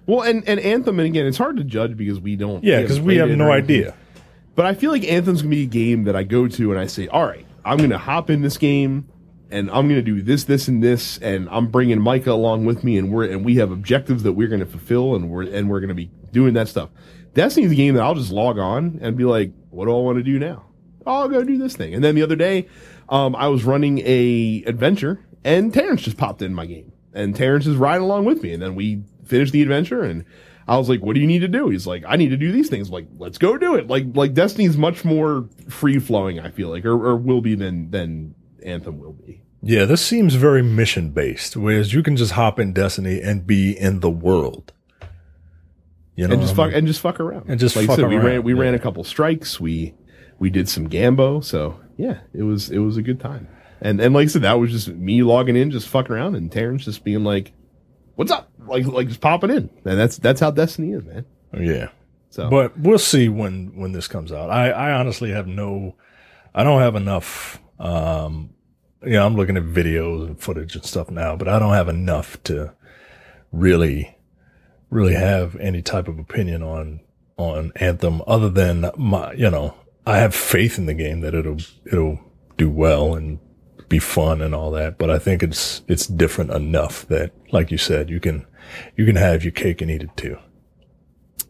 Well, 0.05 0.21
and, 0.21 0.47
and 0.47 0.59
Anthem, 0.61 0.99
and 0.99 1.05
again, 1.05 1.27
it's 1.27 1.37
hard 1.37 1.57
to 1.57 1.65
judge 1.65 1.97
because 1.97 2.19
we 2.19 2.37
don't. 2.37 2.63
Yeah, 2.63 2.81
because 2.81 3.01
we 3.01 3.17
have 3.17 3.29
no 3.29 3.51
idea. 3.51 3.93
But 4.55 4.65
I 4.65 4.73
feel 4.73 4.91
like 4.91 5.03
Anthem's 5.03 5.41
gonna 5.41 5.53
be 5.53 5.63
a 5.63 5.67
game 5.67 6.05
that 6.05 6.15
I 6.15 6.23
go 6.23 6.47
to 6.47 6.71
and 6.71 6.79
I 6.79 6.87
say, 6.87 7.07
all 7.09 7.25
right, 7.25 7.45
I'm 7.65 7.77
gonna 7.77 7.97
hop 7.97 8.29
in 8.29 8.41
this 8.41 8.57
game 8.57 9.09
and 9.51 9.69
I'm 9.69 9.87
gonna 9.89 10.01
do 10.01 10.21
this, 10.21 10.45
this, 10.45 10.69
and 10.69 10.81
this, 10.81 11.17
and 11.17 11.49
I'm 11.49 11.67
bringing 11.67 11.99
Micah 11.99 12.31
along 12.31 12.65
with 12.65 12.83
me, 12.85 12.97
and 12.97 13.11
we're 13.11 13.29
and 13.29 13.43
we 13.43 13.55
have 13.55 13.71
objectives 13.71 14.23
that 14.23 14.33
we're 14.33 14.47
gonna 14.47 14.65
fulfill, 14.65 15.15
and 15.15 15.29
we're 15.29 15.43
and 15.43 15.69
we're 15.69 15.81
gonna 15.81 15.93
be 15.93 16.09
doing 16.31 16.53
that 16.53 16.69
stuff. 16.69 16.89
Destiny's 17.33 17.71
a 17.71 17.75
game 17.75 17.95
that 17.95 18.03
I'll 18.03 18.15
just 18.15 18.31
log 18.31 18.57
on 18.57 18.99
and 19.01 19.15
be 19.15 19.23
like, 19.23 19.51
what 19.69 19.85
do 19.85 19.91
I 19.91 20.01
want 20.01 20.17
to 20.17 20.23
do 20.23 20.39
now? 20.39 20.65
Oh, 21.05 21.21
I'll 21.21 21.29
go 21.29 21.43
do 21.43 21.57
this 21.57 21.75
thing. 21.75 21.93
And 21.93 22.03
then 22.03 22.15
the 22.15 22.21
other 22.21 22.35
day, 22.35 22.67
um, 23.07 23.35
I 23.35 23.47
was 23.47 23.63
running 23.63 23.99
a 24.05 24.63
adventure, 24.65 25.25
and 25.43 25.73
Terrence 25.73 26.01
just 26.01 26.17
popped 26.17 26.41
in 26.41 26.53
my 26.53 26.65
game, 26.65 26.91
and 27.13 27.35
Terrence 27.35 27.65
is 27.65 27.75
riding 27.75 28.03
along 28.03 28.25
with 28.25 28.43
me, 28.43 28.53
and 28.53 28.61
then 28.61 28.75
we 28.75 29.03
finished 29.25 29.53
the 29.53 29.61
adventure 29.61 30.03
and. 30.03 30.25
I 30.67 30.77
was 30.77 30.87
like, 30.87 31.01
"What 31.01 31.15
do 31.15 31.19
you 31.19 31.25
need 31.25 31.39
to 31.39 31.47
do?" 31.47 31.69
He's 31.69 31.87
like, 31.87 32.03
"I 32.07 32.15
need 32.15 32.29
to 32.29 32.37
do 32.37 32.51
these 32.51 32.69
things." 32.69 32.89
I'm 32.89 32.93
like, 32.93 33.07
let's 33.17 33.39
go 33.39 33.57
do 33.57 33.73
it. 33.73 33.87
Like, 33.87 34.05
like 34.13 34.35
Destiny's 34.35 34.77
much 34.77 35.03
more 35.03 35.49
free 35.67 35.97
flowing. 35.97 36.39
I 36.39 36.51
feel 36.51 36.69
like, 36.69 36.85
or, 36.85 36.91
or 36.91 37.15
will 37.15 37.41
be 37.41 37.55
than 37.55 37.89
than 37.89 38.35
Anthem 38.61 38.99
will 38.99 39.13
be. 39.13 39.41
Yeah, 39.63 39.85
this 39.85 40.05
seems 40.05 40.35
very 40.35 40.61
mission 40.61 41.09
based, 41.09 41.57
whereas 41.57 41.91
you 41.93 42.03
can 42.03 42.15
just 42.15 42.33
hop 42.33 42.59
in 42.59 42.73
Destiny 42.73 43.19
and 43.19 43.47
be 43.47 43.75
in 43.75 44.01
the 44.01 44.11
world. 44.11 44.71
You 46.19 46.27
know, 46.27 46.33
and 46.33 46.41
just 46.41 46.53
I 46.53 46.57
fuck 46.57 46.67
mean? 46.67 46.77
and 46.79 46.87
just 46.87 46.99
fuck 46.99 47.21
around. 47.21 47.45
And 47.47 47.57
just 47.57 47.77
like 47.77 47.89
I 47.89 47.95
said, 47.95 48.09
we 48.09 48.17
ran 48.17 48.43
we 48.43 48.53
ran 48.53 48.73
a 48.73 48.79
couple 48.79 49.01
strikes. 49.05 49.57
We 49.57 49.93
we 50.37 50.49
did 50.49 50.67
some 50.67 50.89
Gambit. 50.89 51.45
So 51.45 51.79
yeah, 51.95 52.19
it 52.33 52.43
was 52.43 52.69
it 52.69 52.79
was 52.79 52.97
a 52.97 53.01
good 53.01 53.21
time. 53.21 53.47
And 53.79 54.01
and 54.01 54.13
like 54.13 54.25
I 54.25 54.27
said, 54.27 54.41
that 54.41 54.59
was 54.59 54.71
just 54.71 54.89
me 54.89 55.23
logging 55.23 55.55
in, 55.55 55.71
just 55.71 55.87
fucking 55.87 56.13
around, 56.13 56.35
and 56.35 56.51
Terrence 56.51 56.83
just 56.83 57.05
being 57.05 57.23
like, 57.23 57.53
"What's 58.15 58.31
up?" 58.31 58.51
Like 58.67 58.85
like 58.85 59.07
just 59.07 59.21
popping 59.21 59.49
in. 59.49 59.69
And 59.85 59.97
that's 59.97 60.17
that's 60.17 60.41
how 60.41 60.51
Destiny 60.51 60.91
is, 60.91 61.05
man. 61.05 61.25
yeah. 61.57 61.87
So 62.31 62.49
But 62.49 62.77
we'll 62.77 62.99
see 62.99 63.29
when 63.29 63.77
when 63.77 63.93
this 63.93 64.09
comes 64.09 64.33
out. 64.33 64.49
I 64.49 64.71
I 64.71 64.91
honestly 64.91 65.31
have 65.31 65.47
no, 65.47 65.95
I 66.53 66.65
don't 66.65 66.81
have 66.81 66.95
enough. 66.95 67.61
Um, 67.79 68.49
yeah, 69.05 69.25
I'm 69.25 69.35
looking 69.35 69.55
at 69.55 69.63
videos 69.63 70.27
and 70.27 70.37
footage 70.37 70.75
and 70.75 70.83
stuff 70.85 71.09
now, 71.09 71.37
but 71.37 71.47
I 71.47 71.59
don't 71.59 71.73
have 71.73 71.87
enough 71.87 72.43
to 72.43 72.73
really, 73.53 74.17
really 74.89 75.13
have 75.13 75.55
any 75.57 75.81
type 75.81 76.07
of 76.07 76.19
opinion 76.19 76.63
on 76.63 77.01
on 77.37 77.71
Anthem 77.77 78.21
other 78.27 78.49
than 78.49 78.91
my, 78.97 79.31
you 79.33 79.49
know, 79.49 79.75
I 80.05 80.17
have 80.17 80.35
faith 80.35 80.77
in 80.77 80.87
the 80.87 80.93
game 80.93 81.21
that 81.21 81.33
it'll 81.33 81.57
it'll 81.85 82.19
do 82.57 82.69
well 82.69 83.15
and 83.15 83.39
be 83.87 83.99
fun 83.99 84.41
and 84.41 84.53
all 84.53 84.71
that. 84.71 84.97
But 84.97 85.09
I 85.09 85.19
think 85.19 85.43
it's 85.43 85.81
it's 85.87 86.07
different 86.07 86.51
enough 86.51 87.07
that, 87.07 87.31
like 87.51 87.71
you 87.71 87.77
said, 87.77 88.09
you 88.09 88.19
can 88.19 88.45
you 88.97 89.05
can 89.05 89.15
have 89.15 89.43
your 89.43 89.51
cake 89.53 89.81
and 89.81 89.89
eat 89.89 90.03
it 90.03 90.15
too. 90.17 90.37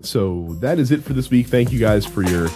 so 0.02 0.56
that 0.62 0.80
is 0.80 0.92
it 0.92 1.04
for 1.04 1.14
this 1.14 1.30
week. 1.30 1.48
Thank 1.48 1.72
you 1.72 1.80
guys 1.80 2.06
for 2.06 2.24
your 2.24 2.48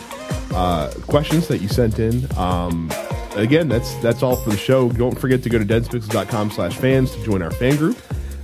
uh, 0.54 0.92
questions 1.08 1.48
that 1.48 1.60
you 1.60 1.68
sent 1.68 2.00
in. 2.00 2.28
Um, 2.38 2.92
again, 3.36 3.68
that's 3.68 3.96
that's 3.96 4.24
all 4.24 4.36
for 4.38 4.50
the 4.52 4.58
show. 4.58 4.90
Don't 4.90 5.18
forget 5.20 5.44
to 5.44 5.50
go 5.50 5.58
to 5.60 5.66
densepixels.com 5.66 6.52
slash 6.52 6.76
fans 6.78 7.12
to 7.16 7.24
join 7.24 7.42
our 7.42 7.52
fan 7.52 7.76
group. 7.76 7.98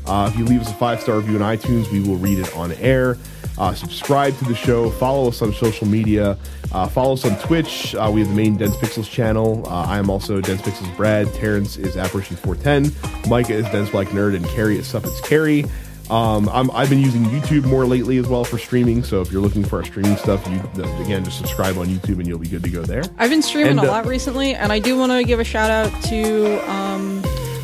Uh, 0.09 0.29
if 0.31 0.37
you 0.37 0.43
leave 0.45 0.61
us 0.61 0.71
a 0.71 0.73
five 0.73 0.99
star 0.99 1.17
review 1.17 1.41
on 1.41 1.57
iTunes, 1.57 1.91
we 1.91 2.01
will 2.01 2.17
read 2.17 2.39
it 2.39 2.55
on 2.55 2.71
air. 2.73 3.17
Uh, 3.59 3.73
subscribe 3.73 4.35
to 4.37 4.45
the 4.45 4.55
show. 4.55 4.89
Follow 4.89 5.27
us 5.27 5.41
on 5.41 5.53
social 5.53 5.85
media. 5.85 6.37
Uh, 6.71 6.87
follow 6.87 7.13
us 7.13 7.25
on 7.25 7.37
Twitch. 7.39 7.93
Uh, 7.93 8.09
we 8.13 8.21
have 8.21 8.29
the 8.29 8.35
main 8.35 8.57
Dense 8.57 8.75
Pixels 8.77 9.09
channel. 9.09 9.63
Uh, 9.67 9.83
I 9.83 9.99
am 9.99 10.09
also 10.09 10.39
Dense 10.39 10.61
Pixels 10.61 10.95
Brad. 10.95 11.31
Terrence 11.33 11.77
is 11.77 11.97
Apparition 11.97 12.37
410. 12.37 13.29
Micah 13.29 13.53
is 13.53 13.65
Dense 13.65 13.89
Black 13.89 14.07
Nerd. 14.07 14.35
And 14.35 14.45
Carrie 14.47 14.77
is 14.77 14.87
Suffix 14.87 15.19
Carrie. 15.21 15.65
Um, 16.09 16.49
I'm, 16.49 16.71
I've 16.71 16.89
been 16.89 17.01
using 17.01 17.23
YouTube 17.25 17.65
more 17.65 17.85
lately 17.85 18.17
as 18.17 18.27
well 18.27 18.43
for 18.43 18.57
streaming. 18.57 19.03
So 19.03 19.21
if 19.21 19.31
you're 19.31 19.41
looking 19.41 19.63
for 19.63 19.77
our 19.77 19.85
streaming 19.85 20.17
stuff, 20.17 20.47
you 20.47 20.59
again 21.03 21.23
just 21.23 21.37
subscribe 21.37 21.77
on 21.77 21.87
YouTube 21.87 22.17
and 22.17 22.27
you'll 22.27 22.39
be 22.39 22.47
good 22.47 22.63
to 22.63 22.69
go 22.69 22.81
there. 22.81 23.03
I've 23.17 23.29
been 23.29 23.43
streaming 23.43 23.71
And, 23.71 23.81
a 23.81 23.83
uh, 23.83 23.87
lot 23.87 24.07
recently, 24.07 24.55
and 24.55 24.71
I 24.71 24.79
do 24.79 24.97
want 24.97 25.11
to 25.11 25.23
give 25.23 25.39
a 25.39 25.43
shout 25.43 25.69
out 25.69 26.03
to 26.05 26.71
um, 26.71 27.21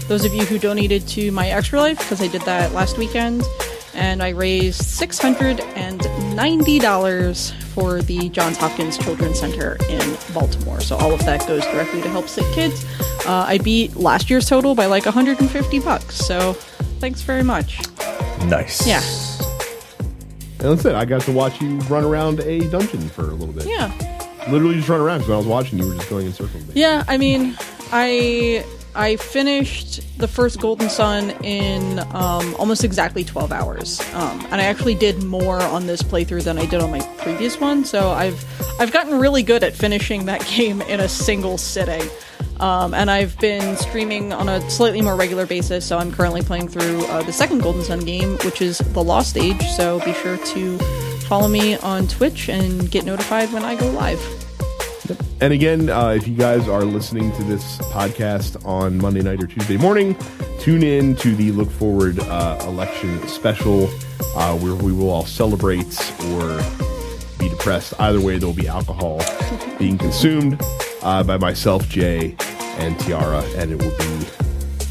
those 0.07 0.25
of 0.25 0.33
you 0.33 0.45
who 0.45 0.59
donated 0.59 1.07
to 1.09 1.31
my 1.31 1.49
Extra 1.49 1.79
Life 1.79 1.99
because 1.99 2.21
I 2.21 2.27
did 2.27 2.41
that 2.43 2.73
last 2.73 2.97
weekend, 2.97 3.43
and 3.93 4.21
I 4.21 4.29
raised 4.29 4.81
six 4.83 5.17
hundred 5.17 5.59
and 5.75 5.99
ninety 6.35 6.79
dollars 6.79 7.51
for 7.73 8.01
the 8.01 8.29
Johns 8.29 8.57
Hopkins 8.57 8.97
Children's 8.97 9.39
Center 9.39 9.77
in 9.89 10.17
Baltimore. 10.33 10.79
So 10.79 10.95
all 10.97 11.13
of 11.13 11.19
that 11.25 11.45
goes 11.47 11.63
directly 11.65 12.01
to 12.01 12.09
help 12.09 12.27
sick 12.27 12.45
kids. 12.53 12.85
Uh, 13.25 13.45
I 13.47 13.57
beat 13.57 13.95
last 13.95 14.29
year's 14.29 14.47
total 14.47 14.75
by 14.75 14.85
like 14.85 15.05
150 15.05 15.79
bucks. 15.79 16.15
So 16.15 16.53
thanks 17.01 17.21
very 17.21 17.43
much. 17.43 17.79
Nice. 18.45 18.87
Yeah. 18.87 19.01
And 20.59 20.71
that's 20.71 20.85
it. 20.85 20.95
I 20.95 21.03
got 21.03 21.21
to 21.23 21.31
watch 21.33 21.61
you 21.61 21.77
run 21.81 22.05
around 22.05 22.39
a 22.41 22.67
dungeon 22.69 23.09
for 23.09 23.23
a 23.23 23.33
little 23.33 23.53
bit. 23.53 23.65
Yeah. 23.65 23.91
Literally 24.49 24.75
just 24.75 24.87
run 24.87 25.01
around 25.01 25.17
because 25.19 25.29
when 25.29 25.35
I 25.35 25.39
was 25.39 25.47
watching, 25.47 25.79
you 25.79 25.89
were 25.89 25.95
just 25.95 26.09
going 26.09 26.27
in 26.27 26.33
circles. 26.33 26.63
Yeah, 26.73 27.03
I 27.07 27.17
mean, 27.17 27.57
I 27.91 28.63
I 28.95 29.17
finished 29.17 30.01
the 30.17 30.27
first 30.27 30.59
Golden 30.59 30.89
Sun 30.89 31.31
in 31.43 31.99
um, 32.13 32.55
almost 32.57 32.83
exactly 32.83 33.23
12 33.23 33.51
hours, 33.51 33.99
um, 34.13 34.45
and 34.51 34.55
I 34.61 34.65
actually 34.65 34.95
did 34.95 35.23
more 35.23 35.61
on 35.61 35.85
this 35.85 36.01
playthrough 36.01 36.43
than 36.43 36.57
I 36.57 36.65
did 36.65 36.81
on 36.81 36.91
my 36.91 37.01
previous 37.17 37.59
one. 37.59 37.83
So 37.83 38.11
I've 38.11 38.43
I've 38.79 38.91
gotten 38.91 39.19
really 39.19 39.43
good 39.43 39.63
at 39.63 39.73
finishing 39.73 40.25
that 40.25 40.45
game 40.55 40.81
in 40.83 40.99
a 40.99 41.09
single 41.09 41.57
sitting. 41.57 42.07
Um, 42.59 42.93
and 42.93 43.11
I've 43.11 43.37
been 43.39 43.75
streaming 43.75 44.31
on 44.31 44.47
a 44.47 44.61
slightly 44.69 45.01
more 45.01 45.17
regular 45.17 45.45
basis, 45.45 45.85
so 45.85 45.97
I'm 45.97 46.11
currently 46.11 46.41
playing 46.41 46.69
through 46.69 47.05
uh, 47.07 47.21
the 47.23 47.33
second 47.33 47.61
Golden 47.61 47.83
Sun 47.83 48.05
game, 48.05 48.37
which 48.45 48.61
is 48.61 48.77
The 48.77 49.03
Lost 49.03 49.37
Age. 49.37 49.61
So 49.71 49.99
be 50.05 50.13
sure 50.13 50.37
to 50.37 50.77
follow 51.27 51.49
me 51.49 51.77
on 51.79 52.07
Twitch 52.07 52.47
and 52.47 52.89
get 52.89 53.03
notified 53.03 53.51
when 53.51 53.63
I 53.63 53.75
go 53.75 53.89
live. 53.91 54.44
And 55.41 55.53
again, 55.53 55.89
uh, 55.89 56.09
if 56.09 56.27
you 56.27 56.35
guys 56.35 56.67
are 56.67 56.83
listening 56.83 57.31
to 57.33 57.43
this 57.43 57.77
podcast 57.91 58.65
on 58.65 58.97
Monday 58.97 59.21
night 59.21 59.43
or 59.43 59.47
Tuesday 59.47 59.77
morning, 59.77 60.15
tune 60.59 60.83
in 60.83 61.15
to 61.17 61.35
the 61.35 61.51
Look 61.51 61.69
Forward 61.69 62.19
uh, 62.19 62.57
election 62.63 63.25
special 63.27 63.89
uh, 64.35 64.57
where 64.57 64.75
we 64.75 64.91
will 64.91 65.09
all 65.09 65.25
celebrate 65.25 65.99
or 66.31 66.61
be 67.37 67.49
depressed. 67.49 67.93
Either 67.99 68.21
way, 68.21 68.37
there 68.37 68.47
will 68.47 68.55
be 68.55 68.67
alcohol 68.67 69.21
being 69.77 69.97
consumed 69.97 70.59
uh, 71.03 71.23
by 71.23 71.37
myself, 71.37 71.87
Jay, 71.89 72.35
and 72.77 72.99
Tiara, 72.99 73.41
and 73.55 73.71
it 73.71 73.81
will 73.81 73.97
be 73.97 74.27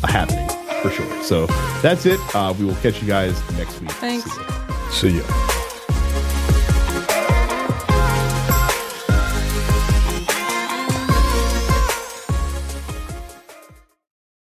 a 0.03 0.11
happening 0.11 0.49
for 0.83 0.91
sure. 0.91 1.23
So 1.23 1.47
that's 1.83 2.07
it. 2.07 2.21
Uh, 2.35 2.55
we 2.59 2.67
will 2.67 2.77
catch 2.77 3.01
you 3.01 3.09
guys 3.09 3.35
next 3.53 3.81
week. 3.81 3.91
Thanks. 3.93 4.31
See 4.93 5.09
ya. 5.11 5.23
See 5.23 5.39
ya. 5.49 5.54